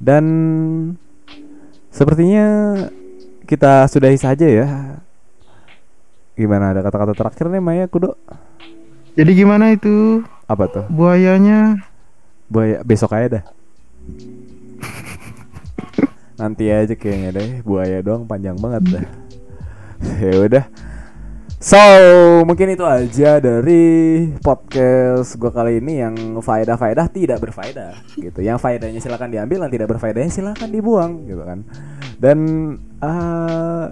Dan 0.01 0.25
sepertinya 1.93 2.73
kita 3.45 3.85
sudahi 3.85 4.17
saja 4.17 4.47
ya. 4.49 4.67
Gimana 6.33 6.73
ada 6.73 6.81
kata-kata 6.81 7.13
terakhir 7.13 7.53
nih 7.53 7.61
Maya 7.61 7.85
kudo 7.85 8.17
Jadi 9.11 9.31
gimana 9.35 9.75
itu? 9.75 10.23
Apa 10.47 10.67
tuh? 10.71 10.85
Buayanya? 10.87 11.91
buaya 12.51 12.83
besok 12.83 13.15
aja 13.15 13.39
dah. 13.39 13.43
Nanti 16.35 16.67
aja 16.67 16.91
kayaknya 16.91 17.29
deh 17.39 17.49
buaya 17.63 18.03
doang 18.03 18.27
panjang 18.27 18.59
banget 18.59 18.99
dah. 18.99 19.05
Ya 20.19 20.33
udah. 20.35 20.65
So 21.61 21.77
mungkin 22.43 22.73
itu 22.73 22.81
aja 22.83 23.37
dari 23.37 24.25
podcast 24.41 25.37
gua 25.37 25.53
kali 25.53 25.77
ini 25.79 26.01
yang 26.01 26.15
faedah-faedah 26.41 27.07
tidak 27.07 27.39
berfaedah 27.39 27.95
gitu. 28.19 28.43
Yang 28.43 28.59
faedahnya 28.59 28.99
silakan 28.99 29.31
diambil 29.31 29.63
yang 29.63 29.71
tidak 29.71 29.87
berfaedahnya 29.95 30.33
silakan 30.33 30.69
dibuang 30.73 31.11
gitu 31.29 31.45
kan. 31.45 31.63
Dan 32.19 32.37
eh 32.99 33.85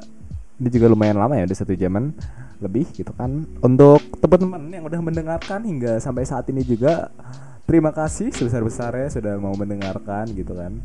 ini 0.60 0.70
juga 0.74 0.92
lumayan 0.92 1.16
lama 1.16 1.40
ya 1.40 1.48
udah 1.48 1.58
satu 1.64 1.72
jaman 1.78 2.12
lebih 2.60 2.92
gitu 2.92 3.12
kan. 3.16 3.48
Untuk 3.64 4.04
teman-teman 4.20 4.72
yang 4.72 4.86
udah 4.86 5.02
mendengarkan 5.02 5.64
hingga 5.64 5.98
sampai 6.00 6.28
saat 6.28 6.48
ini 6.52 6.64
juga 6.64 7.12
terima 7.64 7.92
kasih 7.96 8.32
sebesar-besarnya 8.36 9.08
sudah 9.10 9.34
mau 9.40 9.56
mendengarkan 9.56 10.28
gitu 10.36 10.56
kan. 10.56 10.80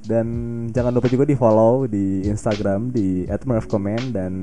Dan 0.00 0.26
jangan 0.74 0.90
lupa 0.90 1.06
juga 1.06 1.22
di 1.22 1.38
follow 1.38 1.86
di 1.86 2.26
Instagram 2.26 2.90
di 2.90 3.28
@mervcommand 3.30 4.10
dan 4.10 4.42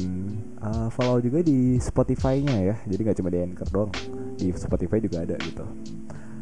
uh, 0.63 0.87
follow 0.87 1.19
juga 1.19 1.43
di 1.43 1.75
Spotify-nya 1.75 2.57
ya. 2.63 2.75
Jadi 2.87 3.01
nggak 3.03 3.17
cuma 3.19 3.29
di 3.33 3.39
Anchor 3.43 3.67
doang 3.67 3.91
di 4.39 4.53
Spotify 4.55 5.03
juga 5.03 5.27
ada 5.27 5.35
gitu. 5.43 5.65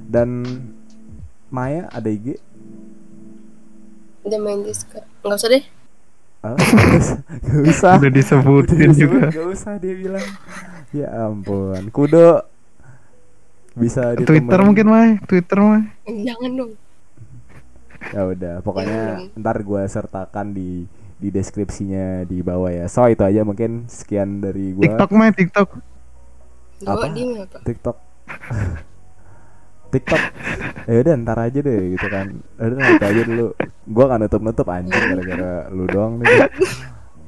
Dan 0.05 0.45
Maya 1.49 1.89
ada 1.89 2.09
IG 2.11 2.37
Udah 4.25 4.41
main 4.41 4.65
Discord. 4.65 5.05
Enggak 5.21 5.37
usah 5.37 5.49
deh. 5.53 5.63
Nggak 6.53 7.63
usah 7.65 7.93
Udah 7.97 8.11
disebutin 8.11 8.91
Disebut, 8.91 8.93
juga. 8.93 9.25
nggak 9.31 9.47
usah 9.49 9.73
dia 9.77 9.93
bilang 9.95 10.25
ya 10.91 11.07
ampun 11.25 11.89
kudo 11.89 12.45
bisa 13.75 14.15
Twitter 14.15 14.39
ditemenin. 14.39 14.63
mungkin 14.63 14.85
mah, 14.87 15.07
Twitter 15.25 15.57
mah. 15.59 15.83
Jangan 16.05 16.51
dong. 16.53 16.71
ya 18.05 18.21
udah 18.23 18.55
pokoknya 18.61 19.01
Jangan. 19.25 19.39
ntar 19.41 19.57
gue 19.59 19.81
sertakan 19.85 20.47
di 20.53 20.85
di 21.15 21.29
deskripsinya 21.29 22.21
di 22.23 22.39
bawah 22.39 22.69
ya 22.69 22.85
so 22.85 23.07
itu 23.07 23.23
aja 23.23 23.41
mungkin 23.41 23.89
sekian 23.89 24.39
dari 24.39 24.71
gue 24.71 24.83
TikTok 24.83 25.09
mah, 25.09 25.31
TikTok. 25.33 25.69
Apa? 26.85 27.07
apa? 27.09 27.57
TikTok 27.63 27.97
TikTok. 29.95 30.21
Ya 30.85 30.97
udah 31.01 31.13
ntar 31.23 31.37
aja 31.39 31.59
deh 31.63 31.81
gitu 31.95 32.07
kan. 32.11 32.27
Ya 32.59 32.63
udah 32.67 32.77
nanti 32.77 33.05
aja 33.07 33.21
dulu. 33.23 33.45
Gua 33.87 34.05
kan 34.11 34.19
nutup 34.19 34.41
nutup 34.43 34.67
anjing 34.67 34.91
gara-gara 34.99 35.53
lu 35.71 35.85
doang 35.87 36.19
nih. 36.19 36.27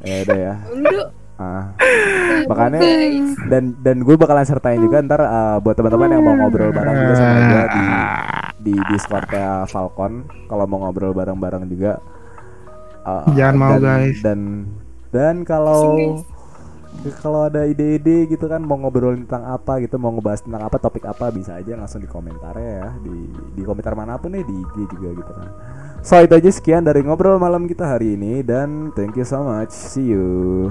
Ya 0.03 0.15
udah 0.27 0.37
ya. 0.37 0.53
Lu. 0.75 1.01
Ah. 1.37 1.69
Makanya 2.49 2.81
dan 3.45 3.77
dan 3.85 4.01
gue 4.01 4.15
bakalan 4.17 4.41
sertain 4.41 4.81
juga 4.81 5.05
ntar 5.05 5.21
uh, 5.21 5.61
buat 5.61 5.77
teman-teman 5.77 6.17
yang 6.17 6.23
mau 6.25 6.33
ngobrol 6.33 6.73
bareng 6.73 6.97
juga 6.97 7.13
sama 7.13 7.39
gue 7.45 7.63
di 7.69 7.85
di 8.57 8.73
Discordnya 8.89 9.69
Falcon. 9.69 10.25
Kalau 10.49 10.65
mau 10.65 10.81
ngobrol 10.81 11.13
bareng-bareng 11.13 11.69
juga. 11.69 12.01
Uh, 13.05 13.23
Jangan 13.37 13.55
mau, 13.55 13.71
dan, 13.77 13.81
guys. 13.85 14.19
dan 14.19 14.39
dan 15.13 15.35
kalau 15.47 16.19
kalau 17.21 17.47
ada 17.47 17.63
ide-ide 17.63 18.27
gitu 18.27 18.45
kan 18.49 18.59
mau 18.61 18.75
ngobrolin 18.75 19.23
tentang 19.23 19.45
apa 19.47 19.79
gitu 19.79 19.95
mau 20.01 20.11
ngebahas 20.11 20.41
tentang 20.43 20.63
apa 20.65 20.77
topik 20.81 21.05
apa 21.05 21.29
bisa 21.31 21.55
aja 21.55 21.77
langsung 21.77 22.01
di 22.01 22.09
komentar 22.09 22.57
ya 22.57 22.93
di 22.99 23.29
di 23.55 23.61
komentar 23.61 23.93
mana 23.93 24.17
pun 24.17 24.33
nih 24.33 24.43
di 24.43 24.55
IG 24.55 24.75
juga 24.91 25.09
gitu 25.13 25.31
kan. 25.31 25.49
So 26.01 26.19
itu 26.21 26.33
aja 26.33 26.49
sekian 26.49 26.83
dari 26.85 27.01
ngobrol 27.05 27.37
malam 27.37 27.69
kita 27.69 27.85
hari 27.85 28.17
ini 28.17 28.41
dan 28.41 28.91
thank 28.97 29.13
you 29.15 29.25
so 29.25 29.43
much. 29.45 29.71
See 29.71 30.09
you. 30.11 30.69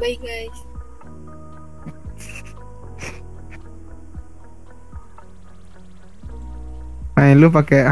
Bye 0.00 0.18
guys. 0.18 0.72
Main 7.22 7.38
lu 7.38 7.54
pakai 7.54 7.86
HP 7.86 7.90